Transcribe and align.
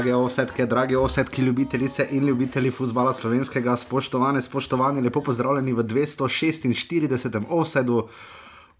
Drage 0.00 0.14
ovsetke, 0.14 0.64
drage 0.66 0.96
ovsetke, 0.96 1.42
ljubitelice 1.42 2.06
in 2.10 2.24
ljubitelji 2.24 2.70
futbola 2.70 3.12
slovenskega, 3.12 3.74
spoštovane, 3.76 4.40
spoštovani, 4.40 5.00
lepo 5.00 5.20
pozdravljeni 5.20 5.72
v 5.72 5.82
246. 5.84 7.42
ovsedu, 7.48 8.08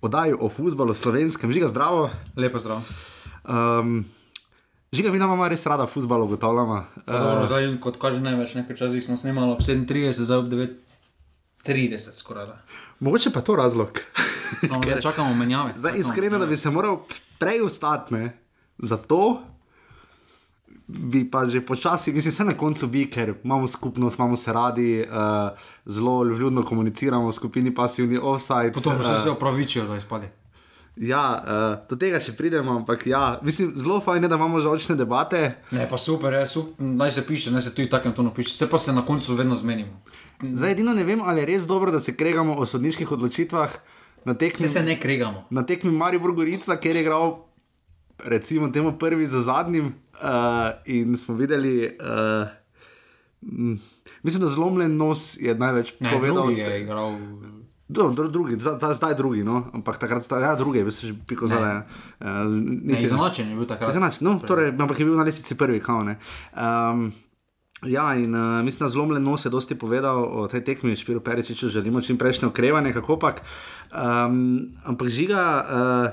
oddaji 0.00 0.32
o 0.40 0.48
futbalu 0.48 0.94
slovenskem, 0.94 1.52
žiga 1.52 1.68
zdravo. 1.68 2.08
Lepo 2.36 2.58
zdrav. 2.58 2.80
Um, 3.44 4.04
žiga, 4.92 5.10
mi 5.10 5.20
imamo 5.20 5.48
res 5.48 5.66
rada 5.66 5.86
futbol, 5.86 6.24
ugotavljamo. 6.24 6.84
Uh, 6.96 7.44
zdaj, 7.46 7.68
kot 7.84 8.00
kaže 8.00 8.20
največ, 8.20 8.56
nekaj 8.62 8.80
časa 8.80 9.04
smo 9.04 9.20
snemali 9.20 9.52
ob 9.52 9.60
37, 9.60 10.24
zdaj 10.24 10.38
ob 10.38 10.48
9:30 10.48 12.16
skoraj. 12.16 12.46
da. 12.46 12.58
mogoče 13.00 13.30
pa 13.30 13.40
to 13.40 13.56
razlog. 13.56 14.00
Samo 14.68 14.80
da 14.80 15.00
čakamo 15.10 15.34
menjave. 15.34 15.74
Zdaj, 15.76 15.98
iskreno, 15.98 16.38
da 16.38 16.46
bi 16.46 16.56
se 16.56 16.70
moral 16.70 17.02
prej 17.38 17.60
ustati, 17.60 18.14
ne, 18.14 18.38
zato 18.78 19.49
bi 20.90 21.24
pa 21.30 21.46
že 21.46 21.60
počasi, 21.66 22.12
mislim, 22.12 22.30
vse 22.30 22.44
na 22.44 22.54
koncu 22.56 22.86
bi, 22.86 23.06
ker 23.10 23.34
imamo 23.44 23.66
skupnost, 23.66 24.18
imamo 24.18 24.36
se 24.36 24.52
radi, 24.52 25.04
uh, 25.06 25.58
zelo 25.86 26.24
ljubno 26.24 26.64
komuniciramo 26.64 27.28
v 27.28 27.32
skupini 27.32 27.74
pasivni 27.74 28.18
offside. 28.18 28.72
Potem 28.72 28.92
eh, 28.92 29.20
se 29.22 29.30
opravičijo, 29.30 29.86
da 29.86 29.96
izpade. 29.96 30.30
Ja, 30.96 31.42
uh, 31.42 31.88
do 31.88 31.96
tega 31.96 32.20
še 32.20 32.34
pridemo, 32.36 32.74
ampak 32.82 33.06
ja, 33.06 33.38
mislim, 33.42 33.72
zelo 33.76 34.00
fajn 34.04 34.26
je, 34.26 34.28
da 34.28 34.36
imamo 34.36 34.60
žalčne 34.60 34.96
debate. 34.96 35.54
Ne, 35.70 35.86
pa 35.88 35.98
super, 35.98 36.34
je, 36.34 36.46
super, 36.46 36.84
naj 36.84 37.14
se 37.16 37.26
piše, 37.26 37.54
naj 37.54 37.68
se 37.68 37.74
tudi 37.74 37.88
takem 37.88 38.12
tonu 38.12 38.34
piše, 38.34 38.54
se 38.54 38.68
pa 38.70 38.78
se 38.78 38.92
na 38.92 39.06
koncu 39.06 39.34
vedno 39.34 39.56
zmenimo. 39.56 40.02
Zdaj, 40.42 40.72
edino 40.72 40.94
ne 40.96 41.04
vem, 41.04 41.22
ali 41.22 41.44
je 41.44 41.46
res 41.46 41.66
dobro, 41.68 41.92
da 41.92 42.00
se 42.00 42.16
kregamo 42.16 42.56
o 42.58 42.66
sodniških 42.66 43.12
odločitvah 43.12 43.78
na 44.24 44.34
tekmi. 44.34 44.66
Se 44.66 44.72
se 44.72 44.82
ne 44.82 45.00
kregamo. 45.00 45.46
na 45.50 45.62
tekmi 45.66 45.92
Maribor 45.92 46.32
Gorica, 46.32 46.76
kjer 46.76 46.96
je 46.96 47.02
igral, 47.02 47.38
recimo, 48.24 48.68
temu 48.68 48.92
prvi 48.92 49.26
za 49.26 49.40
zadnjim, 49.40 49.86
uh, 49.86 49.92
in 50.86 51.16
smo 51.16 51.34
videli, 51.34 51.90
uh, 51.92 52.48
mm, 53.42 53.74
mislim, 54.22 54.42
da 54.42 54.48
zlomljen 54.48 54.96
nos 54.96 55.36
je 55.36 55.54
največ 55.54 55.94
Ne, 56.00 56.10
povedal. 56.12 56.36
drugi 56.36 56.60
je 56.60 56.80
igral. 56.80 57.16
Do, 57.88 58.08
do, 58.08 58.28
drugi, 58.28 58.54
zdaj, 58.54 58.94
zdaj- 58.94 59.16
drugi, 59.16 59.42
no? 59.42 59.66
ampak 59.72 59.98
takrat 59.98 60.22
sta, 60.22 60.38
ja, 60.38 60.54
drugi, 60.54 60.84
bi 60.84 60.90
se 60.90 61.06
že 61.06 61.14
piko 61.26 61.46
zdaj. 61.46 61.76
Uh, 62.20 62.26
Ne, 62.82 63.02
izenačen 63.02 63.50
je 63.50 63.56
bil 63.56 63.66
takrat. 63.66 63.90
Izenač, 63.90 64.20
no, 64.20 64.38
torej, 64.38 64.68
ampak 64.70 64.94
je 64.94 65.04
bil 65.04 65.16
na 65.16 65.22
lestvici 65.22 65.54
prvi, 65.54 65.80
kao 65.80 66.02
ne. 66.02 66.18
Um, 66.52 67.12
Ja, 67.82 68.12
in 68.14 68.34
uh, 68.34 68.60
mislim, 68.60 68.84
da 68.84 68.88
zlomljen 68.88 69.22
nos 69.22 69.44
je 69.44 69.50
dosti 69.50 69.72
povedal 69.74 70.20
o 70.22 70.44
tej 70.44 70.60
tekmi, 70.60 70.96
Špiru 70.96 71.20
Peričiču, 71.20 71.68
želimo 71.68 72.00
čim 72.00 72.18
prejšnje 72.18 72.48
okrevanje, 72.48 72.92
kako 72.92 73.16
pač. 73.16 73.40
Um, 73.88 74.60
ampak 74.84 75.08
žiga, 75.08 75.40
uh, 75.58 76.12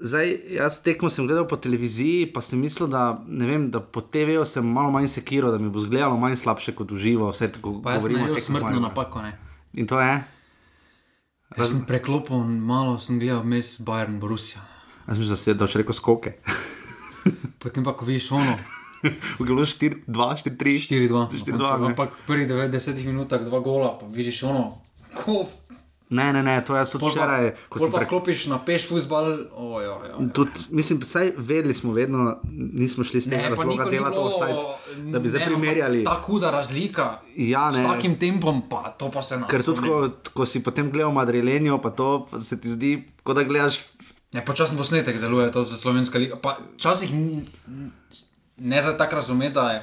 zdaj 0.00 0.32
jaz 0.56 0.80
tekmo 0.82 1.10
sem 1.10 1.26
gledal 1.26 1.46
po 1.48 1.56
televiziji, 1.56 2.26
pa 2.32 2.40
sem 2.40 2.60
mislil, 2.60 2.88
da, 2.88 3.20
vem, 3.28 3.68
da 3.70 3.80
po 3.80 4.00
TV-ju 4.00 4.44
sem 4.48 4.66
malo 4.66 4.90
manj 4.90 5.08
sekiral, 5.12 5.52
da 5.52 5.58
mi 5.58 5.70
bo 5.70 5.82
zgledalo 5.82 6.16
manj 6.20 6.40
slabše 6.40 6.74
kot 6.74 6.90
v 6.90 6.98
živo, 6.98 7.30
vse 7.30 7.52
tako 7.52 7.78
Pa 7.84 8.00
sem 8.00 8.00
govorimo. 8.00 8.18
o 8.18 8.26
naredil 8.26 8.40
tekmah 8.40 8.62
smrtno 8.62 8.80
napako. 8.80 9.22
Ne. 9.22 9.36
In 9.76 9.86
to 9.86 10.00
je? 10.00 10.18
Jaz 11.58 11.72
sem 11.74 11.86
preklopil, 11.86 12.44
malo 12.44 12.98
sem 12.98 13.20
gledal 13.20 13.44
mes 13.44 13.76
Bayern 13.82 14.20
Borussia. 14.22 14.62
Jaz 15.08 15.18
da 15.18 15.36
si 15.36 15.54
da 15.54 15.66
rekel 15.66 15.94
skoke. 15.94 16.36
Potem 17.62 17.84
pa, 17.84 17.92
ko 17.92 18.08
vidiš 18.08 18.32
ono, 18.32 18.56
V 19.40 19.44
glu 19.44 19.64
4, 19.64 20.04
2, 20.04 20.36
4, 20.36 20.56
3. 20.56 21.08
4-2. 21.08 21.56
4-2, 21.56 21.56
ne. 21.56 21.86
Ampak 21.92 22.20
prvi 22.28 22.44
90 22.44 23.00
minutah 23.08 23.40
dva 23.40 23.60
gola, 23.64 23.96
pa 23.96 24.04
vidiš 24.04 24.44
ono, 24.44 24.76
ko 25.16 25.48
Ne, 26.10 26.32
ne, 26.32 26.42
ne, 26.42 26.56
to 26.60 26.74
jaz 26.74 26.90
tudi 26.90 27.06
včeraj, 27.06 27.50
ko 27.68 27.68
Ko 27.70 27.78
sem 27.80 27.92
pa 27.92 27.98
pre... 27.98 28.06
vklopiš 28.06 28.46
na 28.46 28.58
peš 28.58 28.88
futbal, 28.88 29.28
ojo. 29.52 29.92
Tudi, 30.32 30.50
mislim, 30.70 30.98
vsaj 30.98 31.32
vedeli 31.38 31.70
smo, 31.72 31.92
vedno 31.92 32.40
nismo 32.50 33.04
šli 33.04 33.20
tega 33.22 33.42
pa 33.44 33.48
razloga 33.50 33.70
nikoli 33.70 33.86
ni 33.86 33.96
delati 33.96 34.10
bilo, 34.12 34.26
offside, 34.26 34.58
da 35.06 35.18
bi 35.18 35.28
zdaj 35.28 35.40
ampak 35.40 35.52
primerjali. 35.52 36.04
Tako 36.04 36.26
huda 36.28 36.50
razlika. 36.50 37.06
Ja, 37.36 37.68
S 37.68 37.76
ne. 37.76 37.84
takim 37.84 38.16
tempom, 38.16 38.62
pa 38.64 38.90
to 38.92 39.06
pa 39.08 39.22
se 39.22 39.38
nam. 39.38 39.46
Ker 39.46 39.62
tudi, 39.62 39.80
ko, 39.80 40.00
ko 40.34 40.42
si 40.44 40.58
potem 40.60 40.90
gledal 40.90 41.12
Madrilenijo, 41.12 41.78
pa 41.78 41.90
to 41.90 42.26
pa 42.26 42.38
se 42.40 42.58
ti 42.58 42.68
zdi, 42.68 42.90
kot 43.22 43.36
da 43.36 43.44
gledaš. 43.44 43.78
Ne, 44.32 44.42
počasen 44.42 44.74
posnetek 44.76 45.14
deluje 45.16 45.52
to 45.52 45.62
za 45.62 45.76
slovenska 45.76 46.18
liga. 46.18 46.36
Pa 46.36 46.58
včasih 46.74 47.10
n- 47.12 47.46
n- 47.68 47.90
ne 48.56 48.82
za 48.82 48.96
tako 48.96 49.14
razumeti, 49.16 49.54
da 49.54 49.70
je 49.70 49.78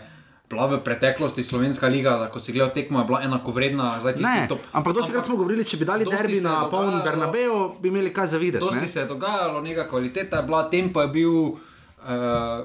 bila 0.49 0.65
v 0.67 0.79
preteklosti 0.83 1.43
slovenska 1.43 1.87
liga, 1.87 2.15
da 2.17 2.29
ko 2.31 2.39
si 2.39 2.55
gledal 2.55 2.71
tekmo, 2.73 2.99
je 2.99 3.05
bila 3.05 3.21
enako 3.23 3.51
vredna. 3.51 3.99
Ne, 3.99 4.47
top- 4.47 4.63
ampak 4.71 4.93
dosti 4.95 5.11
krat 5.11 5.25
smo 5.25 5.35
govorili, 5.35 5.65
če 5.67 5.77
bi 5.77 5.85
dali 5.85 6.05
derbi 6.07 6.39
na 6.41 6.69
poln 6.71 7.01
Bernabeu, 7.03 7.75
bi 7.81 7.91
imeli 7.91 8.13
kaj 8.13 8.27
za 8.27 8.37
videti. 8.37 8.63
Dosti 8.63 8.87
ne? 8.87 8.87
se 8.87 8.99
je 8.99 9.05
dogajalo, 9.05 9.61
neka 9.61 9.89
kvaliteta 9.89 10.37
je 10.37 10.43
bila, 10.43 10.69
tempo 10.69 11.01
je 11.01 11.07
bil, 11.07 11.33
uh, 11.33 11.57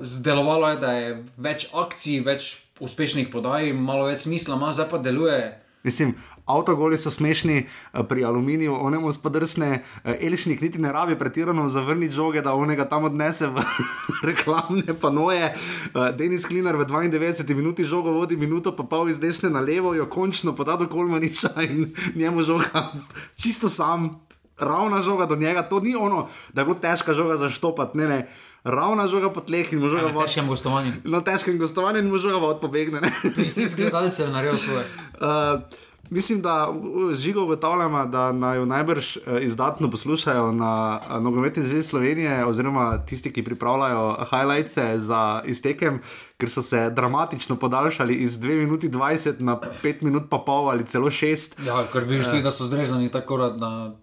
zdelovalo 0.02 0.68
je, 0.68 0.76
da 0.76 0.92
je 0.92 1.24
več 1.36 1.66
akcij, 1.74 2.20
več 2.22 2.52
uspešnih 2.78 3.28
podaj, 3.32 3.72
malo 3.74 4.06
več 4.06 4.28
smisla, 4.28 4.54
ima, 4.54 4.70
zdaj 4.72 4.88
pa 4.88 5.02
deluje. 5.02 5.58
Mislim, 5.82 6.14
avtogoli 6.46 6.98
so 6.98 7.10
smešni, 7.10 7.66
eh, 7.92 8.02
pri 8.08 8.24
aluminiju 8.24 8.76
onemu 8.80 9.12
spodrsne, 9.12 9.82
eh, 10.04 10.16
Elišnik 10.20 10.60
niti 10.60 10.78
ne 10.78 10.92
rabi 10.92 11.18
pretirano 11.18 11.68
zavrniti 11.68 12.14
žoge, 12.14 12.42
da 12.42 12.54
onega 12.54 12.88
tam 12.88 13.04
odnese 13.04 13.46
v 13.46 13.62
reklamne 14.28 14.92
panoje. 15.00 15.54
Eh, 15.94 16.12
Denis 16.12 16.46
Klinar 16.46 16.76
v 16.76 16.84
92 16.84 17.54
minuti 17.54 17.84
žogo 17.84 18.10
vodi 18.10 18.36
minuto, 18.36 18.76
pa 18.76 18.82
pol 18.82 19.08
iz 19.08 19.20
desne 19.20 19.50
na 19.50 19.60
levo, 19.60 19.94
jo 19.94 20.06
končno 20.06 20.56
poda 20.56 20.76
do 20.76 20.86
Kolmaniča 20.86 21.54
in 21.62 21.94
njemu 22.20 22.42
žoga 22.42 22.92
čisto 23.36 23.68
sam. 23.68 24.20
Ravna 24.58 25.00
žoga 25.02 25.26
do 25.26 25.36
njega, 25.36 25.62
to 25.62 25.80
ni 25.80 25.96
ono, 25.96 26.28
da 26.52 26.60
je 26.60 26.64
bilo 26.64 26.76
težka 26.78 27.14
žoga 27.14 27.36
zaštopati, 27.36 27.98
ne, 27.98 28.06
ne. 28.08 28.28
Ravna 28.64 29.06
žoga 29.06 29.32
po 29.32 29.40
tleh 29.40 29.72
in 29.72 29.80
mu 29.80 29.88
žoga 29.88 30.06
V 30.06 30.22
težkem 30.22 30.46
gostovanju. 30.46 30.92
Na 31.04 31.20
težkem 31.20 31.58
gostovanju 31.58 31.98
in 31.98 32.10
mu 32.10 32.18
žoga 32.18 32.36
vod 32.36 32.60
pobegne. 32.60 33.00
ne. 33.00 33.10
Ti 33.54 33.66
gledalcev 33.76 34.30
naredil 34.30 34.58
svoje. 34.58 34.84
Uh, 35.18 35.66
mislim, 36.10 36.42
da 36.42 36.74
žigo 37.14 37.42
ugotavljamo, 37.42 38.06
da 38.06 38.32
naj 38.32 38.66
najbrž 38.66 39.16
uh, 39.16 39.22
izdatno 39.40 39.90
poslušajo 39.90 40.52
na 40.52 41.00
uh, 41.10 41.22
Nogometni 41.22 41.62
zvezi 41.62 41.88
Slovenije, 41.88 42.44
oziroma 42.46 42.98
tisti, 43.06 43.32
ki 43.32 43.42
pripravljajo 43.42 44.16
highlights 44.30 44.78
za 44.96 45.42
iztekem, 45.44 46.00
ker 46.38 46.50
so 46.50 46.62
se 46.62 46.90
dramatično 46.90 47.56
podaljšali 47.56 48.14
iz 48.14 48.38
2 48.38 48.58
minuti 48.58 48.88
20 48.88 49.40
na 49.40 49.60
5 49.82 50.02
minut 50.02 50.22
pa 50.30 50.38
pol 50.38 50.70
ali 50.70 50.86
celo 50.86 51.10
6. 51.10 51.66
Ja, 51.66 51.84
ker 51.92 52.04
vidiš 52.04 52.26
tudi, 52.26 52.42
da 52.42 52.50
so 52.50 52.66
zrezani 52.66 53.10
tako, 53.10 53.36
da 53.36 53.96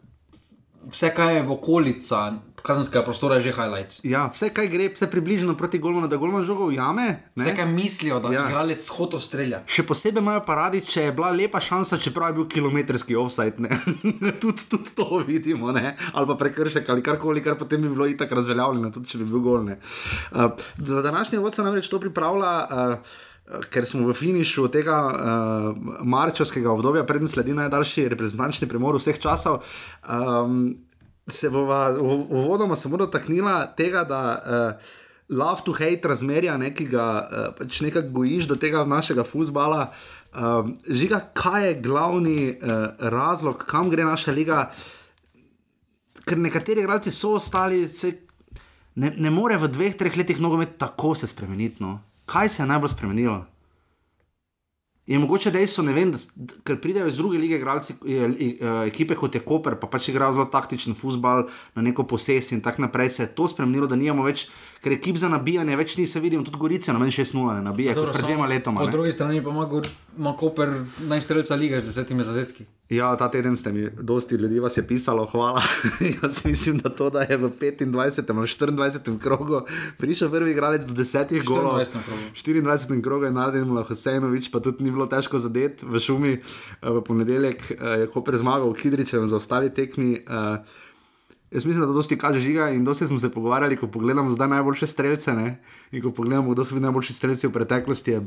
vse, 0.91 1.13
kar 1.15 1.31
je 1.31 1.43
v 1.43 1.51
okolica 1.51 2.33
kazenskega 2.61 3.03
prostora, 3.03 3.35
je 3.35 3.41
že 3.41 3.53
highlights. 3.53 3.99
Ja, 4.03 4.27
vse, 4.27 4.49
kaj 4.49 4.67
gre, 4.67 4.89
vse 4.89 5.07
približno 5.07 5.55
proti 5.55 5.77
Golmanu, 5.77 6.07
da 6.07 6.17
Golman 6.17 6.43
žogo 6.43 6.65
ujame. 6.65 7.05
ne. 7.35 7.43
Vse, 7.43 7.55
kar 7.55 7.67
mislijo, 7.67 8.19
da 8.19 8.29
Ja. 8.29 8.45
igralec 8.45 8.89
hoto 8.89 9.19
strelja. 9.19 9.63
Še 9.65 9.83
posebej 9.83 10.19
imajo 10.19 10.43
pa 10.45 10.55
radi, 10.57 10.81
če 10.81 11.01
je 11.01 11.11
bila 11.11 11.31
lepa 11.31 11.59
šansa, 11.59 11.97
čeprav 11.97 12.29
je 12.29 12.33
bil 12.33 12.47
kilometrski 12.47 13.15
offside. 13.15 13.55
ne. 13.59 13.69
tudi, 14.41 14.61
tudi 14.65 14.89
to 14.91 15.23
vidimo, 15.27 15.71
ne? 15.71 15.93
ali 16.13 16.27
pa 16.27 16.35
prekršek 16.35 16.89
ali 16.89 17.01
karkoli, 17.01 17.41
kar 17.41 17.55
potem 17.55 17.81
bi 17.81 17.89
bilo 17.89 18.05
itak 18.05 18.31
razveljavljeno, 18.31 18.91
tudi 18.91 19.07
če 19.07 19.17
bi 19.17 19.25
bil 19.25 19.39
gol. 19.39 19.63
ne. 19.63 19.79
Uh, 20.31 20.51
za 20.77 21.01
današnji 21.01 21.37
vod 21.37 21.55
se 21.55 21.63
namreč 21.63 21.89
to 21.89 21.99
pripravlja. 21.99 22.53
Uh, 22.65 22.95
Ker 23.65 23.81
smo 23.81 24.05
v 24.05 24.13
finišu 24.13 24.67
tega 24.69 24.93
uh, 25.01 25.73
marčovskega 26.03 26.69
obdobja, 26.69 27.01
preden 27.03 27.25
sledi 27.27 27.53
najdaljši 27.53 28.03
reprezentančni 28.07 28.67
premor 28.69 28.93
vseh 28.95 29.17
časov, 29.17 29.63
um, 30.05 30.75
se 31.31 31.49
bova 31.49 31.97
uvodoma 31.99 32.75
samo 32.75 32.97
dotaknila 32.97 33.65
tega, 33.77 34.03
da 34.03 34.21
uh, 34.39 34.89
love 35.29 35.61
to 35.65 35.73
hate 35.73 36.07
razmerja, 36.07 36.57
ne, 36.57 36.73
ki 36.75 36.87
ga 36.89 37.07
uh, 37.21 37.49
pač 37.57 37.81
nekako 37.85 38.09
gojiš 38.21 38.47
do 38.49 38.55
tega 38.55 38.85
našega 38.85 39.23
futbola. 39.23 39.91
Um, 40.29 40.75
žiga, 40.85 41.21
kaj 41.33 41.67
je 41.67 41.81
glavni 41.81 42.39
uh, 42.51 42.89
razlog, 42.99 43.65
kam 43.67 43.89
gre 43.89 44.05
naša 44.05 44.31
liga? 44.31 44.69
Ker 46.25 46.37
nekateri 46.37 46.83
igralci 46.83 47.11
so 47.11 47.33
ostali, 47.37 47.87
se 47.89 48.13
ne, 48.95 49.13
ne 49.17 49.29
more 49.33 49.57
v 49.57 49.69
dveh, 49.71 49.95
treh 49.97 50.17
letih 50.17 50.41
nogomet 50.41 50.77
tako 50.77 51.15
se 51.15 51.27
spremeniti. 51.27 51.83
No. 51.83 51.99
Kaj 52.29 52.49
se 52.49 52.63
je 52.63 52.67
najbolj 52.67 52.93
spremenilo? 52.93 53.45
Je 55.09 55.17
mogoče 55.17 55.49
dejstvo, 55.49 55.83
vem, 55.89 56.11
da, 56.13 56.19
ker 56.63 56.77
pridejo 56.81 57.07
iz 57.09 57.15
druge 57.17 57.39
lige, 57.41 57.57
igralci, 57.57 57.95
eh, 58.05 58.59
ekipe 58.85 59.15
kot 59.17 59.35
je 59.35 59.41
Koper, 59.41 59.79
pa 59.81 59.87
pač 59.89 60.11
igrajo 60.11 60.35
zelo 60.37 60.45
taktičen 60.53 60.93
futbal 60.93 61.47
na 61.73 61.81
neko 61.81 62.05
posest 62.05 62.53
in 62.53 62.61
tako 62.61 62.85
naprej. 62.85 63.09
Se 63.15 63.23
je 63.23 63.31
to 63.33 63.47
spremenilo, 63.49 63.89
da 63.89 63.97
nimamo 63.97 64.27
več, 64.27 64.45
ker 64.83 64.95
ekip 64.95 65.17
za 65.17 65.29
nabijanje 65.29 65.75
več 65.75 65.97
ni 65.97 66.07
se 66.07 66.19
vidimo, 66.19 66.43
tudi 66.43 66.57
Gorice 66.57 66.93
na 66.93 66.99
meni 66.99 67.11
6-0 67.11 67.55
ne 67.55 67.61
nabija, 67.61 67.95
kot 67.95 68.11
pred 68.13 68.25
dvema 68.25 68.47
letoma. 68.47 68.79
Po 68.79 68.85
ne. 68.85 68.91
drugi 68.91 69.11
strani 69.11 69.43
pa 69.43 69.49
ima, 69.49 70.35
Koper 70.37 70.69
najstrelca 70.99 71.55
lige 71.55 71.81
z 71.81 71.91
desetimi 71.91 72.23
zadetki. 72.23 72.65
Ja, 72.89 73.15
ta 73.15 73.27
teden 73.31 73.55
ste 73.55 73.71
mi, 73.71 73.89
dosti 74.01 74.35
ljudi 74.35 74.59
vas 74.59 74.77
je 74.77 74.87
pisalo, 74.87 75.25
hvala. 75.25 75.61
Jaz 76.23 76.45
mislim, 76.45 76.77
da 76.77 76.89
to, 76.89 77.09
da 77.09 77.21
je 77.21 77.37
v 77.37 77.49
25. 77.49 77.97
ali 77.97 78.49
24. 78.49 79.19
krogu 79.19 79.61
prišel 79.97 80.29
prvi 80.29 80.51
igralec 80.51 80.85
do 80.85 80.93
10 80.93 81.43
golov. 81.45 81.77
24. 81.79 81.91
krogu. 82.05 82.21
24. 82.35 83.03
krogu 83.03 83.25
je 83.25 83.31
naredil 83.31 83.83
Hosejnovič, 83.83 84.51
pa 84.51 84.59
tudi 84.59 84.83
ni 84.83 84.91
bilo 84.91 85.05
težko 85.05 85.39
zadeti 85.39 85.85
v 85.85 85.99
šumi. 85.99 86.33
Eh, 86.81 86.89
V 86.89 87.01
ponedeljek 87.01 87.71
eh, 87.71 87.99
je 87.99 88.07
Koper 88.07 88.37
zmagal 88.37 88.69
v 88.73 88.81
Kidričevu 88.81 89.27
za 89.27 89.37
ostali 89.37 89.69
tekmi. 89.69 90.13
eh, 90.13 90.57
Jaz 91.51 91.65
mislim, 91.65 91.81
da 91.81 91.87
to 91.87 91.93
dosti 91.93 92.17
kaže 92.17 92.39
žiga 92.39 92.69
in 92.69 92.83
dosti 92.85 93.07
smo 93.07 93.19
se 93.19 93.31
pogovarjali, 93.31 93.77
ko 93.77 93.87
pogledamo 93.87 94.31
zdaj 94.31 94.47
najboljše 94.47 94.87
strelce 94.87 95.33
ne? 95.33 95.59
in 95.91 96.01
ko 96.01 96.11
pogledamo, 96.11 96.51
kdo 96.53 96.65
so 96.65 96.75
bili 96.75 96.83
najboljši 96.83 97.13
strelci 97.13 97.47
v 97.47 97.53
preteklosti. 97.53 98.11
Je 98.11 98.21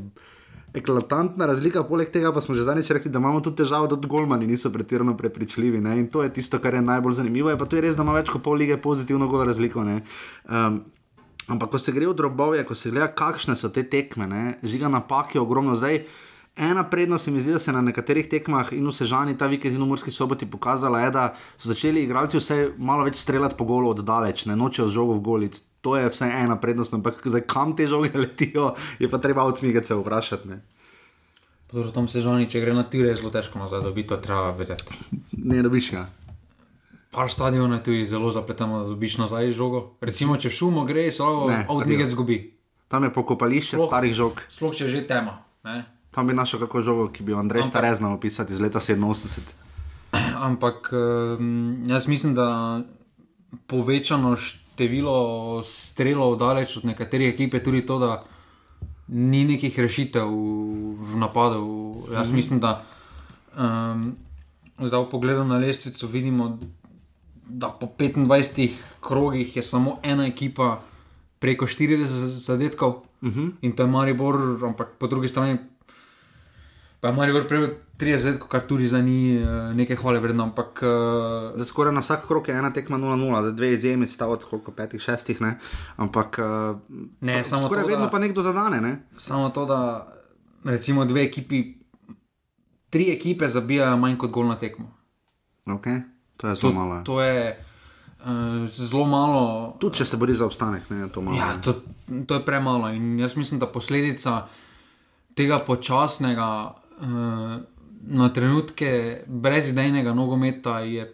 eklatantna 0.73 1.45
razlika, 1.45 1.83
poleg 1.85 2.09
tega 2.09 2.33
pa 2.33 2.41
smo 2.41 2.55
že 2.55 2.65
zadnjič 2.65 2.89
rekli, 2.97 3.11
da 3.11 3.21
imamo 3.21 3.41
tudi 3.41 3.61
težavo, 3.61 3.87
da 3.87 3.95
tudi 3.95 4.09
golmani 4.09 4.47
niso 4.47 4.71
pretirano 4.73 5.17
prepričljivi. 5.17 5.81
Ne? 5.81 5.99
In 5.99 6.07
to 6.09 6.23
je 6.23 6.33
tisto, 6.33 6.59
kar 6.59 6.73
je 6.73 6.81
najbolj 6.81 7.13
zanimivo. 7.21 7.49
Je 7.49 7.57
pa 7.57 7.65
to 7.65 7.77
je 7.77 7.85
res, 7.85 7.95
da 7.95 8.03
ima 8.03 8.17
več 8.17 8.29
kot 8.33 8.43
pol 8.43 8.57
lige 8.57 8.77
pozitivno 8.77 9.27
golo 9.27 9.45
razliko. 9.45 9.85
Um, 9.85 10.81
ampak 11.47 11.69
ko 11.69 11.79
se 11.79 11.91
gre 11.91 12.07
v 12.09 12.17
drobove, 12.17 12.63
ko 12.65 12.75
se 12.75 12.91
gleda, 12.91 13.07
kakšne 13.07 13.55
so 13.55 13.69
te 13.69 13.83
tekme, 13.83 14.27
ne? 14.27 14.43
žiga 14.63 14.89
napak 14.89 15.35
je 15.35 15.41
ogromno 15.41 15.75
zdaj. 15.75 16.03
Ena 16.57 16.83
prednost 16.89 17.25
se 17.25 17.31
mi 17.31 17.41
zdi, 17.41 17.51
da 17.51 17.59
se 17.59 17.71
na 17.73 17.81
nekaterih 17.81 18.27
tekmah 18.29 18.73
in 18.73 18.85
v 18.87 18.91
Sežani 18.93 19.33
ta 19.37 19.47
vikend 19.49 19.73
in 19.73 19.81
v 19.81 19.87
Murski 19.89 20.11
soboti 20.13 20.45
pokazala, 20.45 20.99
je, 21.01 21.11
da 21.11 21.23
so 21.57 21.71
začeli 21.71 22.03
igralci 22.05 22.37
vse 22.37 22.57
malo 22.77 23.03
več 23.07 23.17
streljati 23.17 23.57
po 23.57 23.65
golu 23.65 23.89
od 23.89 24.03
daleč, 24.05 24.45
ne 24.45 24.55
nočejo 24.55 24.87
žogo 24.87 25.17
v 25.17 25.21
golic. 25.25 25.57
To 25.81 25.97
je 25.97 26.05
vsaj 26.09 26.29
ena 26.43 26.55
prednost, 26.55 26.93
ampak 26.93 27.25
zdaj 27.25 27.41
kam 27.49 27.73
te 27.75 27.87
žoge 27.89 28.13
letijo, 28.23 28.75
je 28.99 29.09
pa 29.09 29.17
treba 29.17 29.43
odmigati 29.49 29.87
se 29.87 29.95
vprašati. 29.97 30.47
Ne? 30.47 30.61
Dobro, 31.73 31.89
tam 31.91 32.07
se 32.07 32.21
žani, 32.21 32.45
če 32.49 32.61
gre 32.61 32.73
na 32.77 32.83
tire, 32.85 33.09
je 33.09 33.15
zelo 33.23 33.31
težko 33.33 33.57
nazaj 33.59 33.81
dobiti, 33.81 34.07
to 34.13 34.17
treba 34.21 34.51
vedeti. 34.53 34.93
Ne 35.41 35.63
dobiš 35.65 35.89
ga. 35.91 36.05
Par 37.13 37.33
stadionov 37.33 37.77
je 37.77 37.83
tudi 37.83 38.05
zelo 38.05 38.29
zapleteno, 38.31 38.83
da 38.83 38.93
dobiš 38.93 39.17
nazaj 39.17 39.51
žogo. 39.57 39.97
Recimo, 40.01 40.37
če 40.37 40.49
v 40.49 40.53
šumo 40.53 40.85
gre, 40.85 41.09
se 41.11 41.25
lahko 41.25 41.49
Ne, 41.49 41.65
odmigati 41.69 42.13
zgubi. 42.13 42.37
Tam 42.87 43.03
je 43.03 43.09
pokopališče 43.13 43.77
Sploh- 43.77 43.89
starih 43.89 44.13
žog. 44.13 44.41
Sploh 44.49 44.73
če 44.73 44.85
je 44.85 44.89
že 44.91 45.01
tema. 45.09 45.39
Ne? 45.65 45.83
Tam 46.13 46.27
bi 46.27 46.33
našel 46.33 46.59
kako 46.59 46.81
žogo, 46.81 47.07
ki 47.09 47.23
bi 47.23 47.31
jo 47.31 47.39
Andrej 47.39 47.63
Starez 47.63 47.97
znal 47.97 48.13
opisati 48.13 48.53
iz 48.53 48.61
leta 48.61 48.79
87. 48.79 49.39
Ampak 50.35 50.93
um, 50.93 51.47
jaz 51.87 52.07
mislim, 52.07 52.33
da 52.33 52.81
povečano 53.67 54.35
število 54.35 55.17
strelov 55.63 56.35
daleč 56.35 56.77
od 56.77 56.85
nekaterih 56.85 57.33
ekip 57.33 57.53
je 57.53 57.63
tudi 57.63 57.81
to, 57.81 57.99
da 57.99 58.23
ni 59.07 59.45
nekih 59.45 59.73
rešitev 59.75 60.29
v 61.01 61.17
napadu. 61.17 61.65
Jaz 62.13 62.27
Mhm. 62.27 62.35
mislim, 62.35 62.59
da 62.59 62.85
um, 63.51 64.15
zdaj 64.79 64.99
v 64.99 65.09
pogledu 65.09 65.43
na 65.43 65.57
lestvico 65.57 66.07
vidimo, 66.07 66.57
da 67.43 67.67
po 67.69 67.87
25 67.89 68.69
krogih 68.99 69.55
je 69.55 69.63
samo 69.63 69.97
ena 70.03 70.25
ekipa 70.25 70.81
preko 71.39 71.65
40 71.65 72.05
zadetkov 72.37 72.89
uh 72.91 73.01
Mhm. 73.23 73.39
-huh. 73.39 73.51
in 73.61 73.71
to 73.71 73.83
je 73.83 73.87
Maribor, 73.87 74.35
ampak 74.63 74.87
po 74.99 75.07
drugi 75.07 75.27
strani 75.27 75.57
pa 77.03 77.09
je 77.09 77.13
Maribor 77.13 77.43
prejel 77.43 77.65
30 77.93 78.17
zadetkov, 78.19 78.47
kar 78.47 78.61
tudi 78.61 78.87
za 78.87 78.97
ni 78.97 79.35
eh, 79.35 79.43
nekaj 79.73 79.95
hvale 79.97 80.19
vredno, 80.19 80.43
ampak 80.45 80.79
uh, 80.79 80.89
Zdaj, 81.53 81.67
skoraj 81.67 81.91
na 81.91 81.99
vsak 81.99 82.23
krok 82.23 82.47
je 82.47 82.55
ena 82.55 82.71
tekma 82.71 82.95
0-0, 82.95 83.19
zdaj 83.41 83.51
dve 83.51 83.73
izjemi 83.73 84.07
sta 84.07 84.25
od 84.25 84.39
koliko 84.41 84.71
petih, 84.71 85.01
šestih, 85.01 85.41
ne? 85.41 85.57
ampak 85.97 86.39
uh, 86.39 86.79
Ne, 87.21 87.41
pa, 87.41 87.59
skoraj 87.59 87.83
to, 87.83 87.89
vedno 87.89 88.05
da- 88.05 88.09
pa 88.09 88.19
nekdo 88.19 88.39
zadane. 88.41 88.79
Ne? 88.79 88.93
samo 89.17 89.49
to, 89.49 89.65
da 89.65 90.07
recimo 90.63 91.03
dve 91.05 91.23
ekipi, 91.23 91.75
tri 92.89 93.11
ekipe 93.11 93.47
zabijajo 93.49 93.97
manj 93.97 94.17
kot 94.17 94.31
gol 94.31 94.47
na 94.47 94.55
tekmo. 94.55 94.87
Okay. 95.65 96.01
To 96.37 96.47
je 96.47 96.55
To, 96.55 96.59
zelo 96.61 96.73
malo. 96.73 96.95
ja. 96.95 97.03
to 97.03 97.21
je 97.21 97.59
uh, 98.19 98.31
zelo 98.65 99.05
malo. 99.05 99.43
Tudi 99.77 99.97
če 99.97 100.05
se 100.05 100.17
bori 100.17 100.33
za 100.33 100.45
obstanek, 100.45 100.87
ne, 100.89 101.07
to 101.09 101.21
malo. 101.21 101.35
Ja, 101.35 101.59
to, 101.59 101.83
to 102.25 102.33
je 102.33 102.41
premalo 102.41 102.89
in 102.89 103.19
jaz 103.19 103.35
mislim, 103.35 103.59
da 103.59 103.67
posledica 103.67 104.47
tega 105.33 105.57
počasnega, 105.59 106.73
na 108.03 108.29
trenutke 108.29 108.89
brezidejnega 109.25 110.11
nogometa 110.11 110.79
je 110.81 111.07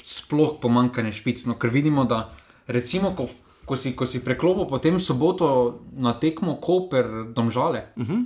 sploh 0.00 0.56
pomankanje 0.56 1.12
špic. 1.12 1.44
No, 1.44 1.54
ker 1.54 1.70
vidimo, 1.70 2.04
da 2.04 2.30
recimo, 2.66 3.10
ko, 3.10 3.26
ko, 3.64 3.74
si, 3.74 3.92
ko 3.92 4.06
si 4.06 4.20
preklopil 4.20 4.66
potem 4.66 4.98
soboto 4.98 5.48
na 5.92 6.14
tekmo 6.14 6.56
Koper, 6.56 7.06
domžale. 7.28 7.84
Uh 7.94 8.04
-huh. 8.04 8.24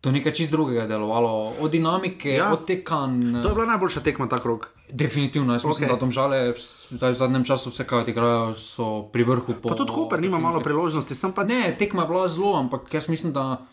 To 0.00 0.08
je 0.08 0.14
nekaj 0.14 0.32
čist 0.34 0.52
drugega 0.52 0.86
delovalo, 0.86 1.52
od 1.56 1.70
dinamike, 1.70 2.28
Ja. 2.30 2.52
od 2.52 2.66
tekanj. 2.66 3.40
To 3.42 3.48
je 3.48 3.54
bila 3.54 3.66
najboljša 3.66 4.00
tekma 4.00 4.28
ta 4.28 4.36
krok. 4.38 4.68
Definitivno, 4.90 5.52
jaz 5.52 5.64
mislim, 5.64 5.84
Ok. 5.84 5.90
okay. 5.90 5.94
da 5.94 6.00
domžale 6.00 6.52
v- 6.52 6.60
zdaj 6.90 7.10
v 7.10 7.16
zadnjem 7.16 7.44
času 7.44 7.70
vse, 7.70 7.84
kar 7.84 7.98
odigrajo, 7.98 8.54
so 8.54 9.02
pri 9.04 9.24
vrhu. 9.24 9.54
Po, 9.54 9.68
Pa 9.68 9.74
tudi 9.74 9.92
Koper 9.92 10.20
nima 10.20 10.38
malo 10.38 10.60
priložnosti, 10.60 11.14
sem 11.14 11.32
pač. 11.32 11.48
Ne, 11.48 11.74
tekma 11.78 12.02
je 12.02 12.08
bila 12.08 12.28
zelo, 12.28 12.52
ampak 12.54 12.94
jaz 12.94 13.08
mislim, 13.08 13.32
da 13.32 13.64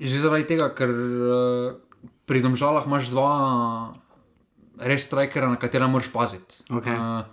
že 0.00 0.18
zaradi 0.18 0.44
tega, 0.44 0.74
ker 0.74 0.90
uh, 0.90 1.72
pri 2.26 2.42
domžalah 2.42 2.86
imaš 2.86 3.10
dva 3.10 3.32
res 4.78 5.06
strikera, 5.06 5.48
na 5.48 5.56
katera 5.56 5.86
moraš 5.86 6.10
paziti. 6.12 6.54
Okej. 6.70 6.94
Uh, 6.94 7.24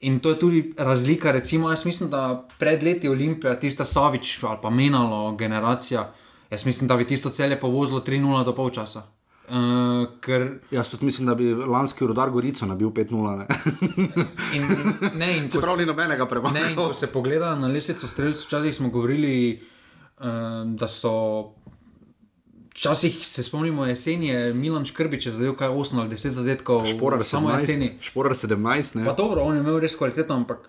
in 0.00 0.20
to 0.20 0.30
je 0.30 0.38
tudi 0.38 0.60
razlika. 0.78 1.32
Recimo, 1.32 1.70
jaz 1.70 1.84
mislim, 1.86 2.10
da 2.10 2.48
pred 2.58 2.82
leti 2.82 3.08
Olimpija, 3.08 3.58
tista 3.58 3.84
Savič 3.84 4.38
ali 4.44 4.58
pa 4.62 4.70
menalo 4.70 5.36
generacija, 5.36 6.12
jaz 6.50 6.66
mislim, 6.66 6.88
da 6.88 6.96
bi 6.96 7.06
tisto 7.06 7.30
celje 7.30 7.60
povozilo 7.60 8.00
3-0 8.00 8.44
do 8.44 8.54
polčasa. 8.54 9.02
Uh, 9.52 10.06
ker 10.20 10.60
Jaz 10.70 10.90
tudi 10.90 11.04
mislim, 11.04 11.26
da 11.26 11.34
bi 11.34 11.54
lanski 11.54 12.06
rodar 12.06 12.30
Gorico 12.30 12.66
nabil 12.66 12.88
5-0. 12.88 13.38
ne. 13.38 13.46
in, 14.56 14.68
ne, 15.18 15.36
in 15.36 15.50
Čeprav 15.50 15.76
ni 15.76 15.86
nobenega 15.86 16.24
Ne, 16.24 16.24
in 16.24 16.28
premaga. 16.30 16.74
ko 16.74 16.92
se 16.94 17.06
pogleda 17.06 17.54
na 17.54 17.68
lestvico 17.68 18.06
streljcev, 18.06 18.46
včasih 18.46 18.74
smo 18.74 18.88
govorili, 18.88 19.62
um, 20.20 20.76
da 20.76 20.88
so. 20.88 21.52
Včasih 22.72 23.26
se 23.26 23.42
spomnimo 23.42 23.86
jeseni, 23.86 24.28
je 24.28 24.54
Milan 24.54 24.86
Škrbič 24.88 25.26
je 25.26 25.32
zadev 25.32 25.56
kaj 25.60 25.68
8 25.68 26.00
ali 26.00 26.16
10 26.16 26.28
zadetkov, 26.28 26.86
Šporar 26.86 27.24
samo 27.24 27.50
jeseni. 27.50 27.90
17. 28.00 28.06
Šporar 28.08 28.32
17. 28.32 28.96
Ne? 28.96 29.04
Pa 29.04 29.12
dobro, 29.12 29.42
on 29.42 29.54
je 29.54 29.60
imel 29.60 29.78
res 29.80 29.96
kvaliteto, 29.96 30.34
ampak 30.34 30.68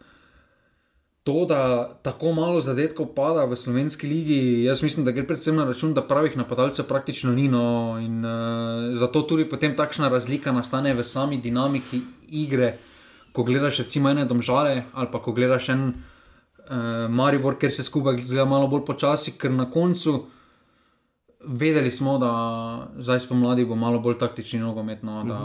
to, 1.23 1.45
da 1.45 1.93
tako 2.03 2.33
malo 2.33 2.61
zadetkov 2.61 3.13
pada 3.15 3.45
v 3.45 3.55
slovenski 3.55 4.07
ligi, 4.07 4.63
jaz 4.63 4.83
mislim, 4.83 5.05
da 5.05 5.11
gre 5.11 5.23
predvsem 5.27 5.55
na 5.55 5.63
račun, 5.65 5.93
da 5.93 6.03
pravih 6.03 6.35
napadalcev 6.37 6.85
praktično 6.85 7.31
ni. 7.31 7.47
No, 7.47 7.95
in 7.99 8.25
uh, 8.25 8.97
zato 8.99 9.21
tudi 9.21 9.47
potem 9.49 9.75
takšna 9.75 10.09
razlika 10.11 10.51
nastane 10.51 10.93
v 10.93 11.03
sami 11.03 11.39
dinamiki 11.39 12.01
igre, 12.27 12.75
ko 13.31 13.43
gledaš 13.43 13.79
recimo 13.85 14.09
ene 14.09 14.25
domžale 14.25 14.83
ali 14.93 15.07
pa 15.11 15.21
ko 15.21 15.31
gledaš 15.31 15.69
en 15.69 15.87
uh, 15.87 17.07
Maribor, 17.09 17.55
ker 17.55 17.71
se 17.71 17.83
skupaj 17.83 18.19
gleda 18.19 18.45
malo 18.45 18.67
bolj 18.67 18.83
počasi, 18.85 19.37
ker 19.39 19.51
na 19.51 19.71
koncu. 19.71 20.25
Vedeli 21.45 21.91
smo, 21.91 22.17
da 22.17 22.31
zdaj 22.97 23.19
spomladi 23.19 23.65
bo 23.65 23.75
malo 23.75 23.99
bolj 23.99 24.17
taktični 24.17 24.59
nogomet. 24.59 25.03
No, 25.03 25.23
da, 25.27 25.39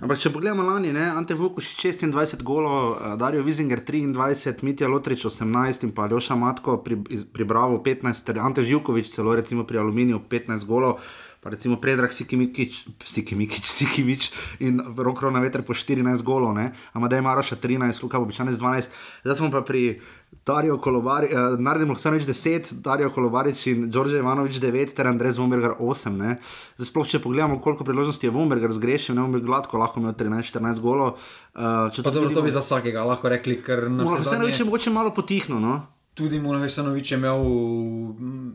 Ampak 0.00 0.20
če 0.22 0.30
pogledamo 0.30 0.62
lani, 0.62 0.92
ne, 0.94 1.08
Ante 1.10 1.34
Vukušič 1.34 1.80
26 1.86 2.44
golov, 2.46 2.92
eh, 2.94 3.16
Dario 3.18 3.42
Vizinger 3.42 3.82
23, 3.82 4.62
Mitja 4.62 4.88
Lotrič 4.88 5.24
18 5.26 5.88
in 5.88 5.94
pa 5.94 6.06
Ljoša 6.06 6.36
Matko 6.38 6.76
pri, 6.84 7.00
pri 7.32 7.44
Bravo 7.44 7.82
15, 7.82 8.24
ter 8.26 8.38
Ante 8.38 8.62
Živkovič 8.62 9.10
celo 9.10 9.34
recimo 9.34 9.66
pri 9.66 9.82
Aluminiju 9.82 10.22
15 10.30 10.66
golov. 10.66 11.02
Pa 11.40 11.48
recimo 11.50 11.80
Predrag 11.80 12.12
Sikimikič, 12.12 13.00
Sikimikič, 13.00 13.64
Sikimič 13.64 14.28
in 14.60 14.76
Rokro 14.96 15.32
na 15.32 15.40
veter 15.40 15.64
po 15.64 15.72
14 15.72 16.20
golov, 16.20 16.52
ne? 16.52 16.76
Amadej 16.92 17.24
Maroša 17.24 17.56
13, 17.56 17.96
Luka 18.04 18.20
Bobičanec 18.20 18.60
12. 18.60 18.92
Zdaj 19.24 19.36
smo 19.40 19.48
pa 19.48 19.64
pri 19.64 20.04
Dario 20.30 20.78
Kolobari, 20.78 21.26
eh, 21.26 21.56
Nardim 21.58 21.90
Luksanovič 21.90 22.24
10, 22.26 22.72
Dario 22.82 23.10
Kolobarič 23.10 23.66
in 23.66 23.90
Đorđe 23.90 24.18
Ivanovič 24.18 24.60
9 24.62 24.94
ter 24.94 25.06
Andrej 25.06 25.32
Zvombergar 25.38 25.76
8, 25.78 26.16
ne? 26.16 26.38
Zdaj 26.78 26.86
sploh 26.86 27.06
če 27.06 27.20
pogledamo, 27.22 27.60
koliko 27.60 27.84
priložnosti 27.84 28.26
je 28.26 28.30
Vombergar 28.30 28.72
zgrešil, 28.72 29.14
ne 29.14 29.26
bom 29.26 29.36
bil 29.36 29.44
gladko, 29.44 29.78
lahko 29.78 30.00
imel 30.00 30.14
13-14 30.14 30.80
golov. 30.80 31.18
Uh, 31.54 31.90
Pa 32.02 32.10
dobro, 32.10 32.30
to 32.34 32.42
bi 32.42 32.50
za 32.50 32.62
vsakega 32.62 33.04
lahko 33.04 33.28
rekli, 33.28 33.60
ker 33.62 33.90
na 33.90 34.06
Vseeno 34.06 34.20
vsakega 34.20 34.56
je 34.56 34.64
mogoče 34.64 34.90
malo 34.90 35.14
potihno, 35.14 35.60
no? 35.60 35.80
tudi 36.20 36.40
Mulahesanovič 36.40 37.12
je 37.12 37.16
imel 37.16 37.40
mm, 37.40 38.48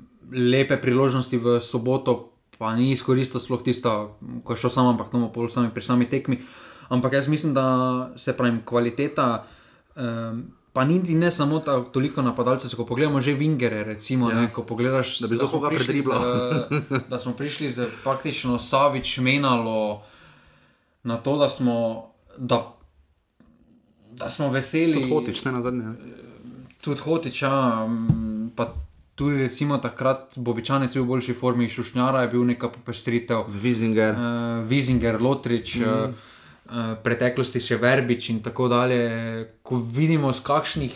lepe 0.54 0.78
priložnosti 0.78 1.38
v 1.38 1.58
soboto, 1.62 2.38
pa 2.62 2.76
ni 2.78 2.94
izkoristil 2.94 3.42
sploh 3.42 3.64
tisto, 3.66 4.20
ko 4.46 4.54
je 4.54 4.62
šel 4.62 4.72
sam, 4.72 4.94
ampak 4.94 5.10
to 5.10 5.20
mu 5.20 5.34
pol 5.34 5.50
sami 5.50 5.74
pri 5.74 5.84
sami 5.84 6.06
tekmi. 6.06 6.40
Ampak 6.94 7.18
jaz 7.18 7.28
mislim, 7.28 7.58
da 7.58 7.66
se 8.16 8.38
pravi 8.38 8.62
kvaliteta. 8.62 9.48
Um, 9.98 10.54
Pa 10.76 10.84
niti 10.84 11.16
ne 11.16 11.32
samo 11.32 11.60
ta, 11.60 11.80
toliko 11.86 12.20
napadalcev, 12.22 12.68
ko 12.74 12.84
pogledamo 12.86 13.22
že 13.22 13.32
Vingere, 13.34 13.84
recimo, 13.86 14.28
ja. 14.28 14.36
ne, 14.38 14.52
ko 14.52 14.62
pogledaš, 14.62 15.20
Da 15.20 15.28
bi 15.28 15.40
smo 15.40 15.62
prišli 15.64 15.86
predriblal. 15.86 16.20
z- 16.20 16.84
Da 17.10 17.16
smo 17.18 17.32
prišli 17.34 17.70
z 17.70 17.88
praktično 18.04 18.60
Savič 18.60 19.18
menalo 19.20 20.04
na 21.04 21.16
to, 21.18 21.38
da 21.38 21.48
smo, 21.48 21.78
da, 22.36 22.76
da 24.12 24.28
smo 24.28 24.50
veseli. 24.50 25.06
Hotič, 25.06 25.44
ne 25.44 25.52
na 25.52 25.62
zadnje. 25.62 25.96
Tudi 26.78 27.00
Hotič, 27.00 27.42
ja, 27.42 27.88
pa 28.52 28.74
tudi 29.16 29.38
recimo 29.40 29.78
takrat 29.78 30.36
Bobičanec 30.36 30.92
bil 30.92 31.04
v 31.04 31.08
boljši 31.08 31.34
formi, 31.34 31.70
Šušnjara 31.70 32.22
je 32.22 32.28
bil 32.28 32.44
neka 32.46 32.68
popestritev, 32.68 33.48
Vizinger. 33.50 34.12
uh, 34.12 34.20
Vizinger, 34.66 35.16
Lotrič, 35.18 35.76
mm. 35.76 35.84
uh, 35.84 36.12
uh, 36.66 36.96
preteklosti 36.98 37.60
še 37.60 37.78
Verbič 37.78 38.30
in 38.30 38.40
tako 38.40 38.68
dalje. 38.68 39.02
Ko 39.62 39.78
vidimo, 39.78 40.30
z 40.30 40.42
kakšnih 40.42 40.94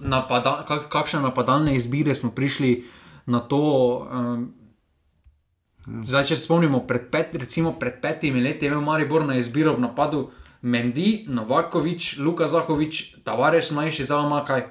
napada, 0.00 0.64
kak, 0.64 0.88
kakšne 0.88 1.20
napadalne 1.20 1.76
izbire 1.76 2.14
smo 2.14 2.30
prišli 2.30 2.84
na 3.26 3.40
to. 3.40 3.62
Um, 4.02 4.52
Zdaj, 5.86 6.24
če 6.24 6.34
se 6.34 6.42
spomnimo, 6.42 6.80
pred, 6.82 7.04
pet, 7.06 7.30
recimo 7.38 7.70
pred 7.70 8.00
petimi 8.02 8.40
leti 8.42 8.66
je 8.66 8.72
imel 8.72 8.82
Maribor 8.82 9.22
na 9.22 9.36
izbiro 9.38 9.70
v 9.70 9.84
napadu 9.84 10.32
Mendi, 10.60 11.22
Novakovič, 11.30 12.18
Luka 12.18 12.48
Zahovič, 12.50 13.22
Tavares 13.22 13.70
mlajši 13.70 14.02
za 14.04 14.18
vama 14.18 14.40
kaj. 14.42 14.64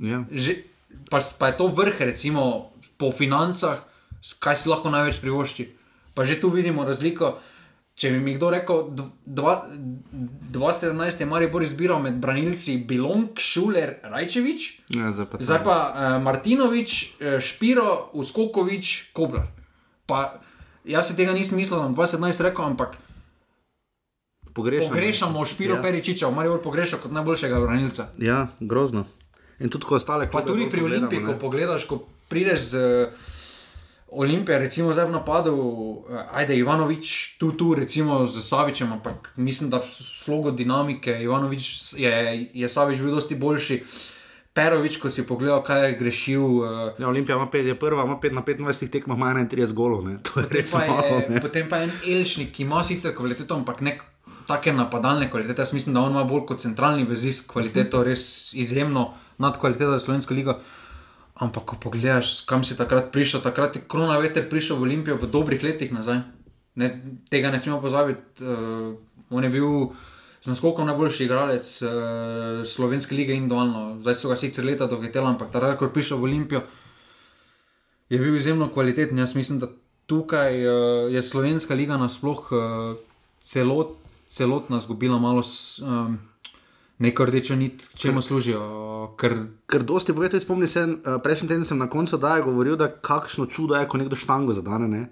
Ja. 0.00 0.22
Že, 0.32 0.64
pa, 1.12 1.20
pa 1.20 1.52
je 1.52 1.58
to 1.58 1.68
vrh, 1.68 2.00
recimo 2.00 2.72
po 2.96 3.12
financah, 3.12 3.84
s- 4.24 4.32
kaj 4.40 4.56
si 4.56 4.72
lahko 4.72 4.88
največ 4.88 5.20
privošči. 5.20 5.68
Pa 6.16 6.24
že 6.24 6.40
tu 6.40 6.48
vidimo 6.48 6.80
razliko. 6.80 7.36
Če 7.98 8.12
bi 8.14 8.20
mi 8.22 8.36
kdo 8.36 8.52
rekel, 8.54 8.92
2017 9.26 11.20
je 11.20 11.26
Maribor 11.26 11.64
izbiral 11.66 11.98
med 12.02 12.20
branilci 12.22 12.76
Bilong, 12.86 13.34
Šuler, 13.42 13.96
Rajčevič, 14.06 14.66
Ja, 14.94 15.10
zdaj 15.12 15.26
pa 15.32 15.38
zdaj 15.42 15.58
pa 15.66 15.76
uh, 15.90 16.22
Martinovič, 16.22 17.18
uh, 17.18 17.40
Špiro, 17.42 18.14
Uskokovič, 18.14 19.10
Koblar. 19.12 19.50
Pa 20.06 20.38
jaz 20.86 21.10
si 21.10 21.16
tega 21.18 21.34
nisem 21.34 21.58
mislil, 21.58 21.80
da 21.82 21.88
bom 21.90 21.96
2017 21.98 22.46
rekel, 22.46 22.70
ampak 22.70 22.94
pogrešamo. 24.54 24.94
pogrešamo 24.94 25.44
Špiro 25.44 25.74
Ja. 25.74 25.82
Peričiča, 25.82 26.30
Maribor 26.30 26.62
pogreša 26.62 27.02
kot 27.02 27.10
najboljšega 27.12 27.60
branilca. 27.60 28.08
Ja, 28.22 28.46
grozno. 28.60 29.04
In 29.58 29.74
tudi 29.74 29.90
ko 29.90 29.98
ostale 29.98 30.30
Pa 30.30 30.46
klube 30.46 30.54
tudi 30.54 30.70
pri 30.70 30.86
Olimpiji, 30.86 31.24
ko 31.26 31.34
pogledaš, 31.34 31.90
ko 31.90 32.06
prideš 32.30 32.60
z 32.70 32.74
uh, 32.78 33.27
Olimpije, 34.10 34.58
recimo 34.58 34.92
zdaj 34.92 35.04
v 35.06 35.12
napadu, 35.12 35.52
uh, 35.54 36.04
ajde 36.32 36.56
Ivanovič, 36.56 37.36
tu, 37.38 37.52
tu, 37.52 37.74
recimo 37.74 38.26
z 38.26 38.42
Savičem, 38.42 38.92
ampak 38.92 39.32
mislim, 39.36 39.70
da 39.70 39.78
v 39.78 39.86
slogu 39.88 40.50
dinamike 40.50 41.22
Ivanovič 41.22 41.92
je, 41.96 42.48
je 42.54 42.68
Savič 42.68 42.98
bil 42.98 43.14
dosti 43.14 43.34
boljši. 43.34 43.82
Perovič, 44.52 44.96
ko 44.98 45.06
si 45.06 45.22
pogledal, 45.22 45.62
kaj 45.62 45.84
je 45.86 45.96
grešil. 46.00 46.42
Uh, 46.42 46.64
Ja, 46.98 47.08
Olimpija 47.08 47.36
ima 47.36 47.46
5, 47.46 47.66
je 47.66 47.74
prva, 47.78 48.04
ima 48.04 48.16
5 48.16 48.32
na 48.32 48.42
25 48.42 48.90
tekmah, 48.90 49.16
ima 49.16 49.34
31 49.34 49.72
golov. 49.72 50.08
Ne. 50.08 50.18
To 50.26 50.40
je 50.40 50.64
pa 50.72 50.78
malo. 50.88 51.20
ne. 51.28 51.40
potem 51.40 51.68
pa 51.68 51.76
je 51.76 51.84
en 51.84 51.92
Elšnik, 52.08 52.52
ki 52.52 52.62
ima 52.62 52.82
sicer 52.84 53.14
kvaliteto, 53.14 53.54
ampak 53.54 53.80
ne 53.80 53.98
take 54.48 54.72
napadalne 54.72 55.30
kvalitete. 55.30 55.62
Jaz 55.62 55.72
mislim, 55.72 55.94
da 55.94 56.00
on 56.00 56.12
ima 56.12 56.24
bolj 56.24 56.46
kot 56.48 56.60
centralni 56.60 57.04
vezist 57.04 57.46
kvaliteto, 57.52 58.02
res 58.08 58.52
izjemno 58.54 59.12
nad 59.38 59.60
kvaliteto 59.60 59.90
za 59.90 60.00
Slovensko 60.00 60.34
ligo. 60.34 60.58
Ampak, 61.38 61.64
ko 61.64 61.74
pogledaš, 61.78 62.42
kam 62.50 62.66
si 62.66 62.74
takrat 62.74 63.12
prišel, 63.14 63.38
takrat 63.40 63.76
je 63.78 63.82
Krona 63.86 64.18
Veter 64.18 64.48
prišel 64.50 64.74
v 64.78 64.90
Olimpijo 64.90 65.18
v 65.22 65.30
dobrih 65.30 65.62
letih 65.62 65.94
nazaj. 65.94 66.26
Ne, 66.74 66.88
tega 67.30 67.50
ne 67.54 67.62
smemo 67.62 67.78
pozabiti. 67.78 68.42
Uh, 68.42 68.98
on 69.30 69.46
je 69.46 69.50
bil 69.50 69.94
z 70.42 70.50
naskokom 70.50 70.86
najboljši 70.90 71.24
igralec 71.24 71.66
uh, 71.82 71.90
Slovenske 72.66 73.14
lige 73.14 73.38
individualno. 73.38 74.02
Zdaj 74.02 74.18
so 74.18 74.30
ga 74.30 74.36
sicer 74.38 74.66
leta 74.66 74.90
dohiteli, 74.90 75.30
ampak 75.30 75.54
takrat, 75.54 75.78
ko 75.78 75.86
je 75.86 75.94
prišel 75.94 76.18
v 76.18 76.26
Olimpijo, 76.26 76.62
je 78.10 78.18
bil 78.18 78.34
izjemno 78.34 78.70
kvaliteten. 78.74 79.18
Jaz 79.18 79.38
mislim, 79.38 79.62
da 79.62 79.70
tukaj 80.10 80.58
uh, 80.58 81.06
je 81.12 81.22
Slovenska 81.22 81.74
liga 81.74 81.98
nasploh 82.02 82.50
uh, 82.50 82.98
celot, 83.38 83.94
celotna 84.26 84.80
zgubila 84.82 85.18
malo 85.22 85.42
um, 85.82 86.18
neko 86.98 87.24
rdečo 87.24 87.56
nit, 87.56 87.82
čemu 87.94 88.22
služijo. 88.22 88.60
Uh, 88.60 89.16
ker 89.16 89.36
Ker 89.68 89.82
dosti 89.82 90.12
povedati, 90.12 90.40
spomni 90.40 90.66
se, 90.66 90.80
eh, 90.80 91.18
prejšnji 91.22 91.48
teden 91.48 91.64
sem 91.64 91.78
na 91.78 91.90
koncu 91.90 92.16
daje 92.16 92.42
govoril, 92.42 92.76
da 92.76 92.88
kakšno 92.88 93.46
čudo 93.46 93.76
je, 93.76 93.88
ko 93.88 93.98
nekdo 93.98 94.16
štango 94.16 94.52
zadane. 94.52 94.88
Ne? 94.88 95.08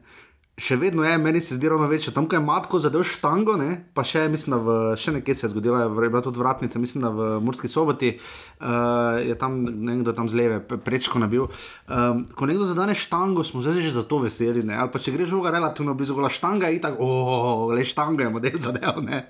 Še 0.57 0.79
vedno 0.81 1.05
je, 1.05 1.19
meni 1.21 1.41
se 1.45 1.55
zdi 1.55 1.69
ravno 1.69 1.85
večje. 1.87 2.15
Tam, 2.17 2.25
ko 2.25 2.37
je 2.37 2.41
matko 2.41 2.79
zadev 2.81 3.05
štango, 3.05 3.59
ne? 3.61 3.85
pa 3.95 4.01
še, 4.01 4.25
mislim, 4.33 4.57
da 4.57 4.61
v, 4.65 4.97
še 4.97 5.13
nekje 5.13 5.35
se 5.37 5.45
je 5.45 5.51
zgodila, 5.53 5.83
je 5.85 6.09
bila 6.09 6.23
tudi 6.25 6.41
vratnica, 6.41 6.81
mislim, 6.81 7.05
da 7.05 7.11
v 7.13 7.29
Murski 7.45 7.69
soboti 7.69 8.15
uh, 8.17 9.21
je 9.21 9.37
tam 9.37 9.61
nekdo 9.69 10.17
tam 10.17 10.33
z 10.33 10.41
leve, 10.41 10.61
prečko 10.65 11.21
nabil. 11.21 11.45
Um, 11.85 12.25
ko 12.33 12.49
nekdo 12.49 12.65
zadane 12.65 12.97
štango, 12.97 13.45
smo 13.45 13.61
zdaj 13.61 13.85
že 13.85 13.93
za 13.93 14.09
to 14.09 14.25
veseli. 14.25 14.65
Ne? 14.65 14.81
Ali 14.81 14.89
pa 14.89 14.97
če 14.97 15.13
greš 15.13 15.37
žoga 15.37 15.53
relativno 15.53 15.93
blizu, 15.93 16.17
gola 16.17 16.33
štanga 16.33 16.73
je 16.73 16.81
tako, 16.81 17.05
oh, 17.05 17.69
le 17.77 17.85
štango 17.85 18.25
je 18.25 18.33
model 18.33 18.57
zadev. 18.57 19.05
Ne? 19.05 19.27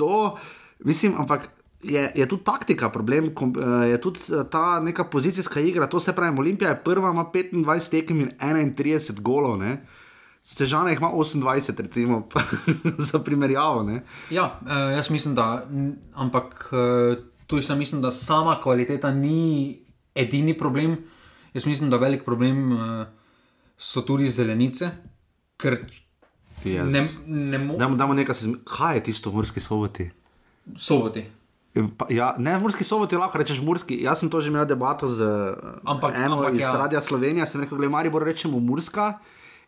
To, 0.00 0.40
mislim, 0.80 1.20
ampak 1.20 1.52
je, 1.82 2.12
je 2.14 2.28
tudi 2.28 2.44
taktika 2.44 2.90
problem, 2.90 3.24
eh, 3.24 3.88
je 3.88 4.00
tudi 4.00 4.20
eh, 4.30 4.44
ta 4.50 4.80
neka 4.80 5.04
pozicijska 5.04 5.60
igra. 5.60 5.86
To 5.86 6.00
se 6.00 6.12
pravi, 6.12 6.38
Olimpija 6.38 6.70
je 6.70 6.82
prva, 6.84 7.10
ima 7.10 7.24
25 7.34 7.90
tekem 7.90 8.20
in 8.20 8.30
31 8.40 9.20
golov. 9.20 9.58
Ne? 9.58 9.82
Stežane 10.42 10.90
jih 10.90 10.98
ima 10.98 11.10
28, 11.14 11.78
recimo, 11.78 12.28
za 13.10 13.18
primerjavo. 13.18 13.82
Ne? 13.82 14.02
ja, 14.30 14.60
uh, 14.62 14.68
jaz 14.96 15.10
mislim, 15.10 15.34
da, 15.34 15.66
ampak 16.14 16.70
tu 17.46 17.62
sem 17.62 17.78
mislim, 17.78 18.02
da 18.02 18.12
sama 18.12 18.60
kvaliteta 18.62 19.10
ni 19.10 19.78
edini 20.14 20.58
problem. 20.58 20.96
Jaz 21.54 21.66
mislim, 21.66 21.90
da 21.90 21.96
velik 21.96 22.24
problem 22.24 22.78
so 23.78 24.02
tudi 24.02 24.26
zelenice, 24.28 24.90
ker 25.56 25.78
Jezus. 26.64 26.92
ne, 26.92 27.06
ne 27.26 27.58
moremo. 27.58 27.78
Dajmo, 27.78 27.96
dajmo 27.96 28.14
nekaj, 28.14 28.36
kaj 28.64 28.96
je 28.96 29.02
tisto 29.02 29.30
v 29.30 29.34
Murski 29.34 29.60
soboti? 29.60 30.10
Soboti. 30.76 31.24
Pa, 31.72 32.04
ja, 32.10 32.34
ne, 32.36 32.58
Murski 32.58 32.84
soboti 32.84 33.16
lahko 33.16 33.40
rečeš 33.40 33.62
Murski. 33.64 33.96
Jaz 34.04 34.20
sem 34.20 34.28
to 34.28 34.40
že 34.40 34.52
imel 34.52 34.68
debato 34.68 35.08
z 35.08 35.24
Ampak- 35.82 36.12
eno 36.14 36.36
ampak 36.36 36.54
iz 36.54 36.60
ja. 36.60 36.76
Radia 36.76 37.00
Slovenija. 37.00 37.46
Sem 37.48 37.64
rekel, 37.64 37.80
gledaj, 37.80 37.92
Maribor 37.92 38.20
rečemo 38.20 38.60
Murska. 38.60 39.18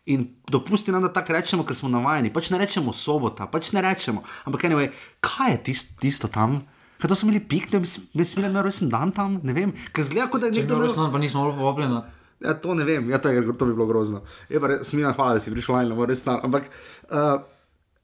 In 0.05 0.37
dopusti 0.45 0.93
nam, 0.93 1.01
da 1.01 1.09
tako 1.09 1.33
rečemo, 1.33 1.65
ker 1.65 1.73
smo 1.73 1.89
navajeni. 1.89 2.29
Pač 2.29 2.53
ne 2.53 2.61
rečemo 2.61 2.93
sobota, 2.93 3.49
pač 3.49 3.73
ne 3.73 3.81
rečemo. 3.81 4.21
Ampak 4.45 4.69
anyway, 4.69 4.93
kaj 5.17 5.51
je 5.51 5.57
tisto, 5.63 5.97
tisto 5.97 6.29
tam? 6.29 6.61
Kaj 7.01 7.09
to 7.09 7.15
so 7.17 7.25
imeli 7.25 7.41
pikne, 7.41 7.81
bi 7.81 7.89
smeli 8.21 8.53
imeti 8.53 8.61
rojsten 8.61 8.89
dan 8.93 9.09
tam? 9.09 9.41
Ne 9.41 9.51
vem, 9.51 9.73
ker 9.89 10.05
zgleda, 10.05 10.29
kot 10.29 10.45
da 10.45 10.53
je 10.53 10.61
nekdo 10.61 10.77
imel- 10.77 10.85
res 10.85 10.93
pa 10.93 11.17
nismo 11.17 11.49
povabljeni. 11.57 12.05
Ja, 12.45 12.53
to 12.53 12.77
ne 12.77 12.83
vem, 12.83 13.09
ja, 13.09 13.17
to, 13.17 13.33
je, 13.33 13.41
to 13.57 13.65
bi 13.65 13.73
bilo 13.73 13.87
grozno. 13.89 14.21
Je 14.45 14.59
pa 14.61 14.67
res, 14.67 14.85
smina, 14.85 15.09
hvala, 15.15 15.33
da 15.33 15.39
si 15.41 15.49
prišel 15.49 15.75
lajno, 15.75 15.97
res 16.05 16.21
stal. 16.21 16.37
Ampak 16.43 16.69
uh, 17.09 17.41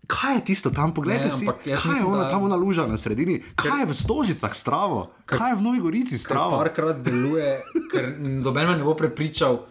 kaj 0.08 0.36
je 0.36 0.44
tisto 0.46 0.70
tam, 0.70 0.94
poglejte 0.94 1.26
Ne, 1.26 1.32
si, 1.32 1.46
kaj 1.46 1.66
je 1.66 1.78
mislim, 1.86 2.08
ona 2.08 2.24
da- 2.24 2.30
tam 2.30 2.44
ona 2.44 2.56
luža 2.56 2.88
na 2.88 2.98
sredini, 2.98 3.44
kaj 3.56 3.80
je 3.80 3.86
v 3.86 3.94
Stožicah 3.94 4.56
stravo, 4.56 5.12
kaj 5.26 5.52
je 5.52 5.56
v 5.56 5.62
Novi 5.62 5.80
Gorici 5.80 6.18
stravo. 6.18 6.58
Parkrat 6.58 7.02
deluje, 7.02 7.62
ker 7.92 8.16
noben 8.20 8.68
me 8.68 8.78
ne 8.78 8.84
bo 8.84 8.96
prepričal, 8.96 9.66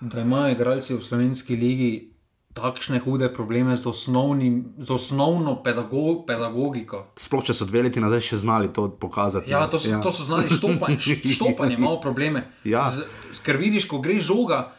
da 0.00 0.20
imajo 0.20 0.52
igralci 0.52 0.94
v 0.94 1.02
slovenski 1.02 1.56
ligi 1.56 2.14
takšne 2.54 3.02
hude 3.02 3.28
probleme 3.34 3.76
z, 3.76 3.86
osnovnim, 3.86 4.78
z 4.78 4.90
osnovno 4.90 5.58
pedago, 5.62 6.22
pedagogiko. 6.26 7.10
Sploh 7.18 7.42
če 7.42 7.54
so 7.54 7.66
dve 7.66 7.82
leti 7.82 8.00
nazaj 8.00 8.22
še 8.30 8.36
znali 8.46 8.70
to 8.70 8.86
pokazati. 8.88 9.50
Ja, 9.50 9.66
ne. 9.66 9.70
to 9.70 9.78
so, 9.82 9.90
ja. 9.90 9.98
to 10.00 10.14
so 10.14 10.22
znali 10.22 10.46
štopanje, 10.46 11.18
štopanje, 11.36 11.74
imamo 11.74 11.98
probleme. 12.00 12.46
Ja. 12.64 12.86
Z, 12.90 13.08
ker 13.42 13.58
vidiš, 13.58 13.88
ko 13.90 13.98
gre 13.98 14.20
žoga, 14.22 14.70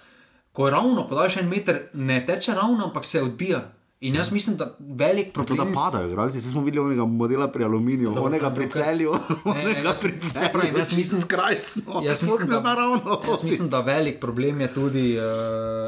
ko 0.55 0.69
ravno 0.71 1.03
podaš 1.07 1.41
en 1.43 1.51
meter, 1.51 1.89
ne 1.93 2.21
teče 2.25 2.55
ravno, 2.55 2.87
ampak 2.87 3.05
se 3.05 3.21
odbija. 3.21 3.65
In 4.05 4.15
jaz 4.15 4.31
mislim, 4.31 4.57
da 4.57 4.65
velik 4.81 5.25
To, 5.27 5.39
da 5.39 5.45
problem 5.45 5.73
padajo, 5.73 6.07
igralci, 6.07 6.39
saj 6.39 6.51
smo 6.51 6.61
videli 6.61 6.85
onega 6.85 7.05
modela 7.05 7.47
pri 7.47 7.63
aluminiju, 7.63 8.09
Dobro, 8.09 8.23
onega 8.23 8.49
pri 8.51 8.69
celju, 8.69 9.13
Ne, 9.45 9.51
onega 9.63 9.93
pri 9.95 10.13
celju. 10.21 10.77
jaz 10.77 10.93
mislim- 10.93 11.21
skrajsno, 11.21 12.01
Jaz 12.03 12.21
mislim, 12.21 12.49
ne 12.49 12.57
zna 12.57 12.75
ravno. 12.75 13.21
jaz 13.27 13.43
mislim, 13.43 13.69
da 13.69 13.79
velik 13.81 14.19
problem 14.19 14.61
je 14.61 14.73
tudi 14.73 15.17
uh, 15.17 15.23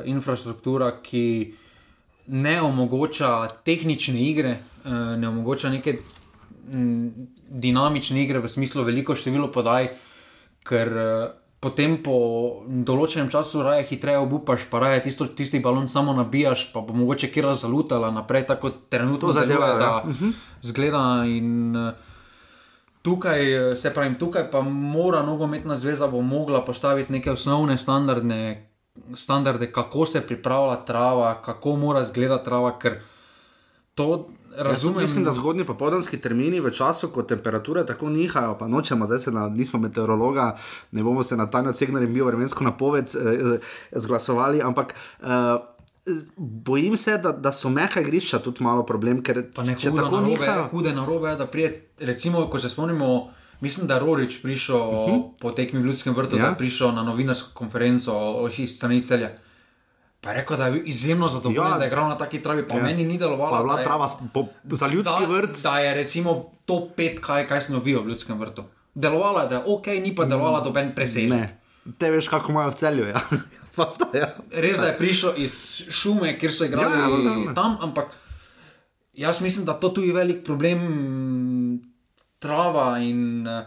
infrastruktura, 0.08 0.92
ki 1.00 1.54
ne 2.28 2.62
omogoča 2.62 3.32
tehnične 3.64 4.22
igre, 4.22 4.56
uh, 4.84 4.92
ne 4.92 5.28
omogoča 5.28 5.70
neke 5.70 5.98
m, 6.70 7.12
dinamične 7.50 8.24
igre 8.24 8.40
v 8.40 8.50
smislu 8.50 8.84
veliko 8.84 9.16
število 9.16 9.48
podaj, 9.50 9.88
ker 10.64 10.88
uh, 10.90 11.30
potem 11.60 11.98
po 12.04 12.18
določenem 12.66 13.32
času 13.34 13.64
raje 13.66 13.88
hitreje 13.90 14.20
obupaš, 14.22 14.68
pa 14.70 14.82
raje 14.84 15.08
tisto, 15.08 15.26
tisti 15.26 15.60
balon 15.60 15.88
samo 15.88 16.14
nabijaš, 16.14 16.68
pa 16.74 16.84
bo 16.86 16.94
mogoče 16.94 17.32
kjer 17.34 17.50
zalutala 17.58 18.12
naprej, 18.12 18.46
tako 18.52 18.72
trenutno 18.90 19.32
To 19.32 19.40
zadevajo, 19.40 19.80
deluje, 19.80 19.88
ja. 19.88 20.02
da 20.04 20.70
zgleda 20.70 21.04
in 21.26 21.76
uh, 21.76 21.90
Tukaj, 23.08 23.72
eh, 23.72 23.76
se 23.76 23.94
pravi, 23.94 24.18
tukaj 24.20 24.50
pa 24.52 24.62
mora 24.62 25.22
nogometna 25.24 25.76
zveza 25.76 26.08
bo 26.08 26.22
mogla 26.22 26.66
postaviti 26.66 27.14
neke 27.14 27.32
osnovne 27.32 27.78
standardne, 27.78 28.70
standarde, 29.16 29.72
kako 29.72 30.06
se 30.06 30.22
pripravlja 30.28 30.76
trava, 30.86 31.42
kako 31.42 31.76
mora 31.76 32.02
izgledati 32.02 32.46
trava, 32.46 32.80
ker 32.80 33.00
to 33.96 34.28
razumem. 34.58 35.02
Mislim, 35.02 35.24
da 35.24 35.32
zgodnji 35.32 35.66
popoldanski 35.66 36.18
termini 36.18 36.60
v 36.60 36.72
času, 36.72 37.08
ko 37.08 37.24
temperature 37.24 37.86
tako 37.86 38.10
nihajo, 38.10 38.58
pa 38.58 38.68
nočemo, 38.68 39.06
zdaj 39.06 39.20
se 39.20 39.32
na, 39.32 39.50
nismo 39.50 39.80
meteorologa, 39.80 40.58
ne 40.92 41.04
bomo 41.04 41.24
se 41.24 41.38
na 41.38 41.50
tajno 41.50 41.74
cegnili 41.74 42.06
in 42.06 42.14
bio 42.14 42.26
vremensko 42.26 42.64
napoved 42.64 43.06
eh, 43.06 43.60
zglasovali, 43.92 44.62
ampak 44.62 44.94
eh, 44.94 45.26
bojim 46.38 46.98
se, 46.98 47.18
da, 47.18 47.32
da 47.32 47.52
so 47.52 47.70
meha 47.70 48.02
igrišča 48.02 48.40
tudi 48.40 48.64
malo 48.64 48.86
problem, 48.86 49.24
ker 49.24 49.44
ne 49.64 49.76
če 49.76 49.92
tako 49.92 50.22
narobe, 50.22 50.28
nihajo. 50.30 50.68
hude 50.72 50.94
narobe, 50.94 51.36
da 51.36 51.48
prije, 51.48 51.90
recimo, 52.00 52.48
ko 52.50 52.60
se 52.60 52.70
spomnimo, 52.70 53.30
mislim, 53.62 53.88
da 53.88 54.00
Rorič 54.00 54.42
prišel 54.42 54.78
uh 54.78 55.08
-huh. 55.08 55.24
po 55.40 55.52
tekmi 55.52 55.80
v 55.80 55.86
Ljudskem 55.86 56.14
vrtu, 56.14 56.36
ja. 56.36 56.42
da 56.42 56.48
je 56.48 56.58
prišel 56.58 56.94
na 56.94 57.04
novinarsko 57.04 57.50
konferenco 57.54 58.14
o- 58.14 58.50
iz 58.58 58.76
strani 58.76 59.02
celja. 59.02 59.30
Pa 60.28 60.32
je 60.32 60.38
rekel, 60.38 60.58
da 60.58 60.66
je 60.66 60.72
bil 60.74 60.82
izjemno 60.86 61.28
zadovoljen, 61.28 61.64
Ja. 61.66 61.78
da 61.78 61.84
je 61.84 61.88
igral 61.88 62.10
na 62.10 62.18
taki 62.18 62.42
travi, 62.42 62.68
pa 62.68 62.76
Ja. 62.76 62.84
meni 62.84 63.04
ni 63.06 63.18
delovalo. 63.18 63.50
Pa 63.50 63.64
bila 63.64 63.80
je- 63.80 63.84
trava 63.84 64.08
po, 64.34 64.42
za 64.66 64.88
ljudski 64.88 65.22
da, 65.22 65.28
vrt. 65.30 65.62
Da 65.64 65.80
je 65.80 65.94
recimo 65.94 66.34
top 66.66 66.96
5, 66.96 67.20
kaj, 67.20 67.48
kaj 67.48 67.62
smo 67.62 67.80
videli 67.80 68.04
v 68.04 68.08
Ljudskem 68.08 68.36
vrtu. 68.38 68.64
Delovalo 68.94 69.40
je, 69.40 69.48
da 69.48 69.56
je 69.56 69.64
ok, 69.68 69.88
ni 69.88 70.12
pa 70.12 70.26
delovalo 70.26 70.62
doben 70.62 70.92
presežek. 70.92 71.48
Te 71.98 72.12
veš, 72.12 72.28
kako 72.28 72.52
imajo 72.52 72.70
v 72.70 72.76
celju. 72.76 73.08
Ja. 73.08 73.22
Ja. 74.14 74.34
Res 74.52 74.78
da 74.78 74.86
je 74.86 74.98
prišel 74.98 75.34
iz 75.38 75.54
šume, 75.90 76.40
kjer 76.40 76.52
so 76.52 76.66
igrali 76.66 76.92
Ja, 76.92 77.08
ja, 77.08 77.32
ja, 77.32 77.46
ja, 77.46 77.54
tam, 77.54 77.78
ampak 77.80 78.10
jaz 79.14 79.40
mislim, 79.40 79.66
da 79.66 79.74
to 79.74 79.90
tu 79.90 80.02
je 80.02 80.12
velik 80.12 80.44
problem, 80.44 81.80
trava 82.40 82.98
in. 83.00 83.48
Uh, 83.48 83.64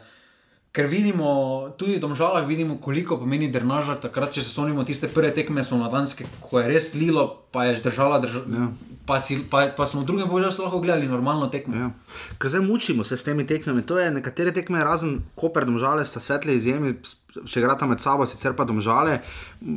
Ker 0.71 0.87
vidimo, 0.87 1.75
tudi 1.75 1.97
v 1.97 2.01
Domžalah 2.01 2.47
vidimo, 2.47 2.77
koliko 2.79 3.17
pomeni 3.19 3.49
drenažar. 3.51 3.97
Takrat, 3.99 4.31
če 4.37 4.45
se 4.45 4.53
spomnimo 4.53 4.85
tiste 4.87 5.09
prve 5.11 5.33
tekme, 5.35 5.65
smo 5.67 5.81
na 5.81 5.89
Danske, 5.91 6.29
ko 6.39 6.61
je 6.63 6.69
res 6.71 6.93
lilo, 6.95 7.25
pa 7.51 7.65
je 7.67 7.81
zdržala, 7.81 8.21
drža, 8.23 8.45
Ja. 8.47 8.69
pa, 9.03 9.19
si, 9.19 9.41
pa, 9.51 9.67
pa 9.75 9.87
smo 9.87 10.05
v 10.05 10.07
drugem 10.07 10.29
boju 10.31 10.47
lahko 10.47 10.79
gledali 10.79 11.11
normalno 11.11 11.49
tekmo. 11.51 11.75
Ja. 11.75 11.91
Ker 12.39 12.51
zdaj 12.55 12.63
mučimo 12.63 13.03
se 13.05 13.19
s 13.19 13.27
temi 13.27 13.43
tekmami. 13.47 13.83
To 13.83 13.99
je 13.99 14.11
nekatere 14.15 14.55
tekme, 14.55 14.85
razen 14.85 15.19
Koper, 15.35 15.67
domžale, 15.67 16.07
sta 16.07 16.23
svetle 16.23 16.55
izjeme, 16.55 16.95
če 17.35 17.61
igrata 17.61 17.87
med 17.91 17.99
sabo, 17.99 18.23
sicer 18.27 18.55
pa 18.55 18.63
domžale. 18.65 19.21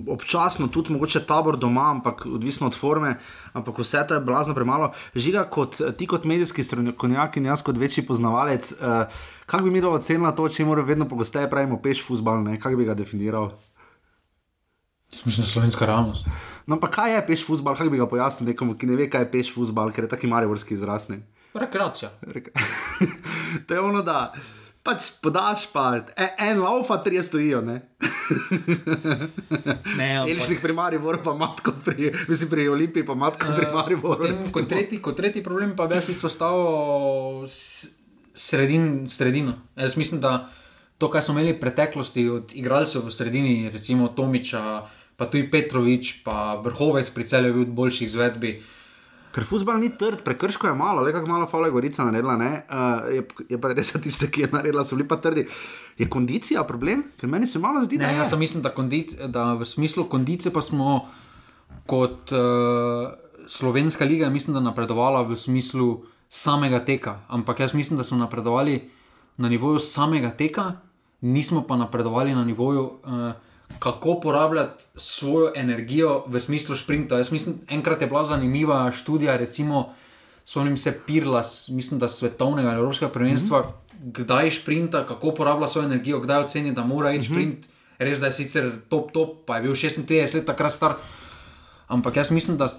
Občasno 0.05 0.69
tudi 0.69 0.93
mogoče 0.93 1.25
tabor 1.25 1.57
doma, 1.57 1.89
ampak 1.89 2.25
odvisno 2.29 2.69
od 2.69 2.77
forme. 2.77 3.17
Ampak 3.53 3.81
vse 3.81 4.05
to 4.07 4.13
je 4.13 4.21
blazno 4.21 4.53
premalo. 4.53 4.91
Žiga, 5.15 5.47
kot 5.49 5.81
ti 5.97 6.05
kot 6.09 6.25
medijski 6.25 6.63
strokovnjak 6.63 7.37
in 7.37 7.49
jaz 7.49 7.61
kot 7.65 7.77
večji 7.77 8.05
poznavalec, 8.05 8.73
uh, 8.77 9.05
kako 9.53 9.63
bi 9.63 9.71
mi 9.71 9.81
to 9.81 9.91
ocenila 9.93 10.31
to, 10.33 10.47
če 10.49 10.65
moramo 10.65 10.87
vedno 10.87 11.05
pogosteje 11.05 11.45
pravimo 11.49 11.77
peš 11.77 12.01
futbal, 12.07 12.41
kako 12.57 12.79
bi 12.79 12.85
ga 12.85 12.95
definiral? 12.97 13.51
Mislim, 15.25 15.35
da 15.35 15.45
je 15.45 15.51
slovenska 15.51 15.85
realnost. 15.85 16.25
No, 16.65 16.79
pa 16.79 16.89
kaj 16.89 17.13
je 17.15 17.27
peš 17.27 17.45
futbal, 17.45 17.77
kako 17.77 17.93
bi 17.93 18.01
ga 18.01 18.07
pojasnil 18.09 18.49
nekomu, 18.49 18.73
ki 18.73 18.89
ne 18.89 18.97
ve, 18.97 19.05
kaj 19.13 19.27
je 19.27 19.31
peš 19.31 19.53
futbal, 19.53 19.93
ker 19.93 20.07
je 20.07 20.09
taki 20.09 20.27
mariborski 20.27 20.73
izraz. 20.73 21.05
Rekreacija. 21.53 22.09
Rek- 22.33 22.49
to 23.67 23.77
je 23.77 23.79
ono, 23.79 24.01
da 24.01 24.33
pač 24.83 25.11
podaš, 25.21 25.67
pa 25.69 26.01
e, 26.17 26.31
en 26.49 26.63
laufa, 26.65 26.97
tri 26.97 27.21
stojijo. 27.23 27.61
Ne? 27.61 27.81
Ne, 29.97 30.07
ampak- 30.17 30.31
Elišnik 30.31 30.61
pri 30.61 30.73
Mariboru, 30.73 31.19
pa 31.23 31.33
matko 31.35 31.75
pri, 31.85 32.09
mislim, 32.27 32.49
pri 32.49 32.69
Olimpiji, 32.69 33.05
pa 33.05 33.13
matko 33.13 33.53
pri 33.53 33.67
Mariboru. 33.69 34.17
Potem, 34.17 34.37
recimo. 34.37 34.53
kot, 34.53 34.69
tretji, 34.69 35.01
kot 35.01 35.15
tretji 35.15 35.43
problem 35.43 35.75
pa 35.75 35.85
bi 35.87 35.99
jaz 35.99 36.09
izpostavil 36.09 37.45
sredin, 38.33 39.07
sredino. 39.09 39.53
Jaz 39.75 39.97
mislim, 39.97 40.21
da 40.21 40.49
to, 40.97 41.09
kar 41.09 41.23
smo 41.23 41.33
imeli 41.33 41.53
v 41.53 41.59
preteklosti 41.59 42.29
od 42.29 42.51
igralcev 42.53 43.05
v 43.05 43.11
sredini, 43.11 43.69
recimo 43.69 44.07
Tomiča, 44.07 44.87
pa 45.17 45.25
tudi 45.25 45.49
Petrovič, 45.51 46.23
pa 46.23 46.55
Vrhovec 46.63 47.09
pri 47.09 47.23
celju 47.23 47.47
je 47.47 47.53
bil 47.53 47.65
v 47.65 47.75
boljši 47.75 48.03
izvedbi. 48.03 48.53
Ker 49.33 49.45
futbol 49.49 49.79
ni 49.81 49.89
trd, 49.89 50.21
prekrško 50.21 50.67
je 50.69 50.75
malo, 50.77 51.01
le 51.01 51.09
kako 51.13 51.25
malo 51.25 51.47
fale 51.49 51.71
Gorica 51.73 52.05
naredila, 52.05 52.37
ne? 52.37 52.51
Uh, 52.69 53.09
je, 53.15 53.21
je 53.49 53.57
pa 53.57 53.73
res 53.73 53.89
tiste, 54.03 54.29
ki 54.29 54.45
je 54.45 54.49
naredila, 54.53 54.85
so 54.85 54.95
bili 54.95 55.07
pa 55.09 55.17
trdi. 55.17 55.47
Je 55.97 56.05
kondicija 56.09 56.63
problem? 56.69 57.01
Ker 57.17 57.29
meni 57.29 57.49
se 57.49 57.59
malo 57.59 57.81
zdi, 57.83 57.97
Ne, 57.97 58.05
da 58.05 58.11
je. 58.11 58.17
jaz 58.17 58.29
pa 58.29 58.37
mislim, 58.37 58.61
da, 58.63 58.69
kondic, 58.69 59.15
da 59.27 59.53
v 59.57 59.65
smislu 59.65 60.05
kondicije 60.05 60.53
pa 60.53 60.61
smo 60.61 61.07
kot 61.89 62.29
uh, 62.31 63.09
slovenska 63.47 64.05
liga, 64.05 64.29
mislim, 64.29 64.53
da 64.53 64.59
napredovala 64.61 65.21
v 65.25 65.35
smislu 65.35 66.05
samega 66.33 66.85
teka. 66.85 67.19
Ampak 67.27 67.59
jaz 67.59 67.73
mislim, 67.73 67.97
da 67.97 68.03
smo 68.03 68.17
napredovali 68.17 68.89
na 69.37 69.49
nivoju 69.49 69.79
samega 69.79 70.31
teka, 70.31 70.71
nismo 71.21 71.61
pa 71.67 71.77
napredovali 71.77 72.33
na 72.35 72.45
nivoju, 72.45 72.83
uh, 72.83 73.31
kako 73.79 74.19
porabljati 74.19 74.83
svojo 74.95 75.51
energijo 75.55 76.23
v 76.27 76.39
smislu 76.39 76.75
sprinta. 76.75 77.17
Jaz 77.17 77.31
mislim, 77.31 77.55
enkrat 77.69 78.01
je 78.01 78.07
bila 78.07 78.25
zanimiva 78.25 78.91
študija, 78.91 79.37
recimo, 79.37 79.93
spomnim 80.45 80.77
se 80.77 80.99
Pirlas, 81.05 81.69
mislim, 81.69 81.99
da 81.99 82.09
svetovnega 82.09 82.69
ali 82.69 82.77
evropskega 82.77 83.11
prvenstva, 83.11 83.59
mm 83.59 83.63
-hmm. 83.63 84.11
kdaj 84.11 84.51
sprinta, 84.51 85.05
kako 85.05 85.31
porablja 85.31 85.67
svojo 85.67 85.85
energijo, 85.85 86.19
kdaj 86.19 86.43
oceni, 86.43 86.71
da 86.71 86.83
mora 86.83 87.13
iti 87.13 87.25
sprint. 87.25 87.65
Res 87.97 88.19
da 88.19 88.25
je 88.25 88.31
sicer 88.31 88.71
top, 88.89 89.11
top, 89.11 89.45
pa 89.45 89.55
je 89.55 89.61
bil 89.61 89.71
36 89.71 90.35
let 90.35 90.45
takrat 90.45 90.73
star. 90.73 90.95
Ampak 91.87 92.15
jaz 92.15 92.31
mislim, 92.31 92.57
da 92.57 92.69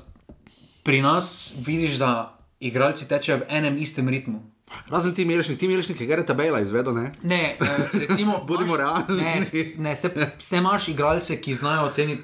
pri 0.83 1.03
nas 1.03 1.53
vidiš, 1.67 1.99
da 1.99 2.39
igralci 2.61 3.09
tečejo 3.09 3.39
v 3.39 3.49
enem 3.49 3.79
istem 3.79 4.09
ritmu. 4.09 4.43
Razen 4.91 5.15
ti 5.15 5.25
Milešnik, 5.25 5.59
ti 5.59 5.69
Milešnik 5.69 6.01
je 6.01 6.07
Gereta 6.07 6.35
Bela 6.35 6.61
izvedel, 6.61 6.95
ne? 6.95 7.13
Ne, 7.23 7.57
eh, 7.61 7.89
recimo, 8.09 8.41
Bodimo 8.49 8.77
realni. 8.77 9.23
Ne, 9.23 9.43
ne 9.79 9.97
se, 9.97 10.11
se 10.39 10.57
imaš 10.57 10.89
igralce, 10.89 11.41
ki 11.41 11.55
znajo 11.55 11.85
oceniti, 11.87 12.23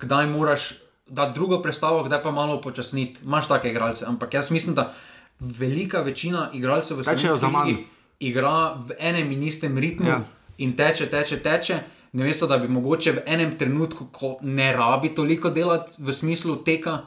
kdaj 0.00 0.26
moraš 0.26 0.72
dati 1.06 1.34
drugo 1.34 1.62
predstavo, 1.62 2.04
kdaj 2.04 2.22
pa 2.22 2.30
malo 2.30 2.60
počasniti. 2.60 3.20
Imaš 3.24 3.48
take 3.48 3.70
igralce, 3.70 4.04
ampak 4.08 4.34
jaz 4.34 4.50
mislim, 4.50 4.74
da 4.74 4.92
velika 5.40 6.00
večina 6.00 6.50
igralcev 6.52 6.98
v 6.98 7.50
manj. 7.52 7.74
igra 8.20 8.74
v 8.74 8.94
enem 8.98 9.32
in 9.32 9.42
istem 9.42 9.78
ritmu 9.78 10.06
Ja. 10.06 10.12
ja. 10.12 10.24
in 10.58 10.76
teče, 10.76 11.06
teče, 11.10 11.42
teče. 11.42 11.80
Ne 12.12 12.24
veste, 12.24 12.46
da 12.46 12.58
bi 12.58 12.68
mogoče 12.68 13.12
v 13.12 13.22
enem 13.26 13.58
trenutku, 13.58 14.06
ko 14.12 14.36
ne 14.42 14.72
rabi 14.72 15.14
toliko 15.14 15.50
delati 15.50 15.92
v 15.98 16.12
smislu 16.12 16.56
teka, 16.56 16.98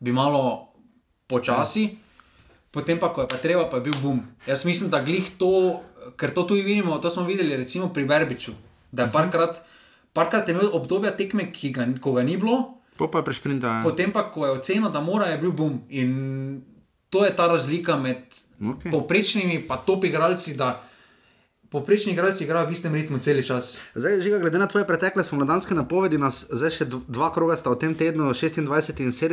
bi 0.00 0.12
malo 0.12 0.68
počasi. 1.26 1.82
Ja. 1.82 2.03
Potem 2.74 2.98
pa, 2.98 3.08
ko 3.08 3.22
je 3.22 3.30
pa 3.30 3.38
treba, 3.38 3.68
pa 3.70 3.78
je 3.78 3.86
bil 3.86 3.94
bum. 4.02 4.18
Jaz 4.46 4.64
mislim, 4.64 4.90
da 4.90 4.98
glih 5.00 5.30
to, 5.38 5.80
ker 6.16 6.34
to 6.34 6.42
tudi 6.42 6.62
vidimo, 6.62 6.98
to 6.98 7.10
smo 7.10 7.22
videli 7.24 7.54
recimo 7.54 7.88
pri 7.88 8.02
Verbiču, 8.04 8.52
da 8.90 9.06
je 9.06 9.12
parkrat, 9.12 9.60
parkrat 10.12 10.48
je 10.48 10.54
imel 10.54 10.74
obdobja 10.74 11.14
tekme, 11.14 11.52
ki 11.52 11.70
ga, 11.70 11.86
ko 12.00 12.12
ga 12.12 12.22
ni 12.22 12.36
bilo, 12.36 12.74
Po 12.96 13.08
pa 13.10 13.22
prešprinta. 13.22 13.66
ja. 13.66 13.82
potem 13.82 14.12
pa, 14.12 14.30
ko 14.30 14.46
je 14.46 14.52
ocenil, 14.52 14.90
da 14.90 15.00
mora, 15.00 15.26
je 15.26 15.38
bil 15.38 15.50
bum. 15.50 15.80
In 15.90 16.62
to 17.10 17.24
je 17.24 17.30
ta 17.30 17.46
razlika 17.46 17.96
med 17.96 18.26
okay. 18.60 18.90
poprečnimi 18.90 19.54
in 19.54 19.66
top 19.86 20.04
igralci, 20.04 20.54
da 20.54 20.82
poprečni 21.70 22.12
igralci 22.12 22.44
igrajo 22.44 22.66
v 22.66 22.72
istem 22.72 22.94
ritmu 22.94 23.18
cel 23.18 23.42
čas. 23.42 23.74
Zdaj, 23.94 24.20
žiga, 24.20 24.38
glede 24.38 24.58
na 24.58 24.66
tvoje 24.66 24.86
pretekle 24.86 25.24
spomladanske 25.24 25.74
napovedi, 25.74 26.18
nas 26.18 26.46
zdaj 26.46 26.70
še 26.70 26.84
dv- 26.86 27.02
dva 27.08 27.32
kroga 27.34 27.56
sta 27.56 27.70
v 27.70 27.78
tem 27.78 27.94
tednu, 27.94 28.30
26 28.30 28.62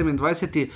in 0.09 0.17
27. 0.17 0.69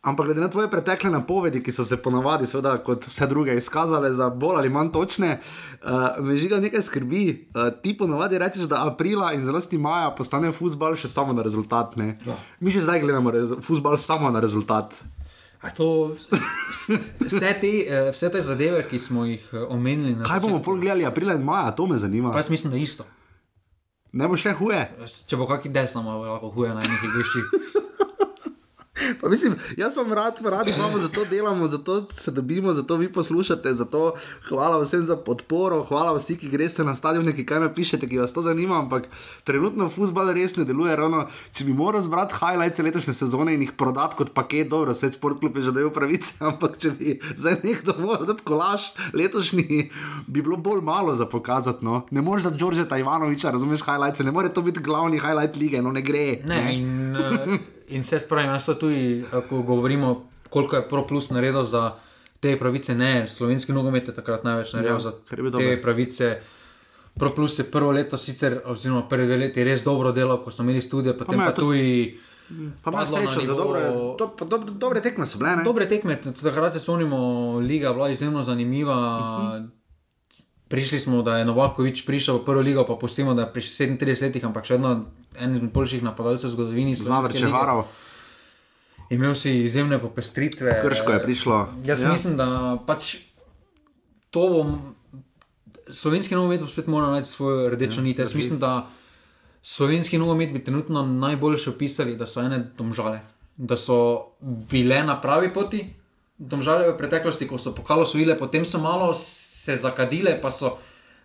Ampak 0.00 0.26
glede 0.26 0.40
na 0.40 0.48
tvoje 0.48 0.70
pretekle 0.72 1.10
napovedi, 1.10 1.60
ki 1.60 1.72
so 1.72 1.84
se 1.84 1.98
ponavadi, 2.00 2.46
seveda, 2.48 2.78
kot 2.80 3.04
vse 3.04 3.26
druge, 3.28 3.52
izkazale 3.56 4.12
za 4.16 4.30
bolj 4.32 4.56
ali 4.62 4.68
manj 4.72 4.94
točne, 4.94 5.34
uh, 5.36 6.24
me 6.24 6.38
žiga 6.40 6.56
nekaj 6.60 6.82
skrbi. 6.82 7.24
Uh, 7.52 7.68
ti 7.82 7.92
ponavadi 7.98 8.38
rečeš, 8.40 8.64
da 8.70 8.86
aprila 8.88 9.34
in 9.36 9.44
zlasti 9.44 9.78
maja 9.78 10.08
postane 10.16 10.52
futbal 10.56 10.96
še 10.96 11.08
samo 11.08 11.36
na 11.36 11.44
rezultat. 11.44 11.98
Ne? 12.00 12.14
Ja. 12.26 12.36
Mi 12.60 12.72
že 12.72 12.80
zdaj 12.80 13.02
gledamo 13.04 13.32
futbal 13.60 13.98
samo 14.00 14.30
na 14.30 14.40
rezultat. 14.40 14.96
A 15.60 15.68
to, 15.76 16.16
vse, 16.72 17.52
te, 17.60 17.72
eh, 17.84 18.08
vse 18.14 18.30
te 18.32 18.40
zadeve, 18.40 18.80
ki 18.88 18.98
smo 18.98 19.26
jih 19.28 19.50
omenili. 19.68 20.14
Kaj 20.24 20.40
bomo 20.40 20.62
pol 20.64 20.80
gledali 20.80 21.04
aprila 21.04 21.36
in 21.36 21.44
maja, 21.44 21.74
to 21.76 21.84
me 21.86 21.98
zanima. 22.00 22.32
Pa 22.32 22.40
jaz 22.40 22.48
mislim, 22.48 22.72
da 22.72 22.80
isto. 22.80 23.04
Ne 24.12 24.28
bo 24.28 24.40
še 24.40 24.56
huje. 24.56 24.80
Če 25.28 25.36
bo 25.36 25.44
kakšen 25.46 25.76
desno, 25.76 26.00
lahko 26.08 26.48
huje 26.56 26.72
na 26.72 26.80
enih 26.80 27.04
igriščih. 27.10 27.52
Pa 29.20 29.28
mislim, 29.28 29.54
jaz 29.76 29.96
vam 29.96 30.12
rad, 30.12 30.38
rad 30.44 30.68
imamo, 30.68 30.98
zato 30.98 31.24
delamo, 31.24 31.66
zato 31.66 32.06
se 32.10 32.30
dobimo, 32.30 32.72
zato 32.72 32.96
vi 32.96 33.12
poslušate, 33.12 33.74
zato 33.74 34.14
hvala 34.48 34.82
vsem 34.82 35.00
za 35.06 35.16
podporo, 35.16 35.84
hvala 35.84 36.14
vsi, 36.16 36.36
ki 36.36 36.48
greste 36.48 36.84
na 36.84 36.94
stadion, 36.94 37.32
ki 37.32 37.46
kaj 37.46 37.60
napišete, 37.60 38.08
ki 38.08 38.18
vas 38.18 38.32
to 38.32 38.42
zanima, 38.42 38.78
ampak 38.78 39.08
trenutno 39.44 39.88
futbol 39.88 40.32
res 40.34 40.56
ne 40.56 40.64
deluje. 40.64 40.96
Ravno, 40.96 41.26
če 41.56 41.64
bi 41.64 41.74
moral 41.76 42.02
zbrati 42.04 42.36
highlights 42.40 42.82
letošnje 42.84 43.14
sezone 43.14 43.54
in 43.54 43.64
jih 43.66 43.72
prodati 43.72 44.18
kot 44.18 44.34
paket, 44.34 44.68
dobro, 44.68 44.94
vse 44.96 45.12
športklub 45.16 45.56
je 45.56 45.68
že 45.68 45.74
dal 45.76 45.90
pravice, 45.94 46.36
ampak 46.50 46.78
če 46.80 46.94
bi 46.96 47.16
zdaj 47.36 47.60
nekdo 47.64 47.96
moral 48.00 48.26
dati 48.28 48.44
kolaž 48.44 48.90
letošnji, 49.14 49.90
bi 50.26 50.42
bilo 50.42 50.56
bolj 50.56 50.84
malo 50.84 51.14
za 51.14 51.26
pokazati. 51.26 51.84
No. 51.84 52.04
Ne 52.10 52.22
moreš 52.22 52.50
dati 52.50 52.58
Đorđeta 52.58 52.98
Ivanoviča, 52.98 53.50
razumeš 53.50 53.84
highlights, 53.84 54.24
ne 54.24 54.32
more 54.32 54.52
to 54.52 54.62
biti 54.62 54.80
glavni 54.80 55.20
highlight 55.20 55.56
lige, 55.56 55.82
no 55.82 55.92
ne 55.92 56.02
gre. 56.02 56.40
Ne, 56.44 56.62
in, 56.76 57.16
eh, 57.16 57.58
in 57.90 58.02
vse 58.02 58.20
spravim, 58.20 58.52
jaz 58.52 58.66
to 58.66 58.74
tudi, 58.74 59.24
ko 59.48 59.62
govorimo, 59.62 60.24
koliko 60.50 60.76
je 60.76 60.88
Pro 60.88 61.06
Plus 61.06 61.30
naredil 61.30 61.66
za 61.66 61.94
te 62.40 62.56
pravice. 62.58 62.94
Ne, 62.94 63.28
slovenski 63.28 63.72
nogomet 63.72 64.08
je 64.08 64.14
takrat 64.14 64.44
največ 64.44 64.72
naredil 64.72 64.94
Ja, 64.94 64.98
za 64.98 65.12
te 65.58 65.76
pravice. 65.82 66.40
Pro 67.18 67.30
Plus 67.30 67.58
je 67.58 67.64
prvo 67.64 67.92
leto, 67.92 68.18
sicer, 68.18 68.60
oziroma 68.64 69.08
prvi 69.08 69.26
dve 69.26 69.36
leti, 69.36 69.64
res 69.64 69.84
dobro 69.84 70.12
delal, 70.12 70.42
ko 70.42 70.50
smo 70.50 70.64
imeli 70.64 70.80
studije, 70.80 71.16
potem 71.18 71.38
pa, 71.38 71.50
pa 71.50 71.52
tudi. 71.52 72.18
Pa 72.82 72.90
na 72.90 73.06
srečo 73.06 73.40
za 73.46 73.54
dobre, 73.54 73.82
do, 74.18 74.30
do, 74.38 74.58
do, 74.58 74.72
dobre 74.74 75.02
tekme 75.02 75.26
so 75.26 75.38
bile. 75.38 75.56
Ne? 75.60 75.64
Dobre 75.64 75.86
tekme, 75.88 76.16
takrat 76.18 76.72
se 76.72 76.80
spomnimo, 76.82 77.58
liga 77.58 77.88
je 77.88 77.94
bila 77.94 78.08
izjemno 78.10 78.42
zanimiva. 78.42 78.96
Uh 79.18 79.26
-huh. 79.26 79.79
Prišli 80.70 81.00
smo, 81.02 81.22
da 81.26 81.40
je 81.40 81.44
Novakovič 81.44 82.04
prišel 82.06 82.38
v 82.40 82.44
prvo 82.46 82.62
ligo, 82.62 82.84
pa 82.86 82.94
pustimo, 82.94 83.34
da 83.34 83.42
je 83.42 83.52
pri 83.52 83.62
37 83.62 84.22
letih, 84.22 84.44
ampak 84.46 84.68
še 84.68 84.78
vedno 84.78 85.10
en 85.34 85.56
izmed 85.58 85.72
boljših 85.74 86.04
napadalcev 86.06 86.46
v 86.46 86.54
zgodovini. 86.54 86.94
Zavrče 86.94 87.42
lige. 87.42 87.50
Harov, 87.50 87.88
Imel 89.10 89.34
si 89.34 89.64
izjemne 89.64 89.98
popestritve. 89.98 90.78
Krško 90.82 91.12
je 91.12 91.22
prišlo. 91.22 91.68
Jaz 91.84 92.02
Ja. 92.02 92.12
mislim, 92.12 92.36
da 92.38 92.78
pač 92.86 93.16
to 94.30 94.46
bom. 94.48 94.94
Slovenski 95.90 96.38
nogomet 96.38 96.62
bo 96.62 96.70
spet 96.70 96.86
moral 96.86 97.10
najti 97.18 97.28
svojo 97.28 97.70
rdečo 97.74 98.00
ja, 98.00 98.04
nit. 98.06 98.18
Jaz 98.18 98.34
mislim, 98.34 98.58
da 98.62 98.86
slovenski 99.62 100.18
nogomet 100.18 100.52
bi 100.52 100.64
trenutno 100.64 101.02
najboljše 101.02 101.70
opisali, 101.70 102.16
da 102.16 102.26
so 102.26 102.40
ene 102.40 102.70
domžale. 102.78 103.20
Da 103.56 103.76
so 103.76 104.30
bile 104.70 105.02
na 105.02 105.20
pravi 105.20 105.50
poti, 105.52 105.82
domžale 106.40 106.88
v 106.88 106.96
preteklosti, 106.96 107.44
ko 107.44 107.60
so 107.60 107.76
pokalo 107.76 108.08
svile, 108.08 108.32
potem 108.32 108.64
so 108.64 108.80
malo 108.80 109.12
se 109.14 109.76
zakadile, 109.76 110.40
pa 110.40 110.48
so 110.48 110.80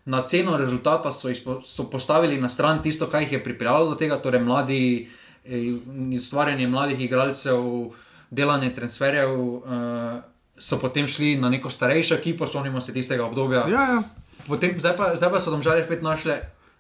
na 0.06 0.22
ceno 0.22 0.58
rezultata 0.60 1.12
so, 1.12 1.32
izpo, 1.32 1.62
so 1.64 1.88
postavili 1.90 2.38
na 2.38 2.52
stran 2.52 2.84
tisto, 2.84 3.08
kar 3.08 3.24
jih 3.24 3.40
je 3.40 3.44
pripeljalo 3.44 3.90
do 3.90 3.96
tega, 3.96 4.20
torej 4.22 4.44
mladi, 4.44 5.08
eh, 5.48 5.72
ustvarjanje 6.14 6.68
mladih 6.68 7.00
igralcev, 7.02 7.64
delanje 8.30 8.74
transferjev. 8.76 9.32
Uh, 9.32 9.62
so 10.58 10.80
potem 10.80 11.08
šli 11.08 11.36
na 11.36 11.50
neko 11.50 11.70
starejšo 11.70 12.16
ekipo, 12.16 12.48
spomnimo 12.48 12.82
se 12.82 12.94
tistega 12.94 13.26
obdobja. 13.26 13.68
Ja, 13.68 13.84
ja. 13.92 14.04
Potem, 14.48 14.80
zdaj, 14.80 14.96
pa, 14.96 15.16
zdaj 15.16 15.32
pa 15.32 15.40
so 15.40 15.52
tam 15.52 15.62
žali 15.62 15.84
spet 15.84 16.02
našli. 16.02 16.38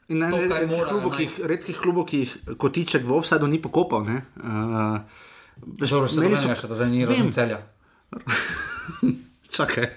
In 0.07 0.21
ne, 0.21 0.29
To, 0.31 0.37
redkih, 0.37 0.69
morajo, 0.69 0.89
klubov, 0.89 1.11
ki 1.17 1.25
redkih 1.43 1.77
klubov, 1.81 2.05
ki 2.05 2.17
jih 2.19 2.31
kotiček 2.61 3.03
v 3.03 3.17
offsajdu 3.17 3.47
ni 3.49 3.59
pokopal. 3.59 4.05
Ne? 4.05 4.21
Uh, 4.37 5.01
Dobro, 5.57 6.07
meni 6.21 6.37
so- 6.37 6.53
da 6.53 6.75
zdaj 6.75 6.89
ni 6.89 7.05
Vem. 7.05 7.31
celja. 7.33 7.74
Čakaj, 9.55 9.87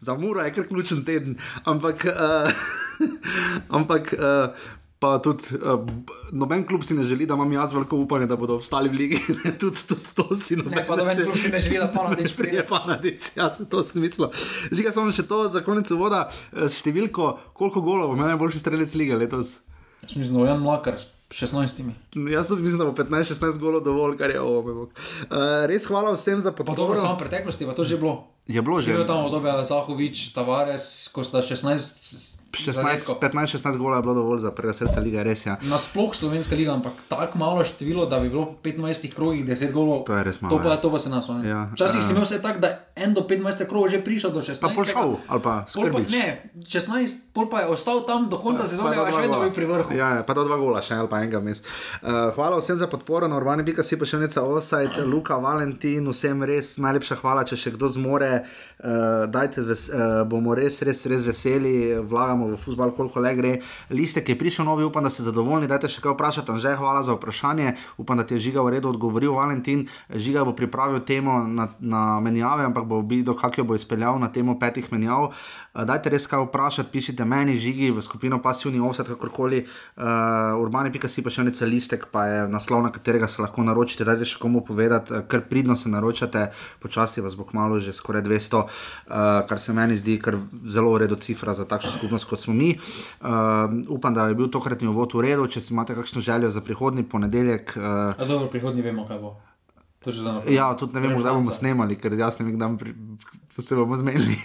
za 0.00 0.14
Muro 0.14 0.42
je 0.44 0.52
kar 0.54 0.66
ključen 0.68 1.04
teden, 1.04 1.38
ampak, 1.64 2.04
uh, 2.04 2.50
ampak 3.78 4.12
uh, 4.12 4.52
pa 4.98 5.18
tudi 5.24 5.56
uh, 5.56 5.80
noben 6.32 6.66
klub 6.66 6.84
si 6.84 6.94
ne 6.94 7.04
želi, 7.04 7.26
da 7.26 7.34
imam 7.34 7.52
jaz 7.52 7.72
veliko 7.72 7.96
upanja, 7.96 8.26
da 8.26 8.36
bodo 8.36 8.58
obstali 8.60 8.88
v 8.88 8.92
ligi. 8.92 9.20
tudi, 9.60 9.86
tudi 9.88 10.14
to 10.14 10.34
si 10.34 10.56
noben. 10.56 10.76
Ne, 10.76 10.86
pa 10.86 10.96
noben 10.96 11.22
klub 11.22 11.36
si 11.36 11.48
ne 11.48 11.60
želi, 11.60 11.78
da 11.80 11.88
Pavlović 11.94 12.36
pride. 12.36 12.56
Je 12.56 12.66
pa 12.66 12.84
nadič, 12.86 13.30
jaz 13.36 13.56
sem 13.56 13.66
to 13.66 13.84
smislil. 13.84 14.28
Žiga 14.72 14.92
samo 14.92 15.12
še 15.12 15.24
to 15.28 15.46
za 15.48 15.64
konec 15.64 15.90
voda, 15.96 16.26
številko, 16.52 17.32
koliko 17.56 17.84
golov, 17.84 18.12
bo 18.12 18.20
najboljši 18.20 18.64
strelec 18.66 18.94
lige 19.00 19.16
letos. 19.16 19.60
Jaz 20.04 20.16
Mislim, 20.16 20.36
da 20.36 20.44
je 20.44 20.52
Jan 20.52 20.60
Mlakar 20.60 21.00
s 21.00 21.15
16. 21.30 21.90
Jaz 22.30 22.48
tudi 22.48 22.62
mislim, 22.62 22.78
da 22.78 22.84
bo 22.84 22.92
15-16 22.92 23.58
golov 23.58 23.82
dovolj, 23.84 24.16
kar 24.18 24.30
je 24.30 24.40
ovo. 24.40 24.82
Uh, 24.82 24.88
res 25.66 25.86
hvala 25.86 26.12
vsem 26.14 26.40
za 26.40 26.52
Pa 26.52 26.62
dobro, 26.62 26.74
podporo. 26.74 27.00
samo 27.00 27.14
v 27.14 27.18
preteklosti 27.18 27.66
pa 27.66 27.74
to 27.74 27.84
že 27.84 27.96
bilo. 27.96 28.30
Je 28.46 28.62
bilo 28.62 28.80
že. 28.80 28.86
Živijo 28.94 29.04
tam 29.04 29.26
obdobje 29.26 29.64
Zahovič, 29.64 30.32
Tavares, 30.32 31.08
ko 31.10 31.24
sta 31.24 31.42
16. 31.42 32.35
16, 32.56 33.20
15-16 33.20 33.76
golov 33.76 33.98
je 33.98 34.02
bilo 34.02 34.14
dovolj 34.14 34.40
za 34.40 34.50
prvega 34.50 34.74
srca 34.74 35.00
lige, 35.00 35.22
res 35.24 35.46
je. 35.46 35.50
Ja. 35.50 35.56
Nasploh 35.62 36.14
slovenska 36.14 36.56
liga, 36.56 36.72
ampak 36.72 36.92
tako 37.08 37.38
malo 37.38 37.64
število, 37.64 38.06
da 38.06 38.18
bi 38.20 38.28
bilo 38.28 38.56
v 38.64 38.72
25 38.72 39.14
krogih 39.14 39.44
10 39.46 39.72
golov. 39.72 40.04
To 40.08 40.16
je 40.16 40.24
res 40.24 40.40
malo, 40.40 40.56
To 40.56 40.62
pa, 40.62 40.74
ja. 40.74 40.76
to 40.76 40.90
pa 40.90 40.98
se 40.98 41.08
nas 41.08 41.24
spomni. 41.24 41.48
Ja, 41.48 41.68
Včasih 41.72 42.00
eh. 42.00 42.02
si 42.02 42.12
imel 42.12 42.24
vse 42.24 42.42
tako, 42.42 42.58
da 42.64 42.70
en 42.96 43.14
do 43.14 43.20
25 43.20 43.68
krogov 43.68 43.88
že 43.92 44.00
prišel 44.00 44.30
do 44.32 44.40
16. 44.40 44.60
Pa 44.60 44.72
pošel, 44.74 45.16
ali 45.28 45.40
pa 45.42 45.54
skrbič. 45.68 46.08
ne, 46.10 46.26
16, 46.64 47.30
pol 47.36 47.46
pa 47.48 47.60
je 47.60 47.66
ostal 47.68 48.02
tam 48.06 48.28
do 48.28 48.38
konca 48.38 48.64
sezone, 48.66 48.96
Pa 48.96 49.10
še 49.12 49.20
vedno 49.20 49.36
gola. 49.36 49.44
bil 49.44 49.54
pri 49.54 49.66
vrhu. 49.68 49.90
Ja, 49.92 50.08
ja, 50.16 50.22
pa 50.24 50.32
do 50.34 50.44
dva 50.44 50.56
gola, 50.56 50.80
še 50.82 50.96
ali 50.96 51.08
pa 51.08 51.20
enega 51.20 51.40
mes. 51.40 51.60
Uh, 52.00 52.32
hvala 52.34 52.56
vsem 52.58 52.78
za 52.80 52.88
podporo, 52.88 53.28
na 53.28 53.36
urbani 53.36 53.62
bika 53.62 53.84
si 53.84 53.98
pa 54.00 54.08
še 54.08 54.18
neca 54.18 54.42
offside, 54.42 55.04
Luka, 55.04 55.36
Valentin, 55.36 56.06
vsem 56.08 56.40
res 56.42 56.78
najlepša 56.80 57.20
hvala, 57.20 57.44
če 57.44 57.56
še 57.56 57.70
kdo 57.76 57.88
zmore. 57.88 58.46
Uh, 58.76 59.26
dajte, 59.28 59.62
zves, 59.62 59.88
uh, 59.92 60.24
bomo 60.28 60.54
res, 60.56 60.80
res, 60.82 61.04
res 61.06 61.24
veseli, 61.24 61.96
vlagamo 62.00 62.45
v 62.54 62.60
futbal, 62.60 62.92
koliko 62.96 63.20
le 63.20 63.34
gre. 63.34 63.52
Listek 63.90 64.28
je 64.28 64.38
prišel 64.38 64.66
novi, 64.68 64.84
upam, 64.84 65.04
da 65.06 65.10
ste 65.10 65.26
zadovoljni. 65.26 65.68
Dajte 65.70 65.90
še 65.90 66.02
kaj 66.04 66.14
vprašati, 66.14 66.58
že 66.62 66.76
hvala 66.78 67.02
za 67.02 67.16
vprašanje. 67.16 67.76
Upam, 67.98 68.20
da 68.20 68.26
ti 68.26 68.36
je 68.36 68.48
žiga 68.48 68.62
v 68.62 68.76
redu 68.76 68.90
odgovoril. 68.92 69.34
Valentin, 69.36 69.86
žiga 70.10 70.44
bo 70.44 70.54
pripravil 70.56 71.00
temo 71.04 71.42
na, 71.48 71.68
na 71.80 72.20
menjave, 72.20 72.66
ampak 72.68 72.86
bo 72.88 73.02
videl, 73.02 73.36
kako 73.36 73.62
jo 73.62 73.68
bo 73.72 73.78
izpeljal 73.78 74.20
na 74.22 74.28
temo 74.32 74.58
petih 74.58 74.88
menjav. 74.92 75.32
Uh, 75.76 75.84
dajte 75.84 76.12
res 76.12 76.28
kaj 76.30 76.46
vprašati, 76.46 76.92
pišite 76.92 77.24
meni, 77.28 77.58
žigi 77.60 77.90
v 77.92 78.04
skupino 78.04 78.40
pasivni 78.42 78.80
offset, 78.80 79.08
kakorkoli. 79.10 79.64
Uh, 79.96 80.56
Urbani.si 80.62 81.24
pa 81.24 81.32
še 81.32 81.44
nekaj 81.46 81.68
listek, 81.68 82.08
pa 82.12 82.26
je 82.30 82.38
naslov, 82.48 82.84
na 82.86 82.92
katerega 82.94 83.28
se 83.28 83.42
lahko 83.42 83.64
naročite. 83.66 84.06
Dajte 84.06 84.28
še 84.28 84.40
komu 84.40 84.64
povedati, 84.64 85.12
uh, 85.12 85.26
ker 85.28 85.44
pridno 85.48 85.76
se 85.76 85.92
naročate, 85.92 86.48
počasi 86.80 87.24
vas 87.24 87.36
bo 87.36 87.44
kmalo 87.48 87.80
že 87.82 87.92
skoraj 87.92 88.24
200, 88.24 88.62
uh, 88.62 88.68
kar 89.48 89.60
se 89.60 89.74
meni 89.76 89.98
zdi 90.00 90.16
zelo 90.66 90.92
v 90.94 91.04
redu 91.04 91.16
cifra 91.16 91.54
za 91.54 91.64
takšno 91.68 91.96
skupnost 91.98 92.25
kot 92.26 92.42
smo 92.42 92.54
mi. 92.54 92.74
Uh, 93.20 93.26
upam, 93.88 94.14
da 94.14 94.28
je 94.28 94.38
bil 94.38 94.50
tokratni 94.52 94.88
uvod 94.88 95.14
v 95.14 95.24
redu, 95.26 95.46
če 95.46 95.60
si 95.60 95.74
imate 95.74 95.94
kakšno 95.94 96.20
željo 96.20 96.50
za 96.50 96.60
prihodni 96.60 97.02
ponedeljek. 97.02 97.74
Uh, 97.76 98.26
dobro, 98.26 98.46
prihodnji 98.52 98.82
vemo, 98.82 99.06
kaj 99.08 99.18
bo. 99.18 99.36
Ja, 100.46 100.68
tudi 100.78 100.94
ne 100.94 101.00
vemo, 101.02 101.18
kdaj 101.18 101.34
bomo 101.34 101.50
snemali, 101.50 101.96
ker 101.98 102.14
jaz 102.14 102.38
ne 102.38 102.46
vem, 102.46 102.54
kdaj 102.54 102.76
pri- 102.78 102.94
se 103.58 103.74
bomo 103.74 103.96
zmenili. 103.96 104.36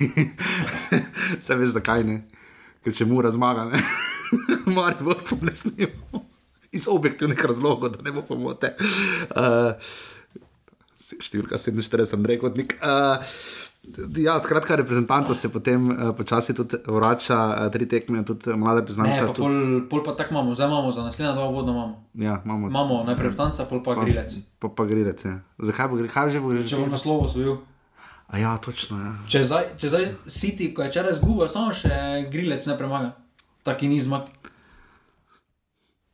Se 1.45 1.55
veš, 1.55 1.75
zakaj 1.75 2.03
ne? 2.03 2.15
Ker 2.81 2.95
če 2.95 3.05
mu 3.05 3.21
razmaga, 3.21 3.67
ne. 3.69 3.81
Mari 4.75 5.05
bo 5.05 5.13
pa 5.13 5.37
ne 5.41 5.53
snimamo. 5.55 6.23
Iz 6.71 6.87
objektivnih 6.89 7.45
razlogov, 7.45 7.91
da 7.93 8.01
ne 8.01 8.13
bo 8.15 8.23
pomote. 8.25 8.73
Uh, 9.35 9.75
številka 10.97 11.59
47, 11.59 12.15
Andrej 12.17 12.39
Kotnik. 12.41 12.77
Uh, 12.79 13.21
ja, 14.17 14.39
skratka, 14.39 14.75
reprezentanca 14.75 15.35
se 15.35 15.51
potem 15.51 15.89
uh, 15.89 16.15
počasi 16.17 16.53
tudi 16.55 16.77
vrača, 16.87 17.65
uh, 17.65 17.71
tri 17.71 17.89
tekme, 17.89 18.25
tudi 18.25 18.53
mlade 18.53 18.81
Ne, 18.81 18.85
priznance. 18.85 19.25
pa 19.27 19.33
pol, 19.33 19.53
pol 19.89 20.03
pa 20.03 20.15
tako 20.15 20.33
imamo, 20.33 20.55
zdaj 20.55 20.67
imamo 20.67 20.91
za 20.91 21.03
naslednja 21.03 21.33
dva 21.33 21.45
vodna 21.45 21.71
imamo. 21.71 22.05
Ja, 22.13 22.41
imamo. 22.45 22.67
Imamo 22.67 23.03
najprej 23.03 23.35
Tanca, 23.35 23.65
pol 23.65 23.83
pa 23.83 23.95
Grilec. 23.95 24.33
Pa, 24.59 24.69
pa 24.69 24.85
grilec, 24.85 25.25
ja. 25.25 25.39
Zakaj 25.57 25.87
bo 25.87 25.95
grilec? 25.95 26.13
Kaj 26.13 26.29
že 26.29 26.39
bo 26.39 26.47
grilec? 26.47 26.69
Če 26.69 26.77
bo 26.77 26.87
naslov 26.87 27.25
osvojil. 27.25 27.57
A 28.31 28.37
ja, 28.37 28.57
točno, 28.57 28.95
ja. 29.01 29.11
Če 29.27 29.43
zdaj, 29.43 29.63
če 29.77 29.89
zdaj 29.89 30.05
City, 30.29 30.69
ko 30.73 30.85
je 30.85 30.89
včeraj 30.89 31.17
zgubil, 31.19 31.49
samo 31.51 31.73
še 31.75 31.91
Grilec 32.31 32.63
ne 32.69 32.77
premaga. 32.79 33.09
Taki 33.67 33.89
ni 33.91 33.99
zmag. 33.99 34.29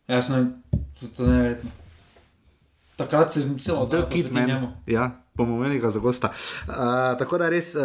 Jaz 0.07 0.29
ne, 0.33 0.39
to, 0.97 1.23
je 1.23 1.29
neverjetno. 1.29 1.69
Takrat 2.97 3.33
se 3.33 3.43
celo 3.61 3.85
posvetim 3.85 4.33
Man. 4.33 4.47
njemu. 4.49 4.67
Ja, 4.87 5.11
bomo 5.37 5.55
imeli 5.55 5.79
ga 5.79 5.89
za 5.89 5.99
gosta. 5.99 6.31
Uh, 6.67 6.73
tako 7.19 7.37
da 7.37 7.49
res, 7.49 7.75
uh, 7.75 7.81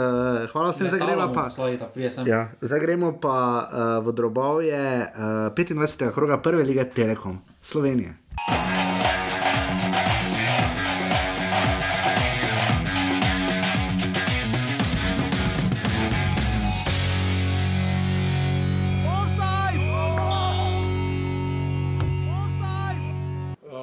hvala 0.52 0.70
vsem, 0.70 0.88
zdaj 0.88 1.00
gremo 1.00 1.32
pa. 1.34 1.50
Slavita. 1.50 1.88
Ja, 2.26 2.48
zdaj 2.60 2.80
gremo 2.80 3.18
pa 3.20 3.68
uh, 4.00 4.06
v 4.06 4.12
drobovje 4.12 5.06
uh, 5.14 5.54
25. 5.54 6.12
kroga 6.12 6.38
prve 6.38 6.64
lige 6.64 6.84
Telekom 6.84 7.38
Slovenije. 7.60 8.16
Uh, 8.48 9.02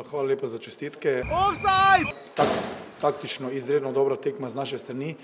Hvala 0.10 0.28
lepa 0.28 0.48
za 0.48 0.58
čestitke. 0.58 1.22
Tak, 2.36 2.48
taktično 3.02 3.52
izredno 3.52 3.92
dobra 3.92 4.16
tekma 4.16 4.50
z 4.50 4.56
naše 4.56 4.78
strani. 4.78 5.16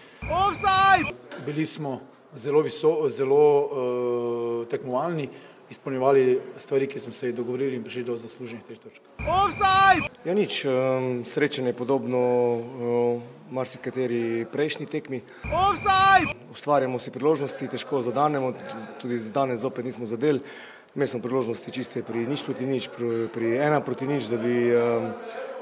Bili 1.46 1.66
smo 1.66 2.02
zelo, 2.36 2.62
viso, 2.62 3.10
zelo 3.10 3.62
uh, 3.62 4.68
tekmovalni, 4.68 5.30
izpolnjevali 5.70 6.42
stvari, 6.58 6.88
ki 6.88 7.00
smo 7.00 7.14
se 7.14 7.28
jih 7.28 7.36
dogovorili 7.36 7.76
in 7.76 7.84
prišli 7.84 8.04
do 8.04 8.18
zasluženih 8.18 8.66
treh 8.66 8.80
točk. 8.80 9.02
Ja, 10.26 10.34
nič, 10.34 10.66
um, 10.66 11.26
srečanje 11.26 11.70
je 11.70 11.78
podobno 11.78 12.20
uh, 12.20 13.22
marsikateri 13.52 14.46
prejšnji 14.52 14.86
tekmi. 14.86 15.22
Ustvarjamo 16.52 17.00
si 17.00 17.12
priložnosti, 17.12 17.68
težko 17.68 18.02
zadanemo, 18.02 18.54
tudi 19.02 19.20
danes 19.34 19.60
zopet 19.60 19.86
nismo 19.86 20.06
zadeli. 20.06 20.42
Imeli 20.96 21.08
smo 21.08 21.20
priložnosti 21.20 21.72
čiste 21.72 22.04
pri 22.04 22.24
nič 22.28 22.46
proti 22.46 22.66
nič, 22.66 22.88
pri, 22.88 23.28
pri 23.28 23.58
ena 23.60 23.82
proti 23.84 24.08
nič, 24.08 24.30
da 24.32 24.38
bi 24.40 24.72
um, 24.72 25.12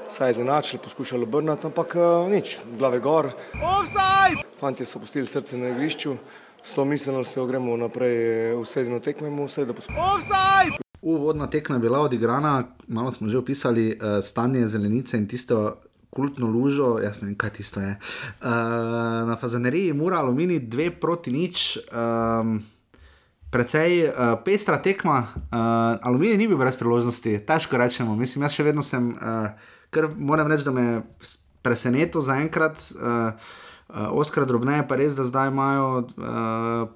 vsaj 0.08 0.30
izenačili, 0.30 0.82
poskušali 0.84 1.22
obrniti, 1.22 1.66
ampak 1.66 1.96
uh, 1.96 2.30
nič, 2.30 2.58
glave 2.78 3.00
gor. 3.00 3.30
Fantje 4.60 4.86
so 4.86 4.98
pustili 4.98 5.26
srce 5.26 5.58
na 5.58 5.68
igrišču, 5.68 6.16
s 6.62 6.74
to 6.74 6.84
miselnostjo 6.84 7.46
gremo 7.46 7.76
naprej 7.76 8.54
v 8.56 8.64
sredino 8.64 9.00
tekmemo, 9.00 9.44
v 9.44 9.50
sredo 9.50 9.74
poskušamo. 9.74 10.78
Uvodna 11.02 11.50
tekma 11.50 11.76
je 11.76 11.80
bila 11.80 12.00
odigrana, 12.00 12.64
malo 12.88 13.12
smo 13.12 13.28
že 13.28 13.38
opisali 13.38 13.92
uh, 13.92 14.24
stanje 14.24 14.66
zelenice 14.66 15.16
in 15.16 15.28
tisto 15.28 15.80
kultno 16.10 16.46
lužo, 16.46 16.98
jaz 17.02 17.20
ne 17.22 17.26
vem, 17.28 17.36
kaj 17.36 17.50
tisto 17.50 17.80
je. 17.80 17.90
Uh, 17.90 18.48
na 19.28 19.36
Fazaneriji 19.40 19.92
mora 19.92 20.22
aluminij 20.22 20.58
dve 20.58 20.90
proti 20.90 21.32
nič. 21.32 21.78
Um, 21.90 22.62
Precej 23.54 24.10
uh, 24.10 24.34
pestra 24.42 24.80
tekma, 24.82 25.20
uh, 25.30 25.98
aluminij 26.02 26.38
ni 26.40 26.48
bil 26.50 26.58
brez 26.58 26.74
priložnosti, 26.74 27.36
težko 27.46 27.78
rečemo. 27.78 28.16
Mislim, 28.18 28.42
jaz 28.42 28.56
še 28.56 28.66
vedno 28.66 28.82
sem, 28.82 29.12
uh, 29.14 29.54
ker 29.94 30.10
moram 30.12 30.50
reči, 30.50 30.66
da 30.66 30.72
me 30.72 30.82
je 30.82 30.98
s- 31.22 31.38
presenetil 31.62 32.20
zaenkrat. 32.20 32.76
Uh, 32.92 33.32
uh, 33.88 34.10
Oskar 34.12 34.44
drobneje 34.44 34.82
pa 34.84 34.98
res, 34.98 35.14
da 35.14 35.24
zdaj 35.24 35.48
imajo 35.48 35.86
uh, 36.02 36.90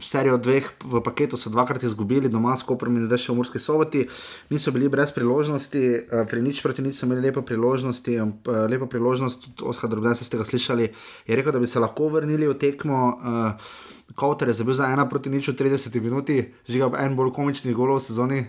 serijo 0.00 0.38
dveh 0.38 0.64
v 0.80 1.02
paketu, 1.04 1.36
so 1.36 1.50
dvakrat 1.50 1.82
izgubili, 1.82 2.30
doma 2.32 2.54
s 2.56 2.64
Koprom 2.64 2.96
in 2.96 3.04
zdaj 3.04 3.20
še 3.20 3.32
v 3.32 3.36
Murski 3.36 3.60
soboti. 3.60 4.06
Niso 4.48 4.72
bili 4.72 4.88
brez 4.88 5.12
priložnosti, 5.12 5.82
uh, 6.00 6.22
pri 6.24 6.40
nič 6.40 6.62
proti 6.62 6.80
nič 6.80 6.96
so 6.96 7.04
imeli 7.04 7.26
lepo 7.26 7.42
priložnosti, 7.42 8.16
um, 8.16 8.32
lepo 8.66 8.88
priložnost, 8.88 9.60
Oskar 9.60 9.92
drobneje, 9.92 10.24
ste 10.24 10.40
ga 10.40 10.46
slišali, 10.46 10.88
je 11.28 11.36
rekel, 11.36 11.52
da 11.52 11.60
bi 11.60 11.68
se 11.68 11.82
lahko 11.82 12.08
vrnili 12.08 12.48
v 12.48 12.56
tekmo. 12.56 13.00
Uh, 13.12 13.74
Kauter 14.12 14.48
je 14.48 14.54
zabil 14.54 14.74
za 14.74 14.88
ena 14.88 15.04
proti 15.04 15.28
nič 15.28 15.48
v 15.48 15.56
30 15.58 16.00
minuti, 16.00 16.36
žiga 16.64 16.88
en 17.00 17.12
bolj 17.12 17.32
komičnih 17.32 17.72
golov 17.72 18.00
v 18.00 18.04
sezoni. 18.04 18.40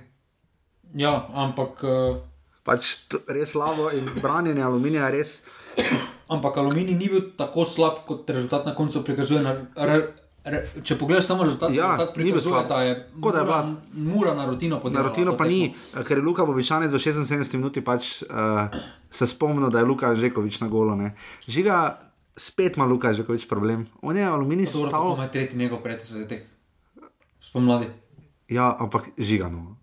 Ja, 0.93 1.13
ampak, 1.33 1.83
uh, 1.83 2.19
Pač 2.63 2.95
res 3.27 3.51
slabo 3.51 3.89
in 3.91 4.07
branjenje 4.21 4.63
aluminija 4.63 5.05
je 5.05 5.11
res. 5.11 5.31
ampak 6.29 6.57
aluminij 6.57 6.95
ni 6.95 7.09
bil 7.09 7.31
tako 7.37 7.65
slab, 7.65 8.05
kot 8.05 8.29
rezultat 8.29 8.65
na 8.65 8.73
koncu 8.73 9.03
prikazuje. 9.03 9.41
Na, 9.41 9.51
re, 9.77 9.97
re, 10.45 10.61
če 10.81 10.95
pogledaš 10.95 11.25
samo 11.25 11.43
rezultat, 11.43 11.71
Ja, 11.71 11.91
rezultat 11.91 12.13
prikazuje, 12.15 12.63
da 12.63 12.81
je 12.81 12.93
Kot 13.21 13.33
da 13.33 13.39
je 13.39 13.45
mura, 13.45 13.61
bila- 13.63 13.75
mura 13.93 14.33
na 14.33 14.45
rutino 14.45 14.75
Na 14.75 14.81
podelala 14.81 15.09
rutino 15.09 15.31
to 15.31 15.37
pa 15.37 15.45
ni, 15.45 15.73
tekmo. 15.73 16.03
ker 16.03 16.17
je 16.17 16.23
Luka 16.23 16.45
Bobičanec 16.45 16.91
v 16.91 16.97
76 16.97 17.53
minuti 17.53 17.81
pač, 17.81 18.23
uh, 18.23 18.71
se 19.09 19.27
spomnil, 19.27 19.69
da 19.69 19.79
je 19.79 19.85
Luka 19.85 20.15
Žekovič 20.15 20.59
na 20.59 20.67
golo. 20.67 20.95
Ne. 20.95 21.13
Žiga, 21.47 21.99
spet 22.33 22.77
ima 22.77 22.85
Luka 22.85 23.13
že 23.13 23.23
več 23.23 23.45
problem. 23.45 23.85
On 24.01 24.15
je 24.15 24.23
aluminij 24.23 24.65
stal. 24.67 24.89
tako 24.89 25.13
ima 25.13 25.27
tretji 25.27 25.57
njegov 25.57 25.79
zadetek. 26.01 26.47
Spomladi. 27.41 27.87
Ja, 28.47 28.75
ampak 28.79 29.11
žigano. 29.17 29.75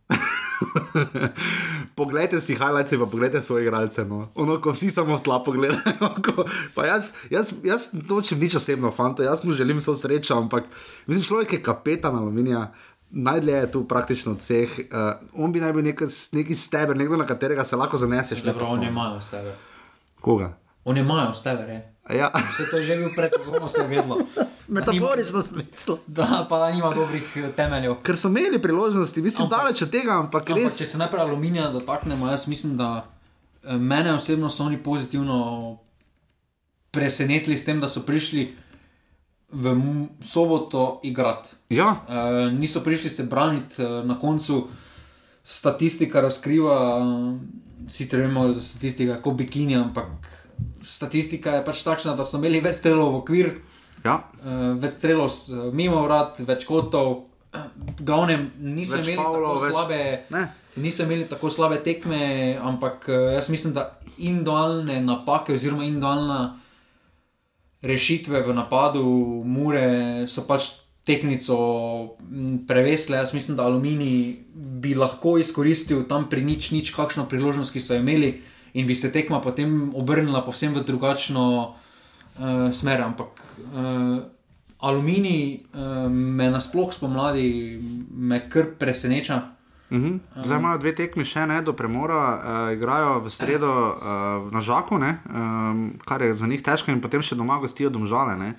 poglejte 1.98 2.40
si 2.40 2.54
highlights, 2.54 2.90
pa 2.92 3.06
poglejte 3.06 3.42
svoje 3.42 3.64
igralce. 3.64 4.04
No. 4.04 4.28
Ono, 4.34 4.60
ko 4.60 4.72
vsi 4.72 4.90
samo 4.90 5.16
v 5.16 5.22
tla 5.22 5.40
pogledajo. 5.42 5.80
ko- 6.26 6.44
pa 6.74 6.86
jaz, 6.86 7.12
jaz, 7.30 7.52
jaz 7.64 7.92
nočem 7.94 8.38
nič 8.38 8.54
osebno, 8.54 8.90
fanta, 8.90 9.22
jaz 9.22 9.44
mu 9.44 9.52
želim 9.52 9.78
vso 9.78 9.94
srečo, 9.94 10.36
ampak 10.36 10.64
mislim, 11.06 11.24
človek 11.24 11.52
je 11.52 11.62
kapetan 11.62 12.16
aluminija. 12.16 12.72
Najdlje 13.10 13.52
je 13.52 13.72
tu 13.72 13.84
praktično 13.84 14.32
od 14.32 14.38
vseh. 14.38 14.70
Uh, 14.86 15.18
on 15.34 15.50
bi 15.52 15.58
naj 15.60 15.72
bil 15.72 15.82
nek, 15.82 15.98
neki 16.32 16.54
steber, 16.54 16.96
nekdo, 16.96 17.16
na 17.16 17.26
katerega 17.26 17.64
se 17.64 17.76
lahko 17.76 17.96
zaneseš. 17.96 18.42
Dobro, 18.42 18.66
on 18.66 18.82
je 18.82 18.88
lepo. 18.88 19.00
majo 19.00 19.20
stever. 19.20 19.54
Koga? 20.20 20.54
On 20.84 20.96
je 20.96 21.02
je. 21.02 21.80
A 22.06 22.14
Ja, 22.14 22.30
Vse 22.34 22.70
to 22.70 22.76
je 22.78 22.82
že 22.82 22.96
bil 22.96 23.10
pred 23.16 23.30
sezono, 23.34 23.68
se 23.68 23.82
je 23.82 23.88
vedlo. 23.88 24.18
Metaforično 24.70 25.42
smisel. 25.42 25.96
Da, 26.06 26.46
pa 26.48 26.70
nima 26.70 26.94
dobrih 26.94 27.36
eh, 27.36 27.50
temeljev. 27.56 27.94
Ker 28.02 28.16
so 28.16 28.28
imeli 28.28 28.62
priložnosti, 28.62 29.22
mislim, 29.22 29.46
Ampak- 29.46 29.58
daleč 29.58 29.82
od 29.82 29.90
tega, 29.90 30.18
ampak 30.18 30.50
Ampak, 30.50 30.62
res. 30.64 30.78
če 30.78 30.86
se 30.86 30.98
najprej 30.98 31.22
aluminija 31.22 31.68
dotaknemo, 31.70 32.30
jaz 32.30 32.46
mislim, 32.46 32.76
da 32.76 32.90
eh, 33.62 33.76
mene 33.76 34.14
osebno 34.14 34.50
so 34.50 34.64
oni 34.64 34.78
pozitivno 34.78 35.78
presenetili 36.90 37.58
s 37.58 37.64
tem, 37.64 37.80
da 37.80 37.88
so 37.88 38.00
prišli 38.02 38.48
v 39.52 39.74
soboto 40.22 41.00
igrati. 41.02 41.48
Ja, 41.70 41.96
Uh, 42.06 42.52
niso 42.52 42.80
prišli 42.80 43.10
se 43.10 43.24
braniti, 43.24 43.82
na 43.82 44.18
koncu 44.18 44.68
statistika 45.44 46.20
razkriva, 46.20 47.00
sicer 47.88 48.20
vemo, 48.20 48.48
da 48.48 48.54
je 48.54 48.60
statistika 48.60 49.22
kot 49.22 49.34
bikini, 49.34 49.76
ampak 49.76 50.06
statistika 50.82 51.50
je 51.50 51.64
pač 51.64 51.82
takšna, 51.82 52.14
da 52.16 52.24
so 52.24 52.38
imeli 52.38 52.60
več 52.60 52.76
strelov 52.76 53.12
v 53.12 53.18
okvir, 53.22 53.50
ja. 54.04 54.16
uh, 54.44 54.78
več 54.80 54.96
strelov 54.98 55.28
uh, 55.28 55.68
mimo 55.72 56.02
vrat, 56.06 56.40
več 56.46 56.64
kotov. 56.68 57.26
Glavnem 58.08 58.48
niso 58.62 58.98
Več 58.98 59.08
imeli 59.08 59.18
faulov, 59.18 59.54
tako 59.56 59.64
več- 59.64 59.74
slabe. 59.74 60.00
Ne. 60.36 60.46
Niso 60.80 61.02
imeli 61.02 61.26
tako 61.28 61.50
slabe 61.50 61.80
tekme, 61.82 62.20
ampak 62.62 63.08
eh, 63.10 63.32
jaz 63.34 63.48
mislim, 63.50 63.72
da 63.74 63.98
individualne 64.18 65.00
napake 65.02 65.56
oziroma 65.58 65.82
individualna 65.82 66.60
rešitve 67.82 68.42
v 68.46 68.54
napadu 68.54 69.02
Mure 69.44 70.28
so 70.30 70.44
pač 70.46 70.70
tekmico 71.04 71.56
m, 72.20 72.60
prevesle. 72.68 73.18
Jaz 73.18 73.34
mislim, 73.34 73.56
da 73.56 73.66
Aluminij 73.66 74.36
bi 74.54 74.94
lahko 74.94 75.38
izkoristil 75.42 76.04
tam 76.08 76.28
pri 76.30 76.44
nič, 76.44 76.70
nič, 76.70 76.94
kakšno 76.94 77.26
priložnost, 77.26 77.72
ki 77.74 77.82
so 77.82 77.98
imeli 77.98 78.36
in 78.78 78.86
bi 78.86 78.94
se 78.94 79.10
tekma 79.10 79.40
potem 79.42 79.90
obrnila 79.98 80.44
povsem 80.46 80.74
v 80.76 80.84
drugačno 80.86 81.74
uh, 82.40 82.72
smer. 82.72 83.04
Ampak 83.04 83.44
uh, 83.70 84.24
Aluminij 84.80 85.60
uh, 85.60 86.08
me 86.08 86.50
nasploh 86.50 86.92
spomladi 86.92 87.78
me 88.10 88.48
kar 88.48 88.72
preseneča. 88.78 89.42
Mhm. 89.90 90.20
Zdaj 90.44 90.58
imajo 90.58 90.78
dve 90.78 90.92
tekmi 90.94 91.24
še 91.26 91.46
ne 91.50 91.58
do 91.66 91.72
premora, 91.74 92.20
uh, 92.22 92.74
igrajo 92.76 93.18
v 93.24 93.32
sredo 93.34 93.70
uh, 93.70 94.46
na 94.54 94.62
Žaku, 94.62 94.98
ne, 95.02 95.16
um, 95.26 95.80
kar 96.06 96.22
je 96.22 96.34
za 96.38 96.46
njih 96.46 96.62
težko, 96.62 96.94
in 96.94 97.02
potem 97.02 97.22
še 97.26 97.34
doma 97.34 97.58
gostijo 97.58 97.90
domžale. 97.90 98.36
Ne. 98.38 98.54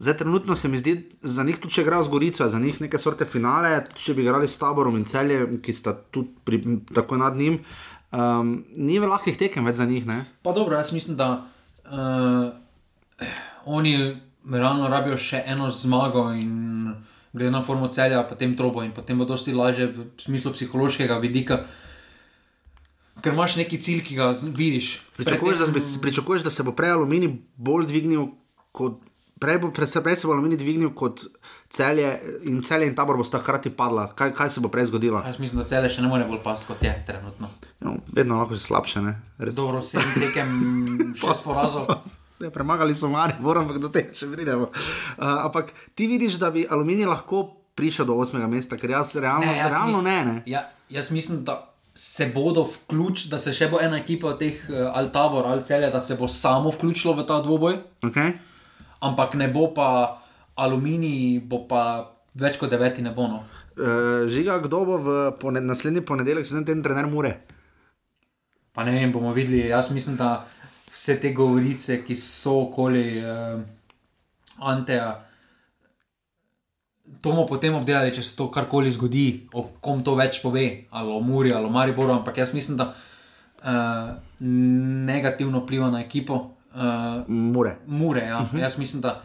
Zdaj, 0.00 0.16
trenutno 0.24 0.56
se 0.56 0.68
mi 0.68 0.80
zdi, 0.80 0.96
za 1.22 1.44
njih 1.44 1.60
tudi 1.60 1.76
če 1.76 1.84
igrajo 1.84 2.08
z 2.08 2.12
Gorico, 2.12 2.48
za 2.48 2.58
njih 2.58 2.80
neke 2.80 2.98
sorte 2.98 3.28
finale, 3.28 3.84
če 3.96 4.16
bi 4.16 4.24
igrali 4.24 4.48
s 4.48 4.58
taborom 4.60 4.96
in 4.96 5.04
celjem, 5.08 5.60
ki 5.60 5.76
sta 5.76 5.92
tudi 5.92 6.32
pri, 6.44 6.62
tako 6.92 7.20
nad 7.20 7.36
njim. 7.36 7.60
Um, 8.16 8.62
ni 8.76 8.96
v 9.00 9.08
lahkih 9.12 9.36
tekem 9.36 9.64
več 9.64 9.76
za 9.76 9.84
njih. 9.88 10.08
Ne. 10.08 10.22
Pa 10.42 10.56
dobro, 10.56 10.76
jaz 10.76 10.92
mislim, 10.92 11.20
da 11.20 11.30
uh, 11.84 12.48
oni 13.66 13.96
realno 14.50 14.88
rabijo 14.88 15.18
še 15.18 15.42
eno 15.46 15.70
zmago 15.70 16.30
in 16.32 16.94
glede 17.36 17.50
na 17.50 17.62
formo 17.62 17.88
celja, 17.88 18.22
potem 18.28 18.56
trobo 18.56 18.82
in 18.82 18.92
potem 18.96 19.18
bo 19.18 19.24
dosti 19.28 19.52
lažje 19.52 19.86
v 19.92 20.06
smislu 20.22 20.52
psihološkega 20.54 21.18
vidika. 21.20 21.64
Ker 23.20 23.32
imaš 23.32 23.56
neki 23.56 23.80
cilj, 23.80 24.02
ki 24.04 24.16
ga 24.16 24.30
vidiš. 24.32 25.00
Pričakuješ, 25.16 25.58
da, 25.58 25.66
tem- 25.66 26.00
pričakuješ, 26.00 26.42
da 26.42 26.50
se 26.50 26.62
bo 26.62 26.72
prej 26.72 26.90
aluminij 26.96 27.36
bolj 27.56 27.86
dvignil 27.86 28.28
kot. 28.72 29.00
Prej, 29.40 29.58
bo, 29.60 29.68
prej, 29.68 29.88
prej 30.04 30.16
se 30.16 30.26
bo 30.26 30.32
aluminij 30.32 30.56
dvignil 30.56 30.94
kot 30.96 31.24
celje, 31.68 32.20
in 32.48 32.62
celje 32.62 32.86
in 32.86 32.94
tabor 32.96 33.16
bosta 33.16 33.38
hkrati 33.38 33.70
padla. 33.70 34.06
Kaj, 34.16 34.32
kaj 34.32 34.50
se 34.50 34.60
bo 34.60 34.68
prej 34.72 34.86
zgodilo? 34.88 35.20
Jaz 35.26 35.38
mislim, 35.38 35.60
da 35.60 35.68
celje 35.68 35.90
še 35.92 36.04
ne 36.04 36.08
more 36.08 36.24
bolj 36.24 36.40
pas 36.44 36.64
kot 36.64 36.80
je 36.84 36.92
trenutno. 37.06 37.48
No, 37.80 37.98
vedno 38.12 38.38
lahko 38.40 38.56
še 38.56 38.64
slabše. 38.64 39.02
Dobro, 39.52 39.82
sedem 39.84 40.12
tekem, 40.16 41.14
šest 41.20 41.44
porazov. 41.44 41.88
Ja, 42.40 42.50
premagali 42.50 42.94
so 42.94 43.08
mari, 43.08 43.34
moram 43.40 43.64
ampak 43.64 43.78
do 43.80 43.88
tega 43.88 44.12
še 44.14 44.28
pridemo. 44.28 44.68
Uh, 44.68 45.46
ampak 45.46 45.72
ti 45.94 46.06
vidiš, 46.06 46.36
da 46.42 46.50
bi 46.50 46.66
aluminij 46.70 47.08
lahko 47.08 47.46
prišel 47.76 48.06
do 48.08 48.16
8. 48.16 48.40
mesta, 48.48 48.76
ker 48.76 48.90
jaz 48.90 49.14
realno 49.16 49.46
ne. 49.46 49.56
jaz 49.58 49.72
Realno 49.72 50.02
mislim- 50.02 50.04
ne, 50.04 50.32
ne. 50.32 50.42
Ja, 50.46 50.66
jaz 50.88 51.10
mislim, 51.10 51.44
da 51.44 51.72
se 51.94 52.26
bodo 52.34 52.66
vključili, 52.68 53.30
da 53.30 53.38
se 53.38 53.52
še 53.56 53.70
bo 53.72 53.80
ena 53.80 53.96
ekipa 53.96 54.28
od 54.28 54.38
teh 54.38 54.60
uh, 54.68 54.90
ali 54.92 55.12
tabor 55.12 55.48
ali 55.48 55.64
celje, 55.64 55.88
da 55.90 56.00
se 56.00 56.16
bo 56.16 56.28
samo 56.28 56.70
vključilo 56.70 57.14
v 57.14 57.26
ta 57.26 57.40
dvoboj. 57.40 57.80
Okay? 58.02 58.36
ampak 59.00 59.34
ne 59.34 59.48
bo 59.48 59.68
pa 59.74 60.18
aluminij, 60.56 61.40
bo 61.44 61.64
pa 61.68 62.12
več 62.36 62.56
kot 62.60 62.70
deveti 62.72 63.04
ne 63.04 63.12
bo. 63.12 63.28
No. 63.28 63.44
Uh, 63.76 64.24
žiga, 64.28 64.58
kdo 64.64 64.84
bo 64.88 64.96
v 64.96 65.08
pone, 65.40 65.60
naslednji 65.60 66.00
ponedeljek, 66.00 66.46
če 66.48 66.56
sem 66.56 66.64
ten 66.64 66.82
trener 66.84 67.08
Mure? 67.08 67.36
Pa 68.72 68.84
ne 68.84 68.92
vem, 68.92 69.12
bomo 69.12 69.32
videli. 69.36 69.68
Jaz 69.68 69.90
mislim, 69.92 70.16
da 70.16 70.44
vse 70.96 71.20
te 71.20 71.32
govorice, 71.36 72.00
ki 72.04 72.16
so 72.16 72.62
okoli 72.64 73.06
uh, 73.20 73.60
Anteja, 74.56 75.10
to 77.20 77.30
bomo 77.30 77.44
potem 77.46 77.74
obdelali, 77.76 78.14
če 78.14 78.22
se 78.24 78.34
to 78.38 78.48
karkoli 78.52 78.90
zgodi, 78.92 79.26
o 79.52 79.66
kom 79.84 80.00
to 80.04 80.16
več 80.16 80.40
pove, 80.42 80.66
ali 80.90 81.12
o 81.12 81.20
Muri 81.20 81.52
ali 81.52 81.68
o 81.68 81.72
Mariboru. 81.72 82.14
Ampak 82.16 82.40
jaz 82.40 82.54
mislim, 82.56 82.78
da 82.80 82.88
uh, 82.90 84.16
negativno 85.06 85.60
vpliva 85.64 85.90
na 85.92 86.00
ekipo. 86.00 86.40
Uh, 86.76 87.28
Mure. 87.28 87.76
Mure, 87.86 88.24
ja. 88.26 88.42
Jaz 88.56 88.78
mislim, 88.78 89.04
da. 89.04 89.20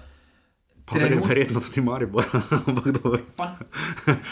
Trenut, 0.91 1.23
verjetno 1.23 1.61
tudi 1.63 1.81
Maribor. 1.81 2.25
ampak, 2.67 2.87
dobro. 2.99 3.21
pa, 3.35 3.53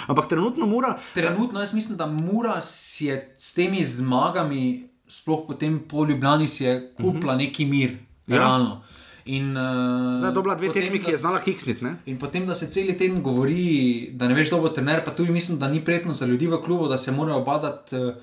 ampak 0.07 0.27
trenutno 0.29 0.65
Mura. 0.67 0.97
Trenutno 1.13 1.59
jaz 1.59 1.73
mislim, 1.73 1.97
da 1.97 2.05
Mura 2.05 2.61
si 2.61 3.05
je 3.05 3.35
s 3.37 3.53
temi 3.53 3.85
zmagami, 3.85 4.88
sploh 5.09 5.43
potem 5.45 5.79
po 5.81 6.05
Ljubljani, 6.05 6.47
si 6.47 6.63
je 6.63 6.73
kupila 6.95 7.35
neki 7.35 7.65
mir, 7.67 7.97
Ja. 8.27 8.37
realno. 8.37 8.81
In, 9.27 9.51
uh, 9.51 10.17
Zdaj 10.17 10.31
dobila 10.31 10.55
dve 10.55 10.67
potem, 10.67 10.81
tekmi, 10.83 10.99
ki 10.99 11.11
je 11.11 11.17
znala 11.17 11.39
kiksniti. 11.39 11.83
ne? 11.83 11.95
In 12.05 12.17
potem, 12.17 12.45
da 12.45 12.53
se 12.53 12.67
cel 12.67 12.87
teden 12.89 13.21
govori, 13.21 13.65
da 14.13 14.27
ne 14.27 14.33
veš, 14.33 14.47
kdo 14.47 14.59
bo 14.59 14.69
trener, 14.69 15.03
pa 15.03 15.11
tudi 15.11 15.31
mislim, 15.31 15.59
da 15.59 15.67
ni 15.67 15.81
prijetno 15.81 16.13
za 16.13 16.25
ljudi 16.25 16.47
v 16.47 16.57
klubu, 16.59 16.87
da 16.87 16.97
se 16.97 17.11
morajo 17.11 17.39
badati, 17.41 17.95
eh, 17.95 18.13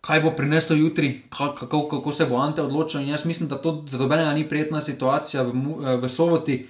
kaj 0.00 0.20
bo 0.20 0.30
prinesel 0.32 0.78
jutri, 0.78 1.22
ka- 1.28 1.54
kako, 1.54 1.88
kako 1.88 2.12
se 2.12 2.26
bo 2.26 2.36
Ante 2.38 2.62
odločil. 2.62 3.00
In 3.00 3.08
jaz 3.08 3.24
mislim, 3.24 3.48
da 3.48 3.56
to 3.56 3.84
za 3.86 3.98
dobenega 3.98 4.32
ni 4.32 4.44
prijetna 4.44 4.80
situacija 4.80 5.42
v, 5.42 5.48
eh, 5.48 5.96
v 5.96 6.08
soboti. 6.08 6.66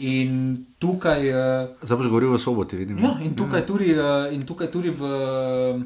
In 0.00 0.32
tukaj. 0.78 1.28
eh, 1.28 1.68
Zdaj 1.82 1.96
boš 1.96 2.06
govoril 2.06 2.30
v 2.30 2.38
soboti, 2.38 2.76
vidim. 2.76 2.98
Ja, 2.98 3.18
in 3.20 3.34
tukaj 3.34 3.64
tudi, 3.64 3.90
uh, 3.92 4.02
in 4.30 4.42
tukaj 4.42 4.68
tudi 4.68 4.90
v, 4.90 5.02
uh, 5.02 5.82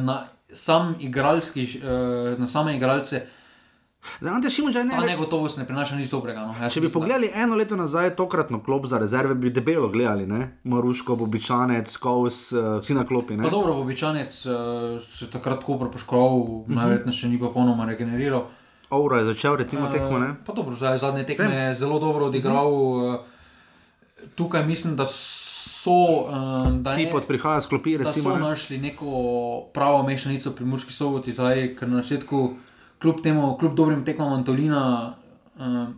na 0.00 0.28
sam 0.56 0.94
igralski, 1.00 1.68
uh, 1.82 2.38
na 2.40 2.46
same 2.46 2.76
igralce, 2.76 3.26
Zdaj, 4.20 4.32
Ante 4.34 4.50
Šimunča 4.50 4.78
je 4.78 4.84
ne. 4.84 4.94
ta 4.94 5.00
negotovost 5.06 5.58
ne 5.58 5.64
prinaša 5.66 5.96
nič 5.96 6.10
dobrega. 6.10 6.40
No. 6.46 6.54
Jaz 6.60 6.72
Če 6.72 6.80
bi 6.80 6.86
mislim, 6.86 6.92
da- 6.92 7.06
pogledali 7.06 7.30
eno 7.34 7.56
leto 7.56 7.76
nazaj, 7.76 8.10
tokratno 8.16 8.62
klop 8.62 8.86
za 8.86 8.98
rezerve, 8.98 9.34
bi 9.34 9.50
debelo 9.50 9.88
gledali, 9.88 10.26
ne? 10.26 10.58
Maruško, 10.64 11.16
Bobičanec, 11.16 11.96
Kovs, 11.96 12.52
uh, 12.52 12.78
vsi 12.80 12.94
na 12.94 13.06
klopi. 13.06 13.36
Ne? 13.36 13.44
Pa 13.44 13.50
dobro, 13.50 13.74
običajnec 13.80 14.46
uh, 14.46 14.54
se 15.02 15.30
takrat 15.30 15.64
Koper 15.64 15.88
poškodoval, 15.92 16.38
uh 16.38 16.66
-huh. 16.66 16.74
najverjetneje 16.74 17.16
še 17.16 17.28
ni 17.28 17.40
popolnoma 17.40 17.84
regeneriral. 17.84 18.46
Ouro 18.90 19.16
je 19.16 19.24
začel, 19.24 19.56
recimo, 19.56 19.88
tekmo. 19.92 20.18
Ne? 20.18 20.34
Pa 20.46 20.52
dobro, 20.52 20.74
zdaj 20.74 20.98
zadnje 20.98 21.26
tekme 21.26 21.54
je 21.54 21.74
zelo 21.74 21.98
dobro 21.98 22.26
odigral. 22.26 22.72
Uh, 22.72 23.16
tukaj 24.34 24.66
mislim, 24.66 24.96
da 24.96 25.06
so. 25.06 25.65
Uh, 25.90 26.32
da 26.72 26.92
je- 26.92 27.06
Fipot 27.06 27.26
prihaja 27.26 27.60
s 27.60 27.66
klopi, 27.66 27.98
da 27.98 28.10
so 28.12 28.34
ne. 28.34 28.40
našli 28.40 28.78
neko 28.78 29.06
pravo 29.72 30.02
mešanico 30.02 30.50
pri 30.50 30.64
Murski 30.64 30.92
soboti, 30.92 31.32
zdaj, 31.32 31.74
ker 31.74 31.88
na 31.88 32.02
začetku, 32.02 32.54
kljub 32.98 33.22
temu, 33.22 33.56
kljub 33.56 33.74
dobrim 33.74 34.04
tekmam 34.04 34.32
Antolina, 34.32 35.14
uh, 35.56 35.88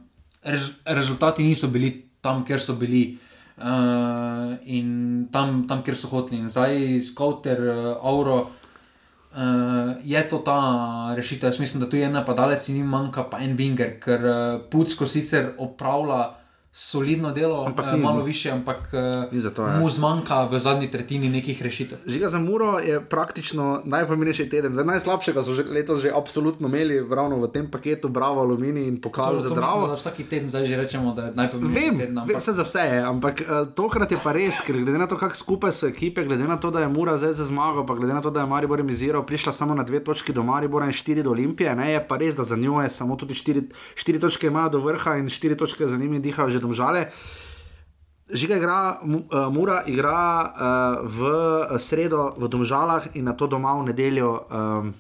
rez, 0.43 0.71
rezultati 0.87 1.43
niso 1.43 1.69
bili 1.69 2.09
tam, 2.21 2.45
kjer 2.45 2.61
so 2.61 2.75
bili. 2.75 3.19
Uh, 3.59 3.65
in 4.63 4.89
tam, 5.33 5.67
tam, 5.69 5.83
kjer 5.83 5.97
so 5.97 6.09
hoteli. 6.09 6.39
In 6.39 6.49
zdaj, 6.49 6.77
skauter, 7.03 7.59
uh, 7.61 7.97
Auro, 8.03 8.37
uh, 8.41 9.39
je 10.05 10.29
to 10.29 10.39
ta 10.39 10.59
rešitev. 11.17 11.49
Jaz 11.49 11.59
mislim, 11.59 11.81
da 11.81 11.91
tu 11.91 11.97
je 11.97 12.05
en 12.05 12.13
napadalec 12.13 12.69
in 12.69 12.77
jim 12.77 12.87
manjka 12.87 13.25
pa 13.25 13.39
en 13.39 13.57
Winger, 13.57 13.99
ker 14.01 14.21
uh, 14.21 14.37
Pucko 14.71 15.07
sicer 15.07 15.55
opravlja 15.59 16.35
solidno 16.79 17.33
delo, 17.33 17.65
Ampak 17.67 17.93
ni- 17.93 18.01
malo 18.01 18.23
više, 18.23 18.51
ampak 18.53 18.95
eh, 19.33 19.39
zato, 19.41 19.63
ja. 19.65 19.77
mu 19.77 19.89
zmanjka 19.89 20.45
v 20.45 20.59
zadnji 20.59 20.87
tretjini 20.87 21.29
nekih 21.29 21.59
rešitev. 21.59 21.99
Žiga 22.07 22.29
za 22.29 22.39
Muro 22.39 22.79
je 22.79 23.01
praktično 23.03 23.83
najpomembnejši 23.85 24.47
teden. 24.47 24.73
Zdaj, 24.73 24.85
najslabšega 24.87 25.43
so 25.43 25.55
že 25.55 25.65
letos 25.65 25.99
že 25.99 26.13
absolutno 26.13 26.69
imeli, 26.69 27.03
ravno 27.05 27.37
v 27.37 27.49
tem 27.49 27.67
paketu, 27.67 28.09
Bravo, 28.09 28.41
Aluminij 28.41 28.87
in 28.87 28.97
To, 28.97 29.03
pokal 29.03 29.25
to 29.27 29.39
za 29.41 29.49
mislim, 29.49 29.57
Dravo. 29.57 29.87
da 29.87 29.95
vsaki 29.95 30.25
teden 30.25 30.49
zdaj 30.49 30.67
že 30.67 30.77
rečemo, 30.77 31.13
da 31.13 31.23
je 31.25 31.33
najpomembnejši 31.35 31.75
Vem, 31.81 31.95
teden. 31.97 32.15
vem, 32.15 32.19
Ampak, 32.21 32.39
vse 32.39 32.53
za 32.53 32.63
vse 32.63 32.79
je, 32.81 33.03
ampak 33.03 33.37
uh, 33.41 33.47
tokrat 33.69 34.11
je 34.13 34.19
pa 34.23 34.33
res, 34.33 34.61
ker 34.61 34.77
glede 34.77 34.99
na 34.99 35.07
to, 35.07 35.17
kako 35.17 35.35
skupaj 35.37 35.73
so 35.73 35.87
ekipe, 35.87 36.23
glede 36.23 36.45
na 36.45 36.57
to, 36.57 36.71
da 36.71 36.81
je 36.81 36.89
Mura 36.89 37.17
zdaj 37.17 37.33
za 37.33 37.45
zmago, 37.45 37.83
pa 37.83 37.95
glede 37.95 38.15
na 38.15 38.21
to, 38.21 38.31
da 38.31 38.41
je 38.41 38.47
Maribor 38.47 38.79
remiziral, 38.79 39.23
prišla 39.25 39.51
samo 39.53 39.75
na 39.75 39.83
dve 39.83 39.99
točki 40.01 40.31
do 40.33 40.43
Maribora 40.43 40.87
in 40.87 40.93
štiri 40.93 41.23
do 41.23 41.31
Olimpije, 41.31 41.75
ne, 41.75 41.91
je 41.91 42.01
pa 42.01 42.17
res, 42.17 42.37
da 42.37 42.45
za 42.45 42.55
njo 42.57 42.79
je 42.79 42.91
samo 42.93 43.17
tudi 43.17 43.35
štiri, 43.35 43.67
štiri 43.97 44.21
točke 44.21 44.47
imajo 44.47 44.69
do 44.69 44.81
vrha 44.81 45.17
in 45.17 45.27
štiri 45.29 45.57
točke 45.57 45.83
za 45.85 45.97
njimi 45.97 46.21
dihajo 46.21 46.49
že 46.49 46.68
domžale. 46.69 47.09
Žiga 48.29 48.61
igra, 48.61 49.01
uh, 49.01 49.49
Mura 49.49 49.83
igra 49.89 50.21
uh, 50.21 50.53
v 51.09 51.21
sredo 51.81 52.37
v 52.37 52.49
Domžalah 52.53 53.17
in 53.17 53.25
na 53.25 53.33
to 53.33 53.49
doma 53.49 53.73
v 53.81 53.89
nedeljo. 53.89 54.45
Um, 54.53 54.93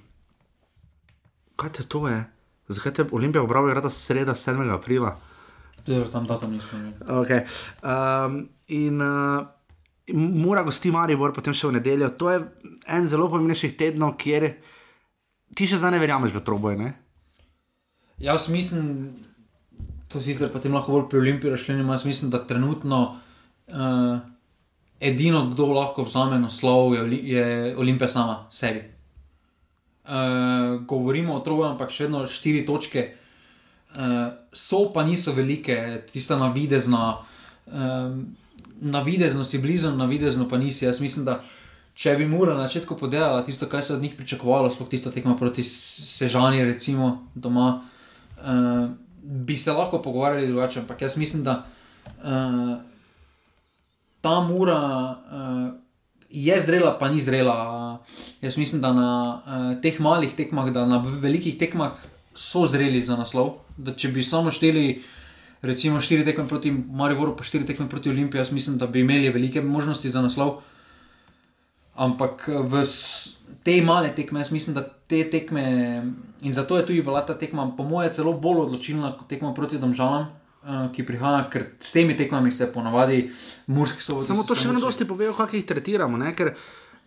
kaj 1.61 1.77
te 1.77 1.85
to 1.85 2.09
je? 2.09 2.25
Zakaj 2.73 2.93
te 2.93 3.05
Olimpija 3.13 3.45
obrava 3.45 3.69
igra 3.69 3.85
ta 3.85 3.93
sreda 3.93 4.33
7. 4.33 4.65
aprila? 4.73 5.13
Dobro, 5.85 6.09
tam 6.09 6.25
datum 6.25 6.57
nismo 6.57 6.79
imeli. 6.79 6.97
Okay. 7.05 7.45
Um, 7.85 8.49
in 8.69 9.01
uh, 9.01 9.45
mora 10.17 10.63
gosti 10.63 10.91
Maribor, 10.91 11.33
potem 11.37 11.53
še 11.53 11.69
v 11.69 11.77
nedeljo. 11.79 12.09
To 12.17 12.33
je 12.33 12.41
en 12.89 13.09
zelo 13.09 13.29
pomembnejših 13.29 13.77
tednov, 13.77 14.17
kjer 14.21 14.51
ti 15.57 15.69
še 15.69 15.81
zdaj 15.81 15.97
ne 15.97 16.01
verjameš 16.01 16.33
v 16.37 16.45
troboj. 16.45 16.81
Ne? 16.81 16.93
Jaz 18.21 18.49
mislim, 18.49 19.13
to 20.09 20.21
sicer 20.21 20.49
potem 20.53 20.75
lahko 20.75 20.93
bolj 20.93 21.09
pri 21.11 21.19
Olimpiji 21.19 21.51
razširimo, 21.51 21.93
jaz 21.93 22.05
mislim, 22.05 22.31
da 22.31 22.47
trenutno 22.47 23.01
uh, 23.67 24.19
edino, 25.01 25.47
kdo 25.51 25.67
lahko 25.73 26.03
vzame 26.03 26.39
naslov, 26.39 26.95
je, 26.95 27.21
je 27.29 27.77
Olimpija 27.77 28.09
sama 28.09 28.47
sebi. 28.51 28.83
Uh, 30.05 30.81
govorimo 30.89 31.35
o 31.35 31.41
troju, 31.45 31.67
ampak 31.69 31.93
še 31.93 32.07
vedno 32.07 32.25
štiri 32.27 32.65
točke. 32.67 33.11
Uh, 33.93 34.33
so 34.53 34.89
pa 34.93 35.05
niso 35.05 35.33
velike, 35.37 36.07
tista 36.13 36.37
navidezna, 36.41 37.19
um, 37.67 38.23
navidezno 38.81 39.45
si 39.45 39.61
blizu, 39.61 39.93
navidezno 39.97 40.49
pa 40.49 40.59
nisi. 40.59 40.87
Jaz 40.87 41.01
mislim, 41.01 41.27
da 41.29 41.43
če 41.99 42.15
bi 42.17 42.29
Mura 42.31 42.55
na 42.57 42.67
začetku 42.69 42.97
podelala 42.97 43.45
tisto, 43.45 43.67
kar 43.69 43.85
se 43.85 43.95
od 43.95 44.03
njih 44.03 44.15
pričakovalo, 44.17 44.71
sploh 44.71 44.89
tista 44.89 45.11
tekma 45.11 45.37
proti 45.37 45.63
Sežani, 45.67 46.65
recimo 46.65 47.29
doma, 47.35 47.69
uh, 48.39 48.89
bi 49.23 49.57
se 49.57 49.73
lahko 49.73 50.03
pogovarjali 50.03 50.47
drugače. 50.47 50.81
Ampak 50.81 51.03
jaz 51.03 51.17
mislim, 51.17 51.45
da 51.45 51.67
uh, 52.07 52.79
ta 54.21 54.41
Mura. 54.41 54.81
Uh, 55.33 55.79
Je 56.31 56.61
zrela, 56.61 56.91
pa 57.01 57.09
ni 57.09 57.23
zrela. 57.25 58.05
Jaz 58.45 58.59
mislim, 58.61 58.83
da 58.85 58.93
na 58.93 59.13
uh, 59.41 59.81
teh 59.81 59.97
malih 60.01 60.35
tekmah, 60.37 60.69
da 60.71 60.85
na 60.87 60.99
velikih 61.01 61.57
tekmah 61.59 61.97
so 62.37 62.67
zreli 62.67 63.01
za 63.03 63.17
naslov. 63.17 63.55
Da 63.77 63.95
če 63.97 64.11
bi 64.13 64.23
samo 64.23 64.53
šteli, 64.53 65.01
recimo, 65.63 66.03
štiri 66.05 66.27
tekme 66.29 66.45
proti 66.49 66.71
Mariboru, 66.71 67.33
pa 67.37 67.47
štiri 67.49 67.67
tekme 67.67 67.89
proti 67.89 68.13
Olimpiji, 68.13 68.43
jaz 68.43 68.53
mislim, 68.53 68.77
da 68.79 68.87
bi 68.87 69.01
imeli 69.01 69.33
velike 69.33 69.63
možnosti 69.65 70.11
za 70.11 70.23
naslov. 70.23 70.61
Ampak 71.97 72.45
v 72.47 72.85
te 73.69 73.77
male 73.85 74.15
tekme, 74.17 74.41
jaz 74.41 74.51
mislim, 74.55 74.79
da 74.79 74.83
te 74.83 75.21
tekme, 75.31 75.63
in 76.41 76.57
zato 76.57 76.79
je 76.79 76.87
tudi 76.89 77.03
bila 77.05 77.21
ta 77.27 77.35
tekma, 77.39 77.67
po 77.77 77.85
mojem, 77.85 78.13
celo 78.17 78.33
bolj 78.33 78.63
odločilna 78.65 79.13
kot 79.19 79.29
tekma 79.29 79.53
proti 79.55 79.79
Domžalam. 79.79 80.29
eh, 80.65 80.89
Ki 80.95 81.05
prihaja, 81.07 81.45
ker 81.53 81.65
s 81.81 81.93
temi 81.93 82.17
tekmami 82.17 82.51
se 82.53 82.67
ponavadi 82.73 83.31
murski 83.67 84.03
so 84.03 84.23
Samo 84.23 84.43
to 84.43 84.57
še 84.57 84.69
vedno 84.69 84.81
dosti 84.81 85.05
povejo, 85.05 85.33
kako 85.37 85.57
jih 85.57 85.67
tretiramo. 85.69 86.17
Ne? 86.19 86.35
Ker 86.37 86.55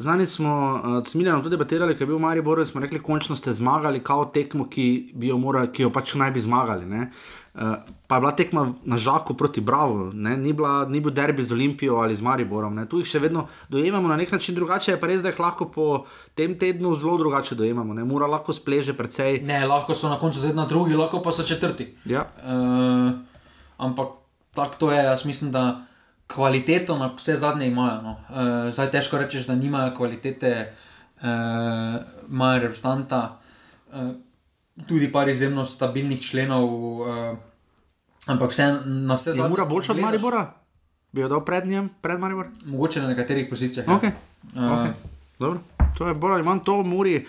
Zanič 0.02 0.30
smo 0.30 0.54
uh, 0.74 0.98
s 1.06 1.14
Miljanom 1.16 1.44
tudi 1.44 1.54
debatirali, 1.56 1.94
ker 1.94 2.08
je 2.08 2.10
bil 2.10 2.18
v 2.18 2.26
Mariboru 2.26 2.64
in 2.64 2.70
smo 2.70 2.82
rekli, 2.82 3.02
končno 3.04 3.36
ste 3.38 3.54
zmagali 3.54 4.02
kao 4.04 4.26
tekmo, 4.34 4.66
ki, 4.70 5.14
jo, 5.30 5.38
morali, 5.38 5.70
ki 5.74 5.86
jo 5.86 5.94
pač 5.94 6.16
naj 6.18 6.34
bi 6.34 6.42
zmagali. 6.42 6.90
ne. 6.90 7.12
Uh, 7.52 7.76
pa 8.08 8.16
je 8.16 8.22
bila 8.24 8.32
tekma 8.32 8.62
na 8.88 8.98
žaku 8.98 9.34
proti 9.36 9.62
Bravo, 9.62 10.08
ne? 10.14 10.38
ni, 10.38 10.54
bila, 10.56 10.86
ni 10.88 11.02
bil 11.04 11.12
derbi 11.12 11.44
z 11.44 11.52
Olimpijo 11.52 11.98
ali 12.00 12.16
z 12.16 12.24
Mariborom. 12.24 12.76
Ne? 12.76 12.86
Tu 12.88 13.02
jih 13.02 13.10
še 13.12 13.20
vedno 13.20 13.44
dojemamo 13.68 14.08
na 14.08 14.16
nek 14.16 14.32
način 14.32 14.56
drugače, 14.56 14.94
je 14.94 15.00
pa 15.00 15.10
res, 15.12 15.20
da 15.20 15.34
jih 15.34 15.40
lahko 15.44 15.68
po 15.68 15.88
tem 16.36 16.56
tednu 16.56 16.94
zelo 16.96 17.18
drugače 17.20 17.60
dojemamo. 17.60 17.94
Ne? 17.94 18.08
Mora 18.08 18.30
lahko 18.32 18.56
spleže 18.56 18.96
precej. 18.96 19.42
Ne, 19.44 19.66
lahko 19.68 19.92
so 19.92 20.08
na 20.08 20.16
koncu 20.20 20.40
tedna 20.40 20.64
drugi, 20.66 20.96
lahko 20.96 21.20
pa 21.20 21.36
so 21.36 21.44
četrti. 21.44 21.92
Ja. 22.08 22.24
Uh, 22.40 23.20
ampak 23.84 24.16
tako 24.56 24.76
to 24.80 24.92
je, 24.96 25.04
jaz 25.04 25.28
mislim, 25.28 25.52
da 25.52 25.91
kvaliteto 26.34 26.98
na 26.98 27.12
vse 27.18 27.36
zadnje 27.36 27.68
imajo. 27.68 28.02
No. 28.02 28.12
Uh, 28.30 28.74
zdaj 28.74 28.92
težko 28.92 29.18
rečeš, 29.18 29.46
da 29.48 29.56
nimajo 29.56 29.96
kvalitete, 29.96 30.74
uh, 31.22 31.28
imajo 32.30 32.60
reprezentanta, 32.60 33.40
uh, 33.94 34.12
tudi 34.88 35.12
par 35.12 35.30
izjemno 35.30 35.66
stabilnih 35.66 36.22
členov, 36.22 36.66
uh, 37.02 37.38
ampak 38.26 38.52
vse 38.52 38.72
na 38.86 39.16
vse 39.16 39.30
Je 39.30 39.34
zadnje. 39.34 39.50
Mura 39.50 39.66
boljša 39.66 39.92
od 39.92 40.00
Maribora? 40.00 40.46
Bi 41.12 41.22
jo 41.22 41.28
dal 41.28 41.46
pred 41.46 41.68
njim, 41.68 41.90
pred 42.02 42.20
Maribor? 42.20 42.48
Mogoče 42.66 43.02
na 43.02 43.08
nekaterih 43.08 43.48
pozicijah. 43.50 43.88
ja. 43.88 44.00
Okay. 44.00 44.12
Uh, 44.56 44.62
Okay. 44.62 44.94
Dobro, 45.40 45.60
to 45.98 46.08
je 46.08 46.14
bolj 46.14 46.34
ali 46.34 46.44
manj 46.44 46.60
to, 46.66 46.84
Muri. 46.84 47.26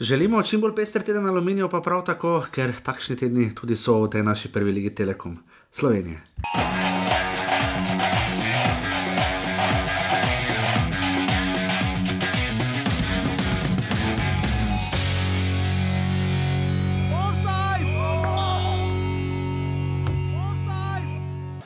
Želimo 0.00 0.42
čim 0.42 0.60
bolj 0.60 0.74
pester 0.74 1.02
teden 1.02 1.26
aluminijev, 1.26 1.68
pa 1.68 1.80
prav 1.80 2.04
tako, 2.04 2.44
ker 2.50 2.72
takšni 2.82 3.16
tedni 3.16 3.54
tudi 3.54 3.76
so 3.76 4.02
v 4.02 4.10
tej 4.10 4.22
naši 4.22 4.52
prvi 4.52 4.72
ligi 4.72 4.94
Telekom 4.94 5.38
Slovenije. 5.70 6.20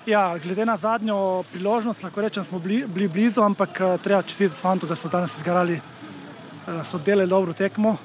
Ja, 0.09 0.39
glede 0.39 0.65
na 0.65 0.77
zadnjo 0.77 1.43
priložnost, 1.53 2.03
lahko 2.03 2.21
rečem, 2.21 2.45
smo 2.45 2.59
bili, 2.59 2.87
bili 2.87 3.09
blizu, 3.09 3.43
ampak 3.45 3.81
eh, 3.81 3.99
treba 4.03 4.23
čestitati 4.23 4.61
fantu, 4.61 4.87
da 4.87 4.97
so 4.97 5.09
danes 5.09 5.37
izgarali, 5.37 5.75
eh, 5.75 6.85
so 6.91 6.99
delali 6.99 7.29
dobro 7.29 7.53
tekmo. 7.53 7.97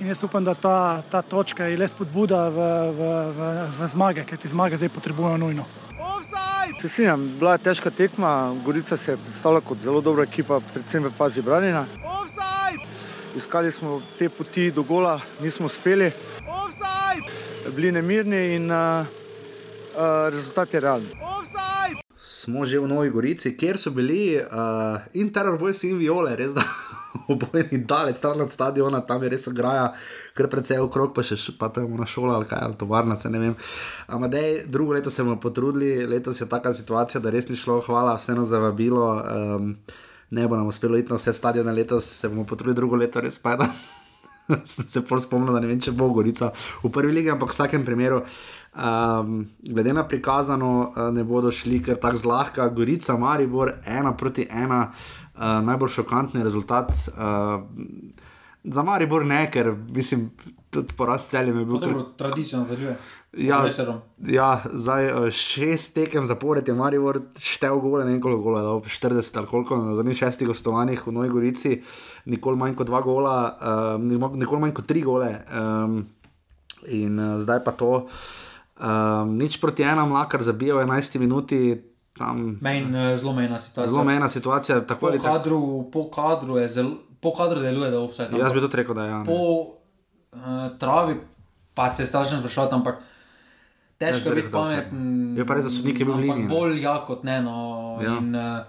In 0.00 0.06
jaz 0.06 0.22
upam, 0.22 0.44
da 0.44 0.54
ta, 0.54 1.02
ta 1.10 1.22
točka 1.22 1.66
je 1.66 1.76
le 1.76 1.88
spodbuda 1.88 2.44
v, 2.48 2.66
v, 2.98 3.08
v, 3.38 3.48
v 3.78 3.88
zmage, 3.90 4.22
ker 4.24 4.38
ti 4.38 4.48
zmage 4.48 4.78
zdaj 4.78 4.88
potrebujemo 4.94 5.36
nujno. 5.36 5.64
Se 6.80 6.88
strinjam, 6.88 7.24
bila 7.40 7.56
je 7.56 7.64
težka 7.64 7.90
tekma, 7.90 8.54
Gorica 8.64 8.96
se 8.96 9.12
je 9.12 9.16
predstavila 9.16 9.60
kot 9.60 9.78
zelo 9.78 10.00
dobra 10.00 10.28
ekipa, 10.30 10.60
predvsem 10.72 11.02
v 11.02 11.10
fazi 11.10 11.42
branjenja. 11.42 11.84
Iskali 13.34 13.72
smo 13.72 13.98
te 14.18 14.28
poti 14.28 14.70
do 14.70 14.82
gola, 14.82 15.18
nismo 15.40 15.66
uspeli, 15.66 16.12
bili 17.74 17.92
nemirni 17.92 18.54
in 18.54 18.70
uh, 18.70 19.21
rezultat 20.30 20.74
je 20.74 20.80
realen. 20.80 21.08
Smo 22.16 22.64
že 22.66 22.78
v 22.78 22.86
Novi 22.90 23.10
Gorici, 23.10 23.56
kjer 23.56 23.78
so 23.78 23.90
bili 23.94 24.34
uh, 24.38 24.98
in 25.14 25.30
teror 25.30 25.58
boys 25.58 25.82
in 25.86 25.98
viole, 25.98 26.34
res 26.38 26.54
da 26.54 26.64
obojeni 27.32 27.82
daleč 27.86 28.16
stran 28.18 28.40
od 28.40 28.50
stadiona, 28.50 29.02
tam 29.06 29.22
je 29.22 29.30
res 29.30 29.46
ograja, 29.50 29.92
kar 30.34 30.48
precej 30.50 30.82
okrog, 30.82 31.12
pa 31.14 31.22
še 31.22 31.38
pa 31.58 31.68
tam 31.70 31.94
na 31.98 32.06
šola 32.08 32.40
ali 32.40 32.48
kaj, 32.50 32.62
ali 32.66 32.78
tovarna, 32.80 33.16
se 33.16 33.30
ne 33.30 33.42
vem. 33.42 33.54
Amadej, 34.06 34.64
drugo 34.66 34.96
leto 34.96 35.10
se 35.10 35.22
bomo 35.22 35.38
potrudili, 35.40 36.06
letos 36.06 36.40
je 36.40 36.48
taka 36.48 36.74
situacija, 36.74 37.20
da 37.22 37.30
res 37.30 37.50
ni 37.50 37.58
šlo, 37.58 37.80
hvala 37.86 38.16
vseeno 38.18 38.46
za 38.48 38.62
vabilo. 38.62 39.06
Um, 39.22 39.74
ne 40.32 40.46
bo 40.48 40.56
nam 40.56 40.66
uspelo 40.66 40.96
iti 40.96 41.12
na 41.12 41.20
vse 41.20 41.34
stadione 41.36 41.72
letos, 41.72 42.06
se 42.06 42.28
bomo 42.28 42.46
potrudili 42.48 42.74
drugo 42.74 42.96
leto, 42.96 43.20
res 43.20 43.38
pa 43.38 43.54
je 43.54 43.64
da. 43.64 43.68
Sem 44.64 44.88
se 44.88 45.02
pol 45.06 45.20
spomnil, 45.22 45.54
da 45.54 45.60
ne 45.62 45.68
vem, 45.70 45.80
če 45.80 45.94
bo 45.94 46.08
Gorica 46.14 46.50
v 46.82 46.90
prvi 46.92 47.12
ligi, 47.14 47.30
ampak 47.30 47.52
v 47.52 47.56
vsakem 47.56 47.84
primeru. 47.86 48.22
Um, 48.72 49.46
glede 49.62 49.92
na 49.92 50.06
prikazano, 50.08 50.92
uh, 50.96 51.14
ne 51.14 51.24
bodo 51.24 51.50
šli 51.52 51.82
kar 51.82 51.96
tako 52.00 52.16
zlahka. 52.16 52.68
Gorica, 52.68 53.16
Maribor, 53.16 53.74
ena 53.86 54.16
proti 54.16 54.46
ena, 54.50 54.92
uh, 55.34 55.42
najbolj 55.64 55.88
šokantni 55.98 56.42
rezultat. 56.42 56.92
Uh, 57.12 57.64
za 58.64 58.82
Maribor 58.82 59.26
ne, 59.26 59.50
ker 59.50 59.74
mislim, 59.90 60.30
tudi 60.70 60.94
poraz 60.96 61.28
celjem 61.28 61.58
je 61.58 61.64
bil. 61.64 61.78
Dobro, 61.78 62.02
tradicijo 62.16 62.60
nadaljuje. 62.60 62.96
Ja, 63.32 63.64
ja, 64.18 64.64
zdaj 64.72 65.06
eh, 65.06 65.30
šest 65.30 65.94
tekem 65.94 66.26
zapored 66.26 66.68
je 66.68 66.74
Maribor 66.74 67.20
štev 67.40 67.78
gole, 67.80 68.04
ne 68.04 68.20
koliko 68.20 68.42
gola, 68.42 68.62
da 68.62 68.68
40 68.68 69.38
ali 69.38 69.46
koliko 69.46 69.76
na 69.76 69.94
zadnjih 69.94 70.18
šestih 70.18 70.48
gostovanjih 70.48 71.06
v 71.06 71.12
Novi 71.12 71.28
Gorici, 71.28 71.82
nikoli 72.24 72.56
manj 72.56 72.76
kot 72.76 72.86
dva 72.86 73.00
gola, 73.00 73.36
um, 73.96 74.08
nikoli 74.36 74.60
manj 74.60 74.74
kot 74.76 74.86
tri 74.86 75.00
gole. 75.00 75.32
Um, 75.48 76.04
in 76.88 77.18
uh, 77.18 77.40
zdaj 77.40 77.64
pa 77.64 77.72
to, 77.72 78.06
um, 78.82 78.88
nič 79.34 79.56
proti 79.56 79.82
enam, 79.84 80.12
lakar 80.12 80.42
zabija 80.42 80.74
v 80.74 80.82
11 80.82 81.18
minuti, 81.18 81.78
tam 82.12 82.58
Mejn, 82.60 82.90
eh, 82.94 83.16
zelo 83.16 83.32
mejna 83.32 83.58
situacija. 83.58 83.88
zelo 83.88 84.04
mejna 84.04 84.28
situacija. 84.28 84.80
Po 84.80 84.86
tako. 84.86 85.10
kadru, 85.18 85.60
po 85.88 86.10
kadru 86.10 86.58
je 86.58 86.68
zelo, 86.70 86.90
po 87.18 87.32
kadru 87.32 87.60
deluje, 87.60 87.90
da 87.90 87.96
je 87.96 88.08
vse 88.08 88.26
tam. 88.26 88.38
Jaz 88.38 88.52
bi 88.52 88.60
tudi 88.60 88.76
rekel, 88.76 88.94
da 88.94 89.02
je. 89.02 89.10
Ja, 89.10 89.18
ne. 89.18 89.24
po 89.24 89.38
uh, 90.32 90.38
travi, 90.76 91.14
pa 91.74 91.88
se 91.88 92.04
strašno 92.04 92.38
sprašovati, 92.38 92.74
ampak 92.74 92.98
težko 93.98 94.28
Ja, 94.28 94.34
biti 94.34 94.50
pameten. 94.50 95.00
Je 95.32 95.46
pa 95.46 95.54
res, 95.54 95.64
da 95.64 95.70
sodnik 95.70 95.96
je 95.96 96.04
bil 96.04 96.12
v 96.12 96.18
ampak 96.18 96.28
liniji. 96.28 96.48
Bolj 96.50 96.80
ja 96.80 96.96
kot 97.00 97.22
ne. 97.22 97.40
No, 97.40 97.56
Ja. 97.98 98.18
in, 98.18 98.34
uh, 98.34 98.60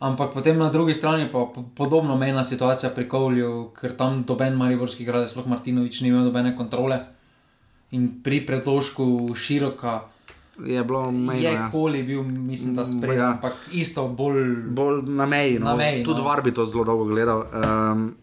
ampak 0.00 0.32
potem 0.32 0.54
na 0.54 0.68
drugi 0.68 0.92
strani 0.92 1.26
pa 1.26 1.46
po- 1.46 1.64
podobno 1.74 2.16
mejna 2.16 2.44
situacija 2.44 2.90
pri 2.90 3.08
Kovlju, 3.08 3.50
ker 3.72 3.94
tam 3.94 4.22
doben 4.22 4.54
Mariborski 4.54 5.02
igralec, 5.02 5.30
sploh 5.30 5.46
Martinovič, 5.46 6.00
ni 6.00 6.08
imel 6.08 6.24
nobene 6.24 6.52
kontrole. 6.52 7.00
In 7.94 8.20
pri 8.20 8.42
predložku 8.42 9.04
široka 9.34 10.00
Je 10.56 10.82
bilo 10.82 11.10
mejno. 11.10 11.32
je 11.34 11.52
Ja. 11.52 11.68
koli 11.68 12.02
bil, 12.02 12.22
mislim, 12.22 12.74
da 12.74 12.82
Mm, 12.82 12.86
sprejem, 12.88 13.18
ja. 13.18 13.30
ampak 13.32 13.54
isto 13.72 14.08
bolj. 14.08 14.42
Bolj 14.68 15.02
na 15.04 15.26
meji. 15.26 15.58
No. 15.58 15.66
Na 15.66 15.76
meji, 15.76 16.02
tudi 16.02 16.18
no. 16.18 16.24
var 16.24 16.42
bi 16.42 16.50
to 16.50 16.62
zelo 16.64 16.84
dolgo 16.84 17.04
gledal. 17.06 17.44
Um, 17.44 18.14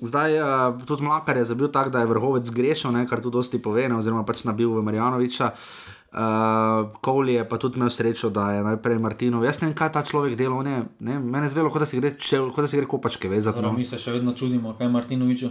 zdaj, 0.00 0.30
uh, 0.34 0.48
tudi 0.82 1.02
Mlakar 1.02 1.36
je 1.36 1.44
zabil 1.46 1.68
tako, 1.68 1.90
da 1.90 2.00
je 2.00 2.06
vrhovec 2.08 2.44
zgrešil, 2.44 2.90
ne, 2.90 3.06
kar 3.06 3.20
tudi 3.20 3.32
dosti 3.34 3.58
pove, 3.58 3.84
ne, 3.84 3.94
oziroma 3.94 4.24
pač 4.24 4.44
nabil 4.44 4.68
v 4.70 4.82
Marjanoviča. 4.82 5.52
Uh, 6.12 6.18
Kovli 6.98 7.34
je 7.34 7.44
pa 7.44 7.56
tudi 7.56 7.76
imel 7.76 7.88
srečo, 7.88 8.30
da 8.30 8.52
je 8.52 8.62
najprej 8.62 8.98
Martinov. 8.98 9.40
Jaz 9.42 9.60
ne 9.60 9.68
vem, 9.68 9.74
kaj 9.74 9.90
ta 9.90 10.02
človek 10.02 10.34
dela. 10.34 10.56
on 10.56 10.66
je- 10.66 10.84
ne, 11.00 11.18
Mene 11.18 11.44
je 11.44 11.50
zvelo, 11.50 11.70
kot 11.70 11.78
da 11.78 11.86
si 11.86 11.96
gre, 11.96 12.12
kot 12.50 12.56
da 12.58 12.66
si 12.66 12.76
gre 12.76 12.86
kopačke 12.86 13.28
vezati. 13.28 13.62
No. 13.62 13.72
mi 13.72 13.84
se 13.84 13.96
še 13.96 14.12
vedno 14.12 14.32
čudimo, 14.32 14.74
kaj 14.74 14.86
je 14.86 14.90
Martinoviču. 14.90 15.48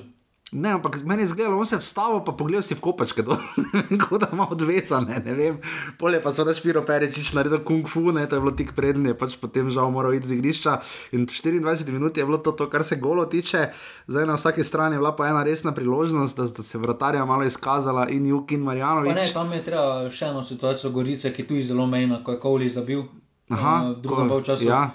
Ne, 0.52 0.72
ampak 0.72 1.04
meni 1.04 1.22
je 1.22 1.28
zgledalo, 1.28 1.56
on 1.56 1.66
se 1.66 1.76
je 1.76 1.80
vstavil, 1.80 2.20
pa 2.20 2.32
pogledal 2.32 2.62
si 2.62 2.74
v 2.74 2.82
kopačke, 2.82 3.22
kot 4.04 4.18
da 4.18 4.30
ima 4.30 4.48
odvezane, 4.48 5.22
ne 5.22 5.34
vem. 5.34 5.60
Polje 5.96 6.18
pa 6.18 6.32
so 6.32 6.42
da 6.42 6.52
Špiro 6.52 6.82
Perečič 6.82 7.34
naredil 7.34 7.62
kung 7.62 7.86
fu, 7.86 8.10
ne, 8.10 8.26
to 8.26 8.34
je 8.34 8.42
bilo 8.42 8.52
tik 8.52 8.74
prednje, 8.74 9.08
je 9.08 9.16
pač 9.16 9.36
potem 9.36 9.70
žal 9.70 9.90
moral 9.90 10.10
iti 10.12 10.26
z 10.26 10.34
igrišča. 10.34 10.74
In 11.12 11.24
v 11.24 11.30
24 11.30 11.62
minut 11.90 12.14
je 12.14 12.24
bilo 12.24 12.38
to, 12.40 12.52
to, 12.52 12.66
kar 12.66 12.82
se 12.82 12.98
golo 12.98 13.26
tiče. 13.26 13.70
Zdaj 14.06 14.26
na 14.26 14.34
vsaki 14.34 14.64
strani 14.64 14.96
je 14.96 15.00
bila 15.00 15.14
pa 15.14 15.28
ena 15.28 15.44
resna 15.44 15.70
priložnost, 15.70 16.34
da 16.34 16.48
sta 16.48 16.64
se 16.64 16.78
vratarja 16.78 17.22
malo 17.24 17.44
izkazala 17.44 18.10
in 18.10 18.26
Juk 18.26 18.52
in 18.52 18.60
Pa 18.60 18.66
Marjanovič. 18.66 19.16
ne, 19.16 19.30
tam 19.30 19.52
je 19.52 19.62
treba 19.62 19.86
še 20.10 20.26
eno 20.28 20.42
situacijo 20.42 20.90
Gorice, 20.90 21.30
ki 21.30 21.44
tu 21.44 21.54
je 21.54 21.64
zelo 21.66 21.86
mejna, 21.86 22.20
ko 22.20 22.32
je 22.32 22.40
Kovli 22.40 22.70
zabil. 22.70 23.06
Aha, 23.48 23.92
v 23.92 24.02
drugem 24.02 24.26
ko- 24.26 24.34
polčasu. 24.36 24.66
ja. 24.66 24.90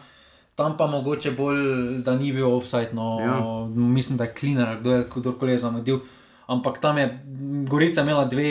Tam 0.54 0.76
pa 0.76 0.86
mogoče 0.86 1.30
bolj, 1.30 1.58
da 2.02 2.16
ni 2.16 2.32
bil 2.32 2.46
offside, 2.46 2.90
no, 2.92 3.18
Ja. 3.20 3.66
mislim, 3.66 4.18
da 4.18 4.24
je 4.24 4.34
Kliner, 4.34 4.80
kdo 4.80 4.92
je 4.92 5.06
kdorkoli 5.16 5.52
je 5.52 5.58
zamudil. 5.58 5.98
Ampak 6.46 6.78
tam 6.78 6.98
je 6.98 7.20
Gorica 7.66 8.02
imela 8.02 8.24
dve 8.24 8.42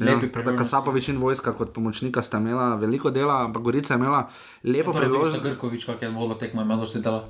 lepi 0.00 0.26
Ja, 0.26 0.32
priložnosti. 0.32 0.58
Kasapovič 0.58 1.08
in 1.08 1.18
vojska 1.18 1.52
kot 1.52 1.72
pomočnika 1.72 2.22
sta 2.22 2.38
imela 2.38 2.74
veliko 2.74 3.10
dela, 3.10 3.44
ampak 3.44 3.62
Gorica 3.62 3.94
je 3.94 3.98
imela 3.98 4.28
lepo 4.64 4.92
priložnost. 4.92 5.42
Grkovič, 5.42 5.84
kak 5.84 6.02
je 6.02 6.08
volo 6.10 6.34
tekmo, 6.34 6.62
ima 6.62 6.76
dosti 6.76 7.00
dela. 7.00 7.24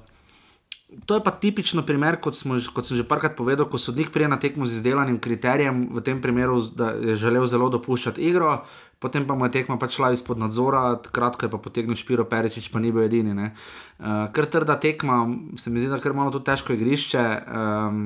To 1.06 1.16
je 1.16 1.22
pa 1.24 1.32
tipično 1.32 1.82
primer, 1.88 2.18
kot, 2.20 2.36
smo, 2.36 2.58
kot 2.74 2.86
sem 2.86 2.98
že 3.00 3.06
parkrat 3.08 3.32
povedal, 3.36 3.64
ko 3.68 3.80
sodnik 3.80 4.12
prije 4.12 4.28
na 4.28 4.36
tekmo 4.36 4.68
z 4.68 4.76
izdelanim 4.76 5.16
kriterijem, 5.18 5.88
v 5.88 6.02
tem 6.04 6.20
primeru, 6.20 6.60
je 7.00 7.16
želel 7.16 7.46
zelo 7.48 7.70
dopuščati 7.72 8.20
igro, 8.20 8.60
potem 9.00 9.24
pa 9.26 9.34
mu 9.34 9.48
je 9.48 9.56
tekma 9.56 9.78
pač 9.80 9.96
šla 9.96 10.12
izpod 10.12 10.38
nadzora, 10.38 11.00
kratko 11.08 11.48
je 11.48 11.52
pa 11.52 11.58
potegnil 11.58 11.96
Špiro 11.96 12.28
Perečič, 12.28 12.68
pa 12.68 12.78
ni 12.78 12.92
bil 12.92 13.06
edini. 13.08 13.32
Uh, 13.32 14.28
ker 14.36 14.46
trda 14.46 14.76
tekma, 14.76 15.24
se 15.56 15.72
mi 15.72 15.80
zdi, 15.80 15.88
da 15.88 15.96
je 15.96 16.04
kar 16.04 16.12
malo 16.12 16.34
tudi 16.34 16.50
težko 16.52 16.76
igrišče, 16.76 17.24
um, 17.40 18.04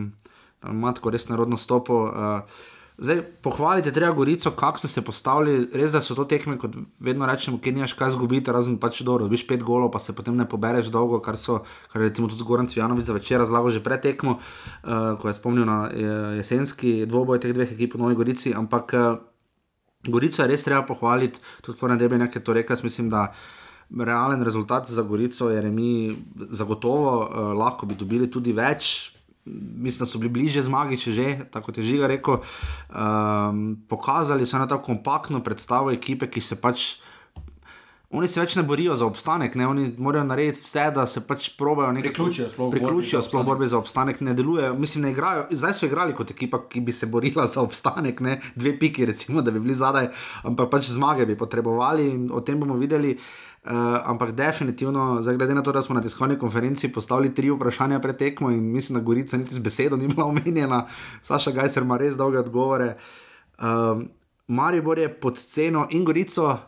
ima 0.71 0.95
tako 0.95 1.11
res 1.11 1.27
narodno 1.29 1.59
stopo. 1.59 2.01
Uh, 2.07 2.65
Zdaj, 2.99 3.23
pohvalite 3.45 3.93
treba 3.93 4.15
Gorico, 4.17 4.51
kako 4.51 4.79
so 4.79 4.89
se 4.89 5.03
postavili. 5.05 5.69
Res, 5.73 5.93
da 5.93 6.01
so 6.01 6.15
to 6.17 6.25
tekme, 6.25 6.57
kot 6.57 6.79
vedno 7.01 7.27
rečemo, 7.29 7.59
ki 7.61 7.75
nimaš 7.77 7.93
kaj 7.93 8.15
zgubiti, 8.15 8.53
razen 8.53 8.79
pač 8.81 9.03
dobro. 9.05 9.27
Dobiš 9.29 9.45
pet 9.49 9.61
golov, 9.63 9.91
pa 9.93 10.01
se 10.01 10.15
potem 10.17 10.37
ne 10.37 10.47
pobereš 10.49 10.89
dolgo, 10.95 11.21
kar 11.21 11.37
so, 11.37 11.59
kar 11.93 12.01
recimo 12.01 12.31
tudi 12.33 12.47
Goran 12.49 12.71
Cvjanovič 12.73 13.05
za 13.05 13.13
večer 13.13 13.41
razlagal 13.45 13.71
že 13.71 13.83
pred 13.85 14.01
tekmo, 14.01 14.39
uh, 14.39 15.13
ko 15.21 15.29
je 15.29 15.35
spomnil 15.37 15.69
na 15.69 15.91
eh, 15.93 16.41
jesenski 16.41 17.05
dvoboj 17.05 17.41
teh 17.41 17.53
dveh 17.53 17.77
ekip 17.77 17.95
v 17.95 18.01
Novi 18.01 18.17
Gorici. 18.17 18.55
Ampak 18.57 18.97
uh, 18.97 19.21
Gorico 20.09 20.41
je 20.41 20.49
res 20.49 20.65
treba 20.65 20.81
pohvaliti, 20.89 21.37
tudi 21.61 21.77
Foreign 21.77 22.01
Debe 22.01 22.17
je 22.17 22.41
to 22.41 22.53
rekel, 22.53 22.77
mislim, 22.83 23.11
da. 23.11 23.33
Realen 23.87 24.43
rezultat 24.43 24.89
za 24.91 25.03
Gorico 25.03 25.47
je 25.51 25.61
remi, 25.63 26.11
zagotovo, 26.51 27.23
uh, 27.23 27.55
lahko 27.55 27.87
bi 27.87 27.95
dobili 27.95 28.27
tudi 28.27 28.51
več, 28.53 29.16
mislim, 29.47 29.99
da 29.99 30.07
so 30.07 30.19
bili 30.19 30.31
bliže 30.31 30.63
zmagi, 30.63 30.99
če 30.99 31.13
že, 31.13 31.39
tako 31.51 31.73
je 31.77 31.83
Žiga 31.83 32.07
rekel. 32.07 32.39
Um, 32.91 33.77
pokazali 33.89 34.47
so 34.47 34.57
eno 34.57 34.67
tako 34.67 34.85
kompaktno 34.93 35.43
predstavo 35.45 35.91
ekipe, 35.91 36.31
ki 36.31 36.41
se 36.41 36.61
pač. 36.61 36.97
Oni 38.17 38.29
se 38.31 38.39
več 38.41 38.55
ne 38.57 38.63
borijo 38.63 38.95
za 38.97 39.05
obstanek, 39.05 39.57
ne? 39.59 39.67
oni 39.67 39.89
morajo 39.99 40.25
narediti 40.25 40.63
vse, 40.63 40.85
da 40.95 41.07
se 41.11 41.25
pač 41.27 41.49
probajo 41.59 41.91
nekaj 41.93 42.13
Priključijo 42.13 42.47
sploh 42.49 42.69
borbi 42.71 42.79
priključijo 42.79 43.21
za 43.21 43.27
sploh 43.27 43.41
obstanek. 43.41 43.47
borbi 43.47 43.67
za 43.67 43.79
obstanek, 43.79 44.21
ne 44.21 44.35
delujejo. 44.35 44.75
Mislim, 44.79 45.05
ne 45.05 45.11
igrajo. 45.11 45.49
Zdaj 45.51 45.75
so 45.75 45.89
igrali 45.91 46.15
kot 46.15 46.31
ekipa, 46.31 46.63
ki 46.71 46.81
bi 46.87 46.95
se 46.95 47.11
borila 47.11 47.49
za 47.51 47.65
obstanek, 47.67 48.21
ne? 48.21 48.39
dve 48.55 48.77
piki, 48.79 49.07
recimo, 49.11 49.43
da 49.43 49.51
bi 49.51 49.61
bili 49.61 49.75
zadaj, 49.75 50.13
ampak 50.47 50.71
pač 50.71 50.87
zmage 50.95 51.27
bi 51.27 51.37
potrebovali 51.37 52.07
in 52.15 52.31
o 52.33 52.41
tem 52.41 52.63
bomo 52.63 52.79
videli. 52.79 53.17
Uh, 53.19 53.46
ampak 54.05 54.33
definitivno, 54.33 55.23
zdaj, 55.23 55.37
glede 55.37 55.55
na 55.55 55.63
to, 55.63 55.73
da 55.73 55.83
smo 55.83 55.95
na 55.95 56.01
tiskovni 56.01 56.39
konferenci 56.39 56.93
postavili 56.93 57.35
tri 57.35 57.51
vprašanja 57.51 58.01
pred 58.01 58.17
tekmo 58.17 58.51
in 58.51 58.73
mislim, 58.73 58.99
da 58.99 59.05
Gorica 59.05 59.37
niti 59.37 59.55
z 59.55 59.59
besedo 59.59 59.97
ni 59.97 60.09
bila 60.09 60.27
omenjena, 60.27 60.87
Saša 61.23 61.51
Gajser 61.51 61.83
ima 61.83 61.97
res 61.97 62.17
dolge 62.17 62.39
odgovore. 62.39 62.97
Um, 63.59 64.09
Maribor 64.49 64.99
je 64.99 65.09
pod 65.21 65.39
ceno 65.39 65.89
in 65.91 66.05
Gorico, 66.05 66.47
uh, 66.47 66.59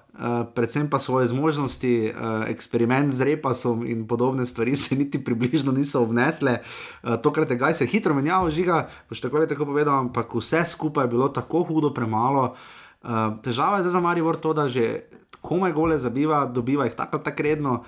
predvsem 0.54 0.90
pa 0.90 0.98
svoje 0.98 1.26
zmožnosti, 1.30 2.10
uh, 2.10 2.42
eksperiment 2.50 3.14
z 3.14 3.22
repasom 3.22 3.86
in 3.86 4.02
podobne 4.06 4.46
stvari 4.46 4.76
se 4.76 4.96
niti 4.96 5.24
približno 5.24 5.72
niso 5.72 6.02
obnesle. 6.02 6.58
Uh, 7.02 7.14
tokrat 7.22 7.50
je 7.50 7.56
Gajser 7.56 7.86
hitro 7.86 8.14
menjal, 8.14 8.50
žiga, 8.50 8.88
boš 9.08 9.20
tako 9.20 9.36
ali 9.36 9.48
tako 9.48 9.70
povedal, 9.70 9.98
ampak 9.98 10.34
vse 10.34 10.64
skupaj 10.66 11.04
je 11.04 11.08
bilo 11.08 11.28
tako 11.28 11.62
hudo 11.62 11.94
premalo. 11.94 12.56
Uh, 13.02 13.38
težava 13.42 13.76
je 13.76 13.86
zdaj 13.86 13.92
za 13.92 14.00
Maribor 14.00 14.36
to, 14.36 14.52
da 14.52 14.68
že 14.68 15.06
komaj 15.48 15.72
gole 15.72 15.96
zabiva, 15.98 16.44
dobiva 16.46 16.84
jih 16.84 16.96
tako 16.98 17.22
tako 17.24 17.46
redno. 17.46 17.78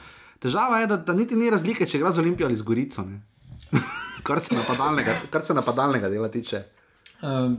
Težava 0.41 0.81
je, 0.81 0.87
da, 0.89 0.97
da 0.97 1.13
niti 1.13 1.37
ni 1.37 1.51
razlike, 1.53 1.87
če 1.87 1.99
igra 2.01 2.13
z 2.17 2.23
Olimpijo 2.23 2.49
ali 2.49 2.57
z 2.57 2.65
Gorico. 2.65 3.05
kar, 4.27 4.41
se 4.41 4.57
napadalnega, 4.57 5.17
kar 5.31 5.45
se 5.45 5.55
napadalnega 5.55 6.09
dela 6.09 6.31
tiče. 6.33 6.63
Um, 7.23 7.59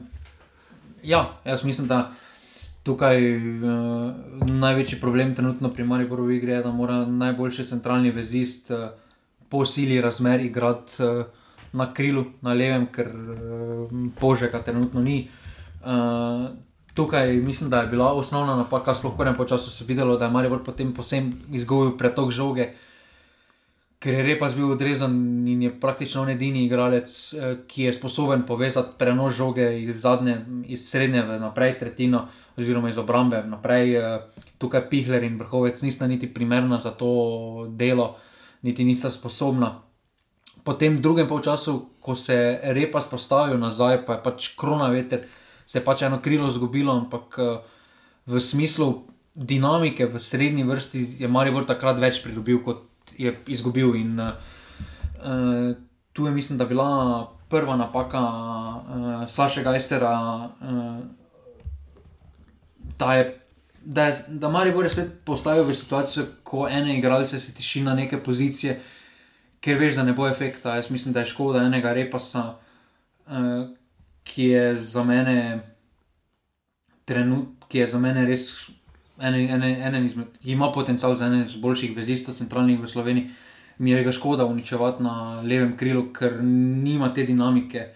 ja, 1.03 1.21
jaz 1.45 1.63
mislim, 1.63 1.87
da 1.87 2.11
tukaj 2.83 3.21
uh, 3.37 4.13
največji 4.49 4.99
problem 5.01 5.35
trenutno 5.35 5.69
pri 5.73 5.85
Mariboru 5.85 6.25
v 6.25 6.39
igri 6.39 6.57
je, 6.57 6.63
da 6.65 6.71
mora 6.73 7.03
najboljši 7.05 7.67
centralni 7.69 8.11
vezist 8.11 8.71
uh, 8.71 8.89
po 9.49 9.65
sili 9.65 10.01
razmer 10.01 10.41
igrati 10.41 11.03
uh, 11.03 11.25
na 11.77 11.91
krilu, 11.93 12.25
na 12.41 12.57
levem, 12.57 12.87
ker 12.91 13.13
uh, 13.13 13.93
požega 14.19 14.63
trenutno 14.65 15.01
ni. 15.05 15.27
Uh, 15.81 16.49
tukaj 16.93 17.33
mislim, 17.33 17.69
da 17.69 17.81
je 17.81 17.87
bila 17.87 18.13
osnovna 18.13 18.55
napaka, 18.55 18.95
sploh 18.95 19.13
v 19.13 19.17
prvem 19.17 19.47
času 19.47 19.71
se 19.71 19.83
je 19.83 19.87
videlo, 19.87 20.17
da 20.17 20.25
je 20.25 20.31
Maribor 20.31 20.63
potem 20.63 20.93
posebno 20.93 21.31
izgubil 21.51 21.97
pretok 21.97 22.31
žoge. 22.31 22.73
Ker 24.01 24.13
je 24.13 24.23
repas 24.23 24.55
bil 24.55 24.71
odrezan 24.71 25.13
in 25.47 25.61
je 25.61 25.79
praktično 25.79 26.21
on 26.21 26.29
edini 26.29 26.65
igralec, 26.65 27.33
eh, 27.33 27.57
ki 27.67 27.83
je 27.83 27.93
sposoben 27.93 28.45
povezati 28.47 28.97
prenos 28.97 29.33
žoge 29.33 29.81
iz 29.83 30.01
zadnje, 30.01 30.45
iz 30.65 30.89
srednje 30.89 31.21
naprej 31.23 31.77
tretjino, 31.77 32.27
oziroma 32.57 32.89
iz 32.89 32.97
obrambe 32.97 33.43
naprej. 33.43 33.95
eh, 33.95 34.19
Tukaj 34.57 34.89
Pihler 34.89 35.23
in 35.23 35.37
vrhovec 35.37 35.81
nista 35.81 36.07
niti 36.07 36.33
primerna 36.33 36.79
za 36.79 36.91
to 36.91 37.65
delo, 37.69 38.15
niti 38.61 38.83
nista 38.83 39.11
sposobna. 39.11 39.81
Potem 40.63 40.97
v 40.97 41.01
drugem 41.01 41.27
polčasu, 41.27 41.89
ko 42.01 42.15
se 42.15 42.33
je 42.33 42.73
repas 42.73 43.09
postavil 43.09 43.57
nazaj, 43.57 44.05
pa 44.05 44.13
je 44.13 44.23
pač 44.23 44.55
krona 44.57 44.89
veter, 44.89 45.25
se 45.71 45.79
je 45.79 45.85
pač 45.85 46.01
eno 46.03 46.19
krilo 46.19 46.51
zgubilo, 46.51 46.91
ampak 46.99 47.39
eh, 47.39 47.59
v 48.27 48.39
smislu 48.43 49.05
dinamike 49.35 50.05
v 50.11 50.19
srednji 50.19 50.65
vrsti 50.67 51.03
je 51.23 51.27
Maribor 51.31 51.63
takrat 51.63 51.99
več 51.99 52.19
pridobil, 52.23 52.59
kot 52.59 53.13
je 53.15 53.31
izgubil. 53.47 53.95
In 53.95 54.19
uh, 54.19 55.71
tu 56.11 56.27
je, 56.27 56.31
mislim, 56.35 56.59
da 56.59 56.67
bila 56.67 57.31
prva 57.47 57.77
napaka 57.79 58.19
uh, 58.19 59.23
Saša 59.31 59.63
Gajsera, 59.63 60.11
uh, 60.59 60.99
da 62.99 63.13
je. 63.15 63.29
Da, 63.81 64.11
je, 64.11 64.37
da 64.37 64.49
Maribor 64.51 64.85
je 64.85 64.91
spet 64.93 65.13
postavil 65.25 65.63
v 65.65 65.73
situacijo, 65.73 66.27
ko 66.43 66.67
ene 66.69 66.99
igralce 66.99 67.39
se 67.39 67.55
tiši 67.55 67.81
na 67.81 67.95
neke 67.97 68.19
pozicije, 68.21 68.75
ker 69.57 69.79
veš, 69.79 69.95
da 69.97 70.03
ne 70.05 70.13
bo 70.13 70.27
efekta. 70.27 70.75
Jaz 70.77 70.91
mislim, 70.93 71.15
da 71.15 71.23
je 71.23 71.31
škoda 71.31 71.63
enega 71.65 71.95
repasa, 71.97 72.43
uh, 73.25 73.71
ki 74.23 74.43
je 74.43 74.77
za 74.77 75.03
mene 75.03 75.37
trenut, 77.05 77.65
ki 77.67 77.77
je 77.77 77.87
za 77.87 77.99
mene 77.99 78.25
res 78.25 78.71
ene, 79.19 79.45
ene, 79.49 79.71
ene 79.87 80.05
izmed, 80.05 80.35
ki 80.41 80.51
ima 80.51 80.71
potencial 80.71 81.15
za 81.15 81.25
ene 81.25 81.45
boljših 81.61 81.95
vezistov 81.97 82.35
centralnih 82.35 82.79
v 82.81 82.87
Sloveniji. 82.87 83.29
Mi 83.81 83.91
je 83.91 84.03
ga 84.03 84.11
škoda 84.11 84.45
uničevati 84.45 85.03
na 85.03 85.41
levem 85.41 85.73
krilu, 85.77 86.11
ker 86.13 86.37
nima 86.43 87.13
te 87.13 87.23
dinamike. 87.25 87.87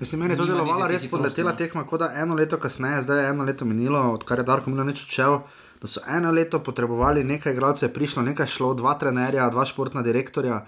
Mislim, 0.00 0.20
meni 0.20 0.34
je 0.34 0.38
to 0.38 0.46
delovalo 0.46 0.86
res 0.86 1.06
podletela 1.10 1.52
no. 1.52 1.58
tekma, 1.58 1.84
kot 1.86 2.00
da 2.00 2.10
eno 2.22 2.34
leto 2.34 2.58
kasneje, 2.58 3.02
zdaj 3.02 3.22
je 3.22 3.30
eno 3.30 3.44
leto 3.44 3.64
minilo, 3.64 4.00
odkar 4.14 4.38
je 4.38 4.44
Darko 4.46 4.70
Milanič 4.70 5.02
odšel. 5.06 5.40
Da 5.78 5.86
so 5.86 6.02
eno 6.10 6.32
leto 6.34 6.58
potrebovali 6.62 7.22
nekaj 7.24 7.52
igralcev, 7.54 7.92
prišlo 7.94 8.22
nekaj 8.26 8.46
šlo, 8.50 8.72
dva 8.74 8.96
trenerja, 8.98 9.46
dva 9.50 9.66
športna 9.66 10.02
direktorja. 10.02 10.64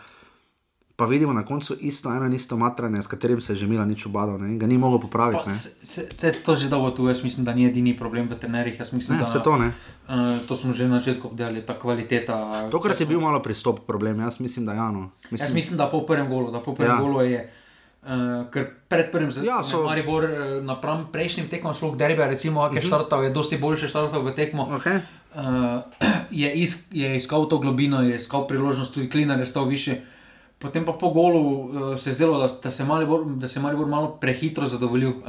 Pa 1.01 1.07
vidimo 1.07 1.33
na 1.33 1.41
koncu 1.43 1.75
isto 1.81 2.11
eno 2.11 2.27
in 2.27 2.33
isto 2.35 2.55
matranje, 2.55 3.01
s 3.01 3.09
katerim 3.09 3.41
se 3.41 3.53
je 3.53 3.57
že 3.57 3.67
Mila 3.67 3.85
nič 3.85 4.05
obadal 4.05 4.37
ne? 4.37 4.53
ga 4.55 4.67
ni 4.67 4.77
mogel 4.77 5.01
popraviti. 5.01 5.41
Pa, 5.43 5.51
se, 5.51 5.81
se, 6.13 6.33
to 6.37 6.53
že 6.55 6.69
dolgo 6.69 6.91
tu, 6.93 7.09
jaz 7.09 7.23
mislim, 7.23 7.41
da 7.41 7.53
ni 7.53 7.65
edini 7.65 7.95
problem 7.95 8.29
v 8.29 8.37
trenerjih. 8.37 8.77
Mislim, 8.93 9.17
Ne, 9.17 9.21
da 9.21 9.27
se 9.27 9.41
to 9.41 9.57
ne. 9.57 9.73
Uh, 10.07 10.15
to 10.45 10.53
smo 10.55 10.73
že 10.73 10.85
na 10.85 10.99
začetku 10.99 11.29
obdelali, 11.29 11.63
ta 11.63 11.73
kvaliteta. 11.75 12.69
Tokrat 12.69 12.95
je 12.95 13.05
Jaz 13.05 13.09
bil 13.09 13.21
malo 13.21 13.41
pristop 13.41 13.81
problem, 13.83 14.21
jaz 14.21 14.37
mislim, 14.39 14.67
da 14.67 14.73
ja. 14.75 14.91
No. 14.91 15.09
Jaz 15.31 15.49
mislim, 15.51 15.79
da 15.79 15.87
po 15.87 16.01
prvem 16.03 16.29
golu, 16.29 16.51
da 16.51 16.61
po 16.61 16.75
prvem 16.75 16.91
Ja. 16.91 16.95
ja. 16.95 17.01
golu 17.01 17.21
je. 17.23 17.41
Uh, 18.03 18.09
ker 18.49 18.67
pred 18.89 19.09
prvim 19.09 19.29
Ja, 19.29 19.33
zadevom 19.33 19.63
so- 19.63 19.79
je 19.79 19.85
Maribor 19.87 20.25
uh, 20.25 20.31
napram 20.61 21.09
prejšnjim 21.09 21.49
tekmam, 21.49 21.75
sploh 21.75 21.93
derbe, 21.95 22.25
recimo, 22.27 22.65
ki 22.67 22.75
je 22.75 22.81
Mhm. 22.81 22.89
štartal, 22.89 23.23
je 23.23 23.31
dosti 23.31 23.57
boljše 23.57 23.89
štartal 23.89 24.21
v 24.21 24.33
tekmo. 24.33 24.69
Okay. 24.73 25.01
Uh, 25.31 25.85
je, 26.33 26.49
is, 26.55 26.77
je 26.91 27.13
iskal 27.15 27.45
to 27.45 27.59
globino, 27.59 28.01
je 28.03 28.17
iskal 28.17 28.45
priložnost, 28.45 28.91
tudi 28.91 29.07
Klinar 29.07 29.37
je 29.37 29.47
stal 29.47 29.65
više. 29.65 30.01
Potem 30.61 30.85
pa 30.85 30.93
po 30.93 31.09
golu 31.09 31.41
uh, 31.41 31.67
se 31.97 32.11
je 32.11 32.15
zdelo, 32.15 32.37
da, 32.37 32.49
da 32.59 32.71
se 32.71 32.83
je 32.83 32.87
Maribor, 32.87 33.25
da 33.27 33.49
se 33.49 33.59
je 33.59 33.63
Maribor 33.63 33.87
malo 33.89 34.09
prehitro 34.13 34.67
zadovoljil. 34.67 35.11
Uh, 35.11 35.25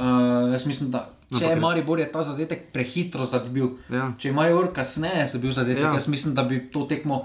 jaz 0.52 0.66
mislim, 0.66 0.90
da 0.90 1.06
če 1.30 1.44
je 1.46 1.56
Maribor 1.56 1.98
je 1.98 2.12
ta 2.12 2.22
zadetek 2.22 2.66
prehitro 2.68 3.24
zadobil, 3.24 3.70
Ja. 3.88 4.10
če 4.14 4.28
je 4.28 4.34
Maribor 4.34 4.72
kasneje 4.72 5.30
dobil 5.32 5.52
zadetek, 5.52 5.80
Ja. 5.80 5.88
ja. 5.88 5.94
jaz 5.94 6.08
mislim, 6.08 6.34
da 6.34 6.42
bi 6.44 6.68
to 6.68 6.82
tekmo 6.84 7.22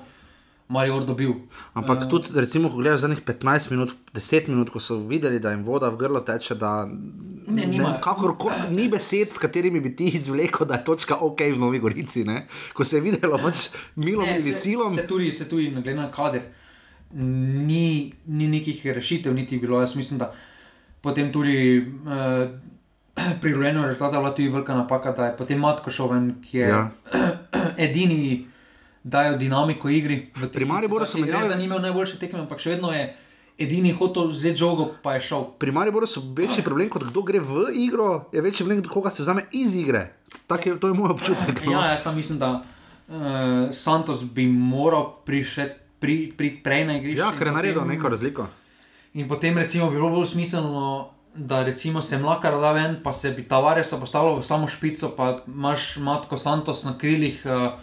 Maribor 0.70 1.04
dobil. 1.04 1.34
Ampak 1.74 2.02
uh, 2.02 2.10
tudi, 2.10 2.32
recimo, 2.36 2.70
ko 2.70 2.78
gledaš 2.78 3.00
zadnjih 3.00 3.22
15 3.22 3.72
minut, 3.72 3.92
10 4.14 4.48
minut, 4.48 4.70
ko 4.70 4.80
so 4.80 4.98
videli, 5.02 5.40
da 5.40 5.52
jim 5.52 5.64
voda 5.64 5.90
v 5.90 5.98
grlo 5.98 6.20
teče, 6.22 6.56
da 6.56 6.88
Ne, 7.48 7.66
nimajo. 7.66 8.00
kakorkoli, 8.02 8.54
ni 8.72 8.88
besed, 8.88 9.30
s 9.30 9.38
katerimi 9.38 9.80
bi 9.80 9.96
ti 9.96 10.08
izvlekel, 10.10 10.68
da 10.68 10.76
je 10.76 10.84
točka 10.84 11.16
ok 11.18 11.40
v 11.46 11.58
Novi 11.58 11.80
Gorici. 11.80 12.24
Ne? 12.24 12.46
Ko 12.74 12.84
se 12.84 12.98
je 12.98 13.02
videlo, 13.02 13.38
pač 13.38 13.68
milom 13.98 14.28
ali 14.30 14.54
silom. 14.54 14.96
Se 14.96 15.06
tudi, 15.06 15.32
se 15.32 15.48
tudi 15.48 15.70
glede 15.70 15.96
na 15.96 16.08
kader, 16.10 16.42
ni, 17.14 18.14
ni 18.26 18.48
nekih 18.48 18.86
rešitev, 18.86 19.34
niti 19.34 19.58
bilo. 19.58 19.80
Jaz 19.80 19.96
mislim, 19.96 20.20
da 20.20 20.34
potem 21.02 21.32
tudi 21.32 21.80
uh, 21.80 22.50
pri 23.42 23.54
rojenju 23.54 23.86
rezultata 23.86 24.20
bila 24.20 24.36
tudi 24.36 24.50
velika 24.50 24.76
napaka, 24.76 25.12
da 25.12 25.26
je 25.26 25.38
potem 25.38 25.60
Matko 25.60 25.92
Šoven, 25.92 26.36
ki 26.42 26.58
je 26.58 26.68
Ja. 26.68 26.90
edini. 27.88 28.48
Dajo 29.04 29.38
dinamiko 29.38 29.90
igri. 29.90 30.28
Pri 30.54 30.66
Mariboru 30.66 31.06
so 31.06 31.12
situaciji. 31.12 31.40
Res, 31.40 31.48
da 31.48 31.56
ni 31.56 31.64
imel 31.66 31.80
najboljše 31.82 32.18
tekme, 32.20 32.42
ampak 32.44 32.60
še 32.60 32.74
vedno 32.74 32.92
je 32.92 33.06
edini 33.58 33.94
hotel 33.96 34.28
vzeti 34.28 34.60
žogo, 34.60 34.90
pa 35.02 35.14
je 35.16 35.22
šel. 35.30 35.46
Pri 35.62 35.72
Mariboru 35.72 36.10
so 36.10 36.22
večji 36.36 36.64
problem, 36.66 36.90
kot 36.92 37.08
kdo 37.08 37.24
gre 37.24 37.40
v 37.40 37.70
igro, 37.74 38.28
je 38.36 38.44
večji 38.44 38.66
problem, 38.66 38.84
koga 38.84 39.12
se 39.16 39.24
vzame 39.24 39.46
iz 39.56 39.76
igre. 39.80 40.10
Tak 40.48 40.66
je, 40.66 40.76
to 40.80 40.92
je 40.92 40.98
moj 40.98 41.16
občutek. 41.16 41.64
No? 41.66 41.72
Ja, 41.72 41.94
jaz 41.94 42.04
tam 42.04 42.20
mislim, 42.20 42.40
da 42.40 42.52
uh, 42.60 43.16
Santos 43.72 44.26
bi 44.28 44.48
moral 44.48 45.14
prišeti 45.26 45.87
pri, 46.00 46.34
pri 46.38 46.60
prej 46.64 46.86
na 46.86 46.98
igrišče. 46.98 47.20
ja 47.20 47.32
ker 47.38 47.48
je 47.48 47.54
naredil 47.54 47.82
potem- 47.82 47.96
neko 47.96 48.10
razliko. 48.10 48.48
In 49.14 49.28
potem 49.28 49.58
recimo, 49.58 49.90
bi 49.90 49.96
bilo 49.96 50.10
bolj 50.10 50.26
smiselno, 50.26 51.10
da 51.36 51.64
recimo 51.64 52.02
se 52.02 52.18
mlaka 52.18 52.52
da 52.52 52.72
ven, 52.72 52.98
pa 53.04 53.14
se 53.14 53.32
bi 53.32 53.44
Tavaresa 53.44 53.98
postavilo 53.98 54.36
v 54.36 54.44
samo 54.44 54.68
špico, 54.68 55.10
pa 55.18 55.38
imaš 55.48 55.98
Matko 55.98 56.38
Santos 56.38 56.84
na 56.84 56.98
krilih, 56.98 57.42
uh, 57.46 57.80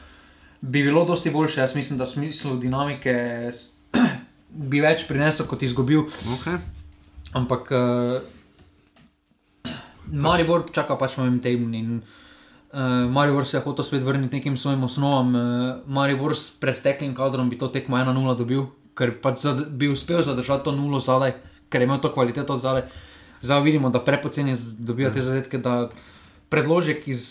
bi 0.60 0.82
bilo 0.82 1.04
dosti 1.04 1.30
boljše. 1.30 1.60
Jaz 1.60 1.74
mislim, 1.74 1.98
da 1.98 2.04
v 2.04 2.08
smislu 2.08 2.56
dinamike 2.56 3.50
bi 4.70 4.80
več 4.80 5.06
prinesel, 5.08 5.46
kot 5.46 5.62
izgubil. 5.62 6.06
Okay. 6.38 6.58
Ampak 7.32 7.70
uh, 7.70 8.20
Maribor 10.12 10.64
čaka 10.72 10.96
pač 10.96 11.16
moj 11.16 11.32
teden 11.42 11.74
in 11.74 12.02
uh, 12.74 13.10
Maribor 13.10 13.46
se 13.46 13.56
je 13.56 13.62
hotel 13.62 13.84
spet 13.84 14.02
vrniti 14.02 14.36
nekim 14.36 14.56
svojim 14.56 14.84
osnovam. 14.84 15.34
Uh, 15.34 15.42
Maribor 15.86 16.36
s 16.36 16.50
presteklim 16.50 17.14
kadrom 17.14 17.50
bi 17.50 17.58
to 17.58 17.68
tekmo 17.68 17.96
1-0 17.96 18.36
dobil, 18.36 18.66
ker 18.94 19.14
pač 19.22 19.46
bi 19.70 19.88
uspel 19.88 20.22
zadržati 20.22 20.64
to 20.64 20.72
nulo 20.72 21.00
zadaj, 21.00 21.34
ker 21.68 21.80
je 21.80 21.88
imel 21.88 22.02
to 22.02 22.12
kvaliteto 22.12 22.58
zadaj. 22.58 22.88
Zdaj 23.42 23.62
vidimo, 23.62 23.90
da 23.90 24.00
prepoceni 24.00 24.56
dobijo 24.78 25.10
te 25.10 25.22
zadetke, 25.22 25.58
da 25.58 25.88
predložek 26.48 27.08
iz 27.08 27.24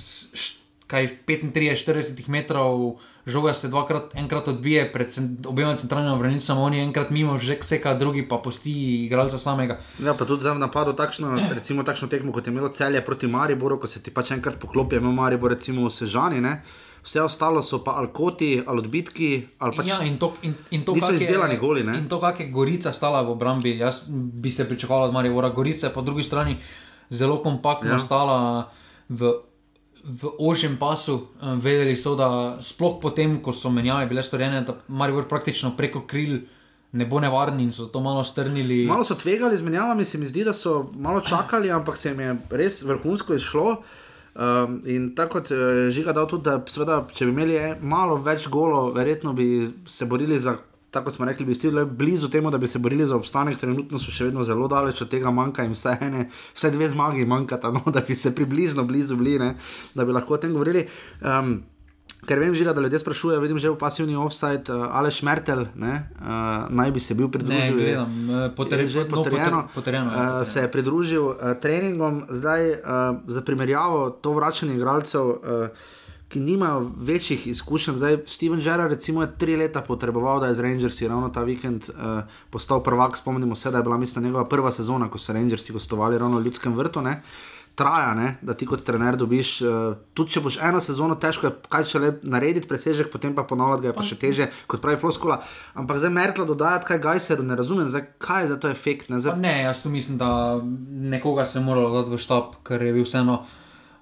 kaj 0.88 1.10
35-40 1.28 2.28
metrov, 2.30 3.00
žoga 3.26 3.54
se 3.54 3.68
dvakrat, 3.68 4.12
enkrat 4.16 4.48
odbije 4.48 4.92
pred 4.92 5.08
cen- 5.08 5.48
obema 5.48 5.76
centralnima 5.76 6.16
branilcema, 6.16 6.62
oni 6.62 6.80
enkrat 6.80 7.10
mimo 7.10 7.38
že 7.38 7.56
vseka, 7.56 7.94
drugi 7.94 8.24
pa 8.24 8.38
pusti 8.38 8.72
igralca 9.06 9.38
samega. 9.38 9.80
Ja, 9.98 10.14
pa 10.14 10.26
tudi 10.26 10.42
zdaj 10.42 10.54
v 10.54 10.60
napadu 10.60 10.94
takšno, 10.94 11.32
recimo 11.50 11.84
takšno 11.84 12.08
tekmo, 12.08 12.32
kot 12.32 12.48
je 12.48 12.52
imelo 12.52 12.70
celje 12.70 13.02
proti 13.02 13.28
Mariboru, 13.28 13.80
ko 13.80 13.88
se 13.88 14.00
ti 14.00 14.12
pač 14.12 14.32
enkrat 14.32 14.56
poklopi, 14.56 14.96
ima 14.96 15.12
Maribor 15.14 15.52
recimo 15.52 15.84
v 15.84 15.92
Sežani, 15.92 16.42
ne? 16.42 16.62
vse 17.02 17.20
ostalo 17.20 17.60
so 17.60 17.80
pa 17.80 17.92
ali 17.94 18.08
koti, 18.10 18.64
ali 18.64 18.80
odbitki, 18.80 19.30
ali 19.60 19.76
pač 19.76 19.88
Ja, 19.88 19.98
in 20.02 20.16
to, 20.18 20.34
in, 20.42 20.54
in 20.72 20.84
to 20.84 20.94
niso 20.94 21.08
kak 21.08 21.14
je- 21.14 21.20
izdelani 21.20 21.58
goli, 21.58 21.84
ne? 21.84 21.98
In 21.98 22.08
to, 22.08 22.16
kak 22.16 22.40
je 22.40 22.48
Gorica 22.48 22.92
stala 22.92 23.22
v 23.22 23.30
obrambi, 23.30 23.78
jaz 23.78 24.08
bi 24.10 24.48
se 24.50 24.64
pričakoval 24.64 25.04
od 25.04 25.14
Marija 25.14 25.50
Gorica, 25.50 25.88
je 25.88 25.94
po 25.94 26.02
drugi 26.02 26.24
strani 26.24 26.56
zelo 27.10 27.44
kompaktno 27.44 27.92
ja. 27.92 28.00
stala 28.00 28.70
v, 29.10 29.34
v 30.04 30.32
ožjem 30.40 30.78
pasu. 30.78 31.28
Eh, 31.42 31.56
Vedeli 31.56 31.96
so, 31.96 32.16
da 32.16 32.58
sploh 32.62 33.00
potem, 33.02 33.40
ko 33.42 33.54
so 33.54 33.72
menjave 33.72 34.08
bile 34.08 34.24
storjene, 34.24 34.62
da 34.62 34.76
Maribor 34.88 35.28
praktično 35.28 35.76
preko 35.78 36.04
kril 36.08 36.44
ne 36.94 37.06
bo 37.10 37.20
nevaren 37.20 37.60
in 37.60 37.72
so 37.74 37.88
to 37.90 38.00
malo 38.00 38.24
strnili. 38.24 38.86
Malo 38.86 39.04
so 39.04 39.16
tvegali 39.16 39.58
z 39.58 39.66
menjavami, 39.66 40.06
se 40.06 40.18
mi 40.18 40.28
zdi, 40.30 40.44
da 40.44 40.54
so 40.54 40.92
malo 40.94 41.22
čakali, 41.22 41.72
ampak 41.72 41.98
se 41.98 42.10
jim 42.10 42.20
je 42.20 42.36
res 42.50 42.84
vrhunsko 42.84 43.34
izšlo. 43.34 43.78
Um, 44.34 44.82
in 44.86 45.16
tako 45.16 45.40
kot 45.40 45.52
je 45.52 45.92
žiga 45.92 46.14
dal 46.14 46.28
tudi, 46.30 46.44
da 46.50 46.58
seveda, 46.70 47.04
če 47.14 47.26
bi 47.26 47.32
imeli 47.32 47.58
malo 47.82 48.16
več 48.18 48.48
golo, 48.50 48.92
verjetno 48.94 49.34
bi 49.34 49.68
se 49.86 50.06
borili 50.06 50.40
za. 50.40 50.58
Tako 50.94 51.12
smo 51.12 51.26
rekli, 51.26 51.46
bi 51.46 51.56
bili 51.64 51.86
blizu 51.86 52.30
temu, 52.30 52.52
da 52.52 52.58
bi 52.58 52.68
se 52.68 52.80
borili 52.80 53.08
za 53.08 53.16
obstanek, 53.16 53.58
trenutno 53.58 53.98
so 54.00 54.12
še 54.14 54.28
vedno 54.28 54.44
zelo 54.44 54.68
daleč 54.70 55.02
od 55.02 55.10
tega, 55.10 55.32
manjka 55.34 55.66
jim 55.66 55.74
vse, 55.74 55.96
ene, 56.02 56.28
vse 56.54 56.70
dve 56.72 56.90
zmagi, 56.90 57.26
manjkata, 57.26 57.72
no, 57.72 57.82
da 57.88 58.04
bi 58.08 58.14
se 58.16 58.36
približno 58.36 58.84
blizu 58.86 59.18
bili, 59.18 59.40
ne, 59.40 59.56
da 59.96 60.06
bi 60.06 60.14
lahko 60.14 60.36
o 60.36 60.38
tem 60.38 60.54
govorili. 60.54 60.84
Um, 61.22 61.56
ker 62.28 62.40
vem, 62.40 62.54
žiga, 62.56 62.76
da 62.78 62.82
ljudje 62.82 63.00
sprašujejo, 63.00 63.42
vidim 63.42 63.58
že 63.60 63.72
v 63.74 63.78
pasivni 63.78 64.14
offside, 64.16 64.70
uh, 64.70 64.86
Aleš 64.96 65.24
Mertel, 65.26 65.66
ne, 65.76 65.96
uh, 66.22 66.70
naj 66.70 66.92
bi 66.92 67.00
se 67.00 67.18
bil 67.18 67.26
ne, 67.26 67.32
pridružil. 67.32 67.80
je- 67.80 67.90
gledam, 67.90 68.14
eh, 68.30 68.46
potre, 68.56 68.88
že 68.88 69.04
no, 69.04 69.10
potrjeno, 69.10 69.64
potre- 69.66 69.74
potrjeno, 69.74 70.06
uh, 70.06 70.14
potrjeno. 70.14 70.46
se 70.46 70.60
je 70.62 70.72
pridružil 70.72 71.26
uh, 71.26 71.36
treningom, 71.60 72.24
zdaj 72.30 72.70
uh, 72.70 72.78
za 73.28 73.42
primerjavo 73.42 74.10
to 74.14 74.32
vračanje 74.32 74.76
igralcev. 74.76 75.26
Uh, 75.26 75.68
Ki 76.34 76.40
nimajo 76.40 76.92
večjih 76.98 77.48
izkušenj, 77.48 77.96
zdaj 77.96 78.18
Steven 78.26 78.60
Gerrard, 78.60 78.92
recimo, 78.92 79.22
je 79.22 79.36
tri 79.38 79.56
leta 79.56 79.82
potreboval, 79.82 80.40
da 80.40 80.48
je 80.48 80.56
z 80.58 80.60
Rangersi 80.66 81.08
ravno 81.08 81.30
ta 81.30 81.44
vikend 81.46 81.90
uh, 81.90 82.24
postal 82.50 82.84
prvak. 82.84 83.18
Spomnimo 83.18 83.56
se, 83.56 83.72
da 83.72 83.78
je 83.78 83.84
bila, 83.84 83.98
mislim, 83.98 84.26
njegova 84.26 84.48
prva 84.50 84.72
sezona, 84.72 85.10
ko 85.10 85.22
so 85.22 85.34
Rangersi 85.34 85.74
gostovali 85.74 86.18
ravno 86.18 86.40
v 86.40 86.44
Ljudskem 86.44 86.74
vrtu. 86.74 87.02
Ne? 87.02 87.22
Traja, 87.76 88.14
ne? 88.14 88.38
da 88.42 88.54
ti 88.54 88.66
kot 88.66 88.82
trener 88.84 89.18
dobiš, 89.18 89.62
uh, 89.62 89.94
tudi 90.14 90.34
če 90.34 90.42
boš 90.42 90.58
eno 90.62 90.82
sezono 90.82 91.16
težko, 91.22 91.48
je 91.48 91.70
kaj 91.70 91.86
še 91.86 92.02
le 92.02 92.14
narediti 92.24 92.68
presežek, 92.68 93.14
potem 93.14 93.38
pa 93.38 93.46
ponoviti 93.46 93.86
ga 93.86 93.92
je 93.92 93.98
pa 94.02 94.10
še 94.10 94.18
teže, 94.18 94.52
kot 94.66 94.82
pravi 94.82 94.98
Floskola. 94.98 95.38
Ampak 95.78 96.02
zdaj 96.02 96.18
Mertla 96.18 96.50
dodajati 96.50 96.90
kaj 96.90 97.04
Gajseru, 97.06 97.46
ne 97.46 97.62
razumem, 97.62 97.90
zdaj, 97.90 98.08
kaj 98.18 98.42
je 98.42 98.54
za 98.56 98.58
to 98.58 98.74
efekt. 98.74 99.14
Ne? 99.14 99.22
Pa 99.22 99.30
Zdaj, 99.30 99.42
ne, 99.46 99.58
jaz 99.70 99.86
tu 99.86 99.94
mislim, 99.94 100.18
da 100.18 100.58
nekoga 101.14 101.46
se 101.46 101.60
je 101.60 101.66
moralo 101.66 102.02
dati 102.02 102.18
v 102.18 102.26
štab, 102.26 102.58
ker 102.66 102.82
je 102.82 102.96
bil 102.98 103.06
vseeno 103.06 103.44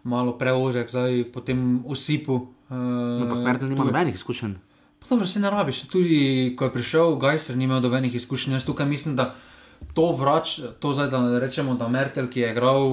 malo 0.03 0.37
preožek, 0.37 0.89
zdaj 0.89 1.31
po 1.33 1.41
tem 1.41 1.81
usipu. 1.85 2.47
Uh, 2.71 3.21
ampak 3.21 3.43
Mertl 3.45 3.65
nima 3.65 3.85
nobenih 3.85 4.15
izkušenj. 4.15 4.55
Pa 4.99 5.07
dobro, 5.09 5.27
se 5.27 5.39
ne 5.39 5.49
rabiš. 5.49 5.87
Tudi 5.91 6.53
ko 6.57 6.65
je 6.65 6.73
prišel 6.73 7.15
Gajser, 7.15 7.57
ni 7.57 7.65
imel 7.65 7.81
nobenih 7.81 8.15
izkušenj. 8.15 8.53
Jaz 8.53 8.65
tukaj 8.65 8.85
mislim, 8.85 9.15
da 9.15 9.33
to 9.93 10.11
vrač, 10.15 10.59
to 10.79 10.93
zdaj 10.93 11.09
da 11.09 11.39
rečemo, 11.39 11.75
da 11.75 11.87
Mertel, 11.87 12.29
ki 12.29 12.39
je 12.39 12.51
igral 12.51 12.83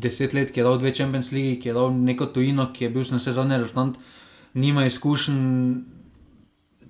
deset 0.00 0.34
let, 0.34 0.50
ki 0.50 0.60
je 0.60 0.64
dal 0.64 0.78
dve 0.78 0.94
Champions 0.94 1.32
League, 1.32 1.60
ki 1.62 1.68
je 1.68 1.74
dal 1.74 1.90
neko 1.92 2.26
tujino, 2.26 2.70
ki 2.72 2.84
je 2.84 2.90
bil 2.90 3.04
na 3.10 3.18
vse 3.18 3.32
zadnje 3.32 3.58
rezultat, 3.58 3.98
nima 4.54 4.86
izkušenj, 4.86 5.42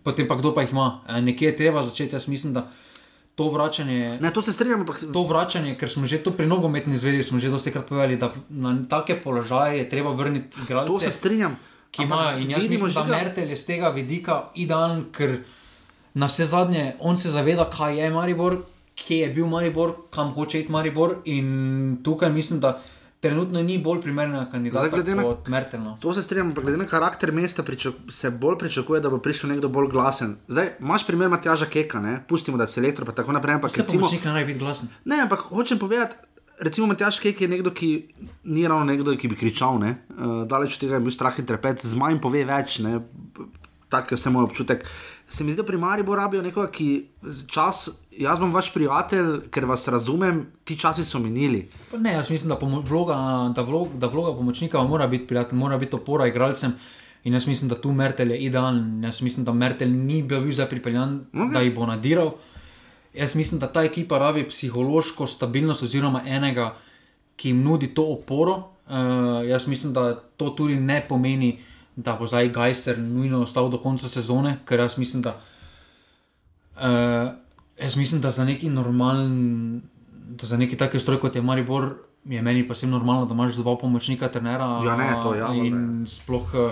potem 0.04 0.28
pa 0.28 0.36
kdo 0.36 0.54
pa 0.54 0.62
jih 0.62 0.72
ima. 0.72 1.00
Nekje 1.20 1.48
je 1.48 1.56
treba 1.56 1.82
začeti, 1.82 2.14
jaz 2.14 2.28
mislim, 2.28 2.52
da 2.54 2.68
to 3.38 3.48
vračanje. 3.48 4.18
Ne, 4.18 4.30
to 4.30 4.42
se 4.42 4.52
strinjam, 4.52 4.80
ampak 4.80 4.98
To 5.12 5.22
vračanje, 5.22 5.76
ker 5.78 5.86
smo 5.86 6.02
že 6.04 6.18
to 6.18 6.30
pri 6.32 6.46
nogometni 6.46 6.98
zvezi, 6.98 7.22
smo 7.22 7.38
že 7.38 7.48
dosti 7.48 7.70
krat 7.70 7.86
povedali, 7.86 8.16
da 8.16 8.28
na 8.50 8.74
take 8.84 9.14
položaje 9.16 9.78
je 9.78 9.88
treba 9.88 10.10
vrniti 10.12 10.58
igralce 10.60 10.88
to 10.88 10.98
se 11.00 11.10
strinjam. 11.12 11.54
ki 11.90 12.02
imajo. 12.02 12.38
In 12.38 12.50
jaz 12.50 12.68
mislim, 12.68 12.92
da 12.92 13.00
žiga- 13.00 13.14
Mertel 13.14 13.48
je 13.48 13.56
z 13.56 13.66
tega 13.66 13.88
vidika 13.90 14.34
idealen, 14.56 15.04
ker 15.12 15.38
na 16.14 16.26
vse 16.26 16.44
zadnje 16.46 16.96
on 17.00 17.16
se 17.16 17.30
zaveda, 17.30 17.64
kaj 17.70 17.96
je 17.96 18.10
Maribor, 18.10 18.58
kje 18.96 19.18
je 19.18 19.28
bil 19.28 19.46
Maribor, 19.46 19.94
kam 20.10 20.32
hoče 20.32 20.60
iti 20.60 20.72
Maribor. 20.72 21.14
In 21.24 21.48
tukaj 22.02 22.30
mislim, 22.30 22.60
da 22.60 22.80
trenutno 23.20 23.62
ni 23.62 23.78
bolj 23.78 24.00
primernega 24.00 24.42
Zdaj, 24.42 24.52
kandidata 24.52 24.88
glede 24.88 25.14
na- 25.14 25.22
kot 25.22 25.48
Mertel. 25.48 25.80
No. 25.80 25.96
To 26.00 26.14
se 26.14 26.22
strinjam, 26.22 26.48
ampak 26.48 26.64
glede 26.64 26.78
na 26.78 26.86
karakter 26.86 27.32
mesta 27.32 27.62
pričak, 27.62 27.94
se 28.08 28.30
bolj 28.30 28.58
pričakuje, 28.58 29.00
da 29.00 29.10
bo 29.10 29.18
prišel 29.18 29.50
nekdo 29.50 29.68
bolj 29.68 29.88
glasen. 29.88 30.36
Zdaj, 30.48 30.70
imaš 30.80 31.06
primer 31.06 31.28
Matjaža 31.28 31.66
Keka, 31.66 32.00
ne? 32.00 32.24
pustimo, 32.28 32.56
da 32.56 32.64
je 32.64 32.68
selektor, 32.68 33.06
pa 33.06 33.12
tako 33.12 33.32
naprej. 33.32 33.54
Ampak 33.54 33.70
Vse 33.70 33.82
recimo, 33.82 34.08
ne 34.24 34.32
rabi 34.32 34.44
biti 34.44 34.58
glasen. 34.58 34.88
ne, 35.04 35.20
ampak 35.20 35.40
hočem 35.40 35.78
povedati. 35.78 36.16
Recimo, 36.60 36.86
Matjaš 36.86 37.20
Kek 37.20 37.40
je 37.40 37.48
nekdo, 37.48 37.70
ki 37.70 38.14
ni 38.44 38.68
ravno 38.68 38.84
nekdo, 38.84 39.16
ki 39.16 39.28
bi 39.28 39.36
kričal. 39.36 39.78
Ne? 39.78 40.02
Uh, 40.10 40.42
daleč 40.46 40.74
od 40.74 40.80
tega 40.80 40.94
je 40.94 41.00
bil 41.00 41.10
strah 41.10 41.38
in 41.38 41.46
trepet, 41.46 41.86
z 41.86 41.94
manj 41.94 42.18
pove 42.18 42.44
več. 42.44 42.78
Ne? 42.78 43.00
Tak 43.88 44.10
je 44.10 44.18
vse 44.18 44.30
moj 44.30 44.50
občutek. 44.50 44.82
Se 45.28 45.44
mi 45.44 45.52
zdi, 45.52 45.62
da 45.62 45.66
pri 45.66 45.76
Mariboru 45.76 46.20
rabijo 46.20 46.42
nekoga, 46.42 46.70
ki 46.70 47.08
čas, 47.46 47.88
jaz 48.10 48.40
bom 48.40 48.52
vaš 48.54 48.72
prijatelj, 48.72 49.48
ker 49.52 49.66
vas 49.68 49.88
razumem, 49.88 50.46
ti 50.64 50.76
časi 50.78 51.04
so 51.04 51.18
minili. 51.18 51.66
Pa 51.90 51.98
Ne, 51.98 52.12
jaz 52.12 52.30
mislim, 52.30 52.48
da, 52.48 52.58
vloga, 52.88 53.16
da, 53.54 53.62
vlog, 53.62 53.98
da 53.98 54.06
vloga 54.06 54.36
pomočnika 54.36 54.82
mora 54.82 55.06
biti 55.06 55.26
prijatelj, 55.26 55.58
mora 55.58 55.78
biti 55.78 55.96
opora 55.96 56.26
igralcem. 56.26 56.72
In 57.24 57.34
jaz 57.34 57.46
mislim, 57.46 57.68
da 57.68 57.80
tu 57.80 57.92
Mertel 57.92 58.30
je 58.30 58.38
idealen. 58.38 59.04
Jaz 59.04 59.20
mislim, 59.22 59.44
da 59.44 59.52
Mertel 59.52 59.90
ni 59.90 60.22
bil 60.22 60.40
bil 60.40 60.52
zdaj 60.52 60.68
pripeljan, 60.68 61.20
okay. 61.32 61.52
da 61.52 61.60
jih 61.60 61.74
bo 61.74 61.86
nadiral. 61.86 62.32
Jaz 63.14 63.34
mislim, 63.36 63.60
da 63.60 63.66
ta 63.72 63.82
ekipa 63.84 64.18
rabi 64.18 64.46
psihološko 64.48 65.26
stabilnost, 65.26 65.82
oziroma 65.82 66.22
enega, 66.26 66.74
ki 67.36 67.48
jim 67.48 67.62
nudi 67.62 67.94
to 67.94 68.04
oporo. 68.12 68.54
Uh, 68.88 68.94
jaz 69.48 69.66
mislim, 69.68 69.92
da 69.92 70.14
to 70.14 70.50
tudi 70.50 70.76
ne 70.76 71.02
pomeni, 71.08 71.58
da 71.98 72.14
bo 72.14 72.26
zdaj 72.26 72.48
Gajser 72.54 72.98
nujno 72.98 73.42
ostal 73.42 73.70
do 73.70 73.78
konca 73.82 74.08
sezone, 74.08 74.58
ker 74.64 74.78
jaz 74.78 74.98
mislim, 74.98 75.22
da. 75.22 75.40
Uh, 76.78 77.32
jaz 77.78 77.96
mislim, 77.96 78.20
da 78.20 78.30
za 78.30 78.44
neki 78.44 78.70
normalen, 78.70 79.82
da 80.38 80.46
za 80.46 80.56
neki 80.56 80.76
taki 80.76 81.00
stroj 81.00 81.18
kot 81.18 81.36
je 81.36 81.42
Maribor, 81.42 81.96
je 82.24 82.42
meni 82.42 82.62
pa 82.68 82.74
vsem 82.74 82.90
normalno, 82.90 83.26
da 83.26 83.34
imaš 83.34 83.58
dva 83.58 83.74
pomočnika, 83.78 84.28
trenera. 84.28 84.68
Ja, 84.86 84.96
ne, 84.96 85.10
to 85.22 85.34
ja, 85.34 85.50
In 85.54 86.06
sploh 86.08 86.54
uh, 86.54 86.70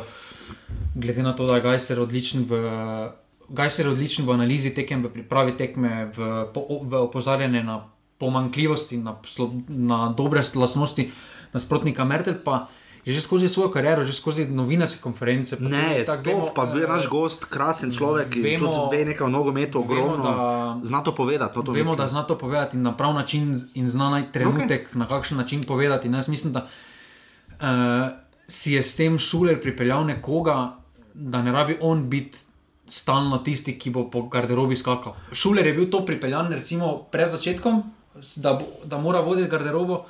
glede 0.95 1.23
na 1.23 1.35
to, 1.37 1.47
da 1.47 1.59
je 1.59 1.67
Gajser 1.67 2.01
odličen 2.01 2.47
v. 2.47 2.63
Gajser 3.49 3.87
je 3.87 3.93
odličen 3.93 4.27
v 4.27 4.39
analizi 4.39 4.75
tekem, 4.75 5.03
v 5.03 5.11
pripravi 5.11 5.57
tekme, 5.59 6.11
v, 6.15 6.33
v 6.55 7.03
opozarjanju 7.03 7.63
na 7.67 7.81
pomankljivosti, 8.19 9.03
na, 9.03 9.19
na 9.69 10.15
dobre 10.17 10.43
lastnosti 10.55 11.11
nasprotnika. 11.53 12.05
Mertel 12.05 12.39
pa 12.45 12.67
je 12.67 12.86
že 13.07 13.21
skozi 13.21 13.47
svojo 13.47 13.71
kariero, 13.71 14.03
že 14.03 14.11
skozi 14.13 14.47
novinarske 14.47 14.99
konference. 14.99 15.55
Ne, 15.61 16.03
tako 16.03 16.23
vemo, 16.25 16.47
pa 16.51 16.67
bil 16.67 16.83
je 16.83 16.87
eh, 16.87 16.91
naš 16.91 17.07
gost, 17.07 17.45
krasen 17.45 17.93
človek, 17.93 18.29
ki 18.29 18.43
vemo- 18.43 18.67
tudi 18.67 18.91
ve 18.91 19.05
nekaj 19.05 19.25
o 19.25 19.31
nogometu, 19.31 19.79
ogromno. 19.79 20.19
da- 20.19 20.81
Zna 20.83 21.01
to 21.01 21.15
povedati. 21.15 21.55
No, 21.55 21.63
to 21.63 21.73
Vemo, 21.73 21.83
mislim. 21.85 21.97
da 21.97 22.09
zna 22.09 22.23
to 22.23 22.35
povedati 22.35 22.77
in 22.77 22.83
na 22.83 22.91
prav 22.91 23.15
način, 23.15 23.61
in 23.75 23.87
zna 23.89 24.11
najti 24.11 24.33
trenutek, 24.33 24.91
okay. 24.91 24.97
na 24.97 25.07
kakšen 25.07 25.37
način 25.37 25.63
povedati. 25.63 26.09
In 26.09 26.15
jaz 26.15 26.29
mislim, 26.29 26.53
da 26.53 26.67
uh, 27.53 28.11
si 28.49 28.73
je 28.73 28.83
s 28.83 28.97
tem 28.97 29.19
šuler 29.19 29.61
pripeljal 29.61 30.05
nekoga, 30.05 30.77
da 31.15 31.43
ne 31.43 31.53
rabi 31.53 31.79
on 31.81 32.11
biti 32.11 32.39
stalno 32.89 33.39
tisti, 33.39 33.79
ki 33.79 33.91
bo 33.91 34.11
po 34.11 34.23
garderobi 34.23 34.77
skakal. 34.77 35.15
Šuler 35.33 35.67
je 35.67 35.73
bil 35.73 35.91
to 35.91 36.07
pripeljan, 36.07 36.49
recimo, 36.49 37.07
pred 37.11 37.31
začetkom, 37.31 37.83
da, 38.37 38.53
bo, 38.53 38.67
da 38.85 38.99
mora 38.99 39.21
voditi 39.21 39.49
garderobo, 39.49 40.05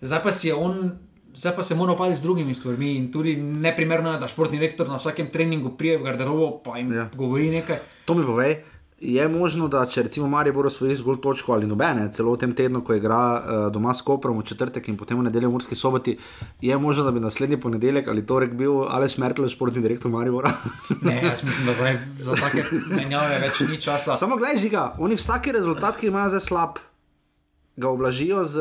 zdaj 0.00 0.22
pa 0.22 0.32
si 0.32 0.48
je 0.48 0.54
on. 0.54 0.98
Zdaj 1.38 1.54
pa 1.54 1.62
se 1.62 1.74
mora 1.74 1.92
opaliti 1.92 2.18
z 2.18 2.22
drugimi 2.22 2.54
stvarmi, 2.54 2.96
in 2.96 3.12
tudi 3.12 3.36
neprimerno 3.36 4.12
je, 4.12 4.18
da 4.18 4.28
športni 4.28 4.58
rektor 4.58 4.88
na 4.88 4.96
vsakem 4.96 5.28
treningu 5.30 5.70
prije 5.70 5.98
v 5.98 6.02
garderobo 6.02 6.76
in 6.76 6.92
Ja. 6.92 6.98
ja. 6.98 7.10
govori 7.14 7.50
nekaj. 7.50 7.78
To 8.04 8.14
mi 8.14 8.24
povej. 8.26 8.56
Je 9.00 9.28
možno, 9.28 9.68
da 9.68 9.84
če 9.86 10.02
recimo 10.02 10.26
Maribor 10.28 10.66
osvoji 10.66 10.96
zgolj 10.98 11.20
točko 11.22 11.52
ali 11.52 11.66
nobene, 11.66 12.08
celo 12.12 12.32
v 12.34 12.38
tem 12.42 12.54
tednu, 12.54 12.80
ko 12.82 12.96
igra 12.98 13.18
uh, 13.18 13.72
doma 13.72 13.94
s 13.94 14.02
Koprom 14.02 14.40
v 14.40 14.42
četrtek 14.42 14.88
in 14.88 14.96
potem 14.96 15.18
v 15.18 15.28
nedeljo 15.28 15.52
v 15.52 15.52
Murski 15.52 15.78
soboti, 15.78 16.16
je 16.60 16.78
možno, 16.78 17.04
da 17.04 17.14
bi 17.14 17.20
naslednji 17.20 17.60
ponedeljek 17.60 18.08
ali 18.08 18.26
torek 18.26 18.58
bil 18.58 18.82
Aleš 18.88 19.18
Mertel, 19.18 19.48
športni 19.48 19.82
direktor 19.82 20.10
Maribora. 20.10 20.50
Ne, 21.06 21.20
jaz 21.22 21.44
mislim, 21.44 21.66
da 21.66 21.74
zdaj 21.74 21.98
za 22.18 22.34
take 22.34 22.64
menjave 22.90 23.38
več 23.38 23.60
ni 23.70 23.78
časa. 23.80 24.16
Samo 24.16 24.36
gledaj, 24.36 24.58
žiga, 24.66 24.94
oni 24.98 25.14
vsaki 25.14 25.54
rezultat, 25.54 25.96
ki 25.96 26.10
imajo 26.10 26.34
zdaj 26.34 26.40
slab, 26.40 26.82
ga 27.78 27.88
oblažijo 27.88 28.44
z 28.44 28.60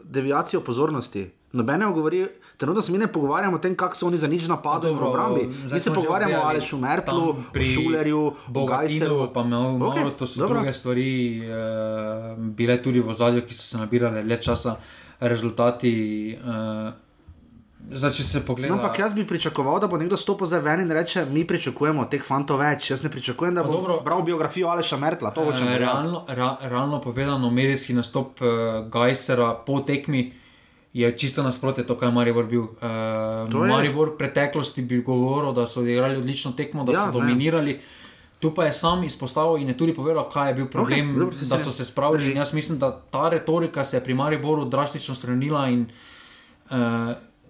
deviacijo 0.00 0.60
pozornosti. 0.60 1.30
Nobene 1.52 1.86
govori, 1.92 2.26
trenutno 2.56 2.82
se 2.82 2.92
mi 2.92 2.98
ne 2.98 3.06
pogovarjamo 3.06 3.56
o 3.56 3.60
tem, 3.60 3.76
kako 3.76 3.96
so 3.96 4.06
oni 4.06 4.18
za 4.18 4.26
nič 4.26 4.48
napadali 4.48 4.94
v 4.94 5.02
obrambi. 5.02 5.44
Mi 5.72 5.80
se 5.80 5.92
pogovarjamo 5.94 6.40
o 6.42 6.48
Alešu 6.48 6.78
Mertlu, 6.78 7.36
pri 7.52 7.64
Šulerju, 7.64 8.22
o 8.54 8.66
Gajseru. 8.66 9.14
Bogatinu, 9.14 9.32
pa 9.34 9.44
malo, 9.44 9.78
malo 9.78 9.92
Okej, 9.92 10.10
to 10.18 10.26
so 10.26 10.40
dobro. 10.40 10.58
druge 10.58 10.74
stvari, 10.74 11.42
uh, 11.46 12.38
bile 12.38 12.80
tudi 12.82 13.00
v 13.00 13.08
ozadju, 13.08 13.44
ki 13.46 13.54
so 13.54 13.62
se 13.62 13.78
nabirale 13.78 14.22
le 14.22 14.40
časa, 14.42 14.76
rezultati. 15.20 15.94
Uh, 16.42 17.03
zdaj, 17.90 18.10
če 18.12 18.22
se 18.24 18.40
pogleda. 18.42 18.70
No, 18.70 18.78
ampak 18.78 18.98
jaz 18.98 19.12
bi 19.12 19.24
pričakoval, 19.24 19.78
da 19.78 19.86
bo 19.86 19.96
nekdo 19.96 20.16
stopil 20.16 20.46
za 20.46 20.58
ven 20.58 20.80
in 20.80 20.90
reče: 20.90 21.24
Mi 21.26 21.44
pričakujemo 21.44 22.00
od 22.00 22.10
teh 22.10 22.22
fantov 22.22 22.58
več. 22.58 22.90
Jaz 22.90 23.02
ne 23.02 23.10
pričakujem, 23.10 23.54
da 23.54 23.62
bo 23.62 23.72
dobro. 23.72 24.00
bral 24.00 24.22
biografijo 24.22 24.68
Aleša 24.68 24.96
Mertla. 24.98 25.30
To 25.30 25.44
hočem 25.44 25.66
Eh, 25.66 25.70
reči. 25.72 25.78
realno, 25.80 26.24
ra, 26.28 26.48
realno 26.62 27.00
povedano, 27.00 27.50
medijski 27.50 27.92
nastop 27.94 28.40
uh, 28.40 28.48
Gajsera 28.88 29.54
po 29.56 29.80
tekmi 29.82 30.32
je 30.94 31.12
čisto 31.14 31.42
nasprotje 31.42 31.84
to, 31.84 31.96
kar 31.96 32.08
je 32.08 32.14
Maribor 32.14 32.44
bil. 32.46 32.62
Uh, 32.62 32.78
je- 33.44 33.68
Maribor 33.68 34.08
v 34.08 34.16
preteklosti 34.16 34.82
bi 34.84 35.02
govoril, 35.02 35.52
da 35.52 35.66
so 35.66 35.80
odigrali 35.80 36.16
odlično 36.16 36.52
tekmo, 36.52 36.84
da 36.84 36.92
Ja, 36.92 37.00
ne. 37.00 37.06
so 37.06 37.12
dominirali. 37.14 37.80
Tu 38.36 38.50
pa 38.50 38.64
je 38.64 38.72
sam 38.74 39.02
izpostavil 39.02 39.56
in 39.56 39.68
je 39.68 39.76
tudi 39.76 39.94
povedal, 39.94 40.28
kaj 40.28 40.48
je 40.48 40.54
bil 40.54 40.66
problem, 40.68 41.14
dobro, 41.14 41.26
okay, 41.28 41.38
se 41.38 41.46
da 41.46 41.58
so 41.58 41.72
se 41.72 41.84
spravili. 41.84 42.34
Jaz 42.34 42.52
mislim, 42.52 42.78
da 42.78 42.90
ta 43.02 43.28
retorika 43.28 43.84
se 43.84 43.96
je 43.96 44.02
pri 44.02 44.14
Mariboru 44.14 44.64
drastično 44.66 45.14
spremenila 45.14 45.66
in 45.66 45.86
uh, 46.70 46.76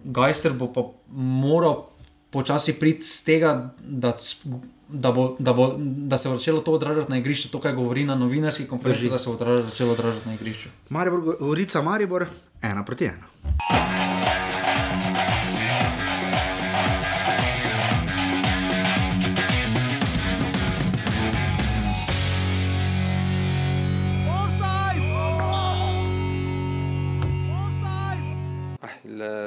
Gajser 0.04 0.52
bo 0.52 0.72
pa 0.72 0.84
moral 1.16 1.86
počasi 2.30 2.74
priti 2.78 3.06
z 3.06 3.24
tega, 3.24 3.50
da, 3.78 4.14
da, 4.88 5.12
bo, 5.12 5.36
da, 5.38 5.52
bo, 5.52 5.74
da 5.78 6.18
se 6.18 6.28
bo 6.28 6.36
začelo 6.36 6.60
to 6.60 6.72
odražati 6.72 7.10
na 7.10 7.18
igrišču, 7.18 7.48
to, 7.48 7.60
kar 7.60 7.74
govori 7.74 8.04
na 8.04 8.14
novinarski 8.18 8.66
konferenci, 8.66 9.10
da 9.10 9.18
se 9.18 9.30
bo 9.30 9.36
odražati, 9.38 9.70
začelo 9.70 9.92
odražati 9.92 10.28
na 10.28 10.34
igrišču. 10.34 10.68
Maribor, 10.90 11.38
Gorica, 11.40 11.82
Maribor, 11.82 12.26
ena 12.62 12.84
proti 12.84 13.04
ena. 13.04 13.83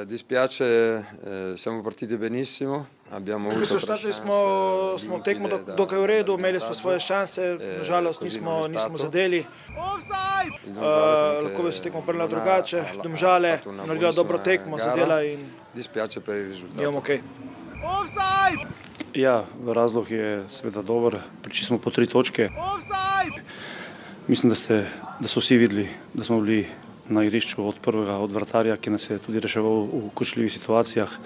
Dispiace, 0.08 0.64
eh, 0.64 1.02
siamo 1.56 1.82
partiti 1.82 2.16
benissimo, 2.16 2.86
abbiamo 3.10 3.48
V 3.48 3.52
avuto 3.52 3.60
bistvu 3.60 3.78
startali 3.78 4.12
chance, 4.12 4.20
smo, 4.22 4.36
smo 4.98 5.18
tekmo 5.20 5.48
do- 5.48 5.58
da- 5.58 5.74
dokaj 5.74 5.98
v 5.98 6.06
redu, 6.06 6.32
da 6.32 6.38
imeli 6.38 6.58
smo 6.60 6.74
svoje 6.74 7.00
šanse, 7.00 7.42
Eh, 7.52 7.78
nažalost 7.78 8.22
nismo, 8.22 8.50
non 8.52 8.64
è 8.64 8.72
nismo 8.72 8.96
zadeli. 8.96 9.44
Il 10.66 10.70
Uh, 10.70 10.82
lahko 11.44 11.62
bi 11.62 11.72
se 11.72 11.82
tekmo 11.82 12.02
prela 12.02 12.26
drugače, 12.26 12.84
domžale, 13.02 13.60
una 13.66 13.84
naredila 13.84 14.12
dobro 14.12 14.38
tekmo, 14.38 14.76
gara. 14.76 14.90
zadela 14.90 15.22
in 15.22 15.38
Dispiace 15.74 16.20
per 16.20 16.36
il 16.36 16.48
risultato. 16.48 16.82
imamo 16.82 16.98
ok. 16.98 17.10
Ja, 19.14 19.44
razlog 19.66 20.10
je 20.10 20.44
seveda 20.50 20.82
dober, 20.82 21.18
prišli 21.42 21.66
smo 21.66 21.78
po 21.78 21.90
tri 21.90 22.06
točke. 22.06 22.48
Mislim, 24.26 24.48
da, 24.48 24.54
ste, 24.54 24.84
da 25.20 25.28
so 25.28 25.40
vsi 25.40 25.56
videli, 25.56 25.88
da 26.14 26.24
smo 26.24 26.40
bili 26.40 26.66
na 27.08 27.24
igrišču 27.24 27.62
od 27.66 27.78
prvega, 27.84 28.18
od 28.22 28.32
vratarja, 28.32 28.76
ki 28.76 28.90
nas 28.94 29.10
je 29.10 29.18
tudi 29.18 29.40
reševal 29.40 29.86
v 29.92 30.10
kočljivih 30.14 30.52
situacijah, 30.52 31.18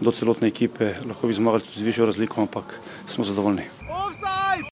do 0.00 0.10
celotne 0.10 0.48
ekipe. 0.48 0.94
Lahko 1.08 1.28
bi 1.28 1.36
zmagali 1.36 1.62
tudi 1.62 1.80
z 1.80 1.86
višjo 1.90 2.06
razliko, 2.06 2.40
ampak 2.40 2.80
smo 3.06 3.24
zadovoljni. 3.24 3.68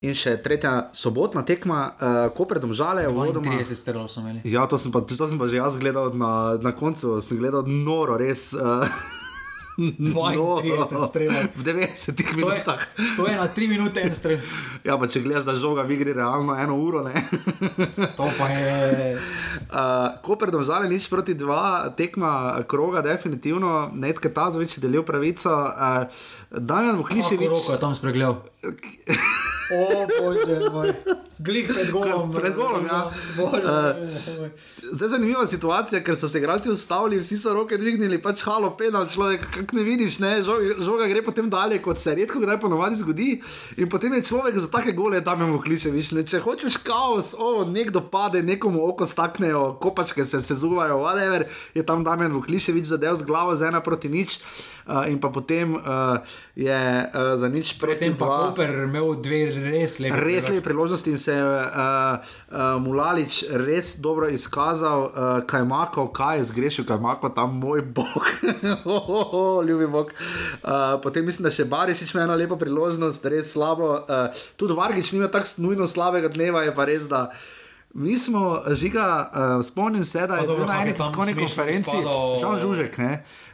In 0.02 0.14
še 0.14 0.36
tretja 0.42 0.88
sobotna 0.94 1.42
tekma, 1.46 1.78
uh, 1.90 2.18
ko 2.36 2.46
predom 2.48 2.72
žale, 2.76 3.06
vodoma. 3.10 3.58
32 3.58 3.76
strelov 3.76 4.08
smo 4.12 4.24
imeli. 4.24 4.42
Ja, 4.48 4.66
to 4.70 4.78
sem, 4.78 4.92
pa, 4.94 5.02
to 5.02 5.28
sem 5.28 5.38
pa 5.40 5.48
že 5.50 5.58
jaz 5.60 5.78
gledal 5.80 6.14
na, 6.14 6.56
na 6.62 6.72
koncu, 6.72 7.18
sem 7.24 7.40
gledal 7.40 7.66
noro, 7.66 8.18
res. 8.20 8.52
Uh, 8.54 8.86
32 9.78 11.06
strelov. 11.06 11.42
V 11.54 11.62
90 11.62 12.18
To 12.18 12.22
je, 12.22 12.34
minutah. 12.34 12.82
to 13.16 13.22
je 13.30 13.34
na 13.38 13.46
3 13.46 13.68
minute 13.70 13.98
en 14.02 14.14
strel. 14.14 14.42
Ja, 14.82 14.98
pa 14.98 15.06
če 15.06 15.22
gledaš, 15.22 15.46
da 15.46 15.54
žoga 15.54 15.86
v 15.86 15.94
igri 15.94 16.12
realno 16.12 16.56
eno 16.58 16.74
uro, 16.74 17.06
ne. 17.06 17.14
To 18.18 18.26
pa 18.34 18.46
je. 18.50 19.14
Uh, 19.70 20.18
Koper 20.22 20.50
domžale 20.50 20.90
nič 20.90 21.06
proti 21.06 21.38
dva, 21.38 21.94
tekma 21.94 22.62
kroga, 22.66 23.02
definitivno, 23.06 23.94
netka 23.94 24.26
ta 24.28 24.50
zveč 24.50 24.78
delil 24.82 25.06
pravico. 25.06 25.54
Uh, 25.54 26.10
Damjan 26.50 26.96
Kako 26.96 27.02
Vukliševič. 27.02 27.48
roko 27.48 27.72
je 27.72 27.80
tam 27.80 27.94
spregledal? 27.94 28.40
O, 29.68 30.06
bože, 30.08 30.70
moj. 30.72 30.92
Glik 31.38 31.68
pred 31.68 31.90
golom. 31.92 32.32
Pred 32.32 32.54
golom, 32.56 32.88
ja. 32.88 33.12
Bože, 33.36 33.60
Eh. 33.68 34.50
Zdaj 34.92 35.06
je 35.06 35.08
zanimiva 35.08 35.46
situacija, 35.46 36.00
ker 36.00 36.16
so 36.16 36.28
se 36.28 36.38
igralci 36.38 36.70
ustavili, 36.70 37.20
vsi 37.20 37.36
so 37.38 37.52
roke 37.54 37.76
dvignili, 37.76 38.16
pač 38.22 38.42
halo, 38.42 38.70
penal 38.80 39.04
človek, 39.06 39.44
kak 39.54 39.72
ne 39.76 39.82
vidiš, 39.84 40.18
ne, 40.18 40.42
žoga, 40.42 40.74
žoga 40.80 41.06
gre 41.06 41.22
potem 41.22 41.50
dalje, 41.50 41.82
kot 41.84 42.00
se 42.00 42.14
redko 42.14 42.40
kdaj 42.40 42.60
ponovadi 42.60 42.96
zgodi. 42.96 43.28
In 43.76 43.88
potem 43.92 44.16
je 44.16 44.22
človek 44.22 44.56
za 44.58 44.72
take 44.72 44.96
gole 44.96 45.20
tam 45.20 45.44
v 45.52 45.60
kliče, 45.60 45.92
viš, 45.92 46.12
ne, 46.16 46.24
če 46.24 46.40
hočeš 46.40 46.80
kaos, 46.80 47.34
o, 47.38 47.64
nekdo 47.68 48.00
pade, 48.00 48.42
nekomu 48.42 48.80
oko 48.88 49.06
staknejo, 49.06 49.76
kopačke 49.84 50.24
se 50.24 50.40
sezuvajo, 50.40 50.96
whatever, 51.04 51.44
je 51.74 51.84
tam 51.84 52.04
Damien 52.08 52.32
Vukliševič 52.32 52.88
zadev 52.88 53.20
z 53.20 53.28
glavo 53.28 53.52
z 53.56 53.68
ena 53.68 53.84
proti 53.84 54.08
nič. 54.08 54.40
Uh, 54.88 55.04
in 55.04 55.20
pa 55.20 55.28
potem 55.28 55.76
uh, 55.76 56.24
je 56.58 57.06
uh, 57.06 57.38
za 57.38 57.48
nič 57.48 57.78
proti 57.78 58.02
Predtem 58.02 58.16
pa. 58.18 58.50
Koper 58.50 58.70
imel 58.90 59.14
dve 59.22 59.50
res 59.54 59.98
lepe. 60.02 60.18
Res 60.18 60.48
lepe 60.50 60.64
priložnosti 60.66 61.10
in 61.10 61.18
se 61.18 61.36
je 61.36 61.42
uh, 61.44 62.18
uh, 62.50 62.82
Mulalič 62.82 63.44
res 63.54 63.94
dobro 64.02 64.26
izkazal, 64.26 65.06
uh, 65.06 65.12
kaj 65.46 65.62
ima, 65.62 65.86
kaj 65.90 66.42
je 66.42 66.48
zgrešil, 66.50 66.86
kaj 66.88 66.98
ima 66.98 67.14
tam 67.34 67.58
moj 67.62 67.82
bog, 67.82 68.26
ljubi 69.68 69.86
bog. 69.86 70.10
Uh, 70.10 70.98
potem 71.02 71.24
mislim, 71.24 71.46
da 71.46 71.54
še 71.54 71.64
Barišič 71.64 72.14
ima 72.14 72.26
eno 72.26 72.34
lepo 72.34 72.58
priložnost, 72.58 73.22
res 73.30 73.54
slabo. 73.54 74.02
Uh, 74.02 74.34
tudi 74.58 74.74
Vargič 74.74 75.14
nima 75.14 75.30
tako 75.30 75.62
nujno 75.62 75.86
slabega 75.86 76.28
dneva, 76.28 76.66
je 76.66 76.74
pa 76.74 76.88
res, 76.90 77.06
da. 77.06 77.28
Mi 77.94 78.18
smo, 78.20 78.60
žiga, 78.76 79.06
uh, 79.32 79.64
spomnim 79.64 80.04
se, 80.04 80.26
da 80.26 80.42
je 80.42 80.46
bil 80.46 80.66
na 80.68 80.82
eni 80.82 80.92
tiskovni 80.94 81.32
konferenci, 81.38 82.02
Žan 82.42 82.58
Žužek. 82.60 82.98
Ne? 82.98 83.12
Uh, 83.22 83.47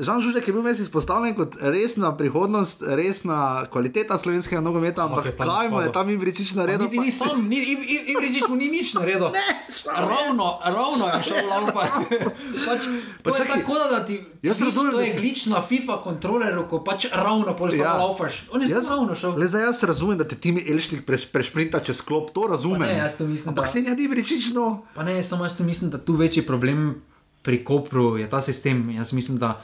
Žan 0.00 0.20
Žužek 0.24 0.46
je 0.48 0.52
bil 0.56 0.62
ves 0.64 0.78
izpostavljen 0.80 1.34
kot 1.36 1.56
resna 1.60 2.16
prihodnost, 2.16 2.82
resna 2.86 3.66
kvaliteta 3.68 4.16
slovenskega 4.18 4.60
nogometa, 4.64 5.04
ampak 5.04 5.36
kaj 5.36 5.68
mu 5.68 5.82
je 5.84 5.92
tam 5.92 6.08
Ibričič 6.10 6.54
naredil? 6.56 6.88
Ni, 6.88 6.98
ni 6.98 7.12
sam, 7.12 7.44
ni, 7.44 7.60
Ibričič 8.08 8.48
mu 8.48 8.56
ni 8.56 8.70
nič 8.72 8.94
naredil. 8.96 9.28
ne, 9.36 9.44
ravno, 9.84 10.56
ravno 10.64 11.10
je 11.12 11.20
šel 11.28 11.44
laupa. 11.44 11.84
pač, 12.66 12.88
to 13.20 13.36
je 13.36 13.44
tako, 13.52 13.76
da 13.92 14.00
ti 14.06 14.16
jaz 14.42 14.62
razumem, 14.64 14.92
to 14.96 15.00
je 15.00 15.12
glična 15.20 15.60
FIFA 15.60 16.00
kontroler, 16.08 16.56
ko 16.64 16.80
pač 16.80 17.10
ravno 17.12 17.52
pol 17.52 17.76
ja. 17.76 18.00
laufaš. 18.00 18.48
On 18.56 18.64
je 18.64 18.68
samo 18.68 18.96
ravno 18.96 19.14
šel. 19.14 19.36
Le 19.36 19.44
zdaj 19.44 19.68
jaz 19.68 19.84
razumem, 19.84 20.16
da 20.16 20.24
te 20.24 20.40
timi 20.40 20.64
Elšnik 20.64 21.04
preš, 21.04 21.28
prešprinta 21.28 21.84
čez 21.84 22.00
klop, 22.00 22.32
to 22.32 22.48
razumem. 22.48 22.88
Pa 22.88 22.94
ne, 22.94 22.98
jaz 23.04 23.20
to 23.20 23.28
mislim, 23.28 23.52
ampak 23.52 23.68
da... 23.68 23.68
Ksenija 23.68 23.96
Ibričič, 23.98 24.54
no. 24.56 24.86
Pa 24.96 25.04
ne, 25.04 25.20
samo 25.20 25.44
jaz 25.44 25.60
to 25.60 25.68
mislim, 25.68 25.92
da 25.92 26.00
tu 26.00 26.16
večji 26.16 26.48
problem 26.48 27.02
pri 27.42 27.64
Kopru 27.64 28.16
je 28.18 28.30
ta 28.30 28.40
sistem. 28.40 28.90
Jaz 28.90 29.12
mislim, 29.12 29.38
da. 29.38 29.60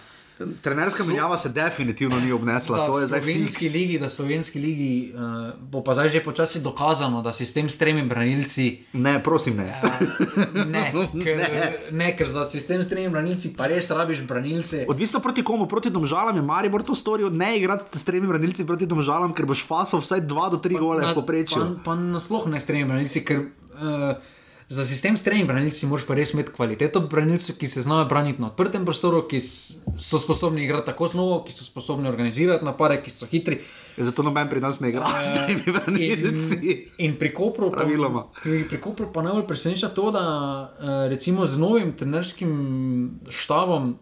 Trenerska 0.62 0.96
Slo... 0.96 1.06
menjava 1.06 1.38
se 1.38 1.48
definitivno 1.48 2.20
ni 2.20 2.32
obnesla, 2.32 2.86
to 2.86 2.98
je 2.98 3.06
zdaj 3.06 3.20
slovenski 3.20 3.68
ligi. 3.68 3.98
Da 3.98 4.10
slovenski 4.10 4.60
ligi 4.60 5.12
uh, 5.14 5.54
bo 5.60 5.80
pa 5.84 5.94
zdaj 5.94 6.08
že 6.08 6.24
počasi 6.24 6.60
dokazano, 6.60 7.22
da 7.22 7.32
sistem 7.32 7.70
s 7.70 7.78
tremi 7.78 8.02
branilci. 8.04 8.84
Ne, 8.92 9.22
prosim, 9.22 9.56
ne. 9.56 9.80
Uh, 9.82 10.66
ne, 10.66 10.92
ker, 11.24 11.36
ne. 11.36 11.72
ne, 11.90 12.10
ker 12.16 12.28
za 12.28 12.44
sistem 12.48 12.82
s 12.82 12.88
tremi 12.88 13.08
branilci 13.08 13.54
pa 13.56 13.66
res 13.66 13.90
rabiš 13.90 14.26
branilce. 14.28 14.84
Odvisno 14.88 15.20
proti 15.20 15.44
komu, 15.44 15.66
proti 15.66 15.90
domžalam 15.90 16.36
je 16.36 16.42
Maribor 16.42 16.84
to 16.84 16.94
storil, 16.94 17.32
ne 17.32 17.56
igrati 17.56 17.98
s 17.98 18.04
tremi 18.04 18.28
branilci 18.28 18.66
proti 18.66 18.86
domžalam, 18.86 19.32
ker 19.32 19.48
boš 19.48 19.64
fasal 19.64 20.04
vsaj 20.04 20.20
dva 20.28 20.50
do 20.52 20.60
tri 20.60 20.76
gole 20.76 21.00
v 21.00 21.14
poprečju. 21.16 21.80
Pa, 21.80 21.92
pa 21.92 21.96
nasploh 21.96 22.44
ne 22.52 22.60
s 22.60 22.68
tremi 22.68 22.84
branilci, 22.84 23.24
ker. 23.24 23.48
Uh, 23.76 24.35
Za 24.68 24.82
sistem 24.84 25.16
s 25.16 25.22
tremi 25.22 25.44
branilci 25.46 25.86
moraš 25.86 26.04
pa 26.08 26.14
res 26.18 26.32
imeti 26.34 26.50
kvaliteto 26.50 27.00
branilcev, 27.06 27.54
ki 27.54 27.68
se 27.70 27.82
znajo 27.86 28.08
braniti 28.10 28.42
na 28.42 28.48
odprtem 28.48 28.84
prostoru, 28.84 29.20
ki 29.30 29.38
so 29.40 30.18
sposobni 30.18 30.64
igrati 30.64 30.90
tako 30.90 31.06
znovo, 31.06 31.36
ki 31.46 31.54
so 31.54 31.64
sposobni 31.64 32.08
organizirati 32.08 32.66
napade, 32.66 32.98
ki 33.02 33.10
so 33.14 33.28
hitri. 33.30 33.60
Zato 33.96 34.24
noben 34.26 34.50
pri 34.50 34.60
nas 34.60 34.80
ne 34.82 34.90
igra 34.90 35.22
s 35.22 35.36
tremi 35.36 35.76
branilci. 35.78 36.58
In, 36.62 36.82
in 36.98 37.14
pri 37.18 37.30
Kopru, 37.34 37.70
praviloma. 37.70 38.26
Pri, 38.42 38.64
pri 38.66 38.80
Kopru 38.82 39.12
pa 39.14 39.22
najbolj 39.22 39.46
preseneča 39.46 39.94
to, 39.94 40.10
da 40.10 40.26
eh, 40.26 41.08
recimo 41.14 41.46
z 41.46 41.62
novim 41.62 41.94
trenerskim 41.94 43.20
štabom 43.30 43.94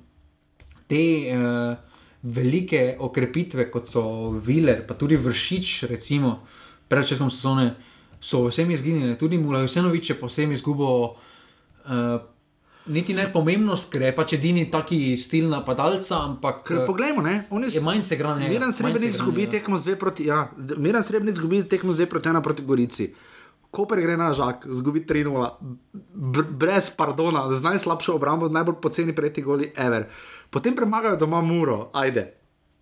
te 0.88 1.04
uh, 1.32 1.76
velike 2.22 2.96
okrepitve, 3.00 3.70
kot 3.72 3.88
so 3.88 4.04
Viler, 4.36 4.82
pa 4.88 4.96
tudi 4.96 5.16
Vršič, 5.16 5.84
recimo 5.88 6.38
pred 6.88 7.04
začetkom 7.04 7.32
sezone 7.32 7.74
so 8.24 8.46
vsem 8.48 8.70
izginili, 8.70 9.18
tudi 9.20 9.38
Mulaj, 9.38 9.66
vseeno 9.68 9.90
več 9.92 10.08
je 10.10 10.16
posem 10.16 10.54
izgubil. 10.56 11.12
Uh, 11.84 12.22
Niti 12.84 13.14
ne 13.16 13.24
pomembnost, 13.32 13.86
ker 13.92 14.02
je 14.04 14.10
pač 14.12 14.34
edini 14.36 14.66
taki 14.68 15.14
stil 15.16 15.46
napadalca. 15.48 16.18
Ampak, 16.28 16.58
ker, 16.68 16.82
poglejmo, 16.84 17.22
ne, 17.24 17.38
je 17.64 17.80
manj 17.84 18.02
se 18.04 18.18
grane. 18.20 18.44
Miren 18.48 18.74
Srebrenic 18.76 19.16
izgubi 19.16 19.46
tekmo 19.48 19.78
z 19.80 19.88
dve 19.88 19.94
proti, 20.00 20.26
ja, 20.28 20.42
Miren 20.76 21.04
Srebrenic 21.04 21.38
izgubi 21.38 21.62
tekmo 21.68 21.96
z 21.96 22.02
dve 22.02 22.10
proti 22.12 22.28
ena 22.32 22.42
proti 22.44 22.64
Gorici. 22.68 23.08
Koper 23.74 24.04
gre 24.04 24.18
na 24.20 24.28
žak, 24.36 24.68
izgubi 24.70 25.00
3-0, 25.08 25.48
brez 26.60 26.92
pardona, 26.94 27.48
z 27.50 27.64
najslabšo 27.64 28.14
obrambo, 28.20 28.46
z 28.52 28.54
najbolj 28.54 28.76
poceni 28.84 29.16
preti 29.16 29.42
goli 29.42 29.72
ever. 29.74 30.04
Potem 30.52 30.76
premagajo 30.76 31.16
doma 31.24 31.40
Muro, 31.42 31.88
ajde. 31.96 32.28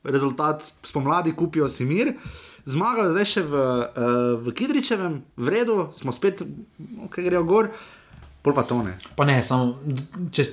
Rezultat 0.02 0.66
spomladi 0.82 1.32
kupijo 1.38 1.70
si 1.70 1.86
mir. 1.86 2.12
Uh, 2.12 2.51
zmagajo 2.68 3.14
zdaj 3.14 3.26
še 3.26 3.42
v, 3.42 3.56
uh, 3.56 4.36
v 4.42 4.54
Kidričevem, 4.54 5.22
v 5.36 5.46
redu, 5.50 5.88
smo 5.96 6.14
spet, 6.14 6.44
ki 7.10 7.26
grejo 7.26 7.44
gor. 7.48 7.72
Pol 8.42 8.50
pa 8.58 8.66
to 8.66 8.82
ne. 8.82 8.96
Pa 9.14 9.22
ne, 9.22 9.38
samo 9.46 9.78
če, 10.34 10.44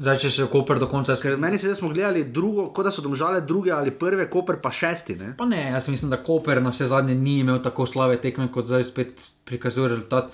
zdaj, 0.00 0.16
če 0.22 0.30
še 0.32 0.46
Koper 0.48 0.80
do 0.80 0.88
konca 0.88 1.12
spet. 1.12 1.36
Meni 1.36 1.60
se 1.60 1.68
je, 1.68 1.74
da 1.74 1.76
smo 1.76 1.90
gledali 1.92 2.24
drugo, 2.24 2.70
kot 2.72 2.88
da 2.88 2.92
so 2.94 3.04
domžale 3.04 3.42
druge 3.44 3.68
ali 3.74 3.92
prve, 3.92 4.30
Koper 4.32 4.62
pa 4.64 4.72
šesti. 4.72 5.18
Ne? 5.20 5.34
Pa 5.36 5.44
ne, 5.44 5.60
jaz 5.74 5.90
mislim, 5.92 6.08
da 6.12 6.22
Koper 6.24 6.62
na 6.64 6.72
vse 6.72 6.88
zadnje 6.88 7.16
ni 7.18 7.42
imel 7.42 7.60
tako 7.64 7.84
slabe 7.84 8.16
tekme, 8.22 8.48
kot 8.52 8.70
zdaj 8.70 8.88
spet 8.88 9.28
prikazuje 9.44 9.92
rezultat. 9.92 10.32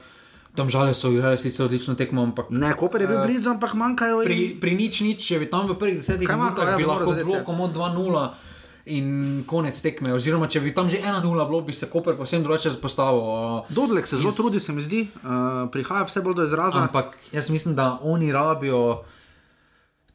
Tam 0.55 0.70
žale 0.70 0.95
so 0.95 1.11
igrali 1.11 1.39
sicer 1.39 1.66
odlično 1.66 1.97
tekmo, 1.99 2.22
ampak. 2.26 2.55
Ne, 2.55 2.70
Koper 2.78 3.03
je 3.03 3.11
bil 3.11 3.18
uh, 3.18 3.26
blizu, 3.26 3.51
ampak 3.51 3.74
manjkajo. 3.78 4.22
Pri, 4.26 4.39
pri 4.62 4.78
nič, 4.78 5.03
nič, 5.07 5.26
če 5.26 5.43
bi 5.43 5.51
tam 5.51 5.66
v 5.66 5.78
prvih 5.83 5.99
desetih 5.99 6.31
minutah 6.31 6.74
ja, 6.74 6.78
bi 6.78 6.87
lahko 6.87 7.14
bilo 7.18 7.43
komod 7.47 7.74
2-0 7.74 8.50
in 8.97 9.43
konec 9.47 9.78
tekme. 9.82 10.12
Oziroma, 10.14 10.49
če 10.51 10.62
bi 10.64 10.72
tam 10.74 10.91
že 10.91 11.01
ena 11.03 11.20
nula 11.22 11.47
bilo, 11.49 11.62
bi 11.66 11.74
se 11.76 11.88
Koper 11.91 12.16
povsem 12.18 12.43
drugače 12.43 12.74
zapostavil. 12.74 13.22
Dodlek 13.70 14.09
se 14.09 14.18
zelo 14.20 14.32
trudi, 14.34 14.61
se 14.61 14.74
mi 14.74 14.82
zdi, 14.82 15.07
uh, 15.22 15.68
prihaja 15.72 16.07
vse 16.09 16.22
bolj 16.24 16.41
do 16.41 16.47
izraza. 16.49 16.82
Ampak 16.82 17.16
jaz 17.32 17.51
mislim, 17.51 17.74
da 17.78 17.99
oni 18.03 18.32
rabijo, 18.32 19.03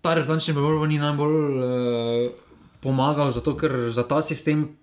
ta 0.01 0.13
retančni 0.17 0.53
bojovnik 0.53 0.89
ni 0.95 0.99
najbolj 0.99 1.37
uh, 1.37 2.43
pomagal, 2.83 3.31
zato 3.31 3.55
ker 3.57 3.89
za 3.89 4.03
ta 4.03 4.21
sistem. 4.21 4.75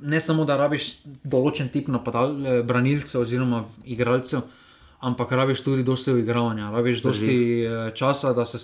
Ne 0.00 0.16
samo, 0.16 0.46
da 0.48 0.56
rabiš 0.56 1.04
določen 1.28 1.68
tip 1.68 1.90
napadal, 1.92 2.32
eh, 2.32 2.62
branilcev 2.64 3.20
oziroma 3.20 3.66
igralcev, 3.84 4.46
ampak 5.04 5.34
rabiš 5.36 5.60
tudi 5.60 5.84
dosti 5.84 6.14
igravanja, 6.22 6.70
rabiš 6.72 7.02
dosti 7.04 7.36
eh, 7.36 7.90
časa, 7.92 8.32
da, 8.32 8.46
se, 8.48 8.62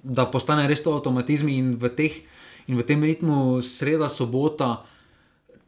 da 0.00 0.24
postane 0.24 0.64
res 0.64 0.80
to 0.80 0.94
avtomatizmi 0.96 1.58
in 1.60 1.74
v 1.76 1.92
teh 1.92 2.16
eh, 2.16 2.37
in 2.68 2.76
v 2.76 2.84
tem 2.86 3.02
ritmu 3.04 3.62
sreda, 3.64 4.08
sobota. 4.08 4.84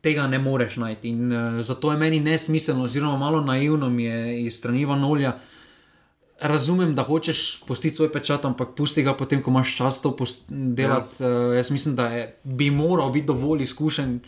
Tega 0.01 0.25
ne 0.29 0.39
moreš 0.41 0.79
najti. 0.81 1.13
In, 1.13 1.33
uh, 1.33 1.61
zato 1.65 1.93
je 1.93 1.99
meni 2.01 2.21
nesmiselno, 2.21 2.85
oziroma 2.89 3.19
malo 3.19 3.41
naivno 3.45 3.91
mi 3.91 4.05
je 4.05 4.45
iz 4.47 4.57
strani 4.57 4.85
Vanolja. 4.85 5.35
Razumem, 6.41 6.95
da 6.95 7.03
hočeš 7.05 7.61
postiti 7.69 7.97
svoj 7.97 8.13
pečat, 8.13 8.45
ampak 8.49 8.73
pusti 8.77 9.03
ga 9.05 9.13
potem, 9.13 9.43
ko 9.43 9.51
imaš 9.53 9.75
čas 9.77 10.01
to 10.01 10.15
delati. 10.49 11.23
Ja. 11.23 11.29
Uh, 11.29 11.57
jaz 11.57 11.71
mislim, 11.71 11.97
da 11.97 12.09
je, 12.09 12.39
bi 12.45 12.71
moral 12.71 13.11
biti 13.13 13.27
dovolj 13.27 13.63
izkušen 13.63 14.21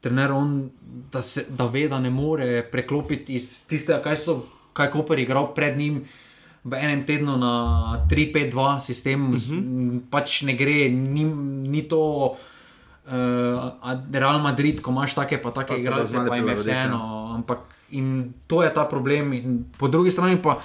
trener, 0.00 0.32
on, 0.32 0.70
da, 1.12 1.22
se, 1.22 1.46
da 1.48 1.66
ve, 1.66 1.88
da 1.88 2.00
ne 2.00 2.10
more 2.10 2.62
preklopiti 2.70 3.34
iz 3.34 3.66
tistega, 3.66 4.02
kaj 4.02 4.16
so, 4.16 4.40
kaj 4.72 4.90
Koper 4.90 5.18
igral 5.18 5.54
pred 5.54 5.78
njim. 5.78 6.04
Uh, 6.66 6.66
v 6.66 6.72
enem 6.74 7.06
tednu 7.06 7.38
na 7.38 7.54
3-5-2 8.10 8.80
sistem, 8.82 9.20
uh 9.22 9.38
mhm. 9.38 9.38
-huh. 9.38 10.00
pač 10.10 10.42
ne 10.42 10.52
gre, 10.52 10.90
ni, 10.90 11.24
ni 11.70 11.82
to 11.82 12.34
uh, 13.06 13.72
Real 14.12 14.42
Madrid, 14.42 14.82
ko 14.82 14.90
imaš 14.90 15.14
take 15.14 15.38
pa 15.38 15.50
take 15.50 15.78
igralce, 15.78 16.18
pa 16.28 16.36
jim 16.36 16.48
je 16.48 16.54
vseeno. 16.54 17.32
Ampak 17.34 17.58
in 17.90 18.34
to 18.46 18.62
je 18.62 18.70
ta 18.74 18.84
problem. 18.84 19.32
In 19.32 19.64
po 19.78 19.88
drugi 19.88 20.10
strani 20.10 20.42
pa. 20.42 20.58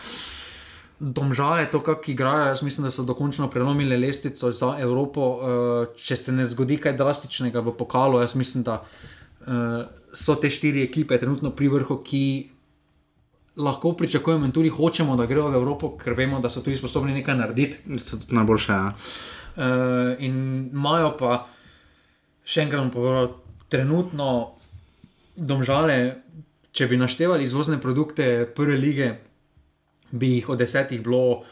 Domžale 1.02 1.66
to, 1.66 1.80
kako 1.82 2.12
igrajo, 2.12 2.54
jaz 2.54 2.62
mislim, 2.62 2.86
da 2.86 2.92
so 2.92 3.04
dokončno 3.04 3.50
prelomili 3.50 3.98
lestvico 3.98 4.52
za 4.52 4.78
Evropo. 4.80 5.22
Eh, 5.42 5.98
če 5.98 6.16
se 6.16 6.32
ne 6.32 6.46
zgodi 6.46 6.78
kaj 6.78 6.94
drastičnega 6.94 7.60
v 7.60 7.74
pokalu, 7.74 8.22
jaz 8.22 8.36
mislim, 8.36 8.64
da 8.64 8.84
eh, 9.48 9.88
so 10.14 10.36
te 10.36 10.50
štiri 10.50 10.84
ekipe 10.84 11.18
trenutno 11.18 11.50
pri 11.50 11.68
vrhu, 11.68 11.98
ki 12.06 12.50
lahko 13.56 13.94
pričakujemo 13.94 14.46
in 14.46 14.52
tudi 14.52 14.70
hočemo, 14.70 15.16
da 15.16 15.26
grejo 15.26 15.50
v 15.50 15.56
Evropo, 15.56 15.96
ker 15.98 16.14
vemo, 16.14 16.40
da 16.40 16.50
so 16.50 16.62
tudi 16.62 16.78
sposobni 16.78 17.14
nekaj 17.14 17.36
narediti. 17.36 18.00
So 18.00 18.18
tudi 18.18 18.36
najboljše. 18.36 18.72
Ja. 18.72 18.94
Uh, 19.52 20.16
in 20.24 20.70
imajo 20.72 21.16
pa, 21.20 21.46
še 22.48 22.64
enkrat 22.64 22.94
povedal, 22.94 23.34
trenutno 23.72 24.56
domžale, 25.36 25.98
če 26.72 26.88
bi 26.88 27.00
naštevali 27.00 27.44
izvozne 27.44 27.80
produkte 27.82 28.46
prve 28.56 28.78
lige, 28.80 29.10
bi 30.12 30.38
jih 30.38 30.54
od 30.54 30.64
desetih 30.64 31.04
bilo. 31.04 31.44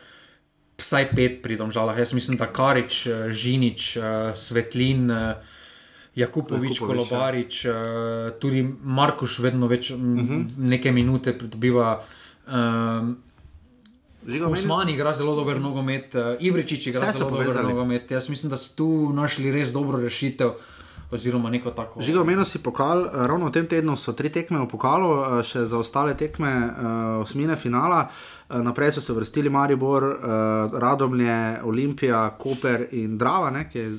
Vsaj 0.79 1.09
pet 1.11 1.41
pri 1.43 1.57
domžalah. 1.59 1.97
Jaz 1.99 2.13
mislim, 2.15 2.37
da 2.39 2.47
Karič, 2.47 3.01
eh, 3.07 3.33
Žinič, 3.35 3.97
eh, 3.97 4.31
Svetlin, 4.31 5.11
Jakupovič, 6.19 6.79
Kolobarič, 6.79 7.63
ja. 7.65 7.73
uh, 7.79 8.39
tudi 8.39 8.63
Markoš, 8.83 9.39
vedno 9.39 9.67
več 9.67 9.91
uh 9.91 9.97
mhm. 9.97 10.19
-huh. 10.19 10.45
nekaj 10.57 10.91
minute 10.91 11.37
pridobiva. 11.37 12.01
Uh, 12.47 13.15
Osmani 14.51 14.93
igra 14.93 15.13
zelo 15.13 15.35
dober 15.35 15.61
nogomet, 15.61 16.15
uh, 16.15 16.21
Ivričič 16.39 16.87
igra 16.87 17.11
zelo 17.11 17.29
dober 17.29 17.63
nogomet. 17.63 18.11
Jaz 18.11 18.29
mislim, 18.29 18.49
da 18.49 18.57
so 18.57 18.75
tu 18.75 19.13
našli 19.13 19.51
res 19.51 19.71
dobro 19.73 20.01
rešitev. 20.01 20.51
Oziroma, 21.11 21.49
neko 21.49 21.71
tako. 21.71 22.01
Žiga, 22.01 22.21
omenil 22.21 22.45
si 22.45 22.59
pokal, 22.61 23.09
ravno 23.13 23.47
v 23.49 23.51
tem 23.51 23.67
tednu 23.67 23.95
so 23.97 24.13
tri 24.13 24.29
tekme 24.29 24.59
v 24.61 24.67
pokalu, 24.69 25.41
še 25.41 25.65
za 25.65 25.77
ostale 25.77 26.13
tekme, 26.13 26.51
uh, 26.69 27.23
osmine 27.23 27.55
finala. 27.55 28.09
Naprej 28.49 28.91
so 28.91 29.01
se 29.01 29.13
vrstili 29.13 29.49
Maribor, 29.49 30.03
uh, 30.03 30.79
Radomlje, 30.79 31.61
Olimpija, 31.63 32.29
Koper 32.37 32.87
in 32.91 33.17
Drava, 33.17 33.49
ne, 33.49 33.65
ki 33.69 33.79
je 33.79 33.89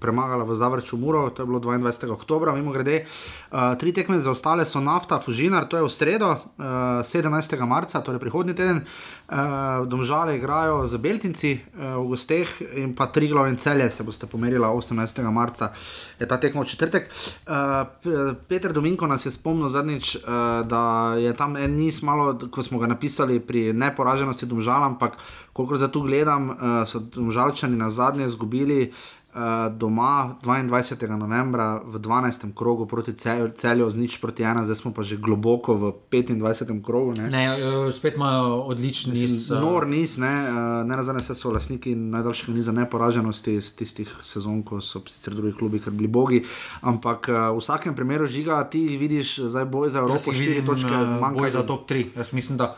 premagala 0.00 0.44
v 0.44 0.54
Zavrču 0.54 0.96
Muro, 0.96 1.30
to 1.30 1.42
je 1.42 1.46
bilo 1.46 1.60
22. 1.60 2.12
oktober, 2.12 2.52
mimo 2.54 2.72
grede. 2.72 3.04
Uh, 3.50 3.74
tri 3.78 3.92
tekme 3.92 4.20
za 4.20 4.30
ostale 4.30 4.66
so 4.66 4.80
nafta, 4.80 5.18
Fužinar, 5.18 5.64
to 5.68 5.76
je 5.76 5.82
v 5.82 5.90
sredo, 5.90 6.30
uh, 6.32 7.02
17. 7.02 7.66
marca, 7.66 8.00
torej 8.00 8.20
prihodnji 8.20 8.54
teden. 8.54 8.84
Uh, 9.32 9.86
domžale 9.88 10.36
igrajo 10.36 10.86
za 10.86 10.98
Beltinci 10.98 11.56
uh, 11.56 11.96
v 12.04 12.08
gosteh 12.12 12.48
in 12.76 12.94
pa 12.94 13.06
tri 13.06 13.28
glavne 13.28 13.56
celje 13.56 13.90
se 13.90 14.02
boste 14.02 14.26
pomerili 14.26 14.64
18. 14.64 15.30
marca, 15.30 15.72
je 16.20 16.26
ta 16.28 16.36
tekmo 16.36 16.62
v 16.62 16.66
četrtek. 16.66 17.10
Uh, 17.46 18.34
Peter 18.48 18.72
Dominko 18.72 19.06
nas 19.06 19.26
je 19.26 19.32
spomnil 19.32 19.68
zadnjič, 19.68 20.16
uh, 20.16 20.22
da 20.66 21.14
je 21.18 21.32
tam 21.36 21.56
en 21.56 21.76
niz 21.76 22.02
malo, 22.02 22.38
ko 22.50 22.62
smo 22.62 22.78
ga 22.78 22.86
napisali 22.86 23.40
pri 23.40 23.72
neporaženosti 23.72 24.46
domžal, 24.46 24.84
ampak 24.84 25.16
koliko 25.52 25.76
za 25.76 25.88
tu 25.88 26.00
gledam, 26.00 26.50
uh, 26.50 26.56
so 26.86 27.00
domžalčani 27.00 27.76
na 27.76 27.90
zadnje 27.90 28.24
izgubili 28.24 28.92
uh, 29.34 29.72
doma 29.72 30.36
22. 30.42 31.16
novembra 31.16 31.80
v 31.84 31.98
12. 31.98 32.54
krogu 32.54 32.86
proti 32.86 33.12
celju, 33.54 33.90
z 33.90 33.96
nič 33.96 34.20
proti 34.20 34.42
ena, 34.42 34.64
zdaj 34.64 34.76
smo 34.76 34.90
pa 34.92 35.02
že 35.02 35.16
globoko 35.16 35.74
v 35.74 35.84
25. 36.10 36.84
krogu. 36.84 37.16
Ne, 37.16 37.30
ne 37.30 37.44
uh, 37.56 37.88
spet 37.92 38.14
imajo 38.16 38.68
odlični 38.68 39.12
niz. 39.12 39.50
Nor 39.50 39.88
niz, 39.88 40.18
ne, 40.18 40.34
uh, 40.48 40.56
ne 40.84 40.96
nazadnje 40.96 41.24
se 41.24 41.34
so 41.34 41.50
lastniki 41.50 41.94
najdaljšega 41.94 42.52
niza 42.52 42.72
neporaženosti 42.72 43.56
iz 43.56 43.72
tistih 43.76 44.08
sezon, 44.22 44.62
ko 44.62 44.80
so 44.80 45.00
sicer 45.08 45.34
drugi 45.34 45.56
klubi, 45.56 45.80
ker 45.80 45.92
bili 45.92 46.08
bogi. 46.08 46.44
Ampak 46.80 47.28
uh, 47.28 47.50
v 47.56 47.60
vsakem 47.60 47.96
primeru 47.96 48.26
žiga, 48.26 48.60
ti 48.68 48.96
vidiš 48.96 49.48
zdaj 49.48 49.64
boj 49.64 49.90
za 49.90 50.04
Evropo, 50.04 50.32
štiri 50.32 50.64
točke, 50.64 50.92
manjka 50.92 51.38
boj 51.38 51.50
za 51.50 51.62
top 51.66 51.88
3. 51.88 52.16
Jaz 52.16 52.32
mislim, 52.32 52.60
da 52.60 52.76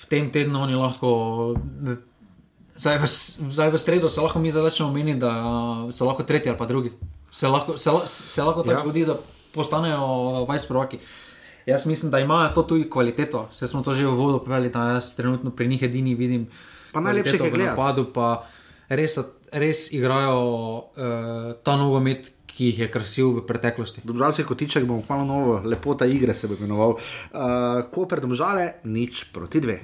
v 0.00 0.06
tem 0.08 0.30
tednu 0.32 0.62
oni 0.62 0.78
lahko 0.78 1.10
Zdaj 2.80 2.96
v, 2.96 3.06
zdaj 3.52 3.68
v 3.70 3.78
sredo 3.78 4.08
se 4.08 4.20
lahko 4.24 4.40
mi 4.40 4.48
začnemo 4.48 4.88
meniti, 4.88 5.20
da 5.20 5.32
so 5.92 6.08
lahko 6.08 6.24
tretji 6.24 6.48
ali 6.48 6.58
pa 6.58 6.64
drugi. 6.64 6.92
Se 7.28 7.48
lahko, 7.48 7.76
se, 7.76 7.90
se 8.08 8.42
lahko 8.42 8.64
tako 8.64 8.72
ja. 8.72 8.78
zgodi, 8.80 9.04
da 9.04 9.16
postanejo 9.54 10.44
vajs 10.48 10.64
prvaki. 10.64 10.98
Jaz 11.68 11.84
mislim, 11.86 12.10
da 12.10 12.18
imajo 12.18 12.54
to 12.54 12.62
tudi 12.62 12.88
kvaliteto. 12.90 13.48
Vse 13.52 13.68
smo 13.68 13.82
to 13.82 13.92
že 13.92 14.06
v 14.06 14.16
vodu 14.16 14.40
povedali, 14.40 14.72
da 14.72 14.96
jaz 14.96 15.12
trenutno 15.16 15.50
pri 15.50 15.68
njih 15.68 15.82
edini 15.82 16.14
vidim. 16.14 16.48
Pa 16.92 17.00
najlepše 17.00 17.36
je 17.36 17.50
gledati. 17.50 17.68
Napadu, 17.68 18.06
pa 18.12 18.48
res, 18.88 19.18
res 19.52 19.92
igrajo 19.92 20.40
uh, 20.40 21.52
ta 21.62 21.76
nogomet. 21.76 22.32
Ki 22.50 22.66
jih 22.66 22.80
je 22.82 22.88
krasil 22.92 23.28
v 23.38 23.42
preteklosti. 23.46 24.02
Domžal 24.04 24.34
se 24.34 24.42
je 24.42 24.46
kotiček, 24.46 24.84
bomo 24.84 25.00
hvala 25.06 25.24
novo, 25.24 25.62
lepota 25.64 26.04
igre 26.04 26.34
se 26.34 26.50
bo 26.50 26.58
imenoval. 26.58 26.98
Uh, 26.98 27.86
Koper 27.88 28.20
domžale, 28.20 28.82
nič 28.84 29.30
proti 29.32 29.62
dve. 29.64 29.78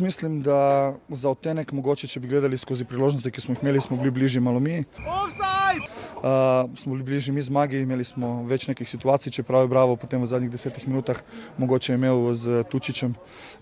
Mislim, 0.00 0.42
da 0.42 0.94
za 1.08 1.30
odtenek, 1.30 1.72
mogoče, 1.72 2.08
če 2.08 2.20
bi 2.20 2.28
gledali 2.28 2.58
skozi 2.58 2.84
priložnosti, 2.84 3.30
ki 3.30 3.40
smo 3.40 3.54
jih 3.54 3.62
imeli, 3.62 3.80
smo 3.80 3.96
bili 3.96 4.10
bližje 4.10 4.40
malo 4.40 4.60
mi. 4.60 4.84
Uh, 4.98 6.70
smo 6.76 6.92
bili 6.92 7.02
bližje 7.04 7.34
mi 7.34 7.42
zmagi, 7.42 7.78
imeli 7.80 8.04
smo 8.04 8.42
več 8.48 8.66
nekih 8.68 8.88
situacij, 8.88 9.32
čeprav 9.32 9.62
je 9.62 9.68
Bravo 9.68 9.96
potem 9.96 10.22
v 10.22 10.26
zadnjih 10.26 10.50
desetih 10.50 10.88
minutah 10.88 11.20
mogoče 11.58 11.94
imel 11.94 12.34
z 12.34 12.64
Tučičem 12.70 13.14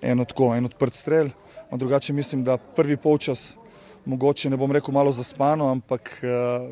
eno 0.03 0.24
tako, 0.24 0.55
en 0.55 0.70
odprt 0.70 0.97
strel. 0.97 1.28
A 1.70 1.76
drugače 1.76 2.12
mislim, 2.12 2.45
da 2.45 2.57
prvi 2.57 2.97
polčas, 2.97 3.59
mogoče 4.05 4.51
ne 4.51 4.57
bom 4.57 4.72
rekel 4.72 4.95
malo 4.95 5.12
zaspano, 5.12 5.68
ampak 5.70 6.18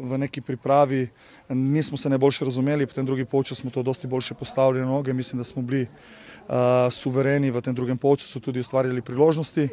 v 0.03 0.19
neki 0.19 0.41
pripravi 0.41 1.09
nismo 1.49 1.97
se 1.97 2.09
najboljše 2.09 2.45
razumeli, 2.45 2.87
potem 2.87 3.07
drugi 3.07 3.25
polčas 3.25 3.59
smo 3.59 3.71
to 3.71 3.83
dosti 3.83 4.07
boljše 4.07 4.35
postavili 4.35 4.81
na 4.81 4.87
noge, 4.87 5.13
mislim, 5.13 5.39
da 5.39 5.45
smo 5.45 5.63
bili 5.63 5.87
suvereni 6.91 7.51
v 7.51 7.63
tem 7.63 7.75
drugem 7.75 7.99
polčasu, 7.99 8.41
tudi 8.41 8.61
ustvarjali 8.61 9.03
priložnosti. 9.03 9.69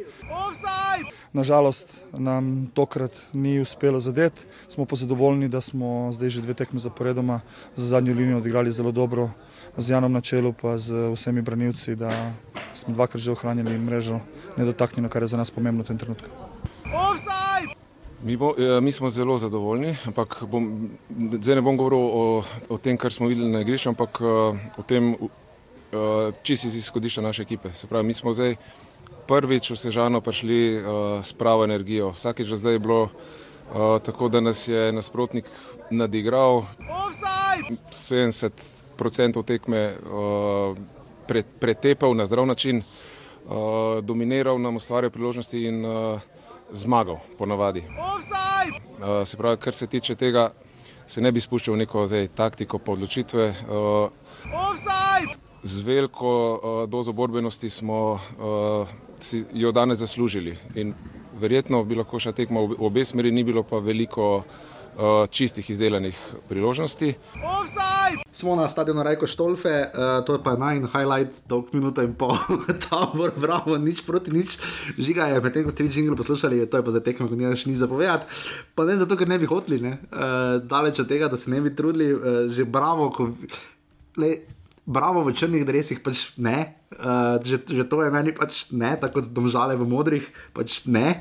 Nažalost 1.32 1.92
nam 2.16 2.70
tokrat 2.74 3.12
ni 3.32 3.60
uspelo 3.60 4.00
zadeti, 4.00 4.46
smo 4.68 4.84
pa 4.84 4.96
zadovoljni, 4.96 5.48
da 5.48 5.60
smo 5.60 6.08
zdaj 6.12 6.28
že 6.28 6.42
dve 6.42 6.54
tekme 6.54 6.80
zaporedoma 6.80 7.40
za 7.76 7.86
zadnjo 7.86 8.14
linijo 8.14 8.38
odigrali 8.38 8.72
zelo 8.72 8.92
dobro, 8.92 9.30
z 9.76 9.90
Janom 9.90 10.12
na 10.12 10.20
čelu, 10.20 10.52
pa 10.52 10.78
z 10.78 11.12
vsemi 11.12 11.42
branilci, 11.42 11.96
da 11.96 12.32
smo 12.72 12.94
dvakrat 12.94 13.20
že 13.20 13.32
ohranjali 13.32 13.78
mrežo 13.78 14.20
nedotaknjeno, 14.56 15.08
kar 15.08 15.22
je 15.22 15.28
za 15.28 15.36
nas 15.36 15.50
pomembno 15.50 15.84
v 15.84 15.86
tem 15.86 15.98
trenutku. 15.98 16.28
Mi, 18.22 18.36
bo, 18.36 18.54
mi 18.82 18.92
smo 18.92 19.10
zelo 19.10 19.38
zadovoljni, 19.38 19.96
ampak 20.06 20.42
bom, 20.50 20.90
zdaj 21.38 21.54
ne 21.54 21.62
bom 21.62 21.76
govoril 21.76 22.02
o, 22.02 22.42
o 22.68 22.78
tem, 22.78 22.96
kar 22.96 23.12
smo 23.12 23.28
videli 23.28 23.52
na 23.52 23.60
igrišču, 23.60 23.92
ampak 23.92 24.18
o 24.74 24.82
tem, 24.82 25.14
čisto 26.42 26.68
iz 26.68 26.76
izhodišča 26.76 27.22
naše 27.22 27.42
ekipe. 27.42 27.72
Se 27.72 27.86
pravi, 27.86 28.06
mi 28.06 28.14
smo 28.14 28.32
zdaj 28.32 28.56
prvič 29.28 29.70
v 29.70 29.76
Sežano 29.76 30.20
prišli 30.20 30.80
uh, 30.80 30.82
s 31.20 31.32
pravo 31.32 31.64
energijo. 31.64 32.10
Vsakeč 32.16 32.48
zdaj 32.48 32.72
je 32.72 32.78
bilo 32.78 33.02
uh, 33.02 33.10
tako, 34.02 34.28
da 34.28 34.40
nas 34.40 34.68
je 34.68 34.92
nasprotnik 34.92 35.44
nadigral. 35.90 36.64
70% 37.92 39.44
tekme 39.44 39.96
pre, 41.26 41.42
pretepal 41.60 42.16
na 42.16 42.26
zdrav 42.26 42.46
način, 42.46 42.82
dominiral 44.02 44.58
nam 44.60 44.76
ustvarjal 44.76 45.10
priložnosti 45.10 45.64
in 45.64 45.84
zmagal, 46.72 47.18
ponavadi. 47.38 47.84
Se 49.24 49.36
pravi, 49.36 49.56
kar 49.56 49.74
se 49.74 49.86
tiče 49.86 50.14
tega, 50.14 50.50
se 51.06 51.20
ne 51.20 51.32
bi 51.32 51.40
spuščal 51.40 51.74
v 51.74 51.78
neko 51.84 52.06
zdaj, 52.06 52.28
taktiko, 52.36 52.78
pa 52.78 52.92
odločitve. 52.92 53.54
Uh, 53.68 54.10
z 55.62 55.80
veliko 55.80 56.30
uh, 56.54 56.88
dozo 56.88 57.12
borbenosti 57.12 57.70
smo 57.70 58.12
uh, 58.12 58.88
si 59.20 59.44
jo 59.52 59.72
danes 59.72 59.98
zaslužili. 59.98 60.56
In 60.74 60.94
verjetno 61.40 61.84
bi 61.84 61.98
lahko 61.98 62.18
še 62.22 62.32
tekmo 62.32 62.66
v 62.66 62.78
obe 62.78 63.04
smeri, 63.04 63.32
ni 63.34 63.44
bilo 63.46 63.62
pa 63.66 63.78
veliko 63.82 64.42
uh, 64.98 65.26
čistih 65.30 65.70
izdelanih 65.70 66.18
priložnosti. 66.48 67.14
Smo 68.32 68.54
na 68.54 68.68
stadionu 68.68 69.02
Rajko 69.02 69.26
Štolfe, 69.26 69.74
uh, 69.90 70.20
to 70.26 70.38
je 70.38 70.42
pa 70.42 70.54
naj 70.58 70.82
highlight, 70.92 71.42
dolg 71.50 71.72
minuto 71.74 72.02
in 72.06 72.14
pol, 72.18 72.36
tabor, 72.86 73.34
bravo, 73.34 73.78
nič 73.78 74.02
proti 74.06 74.34
nič. 74.34 74.58
Žiga 74.98 75.30
je, 75.34 75.40
medtem 75.42 75.66
ko 75.66 75.74
ste 75.74 75.86
vi 75.86 75.90
jingle 75.94 76.18
poslušali, 76.18 76.66
to 76.70 76.78
je 76.78 76.86
pa 76.86 76.94
za 76.94 77.02
tekmo, 77.02 77.26
ko 77.30 77.38
nimaš 77.38 77.66
ni 77.66 77.74
zapovedati. 77.78 78.30
Pa 78.78 78.86
ne 78.86 78.98
zato, 78.98 79.18
ker 79.18 79.30
ne 79.30 79.38
bi 79.42 79.50
hoteli, 79.50 79.82
ne? 79.82 79.98
Uh, 80.10 80.62
daleč 80.62 81.02
od 81.02 81.10
tega, 81.10 81.30
da 81.30 81.38
se 81.38 81.50
ne 81.50 81.62
bi 81.62 81.74
trudili, 81.74 82.12
uh, 82.14 82.46
že 82.46 82.66
bravo. 82.66 83.10
Ko, 83.10 83.32
le, 84.18 84.57
bravo 84.88 85.20
v 85.20 85.36
črnih 85.36 85.68
drevesih, 85.68 86.00
pač 86.00 86.32
ne. 86.40 86.77
Uh, 86.88 87.36
že, 87.44 87.60
že 87.68 87.84
to 87.84 88.00
je 88.00 88.08
meni 88.08 88.32
pač 88.32 88.72
ne, 88.72 88.96
tako 88.96 89.20
kot 89.20 89.28
domžale 89.28 89.76
v 89.76 89.84
modrih, 89.84 90.24
pač 90.56 90.88
ne. 90.88 91.20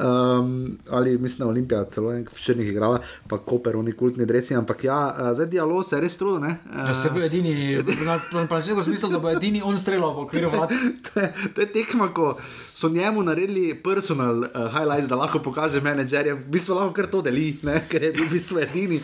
Um, 0.00 0.80
ali 0.88 1.18
mislim, 1.20 1.44
da 1.44 1.50
Olimpija 1.52 1.84
celo 1.84 2.16
v 2.16 2.40
črnih 2.40 2.72
igrala, 2.72 2.96
pa 3.28 3.36
Koper, 3.36 3.76
oni 3.76 3.92
kultni 3.92 4.24
drevesi, 4.24 4.56
ampak 4.56 4.88
ja, 4.88 5.12
uh, 5.12 5.34
zdaj 5.36 5.52
dialog 5.52 5.84
se 5.84 5.98
je 5.98 6.00
res 6.00 6.16
trudil. 6.16 6.48
Uh, 6.48 6.88
Če 6.88 6.94
se 6.96 7.10
bo 7.12 7.20
edini, 7.20 7.76
na 8.08 8.16
načelu 8.48 8.80
smisel, 8.80 9.12
da 9.12 9.20
bo 9.20 9.28
edini 9.28 9.60
on 9.60 9.76
streljal 9.76 10.16
v 10.16 10.24
okviru 10.24 10.48
vlade. 10.48 10.80
to, 11.04 11.26
to 11.52 11.60
je 11.60 11.68
tekma, 11.76 12.08
ko 12.16 12.32
so 12.72 12.88
njemu 12.88 13.20
naredili 13.28 13.76
personal 13.84 14.48
uh, 14.48 14.72
highlight, 14.72 15.12
da 15.12 15.20
lahko 15.20 15.42
pokaže 15.44 15.84
menedžerjem, 15.84 16.40
v 16.40 16.56
bistvu 16.56 16.80
lahko 16.80 16.96
kar 16.96 17.10
to 17.12 17.20
deli, 17.20 17.50
ne? 17.68 17.82
ker 17.92 18.08
je 18.08 18.14
bil 18.16 18.32
v 18.32 18.38
bistvu 18.38 18.64
edini, 18.64 19.02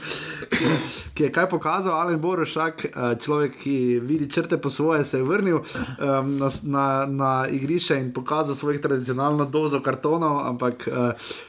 ki 1.13 1.29
je 1.29 1.31
kaj 1.37 1.51
pokazal, 1.53 2.01
Alen 2.01 2.17
Borošak, 2.17 2.89
uh, 2.89 3.13
človek, 3.21 3.61
ki 3.61 3.77
vidi 4.01 4.33
črte 4.33 4.57
po 4.57 4.73
svoje, 4.73 5.05
se 5.05 5.21
je 5.21 5.29
vrnil 5.29 5.61
um, 5.99 6.37
na, 6.39 6.49
na, 6.63 7.07
na 7.07 7.47
igrišče 7.51 7.99
in 8.01 8.13
pokazal 8.13 8.55
svojih 8.55 8.81
tradicionalno 8.81 9.45
dozo 9.45 9.81
kartonov. 9.81 10.47
Ampak 10.47 10.89
uh, 10.89 10.95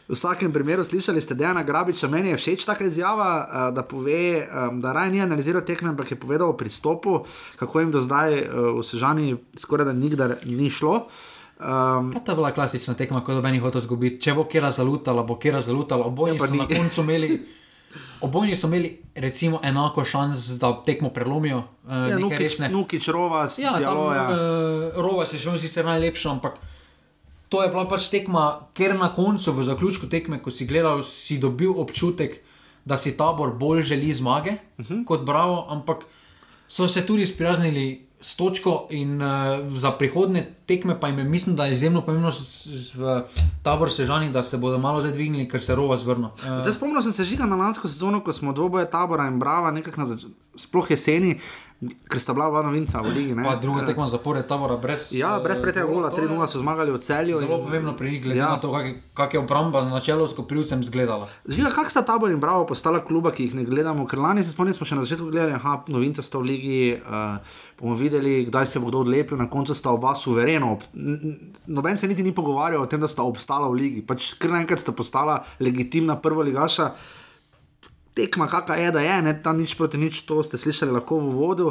v 0.07 0.17
vsakem 0.17 0.53
primeru 0.53 0.83
slišali 0.83 1.21
ste 1.21 1.35
Dejana 1.35 1.63
Grabiča, 1.63 2.07
meni 2.07 2.29
je 2.29 2.37
všeč 2.37 2.65
taka 2.65 2.85
izjava, 2.85 3.29
uh, 3.45 3.75
da 3.75 3.83
pove, 3.83 4.47
um, 4.47 4.81
da 4.81 4.93
raje 4.93 5.11
ni 5.11 5.21
analiziral 5.21 5.61
tekme, 5.61 5.89
ampak 5.89 6.11
je 6.11 6.19
povedal 6.19 6.49
o 6.49 6.57
pristopu, 6.57 7.25
kako 7.55 7.79
jim 7.79 7.91
do 7.91 8.01
zdaj 8.01 8.41
uh, 8.41 8.79
v 8.79 8.83
Sežani 8.83 9.37
skoraj 9.57 9.85
da 9.85 9.93
nikdar 9.93 10.35
ni 10.45 10.69
šlo. 10.69 11.07
Um, 11.59 12.13
to 12.25 12.31
je 12.31 12.35
bila 12.35 12.51
klasična 12.51 12.93
tekma, 12.93 13.23
ko 13.23 13.31
je 13.31 13.41
meni 13.41 13.59
hotel 13.59 13.81
zgubiti. 13.81 14.21
Če 14.23 14.33
bo 14.33 14.47
kera 14.47 14.71
zalutala, 14.71 15.23
bo 15.23 15.35
kera 15.35 15.61
zalutala, 15.61 16.07
oboje 16.07 16.37
ja, 16.37 16.47
so 16.47 16.55
na 16.55 16.67
koncu 16.67 17.01
imeli. 17.03 17.31
Obojni 18.21 18.55
so 18.55 18.67
imeli 18.67 19.01
recimo, 19.15 19.59
enako 19.63 20.05
šans, 20.05 20.59
da 20.59 20.73
tekmo 20.85 21.09
prelomijo. 21.09 21.63
Uh, 21.83 22.09
ja, 22.09 22.19
nukič, 22.19 22.59
nukič, 22.69 23.07
rovas, 23.07 23.59
ja, 23.59 23.73
tam, 23.81 23.97
uh, 23.97 24.33
rovas 24.95 25.33
je 25.33 25.39
še 25.39 25.49
vedno 25.49 25.61
sicer 25.61 25.87
najlepši, 25.87 26.27
ampak 26.29 26.59
to 27.49 27.63
je 27.63 27.71
bila 27.73 27.87
pač 27.89 28.11
tekma, 28.13 28.69
ker 28.77 28.93
na 28.99 29.09
koncu, 29.15 29.53
v 29.57 29.65
zaključku 29.65 30.09
tekme, 30.09 30.37
ko 30.43 30.53
si 30.53 30.69
gledal, 30.69 31.01
si 31.03 31.39
dobil 31.41 31.73
občutek, 31.73 32.41
da 32.85 32.97
si 32.97 33.15
tabor 33.17 33.55
bolj 33.57 33.83
želi 33.93 34.13
zmage 34.13 34.51
uh 34.51 34.85
mhm. 34.85 34.93
-huh. 34.93 35.05
kot 35.05 35.25
bravo, 35.25 35.65
ampak 35.69 36.05
so 36.67 36.87
se 36.87 37.05
tudi 37.05 37.25
sprijaznili 37.25 38.08
s 38.21 38.35
točko 38.35 38.87
in 38.89 39.21
uh, 39.21 39.29
za 39.69 39.91
prihodne 39.91 40.47
tekme 40.65 40.99
pa 40.99 41.07
jim 41.07 41.31
mislim, 41.31 41.55
da 41.55 41.65
je 41.65 41.73
izjemno 41.73 42.01
pomembno 42.01 42.31
v 42.95 43.21
tabor 43.63 43.91
Sežani, 43.91 44.31
da 44.31 44.43
se 44.43 44.57
bodo 44.57 44.77
malo 44.77 45.01
zdaj 45.01 45.13
dvignili, 45.13 45.47
ker 45.49 45.63
se 45.63 45.75
rova 45.75 45.97
zvrno. 45.97 46.31
Uh, 46.35 46.59
Zdaj 46.61 46.73
spomnim 46.73 47.01
sem 47.01 47.13
se 47.13 47.23
žiga 47.23 47.45
na 47.45 47.55
lansko 47.55 47.87
sezono, 47.87 48.23
ko 48.23 48.33
smo 48.33 48.53
dvoboje 48.53 48.89
tabora 48.91 49.27
in 49.27 49.39
brava, 49.39 49.71
nekako 49.71 49.99
na 49.99 50.05
zač... 50.05 50.25
sploh 50.55 50.91
jeseni, 50.91 51.39
ker 51.79 52.19
sta 52.19 52.33
bila 52.33 52.47
oba 52.47 52.59
novinca 52.61 52.99
v 52.99 53.07
ligi. 53.09 53.31
Ne? 53.31 53.39
pa 53.41 53.55
druga 53.55 53.81
Eh, 53.81 53.85
tekma 53.85 54.03
zapored 54.05 54.43
tabora 54.43 54.75
brez. 54.75 55.11
Ja, 55.11 55.39
brez 55.39 55.55
eh, 55.55 55.61
preteklega 55.61 55.87
gola, 55.87 56.09
to 56.09 56.19
je 56.19 56.27
3-0 56.27 56.43
so 56.45 56.59
zmagali 56.59 56.89
v 56.89 56.99
celju. 56.99 57.39
Zelo 57.39 57.55
in- 57.55 57.63
pomembno 57.63 57.93
pri 57.93 58.11
njih, 58.11 58.21
glede 58.21 58.35
Ja. 58.35 58.45
ja. 58.45 58.49
na 58.49 58.59
to, 58.59 58.67
kak, 58.69 58.83
je- 58.83 58.97
kak 59.13 59.33
je 59.33 59.39
obramba 59.39 59.81
na 59.83 59.99
čelu 59.99 60.23
s 60.23 60.33
kopljivcem 60.33 60.81
izgledala. 60.81 61.27
Zviga, 61.45 61.71
kak 61.71 61.87
sta 61.87 62.01
tabor 62.01 62.27
in 62.27 62.37
bravo 62.37 62.65
postala 62.65 62.99
kluba, 62.99 63.31
ki 63.31 63.43
jih 63.45 63.55
ne 63.55 63.63
gledamo, 63.63 64.03
ker 64.05 64.19
lani 64.19 64.43
se 64.43 64.51
spomnim, 64.51 64.73
smo 64.73 64.83
še 64.83 64.95
na 64.95 65.01
začetku 65.01 65.27
gledali, 65.27 65.53
aha, 65.53 65.83
novinca 65.87 66.19
sta 66.19 66.35
v 66.35 66.43
ligi, 66.43 66.79
uh, 66.97 67.39
bomo 67.77 67.95
videli, 67.95 68.43
kdaj 68.45 68.65
se 68.65 68.77
bo 68.77 68.87
kdo 68.87 68.99
odlepil, 68.99 69.37
na 69.37 69.47
koncu 69.47 69.71
sta 69.71 69.89
oba 69.89 70.11
suvereno. 70.13 70.75
Noben 71.65 71.95
se 71.95 72.07
niti 72.07 72.19
ni 72.21 72.31
pogovarjal 72.31 72.81
o 72.81 72.85
tem, 72.85 72.99
da 72.99 73.07
sta 73.07 73.23
obstala 73.23 73.67
v 73.67 73.75
ligi, 73.75 74.01
pač 74.01 74.33
kar 74.33 74.51
naenkrat 74.51 74.79
sta 74.79 74.91
postala 74.91 75.41
legitimna 75.59 76.15
prva 76.15 76.43
ligaša. 76.43 76.91
Tekma, 78.17 78.47
kakšna 78.49 78.75
je, 78.75 78.91
da 78.91 79.01
je, 79.05 79.21
ne, 79.21 79.33
ta 79.43 79.53
nič 79.53 79.75
proti 79.77 79.97
nič, 80.01 80.25
to 80.25 80.41
ste 80.43 80.57
slišali 80.57 80.91
lahko 80.91 81.21
v 81.21 81.29
vodu. 81.29 81.67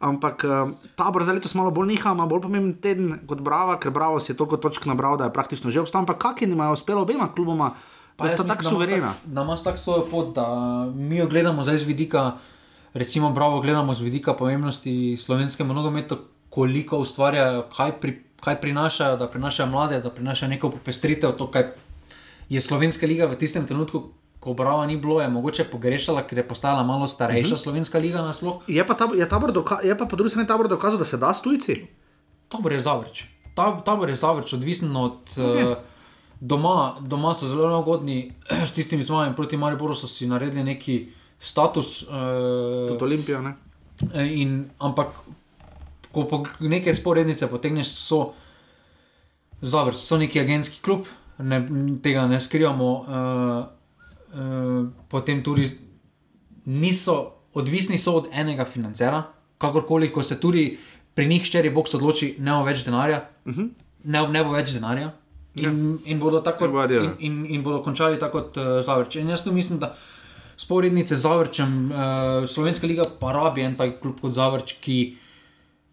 Ampak 0.00 0.36
uh, 0.48 0.72
tabor 0.96 1.26
za 1.26 1.34
letos 1.36 1.52
malo 1.58 1.68
bolj 1.74 1.92
niha, 1.92 2.14
ima 2.14 2.24
bolj 2.24 2.46
pomemben 2.46 2.78
teden 2.80 3.18
kot 3.28 3.42
Brava, 3.44 3.76
ker 3.76 3.92
Bravo 3.92 4.16
si 4.22 4.32
je 4.32 4.38
toliko 4.38 4.56
točk 4.56 4.86
nabral, 4.88 5.18
da 5.20 5.28
je 5.28 5.34
praktično 5.34 5.68
že 5.68 5.82
obstal. 5.82 6.06
Ampak 6.06 6.16
kak 6.16 6.40
jim 6.40 6.56
je 6.56 6.70
uspelo 6.72 7.02
obema 7.02 7.28
kluboma, 7.34 7.74
pa 8.16 8.30
sta 8.30 8.46
tako 8.46 8.78
suverena. 8.78 9.12
Da 9.26 9.42
imaš 9.42 9.66
tako 9.66 9.78
svojo 9.78 10.06
pot, 10.08 10.32
da 10.34 10.46
mi 10.94 11.20
jo 11.20 11.26
gledamo 11.26 11.66
zdaj 11.66 11.84
z 11.84 11.90
vidika, 11.90 12.38
recimo, 12.94 13.30
bravo, 13.30 13.60
gledamo 13.60 13.94
z 13.94 14.00
vidika 14.00 14.32
pomembnosti 14.32 15.16
slovenskega 15.20 15.68
nogometa, 15.68 16.16
koliko 16.50 16.98
ustvarjajo, 17.04 17.66
kaj, 17.76 17.92
pri, 18.00 18.16
kaj 18.40 18.60
prinašajo, 18.60 19.16
da 19.16 19.28
prinašajo 19.28 19.68
mlade, 19.68 20.00
da 20.00 20.10
prinašajo 20.10 20.50
neko 20.50 20.70
popestritev. 20.70 21.36
To, 21.36 21.46
kaj 21.46 21.74
je 22.48 22.60
slovenska 22.60 23.06
liga 23.06 23.28
v 23.30 23.36
tistem 23.36 23.66
trenutku, 23.66 24.10
ko 24.40 24.54
brava 24.54 24.86
ni 24.86 24.96
bilo, 24.96 25.20
je 25.20 25.28
mogoče 25.28 25.64
pogrešala, 25.64 26.22
ker 26.26 26.38
je 26.38 26.48
postala 26.48 26.82
malo 26.82 27.08
starejša 27.08 27.46
uh 27.46 27.52
-huh. 27.52 27.62
slovenska 27.62 27.98
liga 27.98 28.22
nasploh. 28.22 28.62
Je 28.66 28.86
pa, 28.86 28.94
tabor, 28.94 29.16
je, 29.16 29.28
tabor 29.28 29.52
doka- 29.52 29.84
je 29.84 29.98
pa 29.98 30.04
po 30.04 30.16
drugi 30.16 30.30
strani 30.30 30.48
tabor 30.48 30.68
dokazal, 30.68 30.98
da 30.98 31.04
se 31.04 31.16
da 31.16 31.34
s 31.34 31.42
tujci. 31.42 31.86
Tabor 32.48 32.72
je 32.72 32.80
zavrč. 32.80 33.24
Ta, 33.54 33.80
tabor 33.84 34.08
je 34.08 34.16
zavrč, 34.16 34.52
odvisen 34.52 34.96
od 34.96 35.18
okay. 35.36 35.70
uh, 35.70 35.76
doma. 36.40 36.96
Doma 37.00 37.34
so 37.34 37.48
zelo 37.48 37.68
neugodni, 37.68 38.32
s 38.68 38.72
tistimi 38.72 39.02
zmagami 39.02 39.36
proti 39.36 39.56
Mariboru 39.56 39.94
so 39.94 40.06
si 40.06 40.26
naredili 40.26 40.64
neki 40.64 41.12
status. 41.40 42.02
Uh, 42.02 42.08
Tudi 42.88 43.04
Olimpijo. 43.04 43.42
Ne? 43.42 43.54
in, 44.14 44.70
ampak, 44.78 45.08
ko 46.12 46.24
po 46.24 46.44
neke 46.60 46.94
sporednice 46.94 47.46
potegneš, 47.50 47.86
so 47.86 48.32
zavrč, 49.62 49.96
so 49.96 50.16
neki 50.18 50.40
agentski 50.40 50.80
klub, 50.82 51.06
ne, 51.38 51.68
tega 52.02 52.26
ne 52.26 52.40
skrivamo. 52.40 52.90
Uh, 52.90 53.79
uh, 54.34 54.88
potem 55.08 55.42
tudi 55.44 55.68
niso, 56.64 57.16
odvisni 57.54 57.98
so 57.98 58.14
od 58.20 58.28
enega 58.32 58.64
financera, 58.64 59.22
kakorkoli, 59.58 60.10
ko 60.12 60.22
se 60.22 60.40
tudi 60.40 60.78
pri 61.14 61.26
njih 61.26 61.44
štiri 61.44 61.70
box 61.74 61.94
odloči, 61.98 62.34
ne 62.38 62.52
bo 62.52 62.64
več 62.64 62.84
denarja, 62.84 63.24
uh 63.46 63.54
-huh. 63.54 63.68
ne, 64.04 64.28
ne 64.28 64.44
bo 64.44 64.52
več 64.52 64.72
denarja. 64.72 65.12
In, 65.54 65.98
in, 66.04 66.18
bodo 66.18 66.40
tako, 66.40 66.64
in, 66.88 67.10
in, 67.18 67.46
in 67.46 67.62
bodo 67.62 67.82
končali 67.82 68.18
tako 68.18 68.38
kot 68.38 68.56
uh, 68.56 68.84
Zavrč. 68.86 69.16
In 69.16 69.28
jaz 69.28 69.44
tu 69.44 69.52
mislim, 69.52 69.78
da 69.78 69.96
sporednice 70.56 71.16
z 71.16 71.20
Zavrčem, 71.20 71.90
uh, 71.90 72.48
Slovenska 72.48 72.86
liga 72.86 73.02
pa 73.20 73.32
rabi 73.32 73.62
en 73.62 73.74
tak 73.76 74.00
klub 74.00 74.20
kot 74.20 74.32
Zavrč, 74.32 74.76
ki 74.80 75.16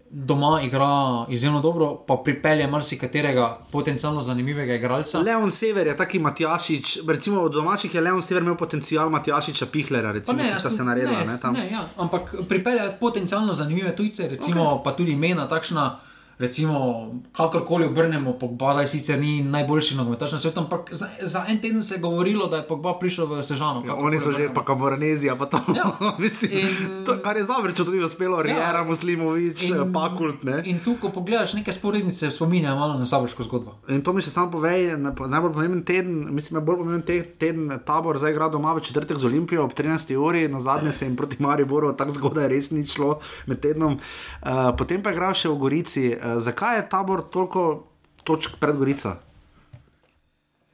doma 0.09 0.61
igra 0.61 0.87
izjemno 1.29 1.59
dobro, 1.59 1.95
pa 1.97 2.15
pripelje 2.17 2.67
marsikaterega 2.67 3.59
potencialno 3.71 4.21
zanimivega 4.21 4.73
igralca. 4.75 5.19
Leon 5.19 5.51
Sever 5.51 5.87
je 5.87 5.97
taki 5.97 6.19
Matjašič, 6.19 6.97
recimo 7.07 7.41
od 7.41 7.53
domačih 7.53 7.95
je 7.95 8.01
Leon 8.01 8.21
Sever 8.21 8.43
imel 8.43 8.55
potencial 8.55 9.09
Matjašiča 9.09 9.65
Pihlera, 9.65 10.07
Pa 10.07 10.13
recimo, 10.13 10.37
ki 10.39 10.55
sta 10.55 10.69
jaz- 10.69 10.71
se 10.71 10.83
naredila. 10.83 11.19
ne, 11.19 11.25
Ne, 11.25 11.39
tam. 11.41 11.53
ne, 11.53 11.69
ja, 11.71 11.87
ampak 11.97 12.35
pripelje 12.49 12.91
potencialno 12.99 13.53
zanimive 13.53 13.95
tujce, 13.95 14.29
recimo 14.29 14.63
okay. 14.63 14.83
pa 14.83 14.91
tudi 14.93 15.11
imena 15.11 15.47
takšna. 15.47 15.99
Recimo, 16.39 17.07
kakorkoli 17.33 17.85
obrnemo, 17.85 18.33
Pogba 18.33 18.73
zdaj 18.73 18.87
sicer 18.87 19.19
ni 19.19 19.43
najboljši 19.43 19.95
nogometaš 19.95 20.31
na 20.31 20.39
svetu, 20.39 20.59
ampak 20.59 20.89
za, 20.93 21.07
za 21.21 21.45
en 21.49 21.57
teden 21.61 21.83
se 21.83 21.95
je 21.95 22.01
govorilo, 22.01 22.45
da 22.47 22.57
je 22.57 22.67
Pogba 22.67 22.93
prišel 22.99 23.25
v 23.25 23.43
Sežano. 23.43 23.81
Ja, 23.87 23.95
oni 23.95 24.19
so 24.19 24.31
že 24.31 24.53
pa 24.53 24.61
kamoranezija, 24.65 25.35
pa 25.35 25.45
to. 25.45 25.57
Ja. 25.75 25.97
Mislim, 26.19 26.51
In- 26.51 27.05
to, 27.05 27.17
kar 27.23 27.37
je 27.37 27.43
zavrčo 27.43 27.85
tudi 27.85 28.03
uspelo, 28.03 28.41
Rijera, 28.41 28.83
Muslimovič, 28.83 29.63
In- 29.63 29.93
Pakult. 29.93 30.43
Ne? 30.43 30.61
In 30.65 30.79
tu, 30.79 30.93
ko 31.01 31.09
pogledaš 31.09 31.53
neke 31.53 31.73
sporednice, 31.73 32.29
spominja 32.31 32.75
malo 32.75 32.99
na 32.99 33.05
sabrško 33.05 33.43
zgodbo. 33.43 33.73
In 33.89 34.01
to 34.05 34.13
mi 34.13 34.21
še 34.21 34.29
samo 34.29 34.51
pove, 34.51 34.93
najbolj 35.27 35.53
pomemben 35.53 35.81
teden, 35.83 36.27
mislim, 36.35 36.59
da 36.59 36.61
je 36.61 36.65
bolj 36.69 36.77
pomemben 36.83 37.01
te, 37.01 37.17
teden 37.41 37.79
tabor 37.85 38.21
zdaj 38.21 38.31
igra 38.37 38.51
doma 38.53 38.75
v 38.77 38.85
četrtek 38.85 39.17
z 39.17 39.25
Olimpijo 39.25 39.65
ob 39.65 39.73
13. 39.73 40.13
uri, 40.15 40.45
na 40.47 40.61
zadnje 40.61 40.93
se 40.93 41.09
jim 41.09 41.15
proti 41.17 41.41
Mariboru 41.41 41.95
tako 41.97 42.11
zgodaj 42.11 42.47
res 42.53 42.69
ni 42.71 42.85
šlo 42.85 43.17
med 43.49 43.57
tednom. 43.65 43.97
Uh, 43.97 44.69
potem 44.77 45.01
pa 45.01 45.09
je 45.09 45.17
igral 45.17 45.33
še 45.33 45.49
v 45.49 45.57
Gorici. 45.57 46.07
Uh, 46.13 46.26
zakaj 46.37 46.77
je 46.77 46.89
tabor 46.89 47.23
toliko 47.23 47.83
točk 48.23 48.57
pred 48.59 48.75
Gorico? 48.75 49.15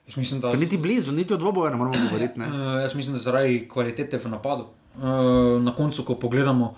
Jaz 0.07 0.17
mislim, 0.17 0.41
da, 0.41 0.51
Ker 0.51 0.59
niti 0.59 0.77
blizu, 0.77 1.11
niti 1.11 1.33
od 1.33 1.39
dvoboja 1.39 1.71
ne 1.71 1.77
moramo 1.77 1.95
govoriti. 2.03 2.39
Ne? 2.39 2.47
Uh, 2.47 2.81
jaz 2.81 2.95
mislim, 2.95 3.15
da 3.15 3.21
zaradi 3.21 3.67
kvalitete 3.69 4.17
v 4.17 4.29
napadu. 4.29 4.65
Uh, 4.95 5.03
na 5.61 5.75
koncu, 5.75 6.03
ko 6.03 6.15
pogledamo, 6.15 6.73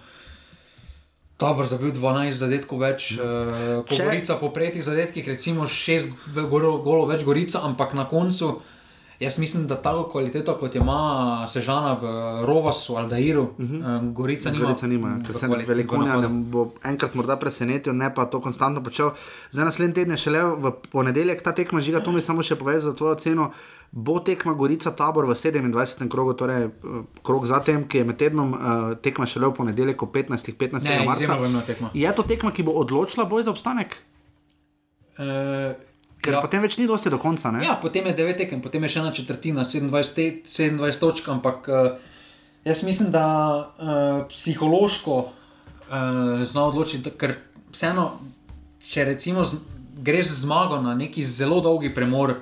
Tabor 1.38 1.68
zabil 1.68 1.92
12 1.92 2.32
zadetkov 2.32 2.80
več, 2.80 3.10
uh, 3.12 3.84
Če- 3.86 4.06
Gorica 4.06 4.38
po 4.40 4.50
prejetih 4.50 4.84
zadetkih, 4.84 5.28
recimo 5.28 5.66
6 5.66 6.14
golov 6.80 7.10
več 7.10 7.26
Gorica, 7.26 7.60
ampak 7.60 7.94
na 7.94 8.06
koncu. 8.06 8.62
Jaz 9.20 9.40
mislim, 9.40 9.68
da 9.68 9.76
tako 9.76 10.10
kvaliteto, 10.12 10.58
kot 10.60 10.76
ima 10.76 11.46
Sežana 11.48 11.94
v 12.02 12.06
Rovasu 12.46 12.96
ali 12.96 13.10
Dairu, 13.10 13.42
uh 13.42 13.50
-huh. 13.58 14.14
Gorica 14.14 14.52
nima. 14.52 14.66
Gorica 14.66 14.88
nima, 14.88 15.20
v 15.22 15.28
ker 15.28 15.36
se 15.36 15.48
kvali- 15.48 15.64
v 15.64 15.68
velikonja 15.68 16.16
ne 16.22 16.28
bo 16.28 16.74
enkrat 16.84 17.16
morda 17.16 17.36
presenetil, 17.36 17.94
ne 17.94 18.14
pa 18.16 18.26
to 18.26 18.42
konstantno 18.42 18.84
počel. 18.84 19.12
Za 19.52 19.64
naslednji 19.64 19.94
teden 19.94 20.12
je 20.12 20.18
šele 20.18 20.44
v 20.44 20.72
ponedeljek 20.92 21.42
ta 21.44 21.52
tekma 21.52 21.82
žiga, 21.82 22.00
to 22.00 22.12
mi 22.12 22.22
samo 22.22 22.44
še 22.44 22.56
pove 22.56 22.80
za 22.80 22.94
tvojo 22.94 23.16
ceno. 23.16 23.52
Bo 23.92 24.20
tekma 24.20 24.54
Gorica 24.54 24.92
tabor 24.92 25.26
v 25.26 25.30
27. 25.30 26.10
krogu, 26.10 26.34
torej 26.34 26.64
eh, 26.64 26.70
krog 27.24 27.48
zatem, 27.48 27.88
ki 27.88 27.98
je 27.98 28.04
med 28.04 28.18
tednom 28.18 28.54
uh, 28.54 28.60
tekma 29.02 29.26
šele 29.26 29.48
v 29.48 29.54
ponedeljek, 29.54 30.04
ob 30.04 30.12
15. 30.12 30.58
15. 30.58 30.84
Ne, 30.84 31.06
marca. 31.06 31.38
Je 31.94 32.16
to 32.16 32.24
tekma, 32.24 32.52
ki 32.52 32.64
bo 32.64 32.72
odločila 32.72 33.26
boj 33.26 33.44
za 33.44 33.52
obstanek? 33.52 33.96
Uh, 35.18 35.24
Ker 36.26 36.38
ja. 36.38 36.42
potem 36.44 36.64
več 36.66 36.78
ni 36.80 36.88
dosti 36.90 37.12
do 37.14 37.20
konca. 37.22 37.52
Ne? 37.54 37.62
Ja, 37.66 37.78
potem 37.82 38.08
je 38.10 38.16
9 38.18 38.40
tekem, 38.42 38.62
potem 38.64 38.86
je 38.88 38.96
še 38.96 39.02
ena 39.04 39.14
četrtina, 39.14 39.66
27, 39.68 40.14
te- 40.18 40.42
27 40.50 41.02
točk, 41.04 41.30
ampak 41.30 41.70
uh, 41.70 41.92
jaz 42.66 42.82
mislim, 42.88 43.12
da 43.14 43.26
uh, 43.62 44.26
psihološko 44.32 45.20
uh, 45.22 46.44
zna 46.44 46.66
odločiti, 46.66 47.14
ker 47.14 47.38
vseeno, 47.70 48.10
če 48.90 49.06
recimo 49.12 49.46
z, 49.46 49.62
greš 50.02 50.34
z 50.34 50.42
zmago 50.46 50.82
na 50.82 50.96
neki 50.98 51.24
zelo 51.24 51.62
dolgi 51.62 51.94
premor, 51.94 52.40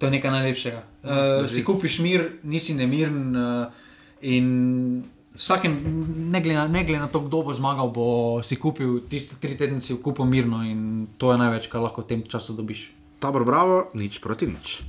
to 0.00 0.08
je 0.08 0.16
nekaj 0.16 0.34
najlepšega. 0.34 0.82
Uh, 1.02 1.46
si 1.50 1.64
kupiš 1.66 2.00
mir, 2.02 2.28
nisi 2.42 2.74
nemiren 2.78 3.36
uh, 3.36 3.84
in 4.22 4.48
vsakem, 5.36 5.72
ne 6.30 6.40
glede 6.40 6.58
na, 6.58 6.66
ne 6.68 6.84
glede 6.84 7.00
na 7.00 7.08
to, 7.08 7.20
kdo 7.20 7.42
bo 7.42 7.54
zmagal, 7.54 7.88
bo 7.88 8.06
si 8.42 8.56
kupil 8.56 9.00
tiste 9.08 9.36
tri 9.40 9.56
tedne, 9.56 9.80
si 9.80 9.96
kupil 9.96 10.24
mirno 10.28 10.62
in 10.64 11.08
to 11.16 11.32
je 11.32 11.38
največ, 11.40 11.68
kar 11.72 11.80
lahko 11.80 12.04
v 12.04 12.08
tem 12.08 12.20
času 12.22 12.52
dobiš. 12.52 12.92
Tabor 13.22 13.46
bravo, 13.46 13.94
nič 13.94 14.18
proti 14.18 14.50
nič. 14.50 14.82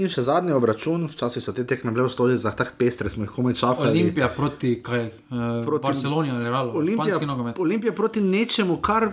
In 0.00 0.08
še 0.08 0.22
zadnji 0.24 0.54
obračun, 0.56 1.04
včasih 1.06 1.42
so 1.44 1.52
te 1.52 1.66
tekme 1.68 1.92
bile 1.92 2.06
v 2.06 2.12
stoli 2.12 2.36
za 2.40 2.54
tako 2.56 2.72
pestre, 2.78 3.10
smo 3.12 3.26
jih 3.26 3.30
komaj 3.30 3.54
čakali. 3.54 3.90
Olimpija 3.90 4.30
proti, 4.32 4.78
kaj, 4.82 5.04
uh, 5.28 5.42
Proti- 5.66 5.84
Barceloni 5.84 6.30
ali 6.30 6.44
Realu, 6.44 6.72
Olimpija, 6.74 7.04
španski 7.04 7.26
nogomet. 7.26 7.58
Olimpija 7.58 7.92
proti 7.92 8.20
nečemu, 8.20 8.78
kar 8.80 9.10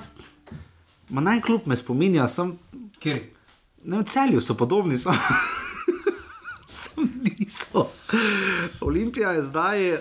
ma 1.09 1.21
naj 1.21 1.41
kljub 1.41 1.67
me 1.67 1.75
spominja, 1.75 2.27
sem, 2.27 2.55
Kjer? 2.99 3.19
ne 3.83 3.99
v 3.99 4.03
celju 4.03 4.41
so 4.41 4.55
podobni, 4.55 4.97
sem. 4.97 5.13
Olimpija 8.81 9.31
je 9.31 9.43
zdaj 9.43 9.93
uh, 9.93 9.99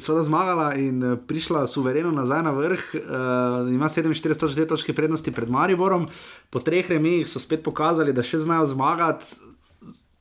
seveda 0.00 0.24
zmagala 0.24 0.74
in 0.74 1.02
eh, 1.04 1.16
prišla 1.26 1.66
suvereno 1.66 2.10
nazaj 2.10 2.42
na 2.42 2.50
vrh, 2.50 2.80
uh, 2.94 3.00
ima 3.74 3.88
47 3.88 4.68
točke 4.68 4.92
prednosti 4.92 5.32
pred 5.32 5.50
Mariborom, 5.50 6.08
po 6.50 6.60
treh 6.60 6.90
remijih 6.90 7.28
so 7.30 7.38
spet 7.38 7.62
pokazali, 7.62 8.12
da 8.12 8.22
še 8.22 8.38
znajo 8.38 8.66
zmagati. 8.66 9.24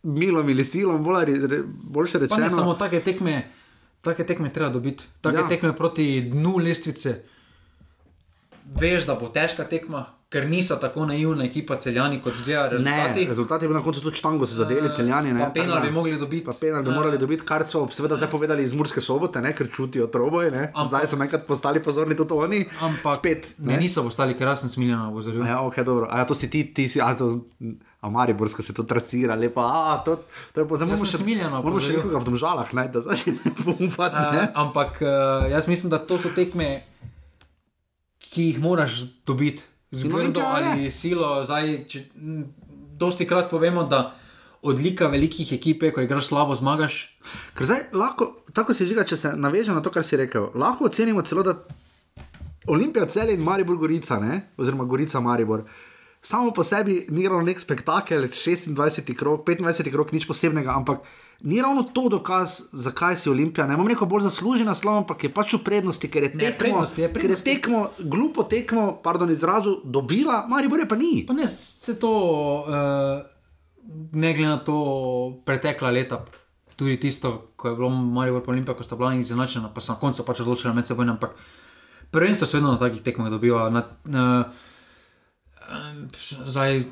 Milom 0.04 0.46
ali 0.48 0.64
silom, 0.64 1.04
bolj, 1.04 1.26
re- 1.48 1.64
boljše 1.66 2.20
Pa 2.30 2.38
ne 2.38 2.44
rečeno. 2.46 2.62
samo 2.62 2.74
take 2.74 3.02
tekme, 3.04 3.52
take 4.02 4.24
tekme 4.26 4.54
treba 4.54 4.70
dobiti, 4.70 5.04
take 5.22 5.42
ja. 5.42 5.48
tekme 5.48 5.76
proti 5.76 6.22
dnu 6.32 6.58
lestvice. 6.58 7.24
veš, 8.80 9.06
da 9.06 9.16
bo 9.16 9.28
težka 9.30 9.64
tekma, 9.64 10.06
ker 10.30 10.44
niso 10.46 10.76
tako 10.76 11.06
naivna 11.06 11.46
ekipa 11.46 11.78
celjani 11.78 12.18
kot 12.20 12.34
zgleda 12.36 12.64
Ne, 12.64 12.70
rezultati. 12.70 13.26
rezultat 13.26 13.62
je 13.62 13.68
bil 13.68 13.78
na 13.78 13.84
koncu 13.84 14.02
tudi 14.02 14.18
štango, 14.18 14.44
so 14.44 14.54
zadeli 14.56 14.88
Eh, 14.88 14.92
celjani. 14.92 15.32
ne, 15.32 15.46
penal 15.54 15.80
bi 15.80 15.90
mogli 15.90 16.18
dobiti. 16.18 16.44
Pa 16.44 16.52
penal 16.54 16.84
bi 16.84 16.92
morali 16.92 17.18
dobiti, 17.18 17.46
kar 17.46 17.64
so 17.64 17.88
seveda 17.90 18.16
zdaj 18.16 18.30
povedali 18.30 18.64
iz 18.64 18.74
Murske 18.74 19.00
sobote, 19.02 19.42
ne, 19.42 19.54
ker 19.54 19.68
čutijo 19.70 20.08
troboj. 20.08 20.52
Ne. 20.52 20.64
Ampak- 20.68 20.88
Zdaj 20.88 21.08
so 21.08 21.18
enkrat 21.18 21.46
postali 21.46 21.80
pozorni 21.80 22.16
tudi 22.16 22.34
oni. 22.36 22.66
Ampak 22.82 23.16
Spet. 23.16 23.54
ne, 23.58 23.78
niso 23.78 24.04
ostali, 24.04 24.34
ker 24.34 24.48
jaz 24.48 24.60
sem 24.60 24.70
smiljena 24.70 25.08
opozoril. 25.08 25.46
Ja, 25.46 25.62
ok, 25.62 25.76
dobro. 25.78 26.08
A 26.10 26.18
ja, 26.18 26.26
to 26.26 26.36
si 26.36 26.50
ti, 26.50 26.66
ti 26.66 26.88
si, 26.88 27.00
a 27.02 27.16
to. 27.16 27.46
A 28.00 28.10
Mariborsko 28.10 28.62
se 28.62 28.74
to 28.74 28.84
trasira, 28.84 29.34
lepa, 29.34 29.62
a 29.64 29.98
to, 29.98 30.16
to 30.54 30.62
je 30.62 30.68
zelo 30.78 30.98
sem 30.98 31.08
smiljeno 31.18 31.50
Moramo 31.58 31.80
še 31.80 31.94
nekoga 31.94 32.20
v 32.20 32.26
domžalah 32.26 32.70
najti, 32.72 32.94
da 32.94 33.02
zdaj 33.02 33.18
ne 33.26 33.52
bomo 33.58 33.90
padli. 33.90 34.38
Uh, 34.38 34.48
ampak 34.56 35.02
jaz 35.50 35.68
mislim, 35.68 35.90
da 35.90 35.98
to 36.00 36.18
so 36.18 36.30
tekme, 36.30 36.84
ki 38.20 38.44
jih 38.44 38.60
moraš 38.60 39.02
dobiti 39.26 39.64
z 39.92 40.04
In 40.04 40.12
grdo 40.12 40.20
Olimpija, 40.20 40.60
ne. 40.60 40.72
ali 40.72 40.92
silo. 40.92 41.44
Zdaj, 41.46 41.74
če, 41.88 42.04
dosti 43.00 43.28
krat 43.28 43.50
povemo, 43.50 43.84
da 43.84 44.16
odlika 44.62 45.08
velikih 45.08 45.54
ekip 45.54 45.84
je, 45.84 45.94
ko 45.96 46.04
igraš 46.04 46.28
slabo, 46.32 46.56
zmagaš. 46.56 47.00
Ker 47.56 47.70
zdaj 47.70 47.84
lahko, 47.94 48.32
tako 48.54 48.74
se 48.74 48.88
žiga, 48.90 49.06
če 49.08 49.18
se 49.18 49.34
navežem 49.38 49.78
na 49.78 49.84
to, 49.86 49.94
kar 49.94 50.04
si 50.04 50.20
rekel, 50.20 50.50
lahko 50.56 50.90
ocenimo 50.90 51.24
celo, 51.24 51.46
da 51.46 51.56
Olimpija 52.68 53.06
cel 53.08 53.32
in 53.32 53.44
Maribor 53.44 53.78
Gorica, 53.80 54.20
ne? 54.20 54.42
oziroma 54.58 54.84
Gorica 54.84 55.22
Maribor. 55.24 55.64
Samo 56.22 56.52
po 56.52 56.64
sebi 56.64 57.06
ni 57.10 57.28
ravno 57.28 57.46
nek 57.48 57.60
spektakel, 57.62 58.28
26 58.28 59.14
krok, 59.16 59.46
25 59.48 59.92
krok, 59.94 60.12
nič 60.12 60.28
posebnega, 60.28 60.74
ampak 60.76 61.06
ni 61.42 61.62
ravno 61.62 61.84
to 61.84 62.10
dokaz, 62.10 62.62
zakaj 62.72 63.18
si 63.18 63.30
Olimpija. 63.30 63.68
Ne 63.68 63.78
bom 63.78 63.88
rekel 63.88 64.08
bolj 64.08 64.26
zasluži 64.26 64.66
naslov, 64.66 65.04
ampak 65.04 65.24
je 65.24 65.34
pač 65.34 65.54
v 65.54 65.64
prednosti, 65.64 66.10
ker 66.10 66.24
je 66.24 66.32
Ne, 66.34 66.40
tekmo, 66.40 66.58
prednosti, 66.60 67.02
je 67.02 67.08
ker 67.08 67.14
je 67.14 67.20
prednosti. 67.20 67.46
tekmo, 67.54 67.90
glupo 68.00 68.44
tekmo, 68.44 69.00
pardon, 69.04 69.32
izrazu 69.32 69.78
dobila, 69.84 70.46
Maribor 70.50 70.80
je 70.80 70.88
pa 70.88 70.96
ni. 70.96 71.26
Pa 71.28 71.34
ne, 71.34 71.48
se 71.48 72.00
to, 72.00 72.14
uh, 72.66 73.22
ne 74.12 74.34
glede 74.34 74.50
na 74.50 74.58
to, 74.58 74.78
pretekla 75.46 75.92
leta, 75.92 76.26
tudi 76.76 76.98
tisto, 77.00 77.52
ko 77.56 77.70
je 77.70 77.76
bilo 77.76 77.90
Marijo 77.90 78.44
Olimpija, 78.48 78.76
ko 78.76 78.84
sta 78.84 78.96
bila 78.96 79.14
izenačena, 79.14 79.74
pa 79.74 79.82
so 79.82 79.94
na 79.94 80.00
koncu 80.00 80.26
pač 80.26 80.40
odločila 80.40 80.74
med 80.74 80.86
seboj, 80.86 81.10
ampak 81.10 81.34
prvenstvo 82.12 82.48
se 82.48 82.58
vedno 82.58 82.72
na 82.72 82.80
takih 82.80 83.02
tekmah 83.02 83.30
dobiva. 83.30 83.70
Na, 83.70 84.52
em, 85.70 86.10
zdaj, 86.46 86.84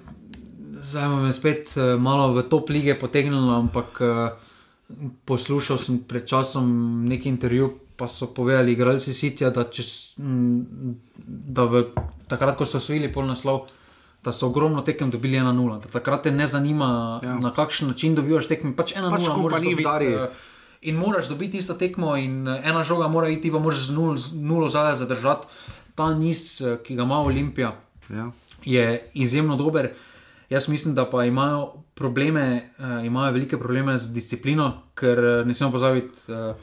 zdaj 0.85 1.09
me 1.09 1.31
spet 1.31 1.73
eh, 1.73 1.97
malo 1.97 2.31
v 2.31 2.43
top 2.43 2.69
lige 2.69 2.95
potegnilo, 2.95 3.55
ampak 3.55 3.89
eh, 3.97 4.29
poslušal 5.23 5.77
sem 5.77 5.97
pred 5.99 6.23
časom 6.23 6.65
neki 7.03 7.25
intervju, 7.27 7.67
pa 7.95 8.07
so 8.07 8.27
povedali 8.27 8.71
igralci 8.71 9.11
Sitja, 9.11 9.49
da, 9.49 9.63
čez, 9.65 10.13
da 11.47 11.63
v, 11.63 11.85
takrat, 12.25 12.53
ko 12.53 12.63
so 12.63 12.77
osvojili 12.77 13.07
pol 13.07 13.25
naslov, 13.25 13.69
da 14.19 14.31
so 14.31 14.47
ogromno 14.47 14.81
tekem 14.81 15.07
dobili 15.07 15.37
1-0. 15.37 15.47
Da 15.79 15.87
takrat 15.89 16.23
te 16.23 16.31
ne 16.31 16.45
zanima, 16.45 16.89
ja. 17.19 17.37
na 17.37 17.51
kakšen 17.51 17.87
način 17.87 18.15
dobivaš 18.15 18.47
tekme, 18.47 18.73
pač 18.73 18.93
1-0 18.93 19.09
Pač 19.11 19.27
moraš 19.31 19.61
dobiti, 19.61 19.81
vdari. 19.81 20.11
eh, 20.13 20.51
In 20.83 20.95
moraš 20.97 21.27
dobiti 21.27 21.57
isto 21.57 21.73
tekmo, 21.73 22.13
in 22.15 22.43
ena 22.45 22.83
žoga 22.83 23.07
mora 23.07 23.25
iti, 23.27 23.49
pa 23.49 23.57
moraš 23.57 23.87
z 23.87 23.91
nul- 23.91 24.17
z 24.17 24.35
nulo 24.35 24.69
zadaj 24.69 24.95
zadržati. 24.97 25.47
Ta 25.95 26.13
niz, 26.13 26.41
ki 26.83 26.93
ga 26.93 27.03
ima 27.03 27.17
Olimpija, 27.19 27.71
Ja. 28.07 28.29
je 28.63 28.83
izjemno 29.15 29.55
dober. 29.55 29.89
Jaz 30.49 30.67
mislim, 30.67 30.95
da 30.95 31.09
pa 31.09 31.23
imajo 31.25 31.73
probleme, 31.95 32.69
uh, 32.77 33.05
imajo 33.05 33.31
velike 33.31 33.57
probleme 33.57 33.97
z 33.97 34.13
disciplino, 34.13 34.81
ker 34.95 35.19
uh, 35.19 35.47
ne 35.47 35.53
smemo 35.53 35.71
pozabiti, 35.71 36.19
uh, 36.27 36.55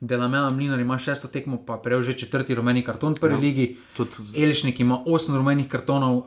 da 0.00 0.14
je 0.14 0.20
Lamela 0.20 0.50
Mlinar 0.50 0.80
ima 0.80 0.98
šesto 0.98 1.28
tekmo, 1.28 1.60
pa 1.66 1.76
prejel 1.76 2.02
že 2.02 2.12
četrti 2.18 2.54
rumeni 2.54 2.82
karton 2.84 3.14
v 3.14 3.20
prvi 3.20 3.34
ja. 3.34 3.40
ligi. 3.40 3.76
Tudi- 3.96 4.42
Elšnik 4.42 4.80
ima 4.80 5.02
osem 5.06 5.36
rumenih 5.36 5.68
kartonov 5.68 6.16
uh, 6.16 6.24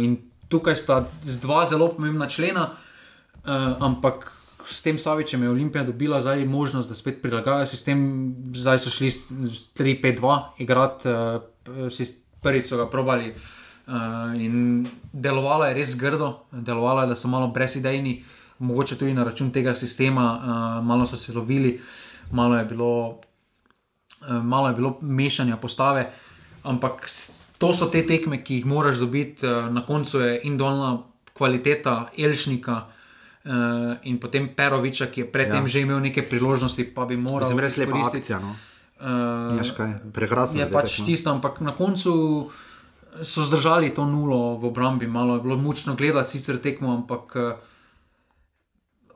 in 0.00 0.16
tukaj 0.48 0.76
sta 0.76 1.04
dva 1.42 1.66
zelo 1.66 1.88
pomembna 1.88 2.28
člena, 2.28 2.70
uh, 2.70 3.76
ampak. 3.80 4.32
S 4.64 4.80
tem 4.80 4.96
Savičem 4.98 5.42
je 5.42 5.50
Olimpija 5.50 5.84
dobila 5.84 6.20
zdaj 6.24 6.46
možnost, 6.48 6.88
da 6.88 6.94
spet 6.96 7.18
prilagajajo 7.22 7.66
sistem. 7.66 7.98
Zdaj 8.56 8.78
so 8.78 8.90
šli 8.90 9.10
s 9.10 9.28
s 9.28 9.74
3-5-2 9.76 10.38
igrati, 10.58 11.08
uh, 11.08 11.42
prvič 12.40 12.66
so 12.68 12.76
ga 12.76 12.88
probali. 12.88 13.34
Uh, 13.86 14.40
in 14.40 14.86
delovalo 15.12 15.64
je 15.68 15.74
res 15.74 15.96
grdo, 16.00 16.46
delovalo 16.52 17.02
je, 17.02 17.10
da 17.12 17.16
so 17.16 17.28
malo 17.28 17.50
brezidejni, 17.52 18.22
mogoče 18.58 18.96
tudi 18.96 19.12
na 19.12 19.24
račun 19.24 19.50
tega 19.52 19.74
sistema, 19.74 20.24
uh, 20.24 20.84
malo 20.86 21.06
so 21.06 21.16
se 21.16 21.32
lovili, 21.32 21.80
malo 22.32 22.56
je 22.56 22.64
bilo, 22.64 23.20
uh, 24.28 24.42
malo 24.42 24.68
je 24.68 24.74
bilo 24.74 24.96
mešanja 25.00 25.56
postave. 25.56 26.10
Ampak 26.62 27.04
to 27.58 27.74
so 27.74 27.90
te 27.92 28.06
tekme, 28.06 28.40
ki 28.44 28.62
jih 28.62 28.66
moraš 28.66 28.96
dobiti, 29.04 29.46
uh, 29.46 29.68
na 29.68 29.84
koncu 29.84 30.20
je 30.20 30.40
individualna 30.42 30.98
kvaliteta 31.32 32.08
Elšnika. 32.18 32.82
Uh, 33.44 33.52
in 34.08 34.16
potem 34.16 34.48
Peroviča, 34.56 35.06
ki 35.12 35.20
je 35.20 35.32
predtem 35.32 35.62
Ja. 35.62 35.68
že 35.68 35.80
imel 35.80 36.00
neke 36.00 36.22
priložnosti, 36.22 36.84
pa 36.94 37.04
bi 37.04 37.16
moral 37.16 37.52
Mislim, 37.52 37.60
res 37.60 37.76
lepa 37.76 38.06
akcija. 38.08 38.38
No. 38.40 38.56
Uh, 38.96 39.60
Jaš 39.60 39.76
kaj, 39.76 39.92
prekrasno 40.12 40.60
je 40.60 40.70
pač 40.72 40.98
no. 40.98 41.04
tisto, 41.04 41.28
ampak 41.30 41.60
na 41.60 41.76
koncu 41.76 42.48
so 43.22 43.42
zdržali 43.42 43.90
to 43.90 44.04
nulo 44.04 44.56
v 44.56 44.64
obrambi, 44.64 45.06
malo 45.06 45.34
je 45.34 45.40
bilo 45.40 45.56
mučno 45.56 45.94
gledati, 45.94 46.30
sicer 46.30 46.58
tekmo, 46.58 46.94
ampak 46.94 47.36
uh, 47.36 47.52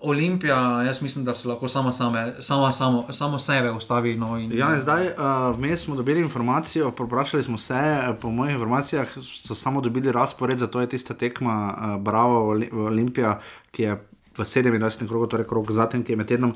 Olimpija, 0.01 0.83
jaz 0.83 1.03
mislim, 1.03 1.25
da 1.25 1.35
se 1.35 1.49
lahko 1.49 1.69
sama, 1.69 1.93
same, 1.93 2.35
sama 2.39 2.73
samo, 2.73 3.07
samo 3.11 3.39
sebe 3.39 3.71
ustavi. 3.71 4.17
No, 4.17 4.39
in, 4.39 4.53
Ja, 4.53 4.79
zdaj 4.79 5.07
uh, 5.07 5.15
vmes 5.59 5.81
smo 5.81 5.97
dobili 5.97 6.21
informacijo, 6.21 6.89
vprašali 6.91 7.43
smo 7.43 7.59
se, 7.59 7.75
eh, 7.75 8.15
po 8.21 8.31
mojih 8.31 8.53
informacijah 8.53 9.09
so 9.25 9.55
samo 9.55 9.81
dobili 9.81 10.13
razpored, 10.13 10.59
zato 10.59 10.81
je 10.81 10.89
tista 10.89 11.15
tekma 11.15 11.75
uh, 11.75 12.03
Bravo 12.03 12.47
Oli- 12.47 12.71
Olimpija, 12.73 13.41
ki 13.71 13.83
je 13.83 13.95
v 14.37 14.41
27. 14.41 15.09
krogu, 15.09 15.27
torej 15.27 15.47
krog 15.47 15.73
zatem, 15.73 16.05
ki 16.05 16.13
je 16.13 16.17
med 16.17 16.27
tednom, 16.27 16.55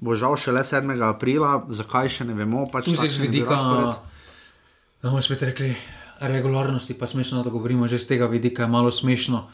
bo 0.00 0.14
žal 0.14 0.36
šele 0.36 0.60
7. 0.60 1.08
aprila, 1.08 1.62
zakaj 1.68 2.08
še 2.08 2.24
ne 2.24 2.34
vemo. 2.34 2.66
Pač 2.72 2.84
tu 2.84 2.90
se 2.90 2.96
z 2.96 3.00
takšen 3.00 3.34
je 3.34 3.44
razpored. 3.44 3.96
da 5.02 5.08
bomo 5.08 5.22
spet 5.22 5.42
rekli, 5.42 5.74
regularnosti, 6.20 6.94
pa 6.94 7.06
smešno, 7.06 7.42
da 7.42 7.50
govorimo 7.50 7.86
že 7.86 7.98
z 7.98 8.06
tega 8.06 8.26
vidika, 8.26 8.62
je 8.62 8.68
malo 8.68 8.90
smešno. 8.90 9.46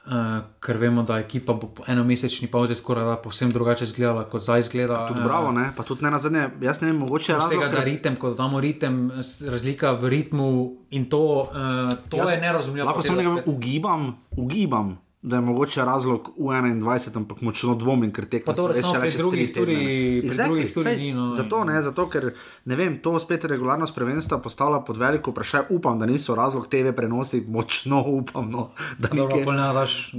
Uh, 0.00 0.14
ker 0.58 0.76
vemo, 0.76 1.02
da 1.02 1.18
ekipa 1.18 1.52
bo 1.52 1.68
po 1.68 1.82
enomesečni 1.86 2.48
pauzi 2.48 2.74
skoraj 2.74 3.04
da 3.04 3.16
povsem 3.16 3.50
drugače 3.52 3.84
izgledala, 3.84 4.24
kot 4.24 4.40
zdaj 4.42 4.60
izgleda. 4.60 5.06
Tudi 5.06 5.20
Eh, 5.20 5.24
bravo, 5.24 5.52
ne? 5.52 5.72
pa 5.76 5.82
tudi 5.82 6.00
ne 6.00 6.10
na 6.10 6.18
zadnje, 6.18 6.48
jaz 6.62 6.80
ne 6.80 6.86
vem, 6.86 6.96
mogoče 6.96 7.32
je 7.32 7.38
Z 7.38 7.48
tega, 7.50 7.68
ker- 7.68 7.84
ritem, 7.84 8.16
ko 8.16 8.30
damo 8.32 8.56
ritem, 8.56 9.10
razlika 9.44 9.92
v 9.92 10.08
ritmu 10.08 10.48
in 10.90 11.04
to, 11.04 11.20
uh, 11.42 11.92
to 12.08 12.16
Jaz 12.16 12.30
je 12.30 12.40
nerazumljivo. 12.40 12.86
Lahko 12.86 13.02
samo 13.02 13.20
nekaj 13.20 13.42
ugibam, 13.46 14.16
ugibam, 14.32 14.96
da 15.22 15.36
je 15.36 15.42
mogoče 15.42 15.84
razlog 15.84 16.28
v 16.38 16.42
21, 16.42 17.16
ampak 17.16 17.40
močno 17.40 17.74
dvomim, 17.74 18.12
ker 18.12 18.24
tekmo 18.24 18.46
Pa 18.46 18.52
dobro, 18.52 18.72
res 18.72 18.84
pri 18.86 19.10
čez 19.10 19.20
drugih 19.20 19.54
tudi- 19.54 20.22
Exactly, 20.24 20.82
saj 20.82 20.96
ni, 20.96 21.12
no, 21.12 21.32
Zato 21.32 21.64
ne, 21.64 21.82
zato 21.82 22.06
ker 22.06 22.30
ne 22.64 22.76
vem, 22.76 22.98
to 23.02 23.18
spet 23.18 23.44
regularnost 23.44 23.94
prvenstva 23.94 24.38
postavlja 24.38 24.80
pod 24.80 24.96
veliko 24.96 25.30
vprašanje. 25.30 25.66
Upam, 25.70 25.98
da 25.98 26.06
niso 26.06 26.34
razlog 26.34 26.68
TV 26.68 26.92
prenosi, 26.92 27.44
močno 27.48 28.04
upam. 28.06 28.50
No, 28.50 28.70
da 28.98 29.08
ne 29.12 29.26
daš. 29.72 30.14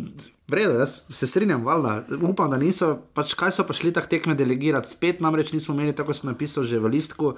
Vredo, 0.47 0.73
jaz 0.73 1.01
se 1.09 1.27
strinjam, 1.27 1.63
valjda. 1.63 2.03
Upam, 2.21 2.49
da 2.51 2.57
niso, 2.57 2.99
pač 3.13 3.33
kaj 3.33 3.51
so 3.51 3.63
pa 3.63 3.73
šli 3.73 3.93
tako 3.93 4.07
tekme 4.07 4.35
delegirati. 4.35 4.91
Spet 4.91 5.21
namreč 5.21 5.51
nismo 5.51 5.75
imeli, 5.75 5.95
tako 5.95 6.13
sem 6.13 6.29
napisal 6.29 6.63
že 6.63 6.79
v 6.79 6.89
listku. 6.89 7.35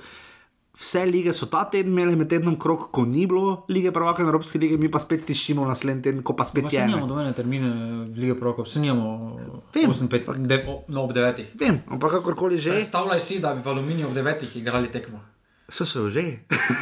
Vse 0.74 1.05
lige 1.05 1.34
so 1.34 1.45
ta 1.45 1.65
teden 1.65 1.91
imeli 1.91 2.15
med 2.15 2.30
tednom 2.30 2.55
krok, 2.55 2.88
ko 2.91 3.03
ni 3.03 3.26
bilo 3.26 3.65
lige 3.67 3.91
prvaka 3.91 4.24
Evropske 4.24 4.57
lige, 4.57 4.78
mi 4.78 4.88
pa 4.88 4.99
spet 4.99 5.26
tišimo 5.26 5.65
naslednji 5.65 6.03
teden, 6.03 6.22
ko 6.22 6.34
pa 6.34 6.43
spet 6.43 6.63
ne. 6.65 6.86
nimamo 6.86 7.07
dovoljene 7.07 7.34
termine 7.34 7.67
Lige 8.15 8.36
Prokop, 8.36 8.67
se 8.67 8.80
nimamo 8.80 9.36
Vem. 9.74 9.89
8-5, 9.89 10.47
de, 10.47 10.63
o- 10.65 10.84
no, 10.88 11.03
ob 11.03 11.11
9. 11.11 11.43
Vem, 11.55 11.82
ampak 11.88 12.12
kakorkoli 12.13 12.58
že, 12.58 12.71
Predstavljaj 12.71 13.20
si, 13.20 13.39
da 13.39 13.54
bi 13.54 13.62
v 13.62 13.67
Aluminiju 13.67 14.08
ob 14.08 14.13
9 14.13 14.55
igrali 14.55 14.87
tekmo. 14.89 15.20
so 15.70 15.86
se 15.86 16.09
že. 16.09 16.24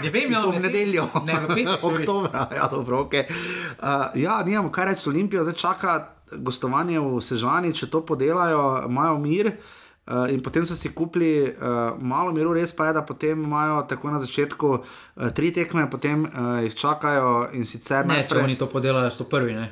Ne 0.04 0.10
vem, 0.12 0.32
ja, 0.32 0.42
to 0.44 0.52
v 0.52 0.54
ne- 0.54 0.60
nedeljo, 0.62 1.10
Ne, 1.26 1.34
v 1.36 1.48
petek. 1.50 1.80
torej. 1.82 1.98
oktobra. 2.00 2.48
Ja, 2.52 2.68
dobro, 2.68 3.04
okay. 3.04 3.26
uh, 3.76 4.14
ja, 4.16 4.44
nimamo 4.44 4.70
kaj 4.70 4.86
reči, 4.86 5.10
Olimpijo 5.10 5.44
zdaj 5.44 5.56
čaka 5.56 5.92
gostovanje 6.32 7.00
v 7.00 7.20
Sežani, 7.20 7.74
če 7.74 7.88
to 7.88 8.02
podelajo, 8.02 8.86
imajo 8.86 9.18
mir. 9.18 9.48
Uh, 9.48 9.54
in 10.30 10.42
potem 10.42 10.66
so 10.66 10.76
si 10.76 10.90
kupili 10.94 11.44
uh, 11.44 11.98
malo 12.02 12.32
miru, 12.32 12.54
res 12.54 12.74
pa 12.76 12.88
je, 12.90 12.94
da 12.94 13.02
potem 13.06 13.44
imajo 13.44 13.84
tako 13.90 14.10
na 14.12 14.20
začetku 14.20 14.70
uh, 14.70 15.30
tri 15.36 15.52
tekme, 15.54 15.90
potem 15.90 16.24
uh, 16.26 16.64
jih 16.64 16.76
čakajo 16.76 17.50
in 17.54 17.66
sicer 17.66 18.08
Ne, 18.10 18.24
če 18.28 18.42
oni 18.42 18.58
to 18.58 18.70
podelajo, 18.70 19.12
so 19.14 19.30
prvi. 19.30 19.54
Ne? 19.54 19.70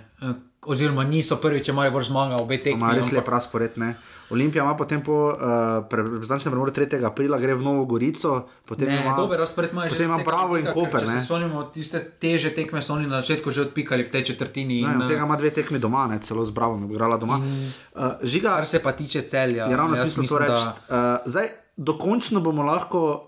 Eh, 0.68 0.72
Oziroma 0.72 1.04
niso 1.04 1.38
prvi, 1.38 1.64
če 1.64 1.72
imajo 1.72 1.92
bolj 1.92 2.04
zmaga, 2.04 2.36
obe 2.36 2.60
tekmi. 2.60 2.74
Ima 2.74 2.94
res 2.94 3.12
lep 3.12 3.28
razpored. 3.28 3.78
Ne? 3.78 3.96
Olimpija 4.30 4.64
ima 4.64 4.76
potem 4.76 5.00
po 5.00 5.32
uh, 5.32 5.88
reprezentančnem 5.88 6.52
premoru 6.52 6.72
3. 6.72 7.00
aprila, 7.00 7.40
gre 7.40 7.56
v 7.56 7.64
Novo 7.64 7.86
Gorico, 7.86 8.44
potem 8.66 8.88
Ne, 8.88 9.00
ima 9.02 9.16
dober 9.16 9.40
imajo 9.40 9.88
že 9.88 9.96
potem 9.96 10.08
z 10.08 10.12
ima 10.12 10.18
Bravo 10.20 10.58
in 10.58 10.66
ker 10.66 10.74
Koper. 10.74 11.00
Če 11.00 11.08
ne. 11.08 11.14
se 11.14 11.26
spomnimo, 11.26 11.64
tiste 11.72 12.00
teže 12.20 12.52
tekme 12.52 12.84
so 12.84 12.94
oni 12.94 13.08
na 13.08 13.22
začetku 13.22 13.48
že 13.52 13.62
odpikali 13.62 14.04
v 14.04 14.12
tej 14.12 14.24
četrtini. 14.24 14.84
Ne, 14.84 14.92
in, 14.92 15.02
od 15.02 15.08
tega 15.08 15.24
eh, 15.24 15.26
ima 15.26 15.40
dve 15.40 15.50
tekmi 15.50 15.80
doma, 15.80 16.12
ne, 16.12 16.20
celo 16.20 16.44
z 16.44 16.52
Bravo, 16.52 16.76
ne 16.76 16.92
igrala 16.92 17.16
doma. 17.16 17.40
Uh, 17.40 18.20
žiga, 18.20 18.60
Kar 18.60 18.68
se 18.68 18.84
pa 18.84 18.92
tiče 18.92 19.24
celja, 19.24 19.72
je 19.72 19.78
ravno 19.78 19.96
smisel 19.96 20.28
to 20.28 20.38
reči. 20.38 20.52
da- 20.52 20.76
Uh, 20.88 21.24
zdaj, 21.24 21.48
dokončno 21.78 22.44
bomo 22.44 22.68
lahko 22.68 23.27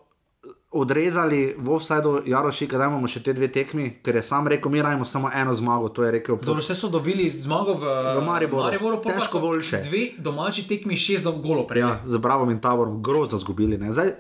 odrezali 0.72 1.56
v 1.58 1.68
offsajdu 1.68 2.22
Jarošika, 2.26 2.78
da 2.78 2.86
imamo 2.86 3.08
še 3.08 3.20
te 3.20 3.34
dve 3.34 3.48
tekmi, 3.50 4.00
ker 4.00 4.16
je 4.16 4.24
sam 4.24 4.48
rekel, 4.48 4.70
mi 4.70 4.82
rajmo 4.82 5.02
samo 5.04 5.32
eno 5.32 5.54
zmago. 5.54 5.90
To 5.90 6.04
je 6.04 6.12
rekel. 6.12 6.38
Dobro, 6.38 6.62
vse 6.62 6.76
so 6.76 6.90
dobili 6.90 7.30
zmago 7.32 7.74
v, 7.74 7.84
V 8.16 8.22
Mariboru. 8.22 8.64
Mariboru 8.64 9.02
Težko 9.02 9.40
boljše. 9.40 9.82
Dve 9.84 10.04
domači 10.20 10.68
tekmi, 10.68 10.94
šest 10.96 11.24
do 11.24 11.32
golo 11.34 11.66
prej. 11.66 11.82
Ja, 11.82 12.00
z 12.06 12.18
Bravom 12.18 12.50
in 12.50 12.60
Taborom 12.60 13.02
grozno 13.02 13.38
zgubili. 13.38 13.78
Ne. 13.78 13.90
Zdaj, 13.90 14.14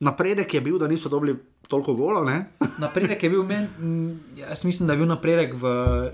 napredek 0.00 0.54
je 0.54 0.60
bil, 0.60 0.78
da 0.78 0.86
niso 0.86 1.08
dobili 1.08 1.34
toliko 1.68 1.94
golov. 1.94 2.24
ne. 2.24 2.46
Napredek 2.78 3.18
je 3.18 3.30
bil 3.30 3.42
meni, 3.42 3.66
mm, 3.78 4.10
jaz 4.38 4.62
mislim, 4.64 4.86
da 4.86 4.92
je 4.92 4.98
bil 4.98 5.08
napredek 5.08 5.54
v, 5.54 5.66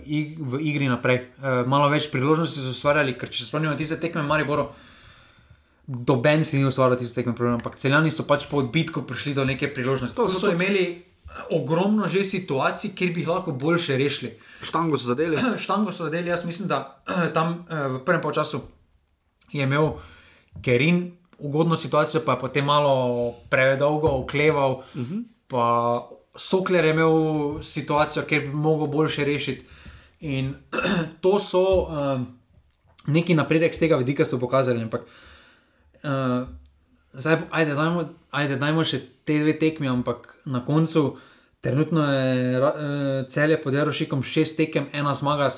ig- 0.03 0.41
v 0.41 0.61
igri 0.63 0.89
naprej. 0.89 1.29
E, 1.37 1.63
malo 1.67 1.89
več 1.89 2.09
priložnosti 2.09 2.57
so 2.57 2.73
ustvarjali, 2.73 3.13
ker 3.15 3.29
če 3.29 3.45
se 3.45 3.51
spomnimo 3.51 3.77
tiste 3.77 4.01
tekme 4.01 4.23
v 4.23 4.27
Mariboru, 4.27 4.65
doben 5.87 6.45
si 6.45 6.59
ni 6.59 6.65
ustvarjal 6.65 6.99
tiste 6.99 7.21
tekme, 7.21 7.35
problem, 7.37 7.59
ampak 7.61 7.77
celjani 7.77 8.11
so 8.11 8.25
pač 8.29 8.47
po 8.49 8.63
odbitku 8.63 9.05
prišli 9.05 9.35
do 9.37 9.45
neke 9.45 9.69
priložnosti. 9.69 10.17
To 10.17 10.29
so 10.29 10.41
so, 10.41 10.53
imeli 10.53 11.05
ogromno 11.53 12.09
že 12.09 12.25
situacij, 12.25 12.95
kjer 12.97 13.13
bi 13.13 13.21
jih 13.21 13.29
lahko 13.29 13.53
boljše 13.53 13.99
rešili. 13.99 14.33
Štango 14.63 14.99
so 14.99 15.13
zadeli. 15.13 15.37
Štango 15.65 15.93
so 15.93 16.09
zadeli, 16.09 16.33
jaz 16.33 16.45
mislim, 16.45 16.69
da 16.69 17.03
tam 17.37 17.67
eh, 17.69 17.89
v 17.99 18.05
prvem 18.05 18.23
času 18.33 18.63
je 19.53 19.63
imel 19.63 19.93
Kerin 20.63 21.13
ugodno 21.39 21.77
situacijo, 21.77 22.23
pa 22.25 22.33
je 22.33 22.39
potem 22.39 22.65
malo 22.65 23.35
predolgo 23.51 24.09
okleval. 24.09 24.83
Uh 24.95 25.03
-huh. 25.03 25.25
Pa 25.49 26.03
Sokler 26.37 26.85
je 26.85 26.91
imel 26.91 27.13
situacijo, 27.63 28.25
kjer 28.25 28.41
bi 28.41 28.57
lahko 28.57 28.87
boljše 28.87 29.25
rešiti. 29.25 29.67
In 30.21 30.55
to 31.23 31.39
so 31.39 31.87
um, 31.87 32.39
neki 33.07 33.35
napredek 33.35 33.75
z 33.75 33.79
tega 33.79 33.97
vidika, 33.97 34.25
so 34.25 34.39
pokazali. 34.39 34.83
Ampak 34.83 35.03
uh, 35.03 35.09
zdaj, 37.13 37.37
ajde, 37.51 37.75
dajmo, 37.75 38.09
ajde, 38.31 38.57
dajmo 38.57 38.85
še 38.85 39.01
te 39.25 39.39
dve 39.41 39.55
tekmi, 39.59 39.89
ampak 39.89 40.35
na 40.45 40.65
koncu. 40.65 41.15
Trenutno 41.65 42.05
je 42.13 42.59
eh, 42.59 43.25
celje 43.33 43.57
pod 43.63 43.75
Jarošikom 43.75 44.23
šest 44.23 44.59
tekem, 44.61 44.91
ena 44.93 45.15
zmaga, 45.17 45.49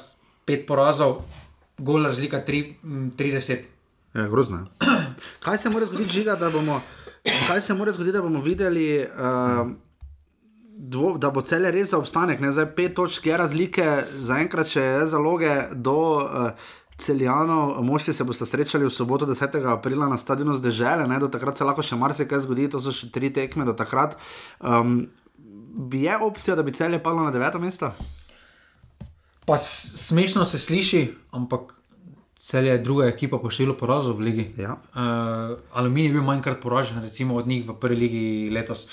pet 0.46 0.66
porazov, 0.68 1.24
gol 1.78 2.06
razlika 2.06 2.44
tri, 2.46 2.76
mm, 2.82 3.16
30. 3.18 3.66
Ja, 4.14 4.28
grozno. 4.30 4.68
Kaj 5.44 5.58
se 5.58 5.70
mora 5.70 5.86
zgoditi, 5.86 6.20
žiga, 6.20 6.36
da 6.38 6.50
bomo, 6.50 6.78
kaj 7.48 7.60
se 7.60 7.74
mora 7.74 7.92
zgoditi, 7.92 8.14
da 8.14 8.22
bomo 8.22 8.40
videli, 8.40 9.02
uh, 9.02 9.66
dvo, 10.78 11.16
da 11.18 11.30
bo 11.34 11.42
cel 11.42 11.66
res 11.74 11.90
za 11.90 11.98
obstanek? 11.98 12.40
Ne? 12.40 12.52
Zdaj 12.54 12.70
pet 12.78 12.94
točk 12.94 13.26
je 13.26 13.36
razlike, 13.36 13.86
zaenkrat, 14.22 14.70
če 14.70 14.82
je 14.82 15.06
zaloge 15.10 15.56
do. 15.74 15.98
Uh, 16.22 16.74
Celjanov, 16.98 17.82
mošti 17.84 18.12
se 18.16 18.24
boste 18.24 18.46
srečali 18.48 18.86
v 18.86 18.90
soboto 18.90 19.26
10. 19.26 19.60
aprila 19.68 20.08
na 20.08 20.16
stadionu 20.16 20.54
zdržele, 20.56 21.06
ne? 21.06 21.18
do 21.20 21.28
takrat 21.28 21.56
se 21.56 21.64
lahko 21.64 21.84
še 21.84 21.96
marsikaj 21.96 22.40
zgodi, 22.40 22.70
to 22.72 22.80
so 22.80 22.92
še 22.92 23.10
tri 23.12 23.28
tekme 23.28 23.66
do 23.68 23.76
takrat. 23.76 24.16
Um, 24.60 25.10
je 25.92 26.16
opcija, 26.16 26.56
da 26.56 26.64
bi 26.64 26.72
celje 26.72 27.02
padlo 27.02 27.26
na 27.26 27.34
deveto 27.34 27.60
mesto? 27.60 27.92
Pa 29.46 29.58
smešno 29.60 30.44
se 30.48 30.58
sliši, 30.58 31.02
ampak 31.36 31.76
celje 32.46 32.72
je 32.72 32.78
druga 32.78 33.10
ekipa 33.10 33.38
po 33.42 33.50
številu 33.50 33.76
porazov 33.76 34.16
v 34.16 34.30
ligi. 34.30 34.46
Ja. 34.56 34.78
Uh, 34.94 35.58
Aluminij 35.76 36.10
je 36.10 36.16
bil 36.16 36.24
manjkrat 36.24 36.60
poražen, 36.62 37.02
recimo 37.02 37.36
od 37.36 37.46
njih 37.46 37.66
v 37.68 37.76
prvi 37.80 37.96
ligi 37.96 38.24
letos. 38.54 38.88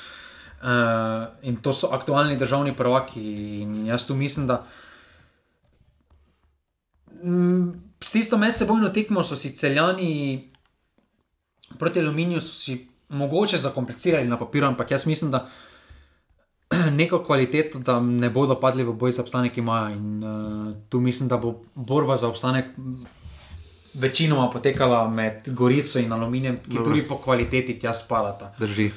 Uh, 0.64 1.28
in 1.44 1.58
to 1.62 1.74
so 1.76 1.92
aktualni 1.92 2.38
državni 2.40 2.76
prvaki. 2.76 3.24
In 3.64 3.86
jaz 3.86 4.08
tu 4.08 4.16
mislim, 4.16 4.48
da 4.48 4.64
mm, 7.24 7.93
s 8.06 8.12
tisto 8.12 8.38
medsebojno 8.38 8.90
tekmo 8.90 9.24
so 9.24 9.36
si 9.36 9.56
celjani 9.56 10.52
proti 11.80 12.00
aluminiju 12.00 12.42
so 12.42 12.54
si 12.54 12.88
mogoče 13.10 13.58
zakomplicirali 13.58 14.28
na 14.28 14.38
papirju, 14.38 14.68
ampak 14.68 14.92
jaz 14.92 15.06
mislim, 15.06 15.32
da 15.32 15.50
neko 17.00 17.24
kvaliteto, 17.24 17.80
da 17.80 18.00
ne 18.00 18.30
bodo 18.30 18.60
padli 18.60 18.84
v 18.84 18.94
boj 18.94 19.12
za 19.12 19.22
obstanek, 19.22 19.58
imajo. 19.58 19.96
In 19.96 20.24
uh, 20.24 20.74
tu 20.90 21.00
mislim, 21.00 21.30
da 21.30 21.38
bo 21.38 21.62
borba 21.76 22.18
za 22.18 22.28
obstanek 22.28 22.66
večinoma 23.94 24.50
potekala 24.50 25.10
med 25.10 25.42
Gorico 25.46 26.00
in 26.00 26.14
Aluminijem, 26.14 26.58
ki 26.58 26.70
Dobro. 26.70 26.84
tudi 26.84 27.04
po 27.08 27.18
kvaliteti 27.18 27.80
tja 27.80 27.94
spadata. 27.94 28.54
Drži. 28.60 28.92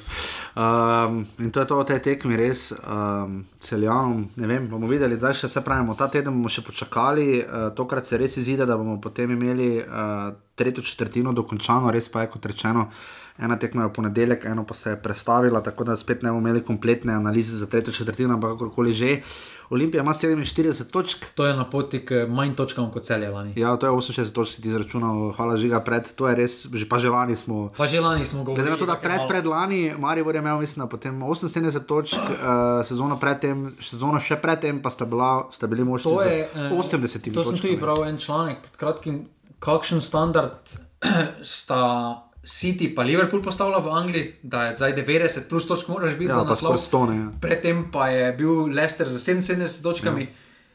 Um, 0.57 1.27
in 1.39 1.51
to 1.51 1.59
je 1.59 1.65
to 1.69 1.77
o 1.77 1.83
tej 1.85 1.99
tekmi, 2.01 2.33
res 2.33 2.71
um, 2.73 3.43
celjanom. 3.61 4.23
Ne 4.41 4.47
vem, 4.49 4.63
bomo 4.65 4.87
videli, 4.89 5.13
zdaj 5.13 5.35
še 5.43 5.49
se 5.53 5.61
pravimo. 5.61 5.93
Ta 5.93 6.07
teden 6.09 6.33
bomo 6.33 6.49
še 6.49 6.63
počakali, 6.65 7.27
uh, 7.43 7.67
tokrat 7.77 8.09
se 8.09 8.17
res 8.17 8.39
izide, 8.41 8.65
da 8.65 8.73
bomo 8.73 8.95
potem 8.97 9.35
imeli 9.35 9.67
uh, 9.77 10.31
tretjo 10.57 10.81
četrtino 10.81 11.29
dokončano, 11.37 11.93
res 11.93 12.09
pa 12.09 12.25
je 12.25 12.31
kot 12.33 12.49
rečeno. 12.49 12.87
Ena 13.37 13.59
tekma 13.59 13.83
je 13.83 13.87
v 13.87 13.93
ponedeljek, 13.93 14.45
eno 14.45 14.65
pa 14.65 14.73
se 14.73 14.89
je 14.89 15.01
prestavila, 15.01 15.61
tako 15.61 15.83
da 15.83 15.97
spet 15.97 16.23
ne 16.23 16.31
bomo 16.31 16.41
imeli 16.41 16.63
kompletne 16.63 17.13
analize 17.13 17.57
za 17.57 17.65
tretjo 17.65 17.93
četrtino, 17.93 18.33
ampak 18.33 18.51
kakorkoli 18.51 18.93
že. 18.93 19.21
Olimpija 19.69 20.01
ima 20.01 20.13
47 20.13 20.91
točk, 20.91 21.25
To 21.35 21.45
je 21.45 21.53
na 21.53 21.69
poti 21.69 22.05
k 22.05 22.25
manj 22.29 22.55
točkam 22.55 22.91
kot 22.91 23.03
celje 23.03 23.29
lani. 23.29 23.53
ja, 23.55 23.75
to 23.77 23.87
je 23.87 23.91
68 23.91 24.33
točk, 24.33 24.51
si 24.53 24.61
ti 24.61 24.67
izračunal, 24.67 25.31
hvala 25.31 25.57
žiga 25.57 25.79
pred, 25.79 26.07
to 26.15 26.27
je 26.27 26.35
res, 26.35 26.65
že 26.73 26.89
pa 26.89 26.97
že 26.97 27.09
lani 27.09 27.35
smo. 27.35 27.69
Pa 27.77 27.87
že 27.87 27.99
lani 27.99 28.25
smo 28.25 28.43
govorili. 28.43 28.63
Glede 28.63 28.71
na 28.71 28.77
to, 28.77 28.85
da 28.85 28.95
pred, 28.95 29.17
malo. 29.17 29.27
pred 29.27 29.45
lani, 29.45 29.93
Marijo 29.99 30.31
je 30.31 30.37
imel, 30.37 30.59
mislim, 30.59 30.89
potem 30.89 31.19
78 31.19 31.79
točk, 31.85 32.15
uh, 32.15 32.85
sezono 32.87 33.19
predtem, 33.19 33.75
sezono 33.81 34.19
še 34.19 34.35
predtem, 34.35 34.81
pa 34.81 34.89
sta, 34.89 35.05
bila, 35.05 35.47
sta 35.51 35.67
bili 35.67 35.83
moški 35.83 36.09
To 36.09 36.21
je, 36.21 36.49
eh, 36.55 36.71
80 36.71 37.33
To 37.33 37.43
sem 37.43 37.59
tudi 37.59 37.77
bral 37.77 38.07
en 38.07 38.17
članek 38.17 38.61
pred 38.61 38.75
kratkim, 38.77 39.25
kakšen 39.59 40.01
standard 40.01 40.63
sta 41.43 42.23
City 42.47 42.87
pa 42.95 43.03
Liverpool 43.03 43.43
postavila 43.43 43.83
v 43.83 43.91
Angliji, 43.91 44.39
da 44.39 44.71
je 44.71 44.75
zdaj 44.75 44.95
90 44.95 45.49
plus 45.49 45.67
točk, 45.67 45.87
moraš 45.91 46.15
biti 46.15 46.31
Ja, 46.31 46.39
za 46.39 46.43
naslov. 46.47 46.79
skoraj 46.79 47.03
100, 47.03 47.09
ne, 47.11 47.15
ja. 47.19 47.27
Predtem 47.41 47.91
pa 47.91 48.07
je 48.07 48.31
bil 48.33 48.71
Leicester 48.71 49.09
z 49.09 49.19
77 49.19 49.83
točkami. 49.83 50.21
Ja. 50.21 50.27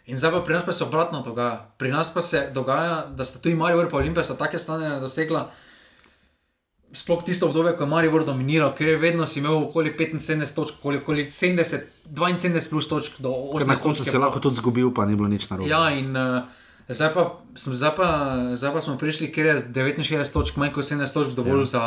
In 0.07 0.19
zdaj 0.21 0.33
pa 0.33 0.41
pri 0.41 0.55
nas 0.55 0.67
pa 0.67 0.73
se 0.73 0.85
obratno 0.85 1.23
dogaja. 1.23 1.73
Pri 1.79 1.89
nas 1.89 2.13
pa 2.13 2.23
se 2.23 2.51
dogaja, 2.53 3.07
da 3.07 3.25
sta 3.25 3.39
tudi 3.39 3.55
Marijo 3.55 3.81
in 3.81 3.89
Olimpija 3.93 4.25
sta 4.25 4.37
take 4.37 4.59
stanje 4.59 5.01
dosegla. 5.01 5.49
Sploh 6.93 7.25
tisto 7.25 7.47
obdobje, 7.47 7.73
ko 7.77 7.85
je 7.85 7.89
Marijo 7.89 8.25
dominiral, 8.25 8.75
ker 8.77 8.89
je 8.89 8.97
vedno 8.97 9.25
imel 9.37 9.65
okoli 9.65 9.95
75 9.99 10.55
točk, 10.55 10.75
okoli, 10.79 10.99
okoli 10.99 11.25
70, 11.25 11.79
72 12.05 12.71
plus 12.71 12.89
točk 12.89 13.13
do 13.19 13.29
18 13.29 13.59
Ker 13.59 13.67
na 13.67 13.77
koncu 13.77 14.05
točk 14.05 14.13
je 14.13 14.19
lahko 14.19 14.41
tudi 14.41 14.57
zgubil, 14.57 14.93
pa 14.95 15.07
ni 15.07 15.17
bilo 15.17 15.29
nič 15.29 15.49
narobe. 15.49 15.71
Ja, 15.71 15.89
in 15.91 16.17
uh, 16.17 16.43
zdaj, 16.89 17.15
pa, 17.15 17.23
zdaj, 17.55 17.91
pa, 17.97 18.09
zdaj 18.57 18.73
pa 18.73 18.81
smo 18.81 18.97
prišli, 18.99 19.29
ker 19.33 19.47
je 19.47 19.55
69 19.75 20.33
točk, 20.33 20.57
manj 20.57 20.73
kot 20.73 20.85
70 20.85 21.15
točk, 21.15 21.31
dovolj 21.37 21.61
ja. 21.61 21.65
za 21.65 21.83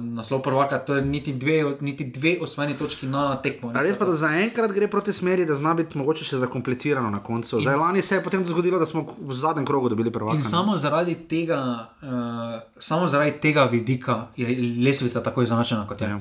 naslov 0.00 0.42
prvaka. 0.42 0.78
To 0.78 0.96
je 0.96 1.02
niti 1.02 1.32
dve, 1.32 1.76
niti 1.80 2.04
dve 2.04 2.36
osvojeni 2.40 2.78
točki 2.78 3.06
na 3.06 3.36
tekmo. 3.42 3.72
Res 3.74 3.98
pa, 3.98 4.08
da 4.08 4.16
zaenkrat 4.16 4.72
gre 4.72 4.88
proti 4.88 5.12
smeri, 5.12 5.44
da 5.46 5.54
zna 5.54 5.74
biti 5.74 5.98
mogoče 5.98 6.24
še 6.24 6.40
zakomplicirano 6.44 7.10
na 7.10 7.20
koncu. 7.22 7.60
Zdaj, 7.60 7.76
lani 7.76 8.02
se 8.02 8.16
je 8.16 8.24
potem 8.24 8.46
zgodilo, 8.46 8.78
da 8.78 8.86
smo 8.86 9.04
v 9.18 9.36
zadnjem 9.36 9.66
krogu 9.68 9.92
dobili 9.92 10.12
prvaka. 10.12 10.38
In 10.38 10.44
samo 10.44 10.76
zaradi 10.80 11.14
tega, 11.28 11.60
uh, 12.02 12.56
samo 12.78 13.10
zaradi 13.10 13.36
tega 13.42 13.66
vidika 13.70 14.30
je 14.36 14.56
lesvica 14.84 15.22
tako 15.22 15.44
izenačena 15.44 15.86
kot 15.86 16.00
je. 16.00 16.08
Ja. 16.08 16.20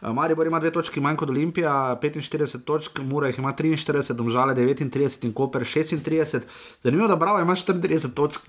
Uh, 0.00 0.14
Maribor 0.16 0.46
ima 0.46 0.60
dve 0.60 0.72
točki 0.72 1.00
manj 1.04 1.20
kot 1.20 1.30
Olimpija, 1.30 1.98
45 2.02 2.64
točk, 2.64 3.02
Mura 3.04 3.28
jih 3.28 3.38
ima 3.38 3.52
43, 3.52 4.12
Domžale 4.16 4.54
39 4.54 5.24
in 5.28 5.32
Koper 5.32 5.62
36. 5.62 6.48
Zanimivo, 6.82 7.08
da 7.08 7.16
Bravo 7.16 7.40
ima 7.40 7.57
34 7.64 8.14
točk. 8.14 8.40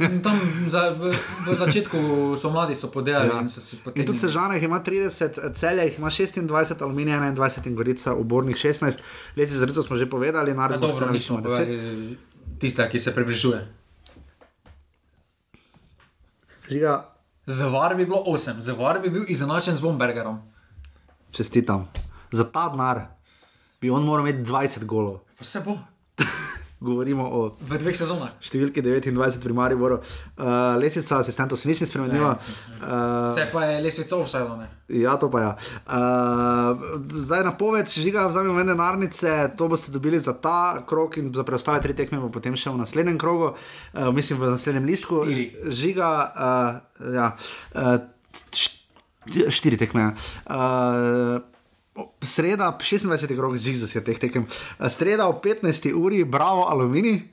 In 0.00 0.22
Tam 0.22 0.40
za, 0.70 0.90
v, 0.90 1.12
v 1.46 1.56
začetku 1.56 1.98
so 2.40 2.50
mladi 2.50 2.74
so 2.74 2.90
podejali 2.90 3.28
ja. 3.28 3.40
in 3.40 3.48
so 3.48 3.60
si 3.60 3.76
potem. 3.76 4.00
In 4.00 4.06
tudi 4.06 4.18
Sežana 4.18 4.54
jih 4.54 4.64
ima 4.64 4.80
30, 4.80 5.52
Celja 5.54 5.84
jih 5.84 5.98
ima 5.98 6.10
26, 6.10 6.82
Aluminij 6.82 7.12
21 7.12 7.66
in 7.66 7.74
Gorica 7.76 8.14
ubornih 8.14 8.56
16. 8.56 9.02
Lesi 9.36 9.58
za 9.58 9.66
Rico 9.66 9.82
smo 9.82 9.96
že 9.96 10.10
povedali, 10.10 10.50
Ja, 10.50 10.56
naravno 10.56 10.86
dobro, 10.88 11.10
nismo 11.10 11.42
povedali 11.42 12.16
tiste, 12.58 12.88
ki 12.90 12.98
se 12.98 13.14
približuje. 13.14 13.68
Žiga, 16.70 17.12
Zavar 17.46 17.94
bi 17.94 18.04
bilo 18.04 18.24
8, 18.26 18.58
zavar 18.58 18.98
bi 18.98 19.10
bil 19.10 19.24
izenačen 19.28 19.74
z 19.74 19.80
Vombergerom. 19.80 20.42
čestitam. 21.30 21.88
Za 22.32 22.50
ta 22.50 22.68
denar 22.68 23.00
bi 23.80 23.90
on 23.90 24.04
moral 24.04 24.28
imeti 24.28 24.50
20 24.50 24.84
golov. 24.84 25.18
Pa 25.38 25.44
se 25.44 25.60
bo 25.60 25.78
Govorimo 26.76 27.24
o 27.24 27.56
v 27.56 27.78
dveh 27.80 27.96
sezonah. 27.96 28.36
številki 28.36 28.84
29 28.84 29.40
pri 29.40 29.52
Mariboru. 29.56 29.96
Uh, 30.36 30.76
asistentov 30.76 31.56
se 31.56 31.64
nič 31.64 31.80
ni 31.80 31.88
spremenila. 31.88 32.36
Ne, 32.36 32.36
nič 32.36 32.52
ni 32.68 32.76
Uh, 32.84 33.24
Vse 33.24 33.48
pa 33.48 33.64
je 33.64 33.80
lesvica 33.80 34.16
offside. 34.20 34.68
Ja, 34.92 35.16
to 35.16 35.32
pa 35.32 35.38
je. 35.40 35.44
Ja. 35.46 35.52
Uh, 35.88 37.00
zdaj 37.08 37.48
na 37.48 37.56
poved, 37.56 37.88
žiga, 37.88 38.28
vzamemo 38.28 38.52
mene 38.60 38.76
denarnice, 38.76 39.56
to 39.56 39.72
boste 39.72 39.88
dobili 39.88 40.20
za 40.20 40.36
ta 40.36 40.84
krok 40.84 41.16
in 41.16 41.32
za 41.32 41.48
preostale 41.48 41.80
tri 41.80 41.96
tekme, 41.96 42.20
potem 42.28 42.52
še 42.52 42.68
v 42.68 42.84
naslednjem 42.84 43.16
krogu, 43.16 43.56
uh, 43.56 44.12
mislim 44.12 44.36
v 44.36 44.52
naslednjem 44.52 44.84
listku. 44.84 45.24
Štiri. 45.24 45.72
Žiga, 45.72 46.10
uh, 46.28 46.72
ja, 47.08 47.26
uh, 47.72 48.04
št- 48.52 48.84
štiri 49.48 49.80
tekme. 49.80 50.00
ja. 50.00 50.10
Uh, 50.44 51.55
Sreda, 52.20 52.76
26. 52.76 53.36
krog, 53.36 53.56
že 53.56 53.74
za 53.74 54.00
teh 54.00 54.18
tekem. 54.18 54.44
Sreda 54.88 55.28
ob 55.28 55.40
15. 55.40 55.92
uri, 55.94 56.24
bravo, 56.24 56.68
aluminij. 56.68 57.24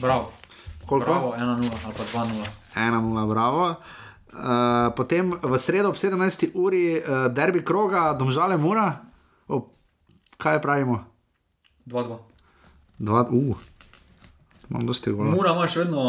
Bravo. 0.00 0.32
Koliko? 0.86 1.10
Bravo, 1.10 1.28
1-0 1.38 1.70
ali 1.84 1.94
pa 1.94 2.04
2-0. 2.04 2.44
1-0, 2.74 3.28
bravo. 3.28 3.62
Uh, 4.30 4.94
potem 4.94 5.30
v 5.30 5.54
sredo 5.58 5.90
ob 5.90 5.98
17. 5.98 6.54
uri 6.54 6.98
uh, 6.98 7.26
derbi 7.30 7.64
kroga, 7.64 8.14
domžale 8.14 8.56
mora. 8.56 9.02
O, 9.50 9.70
kaj 10.38 10.62
pravimo? 10.62 11.04
2-2. 11.86 12.18
Dva, 12.98 13.22
uh, 13.30 13.58
imam 14.70 14.86
dosti 14.86 15.10
govorov. 15.10 15.34
Mura 15.34 15.52
ima 15.52 15.66
še 15.68 15.82
vedno, 15.82 16.02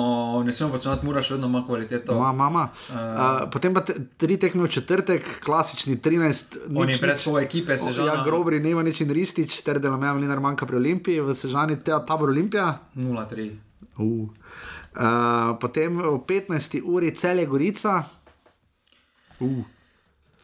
ne 0.46 0.54
smemo 0.54 0.76
početi, 0.76 1.06
mura 1.06 1.24
še 1.26 1.34
vedno 1.34 1.50
ima 1.50 1.64
kvaliteto. 1.66 2.18
Ma, 2.20 2.30
mama. 2.34 2.68
Uh, 2.90 3.50
potem 3.54 3.74
pa 3.74 3.82
te, 3.86 3.96
tri 4.22 4.38
tekme 4.42 4.68
v 4.68 4.72
četrtek, 4.76 5.28
klasični 5.42 5.98
13. 5.98 6.60
Oni 6.70 6.94
nič, 6.94 7.02
brez 7.02 7.24
svoje 7.26 7.48
ekipe 7.50 7.78
se 7.82 7.94
že 7.96 8.06
Ja, 8.06 8.22
grobri, 8.26 8.62
nema 8.62 8.86
nič 8.86 9.02
in 9.02 9.10
ristič, 9.10 9.58
ter 9.66 9.82
delomeja 9.82 10.14
Mlinar 10.14 10.44
manjka 10.44 10.70
pri 10.70 10.78
Olimpiji, 10.78 11.26
v 11.26 11.34
Sežani 11.34 11.80
te, 11.82 11.96
tabor 12.06 12.30
Olimpija. 12.30 12.78
0-3. 12.96 13.50
Uh. 13.98 14.30
Uh, 14.92 15.58
potem 15.58 15.98
v 15.98 16.22
15. 16.28 16.82
uri 16.86 17.16
celje 17.18 17.50
Gorica. 17.50 18.04
Uh. 19.42 19.66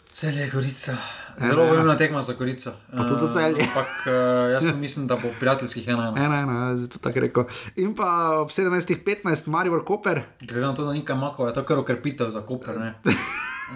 Celje 0.10 0.48
je 0.48 0.50
Gorica. 0.50 0.98
Zelo 1.40 1.66
pomembna 1.66 1.94
tekma 1.94 2.22
za 2.22 2.34
Gorico. 2.34 2.72
Pa 2.90 3.04
tudi 3.04 3.20
za 3.20 3.28
Celje. 3.30 3.62
Ampak 3.62 3.90
uh, 4.04 4.14
jaz 4.52 4.76
mislim, 4.76 5.08
da 5.08 5.16
bo 5.16 5.30
prijateljskih 5.40 5.88
ena 5.88 6.08
ena. 6.08 6.26
Ena, 6.26 6.36
ena, 6.38 6.70
jaz 6.70 6.82
bi 6.82 6.88
to 6.88 7.00
tako 7.00 7.20
rekel. 7.20 7.44
In 7.76 7.94
pa 7.96 8.10
ob 8.36 8.50
17.15 8.50 9.48
Maribor 9.48 9.86
Koper, 9.86 10.22
Glede 10.42 10.62
na 10.62 10.74
to, 10.74 10.86
da 10.86 10.94
nikam 10.94 11.20
mako, 11.20 11.48
je 11.48 11.54
to 11.54 11.64
kar 11.64 11.78
okrepitev 11.78 12.30
za 12.30 12.42
Koper. 12.42 12.80
ne. 12.80 12.94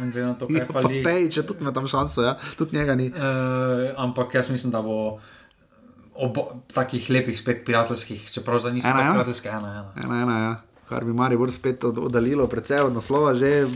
Glede 0.04 0.26
na 0.26 0.34
to, 0.34 0.48
kaj 0.48 0.68
pa 0.68 0.82
fali. 0.82 1.04
Pej, 1.04 1.30
če 1.30 1.44
tudi 1.44 1.62
ima 1.62 1.72
tam 1.72 1.88
šanso, 1.88 2.24
ja? 2.24 2.38
tudi 2.58 2.78
njega 2.78 2.96
ni. 2.96 3.10
Uh, 3.10 3.22
ampak 3.98 4.34
jaz 4.34 4.50
mislim, 4.50 4.72
da 4.72 4.82
bo 4.82 5.20
ob 6.16 6.38
takih 6.74 7.10
lepih, 7.10 7.40
spet 7.40 7.66
prijateljskih, 7.66 8.32
čeprav 8.32 8.60
za 8.60 8.70
niso 8.70 8.88
Ena, 8.88 8.96
tako 8.96 9.06
ja? 9.06 9.12
prijateljske, 9.14 9.50
ena 9.50 9.72
ena. 9.72 9.92
Ena, 9.98 10.22
ena, 10.22 10.40
ja. 10.40 10.56
kar 10.90 11.06
bi 11.06 11.14
Maribor 11.14 11.52
spet 11.52 11.84
od- 11.84 11.98
oddaljilo, 12.00 12.48
predvsej 12.48 12.80
od 12.80 12.94
naslova, 12.94 13.34
že 13.34 13.68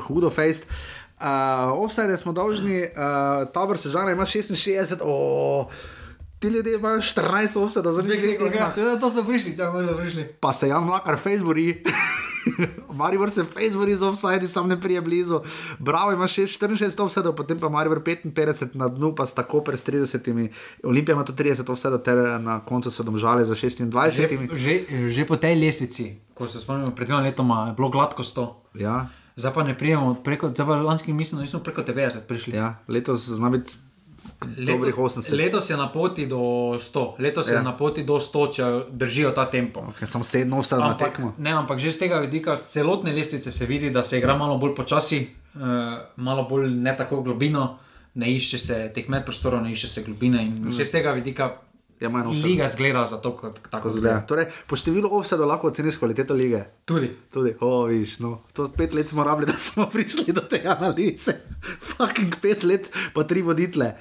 hudo 0.00 0.30
fejst. 0.30 0.70
Uh, 0.70 1.01
offside 1.74 2.16
smo 2.16 2.32
dolžni, 2.32 2.82
uh, 2.82 3.48
tabor 3.52 3.78
Sežana 3.78 4.10
ima 4.10 4.26
66, 4.26 4.98
oh, 5.02 5.66
ti 6.38 6.48
ljudje 6.48 6.74
imajo 6.74 7.00
14 7.00 7.64
offside, 7.64 7.92
zdaj 7.92 8.56
Ja, 8.58 8.98
to 9.00 9.10
so 9.10 9.24
prišli, 9.24 9.56
tako 9.56 9.86
so 9.86 9.96
prišli. 9.98 10.28
pa 10.40 10.52
se 10.52 10.68
Jan 10.68 10.84
Mlakar 10.84 11.18
Facebooki. 11.18 11.82
Maribor 12.98 13.30
se 13.30 13.44
Facebooki 13.44 13.96
z 13.96 14.02
offside, 14.02 14.46
sam 14.46 14.68
ne 14.68 14.80
prije 14.80 15.00
blizu. 15.00 15.40
Bravo 15.78 16.12
ima 16.12 16.24
6, 16.24 16.66
64 16.66 17.02
offside, 17.02 17.32
potem 17.36 17.58
pa 17.58 17.68
Maribor 17.68 18.02
55 18.02 18.74
na 18.74 18.88
dnu, 18.88 19.14
pa 19.14 19.26
sta 19.26 19.42
Koper 19.42 19.76
s 19.76 19.86
30, 19.86 20.48
Olimpija 20.84 21.14
ima 21.14 21.24
tu 21.24 21.32
30 21.32 21.72
offside, 21.72 22.02
ter 22.02 22.40
na 22.40 22.60
koncu 22.60 22.90
so 22.90 23.02
domžale 23.02 23.44
za 23.44 23.54
26. 23.54 24.10
Že, 24.10 24.28
že, 24.56 25.08
že 25.08 25.24
po 25.24 25.36
tej 25.36 25.54
lestvici, 25.54 26.18
ko 26.34 26.48
se 26.48 26.60
spomnimo, 26.60 26.90
pred 26.90 27.06
dvema 27.08 27.22
letoma 27.22 27.66
je 27.68 27.74
bilo 27.74 27.88
gladko 27.88 28.22
100. 28.22 28.48
Ja, 28.74 29.06
Zdaj 29.36 29.52
pa 29.54 29.62
ne 29.62 29.78
prijemo 29.78 30.14
preko, 30.24 30.50
zdaj 30.50 30.66
pa 30.66 30.76
lanski 30.76 31.12
mislim, 31.12 31.36
da 31.36 31.42
nismo 31.42 31.60
preko 31.60 31.82
90 31.82 32.20
prišli. 32.28 32.56
ja, 32.56 32.78
letos 32.88 33.28
zna 33.28 33.50
biti 33.50 33.72
80. 34.56 35.36
letos 35.36 35.70
je 35.70 35.76
na 35.76 35.92
poti 35.92 36.26
do 36.26 36.36
100, 36.36 37.12
letos 37.18 37.48
ja. 37.48 37.54
Je 37.54 37.62
na 37.62 37.76
poti 37.76 38.02
do 38.02 38.14
100, 38.14 38.54
če 38.54 38.64
držijo 38.90 39.30
ta 39.30 39.50
tempo. 39.50 39.80
Okay, 39.80 40.06
samo 40.06 40.24
sedem 40.24 40.52
offside 40.52 40.80
na 40.80 40.96
tekmo. 40.96 41.32
ne, 41.38 41.50
ampak 41.50 41.78
že 41.78 41.92
z 41.92 41.98
tega 41.98 42.18
vidika 42.18 42.56
celotne 42.56 43.12
lestvice 43.12 43.50
se 43.50 43.66
vidi, 43.66 43.90
da 43.90 44.04
se 44.04 44.18
igra 44.18 44.36
malo 44.36 44.58
bolj 44.58 44.74
počasi, 44.74 45.26
uh, 45.54 45.60
malo 46.16 46.46
bolj 46.48 46.70
ne 46.70 46.96
tako 46.96 47.22
globino, 47.22 47.78
ne 48.14 48.32
išče 48.32 48.58
se 48.58 48.90
teh 48.94 49.08
medprostorov, 49.08 49.62
ne 49.62 49.72
išče 49.72 49.88
se 49.88 50.02
globine. 50.02 50.44
In 50.44 50.54
mm. 50.54 50.72
že 50.72 50.84
z 50.84 50.90
tega 50.90 51.12
vidika 51.12 51.56
Ja, 52.02 52.10
manj 52.10 52.32
offside. 52.32 52.48
liga 52.48 52.68
zgleda 52.68 53.06
za 53.06 53.16
to, 53.22 53.36
kot 53.36 53.60
tako 53.70 53.90
zgleda. 53.90 54.00
zgleda. 54.00 54.26
Torej, 54.26 54.46
po 54.66 54.78
številu 54.78 55.10
offside 55.14 55.46
lahko 55.46 55.70
oceniš 55.70 56.00
kvaliteto 56.00 56.34
lige. 56.34 56.64
Tudi. 56.88 57.12
Tudi, 57.30 57.54
oh, 57.62 57.84
viš, 57.86 58.18
no. 58.24 58.40
to 58.52 58.66
pet 58.74 58.94
let 58.94 59.08
smo 59.08 59.24
rabili, 59.24 59.52
da 59.52 59.58
smo 59.58 59.86
prišli 59.92 60.34
do 60.34 60.42
te 60.42 60.62
analize. 60.66 61.36
Fucking 61.94 62.34
pet 62.42 62.66
let, 62.66 62.90
pa 63.14 63.22
tri 63.22 63.44
voditele. 63.46 63.94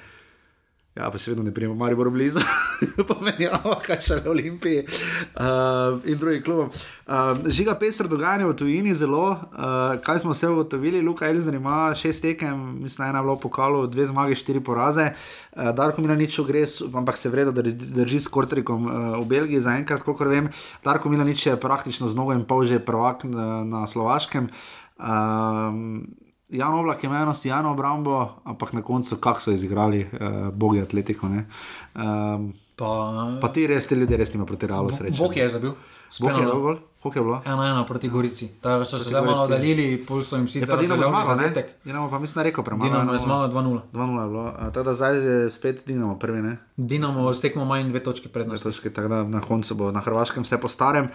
Ja, 0.91 1.07
pa 1.07 1.15
še 1.15 1.31
vedno 1.31 1.45
ne 1.45 1.53
prijemo, 1.55 1.71
Maribor 1.73 2.09
blizu, 2.11 2.41
pomenjava, 3.09 3.77
kaj 3.79 3.99
še 4.03 4.15
v 4.17 4.27
Olimpiji 4.27 4.81
uh, 4.83 6.01
in 6.03 6.17
drugih 6.19 6.41
klubov. 6.43 6.75
Uh, 7.07 7.31
žiga 7.47 7.77
pestro 7.79 8.09
dogajanje 8.11 8.43
v 8.43 8.55
tujini 8.59 8.91
zelo, 8.91 9.21
uh, 9.31 9.61
kaj 10.03 10.19
smo 10.19 10.35
vse 10.35 10.49
ugotovili. 10.51 10.99
Luka 10.99 11.29
Elzner 11.31 11.55
ima 11.55 11.93
šest 11.95 12.25
tekem, 12.25 12.51
mislim, 12.81 13.07
ena 13.07 13.21
je 13.21 13.23
bila 13.23 13.37
v 13.37 13.43
pokalu, 13.45 13.85
dve 13.87 14.03
zmage, 14.05 14.35
štiri 14.35 14.59
poraze. 14.61 15.13
Uh, 15.55 15.71
Darko 15.71 16.03
Milanič 16.03 16.35
gre, 16.43 16.65
s- 16.67 16.83
ampak 16.83 17.15
se 17.15 17.31
vredo 17.31 17.53
drži, 17.53 17.71
drži 17.95 18.19
s 18.19 18.27
Kortrikom 18.27 18.81
uh, 18.83 18.93
v 19.15 19.29
Belgiji, 19.29 19.63
zaenkrat, 19.63 20.03
kolikor 20.03 20.27
vem. 20.27 20.51
Darko 20.83 21.07
Milanič 21.07 21.47
je 21.47 21.55
praktično 21.55 22.11
z 22.11 22.19
nogo 22.19 22.35
in 22.35 22.43
pol 22.43 22.67
že 22.67 22.83
prvak 22.83 23.23
na, 23.23 23.63
na 23.63 23.87
Slovaškem. 23.87 24.51
Um, 24.99 26.03
Jan 26.51 26.73
Oblak 26.73 27.03
je 27.03 27.07
imel 27.07 27.21
eno 27.21 27.33
stijano 27.33 27.71
obrambo, 27.71 28.29
ampak 28.43 28.73
na 28.73 28.81
koncu, 28.81 29.15
kako 29.15 29.39
so 29.39 29.51
izigrali, 29.51 30.01
uh, 30.03 30.53
bogi 30.53 30.81
atletiko. 30.81 31.27
Um, 31.27 32.53
Pa, 32.81 33.37
pa 33.41 33.47
ti 33.53 33.67
res, 33.69 33.85
ti 33.85 33.95
ljudje 33.95 34.17
res 34.17 34.31
nima 34.33 34.45
proti 34.49 34.65
realu 34.67 34.89
sreče. 34.89 35.17
Bog 35.21 35.37
je 35.37 35.49
zabil. 35.49 35.73
Bog 36.19 36.31
je 36.31 37.19
je 37.19 37.23
bilo? 37.23 37.41
Ena 37.45 37.67
ena 37.69 37.85
proti 37.85 38.09
Gorici. 38.09 38.47
Ta 38.61 38.85
so 38.85 38.97
se 38.97 39.03
Proti 39.03 39.09
zdaj 39.09 39.21
malo 39.21 39.37
Gorici. 39.37 39.53
oddaljili, 39.53 40.05
pol 40.05 40.23
so 40.23 40.35
jim 40.35 40.45
vsi 40.45 40.59
Je 40.59 40.67
pa 40.67 40.77
Dinamo 40.77 41.03
zmagal, 41.03 41.37
ne? 41.37 41.53
Dinamo 41.85 42.09
pa 42.09 42.19
mislim, 42.19 42.39
da 42.39 42.43
rekel 42.43 42.63
premalo. 42.63 42.89
Dinamo 42.89 43.13
je 43.13 43.19
zmagal 43.19 43.51
2-0. 43.51 43.79
2-0 43.93 44.21
je 44.21 44.29
bilo, 44.29 44.51
tako 44.73 44.83
da 44.83 44.93
zdaj 44.93 45.17
je 45.17 45.49
spet 45.49 45.83
Dinamo 45.87 46.19
prvi, 46.19 46.41
ne? 46.41 46.57
Dinamo 46.77 47.33
s 47.33 47.41
tekmo 47.41 47.65
manj 47.65 47.89
dve 47.89 48.03
točke 48.03 48.29
prednosti. 48.29 48.63
Točke, 48.63 48.89
tako 48.89 49.07
da 49.07 49.23
na 49.23 49.41
koncu 49.41 49.75
bo 49.75 49.91
na 49.91 49.99
Hrvaškem 49.99 50.43
vse 50.43 50.57
po 50.57 50.67
starem. 50.67 51.05
Uh, 51.05 51.11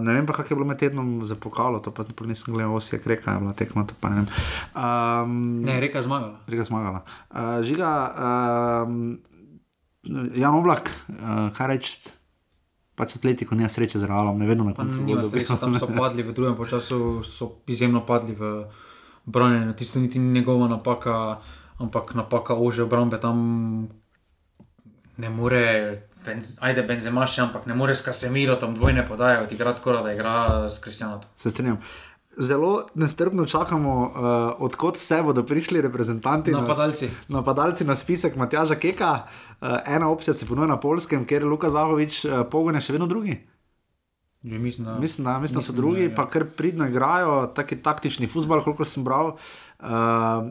ne 0.00 0.12
vem 0.12 0.26
pa, 0.26 0.32
kako 0.32 0.52
je 0.52 0.56
bilo 0.56 0.66
med 0.68 0.78
tednom 0.78 1.24
za 1.24 1.34
pokalo, 1.34 1.80
to 1.80 1.90
pa 1.90 2.04
nisem 2.26 2.54
gledal, 2.54 2.74
osje 2.74 3.00
kreka 3.00 3.32
je 3.32 3.40
bila 3.40 3.52
tekma, 3.52 3.86
to 3.86 3.94
pa 4.00 4.08
ne 4.08 4.16
vem. 4.20 4.28
Um, 4.76 5.60
Ne, 5.64 5.80
reka 5.80 5.98
je 5.98 6.04
zmagala. 6.04 6.40
Riga 6.46 6.64
zmagala. 6.64 7.04
Uh, 7.30 7.62
žiga, 7.64 7.90
um, 8.84 9.18
Jan 10.34 10.54
Oblak, 10.54 10.90
uh, 11.08 11.48
kaj 11.56 11.66
reči? 11.66 12.12
Pač 12.94 13.16
atletiko 13.16 13.56
ne 13.56 13.68
sreče 13.68 13.96
z 13.96 14.04
realom, 14.04 14.36
ne 14.36 14.44
vedno 14.44 14.64
na 14.64 14.74
koncu. 14.76 15.00
nima 15.00 15.24
gol 15.24 15.30
sreče, 15.30 15.56
tam 15.56 15.78
so 15.80 15.88
padli 15.88 16.20
v 16.22 16.36
drugem 16.36 16.56
času, 16.68 17.24
so 17.24 17.64
izjemno 17.64 18.04
padli 18.04 18.36
v 18.36 18.68
branjenju. 19.24 19.72
Tisto 19.72 20.00
niti 20.00 20.18
ni 20.20 20.32
njegova 20.36 20.68
napaka, 20.68 21.40
ampak 21.80 22.12
napaka 22.14 22.54
ože 22.54 22.84
obrambe 22.84 23.16
tam 23.16 23.88
ne 25.16 25.30
more. 25.30 26.09
Benz, 26.24 26.58
ajde, 26.60 26.82
Benzema 26.82 27.26
še, 27.26 27.42
ampak 27.42 27.66
ne 27.66 27.74
more 27.74 27.94
s 27.94 28.04
Casemiro 28.04 28.56
tam 28.56 28.74
dvojne 28.74 29.06
podaje 29.06 29.40
odigrati, 29.40 29.78
tako 29.78 29.92
da 30.02 30.12
igra 30.12 30.34
s 30.70 30.78
Kristjanom. 30.78 31.20
Se 31.36 31.50
strinjam. 31.50 31.78
Zelo 32.38 32.86
nestrpno 32.94 33.46
čakamo, 33.46 33.94
uh, 34.00 34.10
odkot 34.58 34.96
vse 34.96 35.22
bodo 35.22 35.42
prišli 35.42 35.80
reprezentanti. 35.80 36.50
na- 36.50 36.60
Napadalci. 36.60 37.10
Napadalci 37.28 37.84
na 37.84 37.96
spisek 37.96 38.36
Matjaža 38.36 38.74
Keka. 38.74 39.12
Uh, 39.60 39.68
ena 39.86 40.08
opcija 40.08 40.34
se 40.34 40.46
ponuja 40.46 40.66
na 40.66 40.80
polskem, 40.80 41.26
je 41.30 41.40
Luka 41.40 41.70
Zahovič 41.70 42.24
uh, 42.24 42.46
pogone 42.50 42.80
še 42.80 42.92
vedno 42.92 43.06
drugi. 43.06 43.40
Že 44.44 44.58
Mislim, 44.58 44.84
da, 44.86 44.98
Mislim, 44.98 45.24
da, 45.24 45.38
mislim, 45.38 45.60
da 45.60 45.62
so 45.62 45.72
drugi, 45.72 46.06
da, 46.06 46.10
ja. 46.10 46.16
pa 46.16 46.28
kar 46.28 46.44
pridno 46.56 46.86
igrajo, 46.86 47.46
taki 47.46 47.76
taktični 47.76 48.26
futbol, 48.26 48.62
koliko 48.62 48.84
sem 48.84 49.04
bral. 49.04 49.26
Uh, 49.26 49.40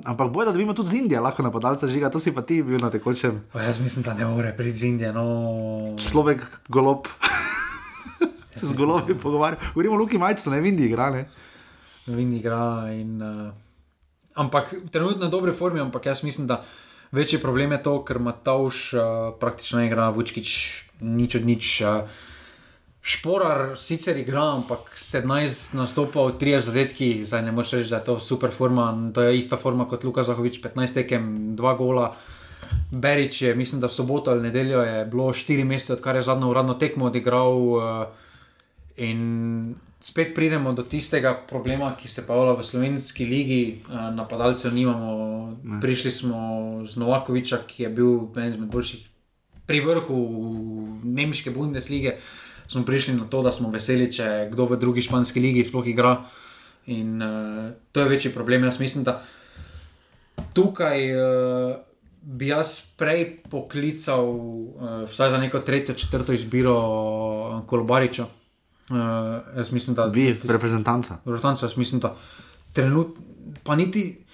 ampak 0.04 0.32
boj, 0.34 0.46
da 0.46 0.52
dobimo 0.52 0.74
tudi 0.74 0.90
z 0.90 0.94
Indije, 1.04 1.22
lahko 1.22 1.44
napadalca 1.46 1.88
žiga, 1.88 2.10
to 2.10 2.20
si 2.20 2.34
pa 2.34 2.42
ti 2.42 2.62
bil 2.66 2.82
na 2.82 2.90
tekočem. 2.90 3.44
Pa 3.54 3.62
jaz 3.62 3.80
mislim, 3.80 4.04
da 4.04 4.14
ne 4.14 4.26
more 4.26 4.54
priti 4.58 4.78
z 4.78 4.84
Indije. 4.84 5.14
No... 5.14 5.96
Človek, 6.02 6.46
golob. 6.70 7.08
se 8.60 8.66
z 8.66 8.74
golobi 8.74 9.16
pogovarjam. 9.16 9.62
Govorimo 9.74 9.96
o 9.96 9.98
Luki 9.98 10.18
Majcu, 10.18 10.52
ne 10.52 10.62
v 10.62 10.66
Indiji 10.68 10.92
igra. 10.92 11.10
Ne? 11.10 11.26
Vin 12.08 12.34
igra. 12.34 12.92
In, 12.92 13.22
uh, 13.22 13.52
ampak 14.36 14.76
trenutno 14.92 15.26
je 15.26 15.30
v 15.30 15.32
dobrej 15.32 15.56
formi, 15.56 15.80
ampak 15.80 16.06
jaz 16.06 16.24
mislim, 16.24 16.48
da 16.48 16.64
večji 17.12 17.40
problem 17.40 17.72
je 17.72 17.84
to, 17.84 18.04
ker 18.04 18.20
Matauš 18.20 18.94
uh, 18.94 19.02
praktično 19.40 19.80
ne 19.80 19.88
igra, 19.88 20.10
Vučkič 20.10 20.50
nič 21.02 21.36
od 21.36 21.46
nič. 21.46 21.82
Uh, 21.82 22.04
Šporar 23.10 23.74
sicer 23.74 24.18
igra, 24.22 24.44
ampak 24.54 24.92
17 24.94 25.74
nastopov, 25.74 26.36
3 26.38 26.60
zadetki, 26.62 27.26
zdaj 27.26 27.42
ne 27.42 27.52
moreš 27.52 27.72
reči, 27.80 27.90
da 27.90 27.98
je 27.98 28.06
to 28.06 28.20
super 28.22 28.52
forma. 28.54 28.86
To 29.18 29.24
je 29.26 29.38
ista 29.38 29.58
forma 29.58 29.88
kot 29.90 30.04
Luka 30.06 30.22
Zahovič, 30.24 30.62
15 30.62 30.94
tekem, 30.94 31.24
2 31.58 31.78
gola. 31.78 32.12
Berič 32.92 33.42
je, 33.42 33.56
mislim, 33.56 33.82
da 33.82 33.88
v 33.90 33.94
soboto 33.98 34.32
ali 34.32 34.46
nedeljo 34.46 34.84
je 34.86 35.06
bilo 35.06 35.32
4 35.34 35.64
mesece, 35.66 35.94
odkar 35.94 36.16
je 36.16 36.22
zadnjo 36.22 36.50
uradno 36.50 36.74
tekmo 36.74 37.06
odigral. 37.10 37.58
Uh, 37.58 38.06
in 38.98 39.76
spet 40.00 40.36
pridemo 40.36 40.74
do 40.74 40.86
tistega 40.86 41.34
problema, 41.50 41.96
ki 41.98 42.08
se 42.08 42.28
pojavlja 42.28 42.60
v 42.60 42.64
slovenski 42.64 43.26
ligi, 43.26 43.64
uh, 43.90 44.14
napadalcev 44.14 44.74
nimamo. 44.74 45.58
Ne. 45.64 45.80
Prišli 45.82 46.12
smo 46.12 46.42
z 46.86 47.02
Novakoviča, 47.02 47.64
ki 47.66 47.84
je 47.84 47.90
bil 47.90 48.14
eden 48.38 48.54
izmed 48.54 48.70
boljših 48.70 49.10
pri 49.66 49.82
vrhu 49.82 50.22
nemške 51.04 51.52
Bundeslige. 51.52 52.20
Smo 52.70 52.86
prišli 52.86 53.16
na 53.18 53.26
to, 53.26 53.42
da 53.42 53.52
smo 53.52 53.72
veseli, 53.74 54.12
če 54.14 54.50
kdo 54.52 54.70
v 54.70 54.78
drugi 54.78 55.02
španski 55.02 55.42
ligi 55.42 55.66
sploh 55.66 55.88
igra. 55.90 56.20
In 56.94 57.22
uh, 57.22 57.72
to 57.92 58.02
je 58.02 58.10
večji 58.10 58.34
problem. 58.34 58.64
Jaz 58.64 58.80
mislim, 58.80 59.04
da 59.04 59.20
tukaj 60.54 61.06
uh, 61.16 61.76
bi 62.22 62.52
jaz 62.52 62.94
prej 62.98 63.42
poklical 63.50 64.30
uh, 64.30 65.10
vsaj 65.10 65.34
za 65.34 65.42
neko 65.42 65.60
tretjo, 65.66 65.96
četrto 65.96 66.34
izbiro 66.34 66.78
Kolobariča. 67.68 68.28
Uh, 68.90 68.98
jaz 69.58 69.72
mislim, 69.72 69.96
da 69.96 70.08
Bi, 70.08 70.36
reprezentanca. 70.48 71.18
Rotanca, 71.26 71.66
jaz 71.66 71.78
mislim, 71.78 72.02
da 72.02 72.16
trenutno, 72.74 73.24
pa 73.64 73.76
niti 73.76 74.26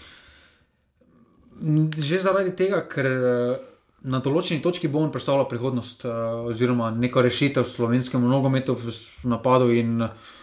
že 1.97 2.19
zaradi 2.19 2.55
tega, 2.55 2.83
ker 2.89 3.05
eh, 3.05 3.57
na 4.05 4.21
določeni 4.21 4.61
točki 4.61 4.89
bo 4.91 5.01
on 5.01 5.11
predstavljal 5.13 5.47
prihodnost 5.49 6.05
eh, 6.05 6.15
oziroma 6.51 6.91
neko 6.93 7.23
rešitev 7.25 7.65
slovenskemu 7.65 8.29
nogometu 8.29 8.77
v, 8.77 8.93
napadu 9.31 9.71
in 9.73 10.01
eh, 10.05 10.33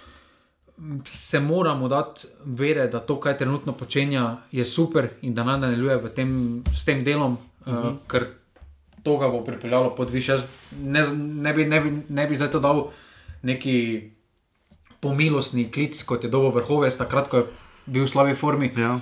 se 1.06 1.40
moramo 1.40 1.88
dati 1.88 2.26
vere, 2.44 2.88
da 2.90 3.00
to, 3.00 3.20
kar 3.22 3.36
trenutno 3.38 3.74
počenja, 3.78 4.42
je 4.50 4.66
super 4.66 5.12
in 5.22 5.34
da 5.34 5.44
naj 5.46 5.60
nadaljuje 5.62 5.98
v 6.02 6.14
tem, 6.16 6.30
s 6.74 6.84
tem 6.84 7.04
delom, 7.04 7.38
uh 7.66 7.72
-huh. 7.72 7.90
uh, 7.92 7.96
ker 8.10 8.26
to 9.02 9.18
ga 9.18 9.28
bo 9.28 9.44
pripeljalo 9.44 9.94
pod 9.94 10.10
više. 10.10 10.32
Jaz 10.32 10.42
Ne, 10.80 11.06
ne, 11.16 11.52
bi, 11.52 11.64
ne, 11.64 11.80
bi, 11.80 12.02
ne 12.08 12.26
bi 12.26 12.36
zdaj 12.36 12.50
to 12.50 12.60
dal 12.60 12.88
neki 13.42 14.10
pomilostni 15.00 15.70
klic, 15.70 16.02
kot 16.02 16.24
je 16.24 16.30
dobo 16.30 16.50
vrhovec, 16.50 16.96
takrat, 16.96 17.28
ko 17.28 17.36
je 17.36 17.46
bil 17.86 18.04
v 18.04 18.08
slabi 18.08 18.34
formi. 18.34 18.72
Ja. 18.76 19.00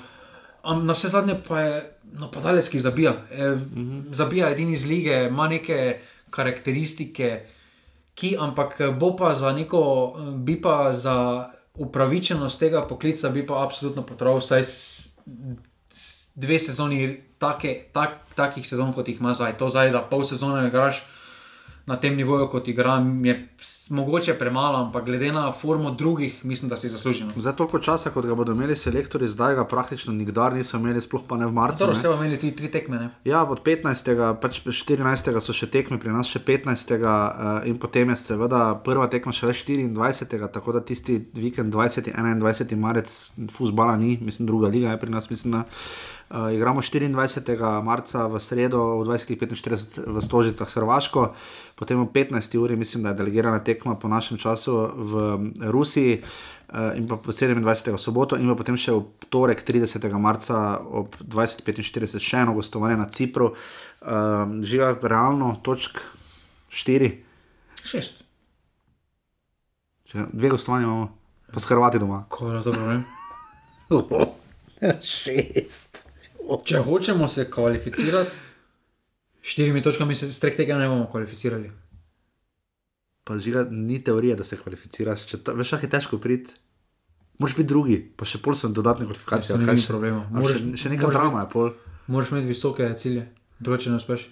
Am, 0.62 0.86
na 0.86 0.92
vse 0.92 1.08
zadnje 1.08 1.36
pa 1.48 1.60
je 1.60 1.99
napadalec, 2.12 2.68
ki 2.68 2.80
zabija. 2.80 3.14
E, 3.30 3.48
mm 3.48 3.66
-hmm. 3.74 4.14
Zabija 4.14 4.50
edini 4.50 4.72
iz 4.72 4.86
lige, 4.86 5.26
ima 5.28 5.48
neke 5.48 6.00
karakteristike, 6.30 7.46
ki, 8.14 8.36
ampak 8.40 8.80
bo 8.98 9.16
pa 9.16 9.34
za 9.34 9.52
neko, 9.52 10.14
bi 10.34 10.60
pa 10.60 10.94
za 10.94 11.50
upravičenost 11.74 12.60
tega 12.60 12.86
poklica, 12.88 13.28
bi 13.28 13.46
pa 13.46 13.64
absolutno 13.64 14.02
potreboval 14.02 14.40
vsaj 14.40 14.64
s, 14.64 14.74
s 15.92 16.32
dve 16.34 16.58
sezoni 16.58 17.20
take, 17.38 17.80
tak, 17.92 18.10
takih 18.34 18.68
sezon, 18.68 18.92
kot 18.92 19.08
jih 19.08 19.20
ima 19.20 19.34
zdaj. 19.34 19.56
To 19.58 19.68
zdaj, 19.68 19.90
da 19.90 20.02
pol 20.02 20.24
sezone 20.24 20.68
igraš. 20.68 21.04
Na 21.86 21.96
tem 22.00 22.16
nivoju, 22.16 22.48
kot 22.48 22.68
igram, 22.68 23.24
je 23.24 23.48
mogoče 23.90 24.34
premalo, 24.38 24.78
ampak 24.78 25.04
glede 25.04 25.32
na 25.32 25.52
formo 25.52 25.90
drugih, 25.90 26.44
mislim, 26.44 26.68
da 26.68 26.76
si 26.76 26.88
zaslužimo. 26.88 27.30
Za 27.36 27.52
toliko 27.52 27.78
časa, 27.78 28.10
kot 28.10 28.26
ga 28.26 28.34
bodo 28.34 28.52
imeli 28.52 28.76
selektori, 28.76 29.28
zdaj 29.28 29.54
ga 29.54 29.64
praktično 29.64 30.12
nikdar 30.12 30.54
niso 30.54 30.76
imeli, 30.76 31.00
sploh 31.00 31.24
pa 31.28 31.36
ne 31.36 31.46
v 31.46 31.52
marcu. 31.52 31.86
Ne. 31.86 31.92
vse 31.92 32.08
bomo 32.08 32.22
imeli 32.22 32.38
tudi 32.38 32.56
tri 32.56 32.70
tekme. 32.70 32.98
Ne? 32.98 33.10
Ja, 33.24 33.42
od 33.44 33.62
15. 33.64 34.12
pač 34.40 34.60
14. 34.66 35.40
so 35.40 35.56
še 35.56 35.70
tekme, 35.70 35.98
pri 35.98 36.12
nas 36.14 36.30
še 36.30 36.42
15. 36.44 36.94
Uh, 37.00 37.66
in 37.68 37.76
potem 37.80 38.12
je 38.12 38.20
seveda 38.20 38.62
prva 38.84 39.08
tekma 39.10 39.32
še 39.32 39.50
24. 39.50 40.48
tako 40.52 40.76
da 40.76 40.84
tisti 40.84 41.18
vikend 41.34 41.74
20. 41.74 42.12
21. 42.14 42.76
marec 42.76 43.10
fusbala 43.50 43.96
ni, 43.96 44.18
mislim, 44.20 44.46
druga 44.46 44.68
liga 44.68 44.94
je 44.94 45.00
pri 45.00 45.10
nas, 45.10 45.30
mislim. 45.30 45.58
Da, 45.58 45.64
Uh, 46.30 46.54
igramo 46.54 46.80
24. 46.80 47.82
marca 47.82 48.26
v 48.26 48.38
sredo 48.38 49.02
v 49.02 49.04
20:45 49.04 50.06
v 50.06 50.22
Stožicah 50.22 50.68
Hrvaško, 50.70 51.34
potem 51.74 51.98
ob 51.98 52.12
15. 52.14 52.54
uri, 52.54 52.76
mislim, 52.76 53.02
da 53.02 53.08
je 53.08 53.14
delegirana 53.14 53.58
tekma 53.58 53.98
po 53.98 54.06
našem 54.06 54.38
času 54.38 54.94
v 54.94 55.12
Rusiji, 55.58 56.22
uh, 56.22 56.94
in 56.94 57.08
pa 57.10 57.16
po 57.18 57.34
27. 57.34 57.90
v 57.90 57.98
soboto, 57.98 58.38
in 58.38 58.46
pa 58.46 58.54
potem 58.54 58.78
še 58.78 58.94
v 58.94 59.10
torek 59.26 59.66
30. 59.66 60.06
marca 60.22 60.78
ob 60.78 61.18
20:45 61.18 62.22
še 62.22 62.46
eno 62.46 62.54
gostovanje 62.54 62.96
na 62.96 63.10
Cipru. 63.10 63.58
Uh, 63.98 64.62
žiga 64.62 64.94
realno, 65.02 65.58
točk 65.66 65.98
4, 66.70 67.10
Šest. 67.82 68.22
dve 70.14 70.48
gostovanje 70.48 70.86
imamo, 70.86 71.10
pa 71.50 71.58
s 71.58 71.66
Hrvati 71.66 71.98
doma. 71.98 72.22
Ko 72.30 72.54
je 72.54 72.62
dobro, 72.62 72.86
ne? 72.86 73.02
Šest. 75.02 76.09
Če 76.60 76.78
hočemo 76.80 77.28
se 77.28 77.44
kvalificirati, 77.46 78.30
štirimi 79.42 79.80
točkami 79.80 80.14
se 80.14 80.28
strek 80.28 80.56
tega 80.56 80.76
ne 80.76 80.88
bomo 80.88 81.06
kvalificirali. 81.06 81.70
Pa 83.24 83.38
žiga, 83.38 83.66
ni 83.70 84.00
teorije, 84.00 84.34
da 84.34 84.44
se 84.44 84.56
kvalificiraš. 84.56 85.26
Če 85.26 85.38
ta, 85.38 85.52
veš, 85.52 85.70
kako 85.70 85.86
je 85.86 85.90
težko 85.90 86.18
priti. 86.18 86.56
Moraš 87.38 87.56
biti 87.56 87.68
drugi, 87.68 87.96
pa 88.12 88.24
še 88.24 88.38
pol 88.38 88.54
sem 88.54 88.70
dodatne 88.70 89.06
kvalifikacije. 89.06 89.56
Ni 89.56 89.64
kaj 89.64 89.76
ni 89.76 89.86
problema. 89.86 90.24
Moraš- 90.30 90.58
Še, 90.58 90.76
še 90.76 90.88
neka 90.90 91.08
drama 91.08 91.40
je 91.40 91.48
pol. 91.48 91.70
Moraš 92.06 92.30
imeti 92.30 92.48
visoke 92.48 92.88
cilje, 92.94 93.22
drugače 93.58 93.88
ne 93.88 93.96
uspeš. 93.96 94.26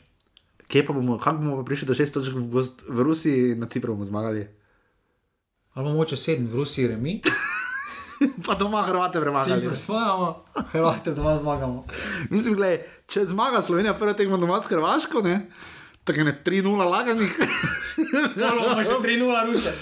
Kje 0.66 0.82
pa 0.84 0.92
bomo, 0.92 1.16
kako 1.16 1.38
bomo 1.38 1.64
prišli 1.64 1.86
do 1.86 1.94
šest 1.94 2.12
točk 2.12 2.34
v, 2.34 2.42
gost, 2.50 2.82
v 2.84 3.00
Rusiji 3.00 3.52
in 3.52 3.60
na 3.60 3.66
Cipru 3.66 3.94
bomo 3.94 4.04
zmagali? 4.04 4.44
Ali 5.72 5.86
pa 5.86 5.94
moče 5.94 6.18
sedem 6.18 6.44
v 6.46 6.56
Rusiji, 6.56 6.88
remi. 6.88 7.20
pa 8.46 8.54
doma 8.54 8.82
Hrvate 8.82 9.20
premagali. 9.20 9.62
Cipr 9.62 9.78
svojamo, 9.78 10.44
Hrvate 10.72 11.14
doma 11.14 11.36
zmagamo. 11.36 11.84
Mislim, 12.30 12.54
gled, 12.54 12.86
če 13.06 13.26
zmaga 13.26 13.62
Slovenija 13.62 13.94
prva 13.94 14.14
tekma 14.18 14.36
doma 14.36 14.60
s 14.62 14.70
Hrvaško, 14.70 15.22
ne? 15.22 15.50
Tako 16.04 16.20
je 16.20 16.24
ne 16.24 16.34
3-0 16.44 16.90
laganih. 16.90 17.38
Imamo 18.36 18.84
še 18.84 19.00
3-0 19.04 19.46
Ruse. 19.46 19.74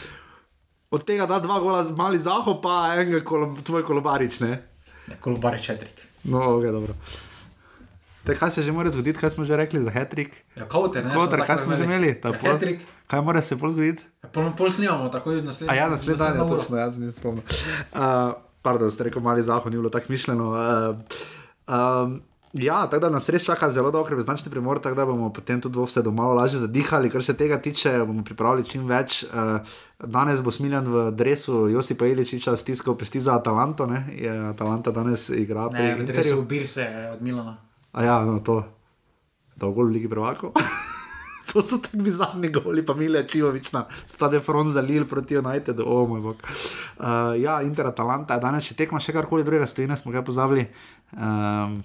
Od 0.90 1.04
tega 1.04 1.26
da 1.26 1.38
dva 1.42 1.58
gola 1.60 1.84
z 1.84 1.94
mali 1.98 2.18
zaho, 2.18 2.60
pa 2.62 2.94
enega 2.94 3.20
kolo, 3.26 3.54
tvoj 3.66 3.84
kolobarič, 3.86 4.40
ne? 4.40 4.58
Kolobare 5.20 5.58
četrik. 5.62 6.02
No, 6.24 6.56
ok, 6.56 6.62
dobro. 6.74 6.94
Te, 8.26 8.34
kaj 8.34 8.50
se 8.50 8.62
že 8.62 8.72
mora 8.74 8.90
zgoditi, 8.90 9.18
kaj 9.18 9.30
smo 9.30 9.44
že 9.44 9.56
rekli 9.56 9.80
za 9.80 9.90
Hetrik? 9.90 10.34
Ja, 10.56 10.66
kauter, 10.66 11.04
ne? 11.06 11.14
Kauter, 11.14 11.38
smo 11.38 11.46
kaj 11.46 11.58
smo 11.58 11.72
že 11.72 11.84
imeli? 11.84 12.10
Ta 12.20 12.28
Ja, 12.28 12.38
hat-trick. 12.42 12.82
Kaj 13.06 13.22
mora 13.22 13.42
se 13.42 13.54
pol 13.56 13.70
zgoditi? 13.70 14.02
Ja, 14.22 14.28
Pol, 14.28 14.50
pol 14.58 14.70
snimamo, 14.70 15.08
tako 15.08 15.32
je 15.32 15.42
naslednji. 15.42 15.70
A 15.70 15.76
ja, 15.78 15.88
naslednji 15.88 16.18
dan 16.18 16.40
uro. 16.40 16.56
točno, 16.56 16.76
jaz 16.76 16.94
se 16.94 17.00
nisem 17.00 17.12
spomnil. 17.12 17.44
Uh, 17.94 18.34
pardon, 18.62 18.90
ste 18.90 19.04
rekel, 19.06 19.22
mali 19.22 19.42
zahod 19.42 19.70
ni 19.72 19.78
bilo 19.78 19.90
tako 19.90 20.10
mišljeno. 20.10 20.46
Uh, 20.50 20.96
um, 21.70 22.22
ja, 22.52 22.86
tako 22.90 23.00
da 23.06 23.10
nas 23.10 23.28
res 23.28 23.44
čaka 23.44 23.70
zelo 23.70 23.90
dolgo 23.90 24.08
reprezentančni 24.10 24.50
premor, 24.50 24.80
tako 24.82 24.96
da 24.96 25.06
bomo 25.06 25.30
potem 25.32 25.60
tudi 25.60 25.78
vse 25.78 26.02
do 26.02 26.10
malo 26.10 26.34
lažje 26.34 26.58
zadihali. 26.58 27.10
Kar 27.10 27.22
se 27.22 27.36
tega 27.36 27.60
tiče, 27.62 27.98
bomo 28.02 28.24
pripravili 28.24 28.66
čim 28.66 28.86
več. 28.86 29.22
Uh, 29.24 29.60
danes 30.02 30.42
bo 30.42 30.50
Smiljan 30.50 30.84
v 30.84 31.10
dresu 31.12 31.68
Josipa 31.68 32.06
Iličiča 32.06 32.56
stiskal 32.56 32.96
pesti 32.96 33.20
za 33.20 33.36
Atalanto, 33.36 33.86
ne? 33.86 34.02
Je 34.12 34.34
Atalanta 34.50 34.90
danes 34.90 35.28
igra 35.28 35.68
Ne, 35.70 35.94
v 35.94 36.04
dresu 36.04 36.28
Interju. 36.28 36.42
Birse 36.42 36.88
od 37.12 37.22
Milana. 37.22 37.56
A 37.96 38.04
ja, 38.04 38.20
no 38.20 38.38
to. 38.44 38.60
Da 39.56 39.72
v 39.72 39.88
Ligi 39.88 40.08
prvakov. 40.08 40.52
to 41.52 41.62
so 41.64 41.80
tako 41.80 42.04
bizarni 42.04 42.52
goli, 42.52 42.84
pa 42.84 42.92
Milja 42.92 43.24
Čivovič 43.24 43.72
na 43.72 43.86
stade 44.04 44.40
front 44.44 44.68
za 44.68 44.84
Lil 44.84 45.08
proti 45.08 45.38
Unitedu, 45.40 45.88
o 45.88 46.02
oh, 46.02 46.08
moj 46.08 46.20
bog. 46.20 46.36
Uh, 47.00 47.32
ja, 47.40 47.62
Inter 47.64 47.88
Atalanta 47.88 48.36
je 48.36 48.44
danes 48.44 48.68
še 48.68 48.76
tekma, 48.76 49.00
še 49.00 49.16
karkoli 49.16 49.46
drugega 49.46 49.64
stojine 49.64 49.96
smo 49.96 50.12
ga 50.12 50.20
pozabili. 50.20 50.68
Um, 51.16 51.80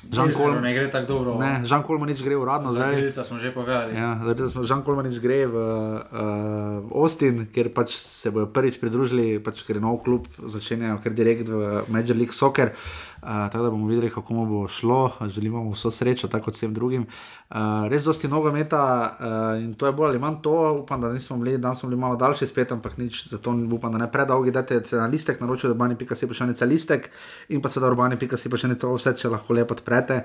Žan 0.00 0.32
Kolman, 0.32 0.64
Ne 0.64 0.72
gre 0.72 0.86
tako 0.88 1.06
dobro. 1.12 1.34
ne, 1.36 1.60
Žan 1.68 1.82
Kolmanič 1.84 2.22
gre 2.24 2.38
uradno 2.40 2.72
zdaj. 2.72 2.96
Grilca 2.96 3.20
smo 3.20 3.36
že 3.36 3.52
povedali. 3.52 3.92
Ja, 3.92 4.16
smo 4.48 4.64
Žan 4.64 4.80
Kolmanič 4.80 5.20
gre 5.20 5.44
v 5.44 5.60
uh, 5.60 6.96
Austin, 6.96 7.44
kjer 7.52 7.68
pač 7.76 8.00
se 8.00 8.32
bodo 8.32 8.48
prvič 8.48 8.80
pridružili, 8.80 9.36
pač, 9.44 9.60
ker 9.68 9.76
je 9.76 9.84
nov 9.84 10.00
klub, 10.08 10.24
začenjajo 10.40 11.02
kar 11.04 11.12
direkt 11.12 11.52
v 11.52 11.84
Major 11.92 12.16
League 12.16 12.32
Soccer. 12.32 12.72
Uh, 12.72 13.09
tako 13.20 13.64
da 13.64 13.70
bomo 13.70 13.86
videli, 13.86 14.10
kako 14.10 14.34
mu 14.34 14.46
bo 14.46 14.68
šlo, 14.68 15.12
želimo 15.26 15.62
mu 15.64 15.70
vso 15.70 15.90
srečo, 15.90 16.28
tako 16.28 16.44
kot 16.44 16.54
vsem 16.54 16.74
drugim. 16.74 17.06
Uh, 17.50 17.56
res 17.90 18.04
dosti 18.04 18.28
nogometa 18.28 18.80
uh, 19.20 19.62
in 19.62 19.74
to 19.74 19.86
je 19.86 19.92
bolj 19.92 20.08
ali 20.08 20.18
manj 20.18 20.40
to. 20.42 20.72
Upam, 20.82 21.00
da 21.00 21.12
nismo 21.12 21.36
bili, 21.36 21.58
danes 21.58 21.78
smo 21.78 21.88
bili 21.88 22.00
malo 22.00 22.16
daljši 22.16 22.46
spet, 22.46 22.72
ampak 22.72 22.96
nič, 22.98 23.28
zato 23.28 23.54
upam, 23.72 23.92
da 23.92 23.98
ne 23.98 24.12
predolgi. 24.12 24.50
Dajte 24.50 24.84
se 24.84 24.96
na 24.96 25.06
listek, 25.06 25.40
naročite 25.40 25.68
urbani.si 25.68 26.28
pošiljnica 26.28 26.64
listek 26.64 27.10
in 27.48 27.62
pa 27.62 27.68
seveda 27.68 27.90
urbani.si 27.90 28.50
pošiljnica 28.50 28.94
vse, 28.94 29.16
če 29.16 29.28
lahko 29.28 29.54
lepo 29.54 29.74
odprete. 29.74 30.24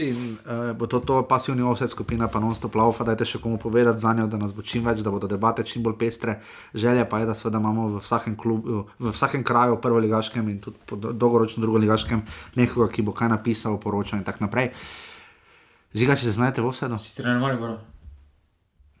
In 0.00 0.38
uh, 0.48 0.72
bo 0.72 0.86
to, 0.86 1.00
to 1.04 1.20
pasivni 1.28 1.62
offset 1.62 1.90
skupina, 1.92 2.28
pa 2.28 2.40
non-stop 2.40 2.74
laufa, 2.74 3.04
dajte 3.04 3.26
še 3.28 3.40
komu 3.42 3.58
povedati 3.60 4.00
za 4.00 4.14
njo, 4.16 4.24
da 4.32 4.40
nas 4.40 4.54
bo 4.56 4.64
čim 4.64 4.86
več, 4.86 5.02
da 5.04 5.12
bodo 5.12 5.28
debate 5.28 5.64
čim 5.68 5.84
bolj 5.84 5.98
pestre. 6.00 6.38
Želja 6.72 7.04
pa 7.04 7.20
je, 7.20 7.28
da 7.28 7.34
seveda 7.36 7.60
imamo 7.60 7.88
v 7.96 8.00
vsakem, 8.00 8.36
klubu, 8.40 8.84
v 8.96 9.12
vsakem 9.12 9.44
kraju, 9.44 9.76
prvo 9.82 10.00
ligaškem 10.00 10.48
in 10.48 10.60
tudi 10.64 10.78
dolgoročno 11.12 11.60
drugo 11.60 11.82
ligaškem, 11.84 12.22
nekoga, 12.56 12.88
ki 12.92 13.04
bo 13.04 13.12
kaj 13.16 13.28
napisal, 13.34 13.76
poročal 13.82 14.22
in 14.22 14.24
tako 14.24 14.46
naprej. 14.46 14.72
Žiga, 15.92 16.16
če 16.16 16.30
se 16.30 16.36
znajdete 16.38 16.64
v 16.64 16.70
offsetu? 16.70 17.00
Si 17.02 17.12
trener 17.18 17.42
Maribora. 17.42 17.76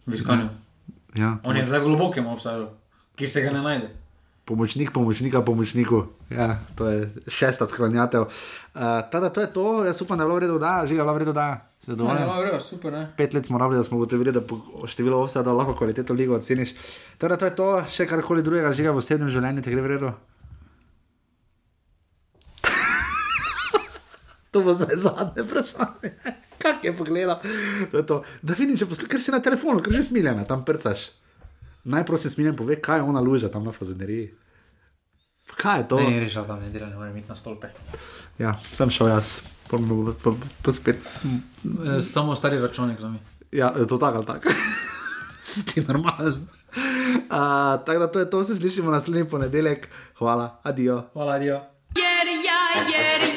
V 0.04 0.18
iskanju. 0.18 0.50
Ja, 1.16 1.38
On 1.44 1.56
je 1.56 1.64
zdaj 1.66 1.80
v 1.80 1.88
globokem 1.90 2.26
obsadu, 2.30 2.68
ki 3.16 3.26
se 3.26 3.42
ga 3.42 3.54
ne 3.54 3.62
najde. 3.62 3.90
Pomočnik, 4.44 4.90
pomočnika, 4.90 5.42
pomočniku. 5.42 6.06
Ja, 6.30 6.58
to 6.74 6.86
je 6.86 7.10
šesta 7.26 7.66
sklanjatev. 7.66 8.22
Uh, 8.22 8.30
tada, 9.10 9.30
to 9.30 9.40
je 9.40 9.46
to, 9.46 9.84
jaz 9.84 10.02
upam, 10.02 10.18
da 10.18 10.24
je 10.24 10.26
bilo 10.26 10.36
v 10.36 10.40
redu, 10.40 10.58
da, 10.58 10.86
žiga, 10.86 11.02
bilo 11.02 11.14
v 11.14 11.18
redu, 11.18 11.32
da. 11.32 11.66
Se 11.80 11.92
zadovoljim. 11.92 12.26
ne, 12.26 12.40
vreo, 12.40 12.60
super, 12.60 12.92
ne? 12.92 13.12
Pet 13.16 13.34
let 13.34 13.46
smo 13.46 13.58
rabili, 13.58 13.78
da 13.78 13.84
smo 13.84 13.96
ugotovili, 13.96 14.32
da 14.32 14.40
po 14.40 14.60
številu 14.86 15.16
offsada 15.22 15.52
lahko 15.52 15.74
kvaliteto 15.78 16.12
ligo 16.14 16.36
oceniš. 16.36 16.74
Torej, 17.18 17.38
to 17.40 17.48
je 17.48 17.54
to, 17.56 17.68
še 17.88 18.06
karkoli 18.06 18.42
drugega 18.44 18.72
žiga 18.76 18.92
v 18.92 19.00
osebnem 19.00 19.32
življenju, 19.32 19.64
ti 19.64 19.72
gre 19.72 19.80
v 19.86 19.92
redu. 19.94 20.12
to 24.52 24.60
bo 24.60 24.76
zdaj 24.76 24.92
zadnje 25.00 25.46
vprašanje. 25.46 26.12
Kak 26.62 26.84
je 26.84 26.92
pogledal? 26.92 27.40
To 27.90 27.96
je 27.96 28.04
to. 28.04 28.20
Da 28.44 28.52
vidim, 28.58 28.76
če 28.76 28.84
poslušaš, 28.84 29.08
ker 29.08 29.24
si 29.24 29.32
na 29.32 29.40
telefonu, 29.40 29.80
ker 29.80 29.96
že 29.96 30.04
smiljena, 30.10 30.44
tam 30.44 30.66
prcaš. 30.68 31.08
Najprosim, 31.84 32.30
smiljen, 32.30 32.56
pove, 32.56 32.76
kaj 32.80 32.98
je 32.98 33.02
ona 33.02 33.20
luža 33.20 33.48
tam 33.48 33.64
na 33.64 33.72
fazeneriji. 33.72 34.34
Kaj 35.56 35.80
je 35.80 35.88
to? 35.88 36.00
Ne, 36.00 36.10
ni 36.10 36.20
rešil 36.20 36.44
tam, 36.46 36.60
ne 36.60 36.70
dela, 36.70 36.88
ne 36.88 36.96
morem 36.96 37.16
iti 37.16 37.28
na 37.28 37.36
stolpe. 37.36 37.68
Ja, 38.38 38.54
sem 38.72 38.90
šel 38.90 39.08
jaz, 39.08 39.40
pa, 39.70 39.78
pa, 39.78 40.12
pa, 40.24 40.32
pa 40.62 40.72
spet. 40.72 40.96
Eh, 41.24 42.00
Samo 42.02 42.34
stari 42.34 42.58
računalnik 42.58 43.00
za 43.00 43.08
me. 43.08 43.18
Ja, 43.52 43.72
to 43.88 43.98
tako 43.98 44.16
ali 44.16 44.26
tako. 44.26 44.48
Si 45.42 45.64
ti 45.66 45.80
normalen. 45.80 46.34
Uh, 46.36 47.84
tako 47.86 47.98
da 47.98 48.06
to 48.12 48.18
je 48.18 48.30
to, 48.30 48.44
se 48.44 48.54
slišimo 48.54 48.90
naslednji 48.90 49.28
ponedeljek. 49.28 49.88
Hvala, 50.18 50.60
adijo. 50.62 51.02
Hvala, 51.12 51.32
adijo. 51.32 51.60
Jer 51.96 52.28
ja, 52.28 52.84
jer 52.92 53.29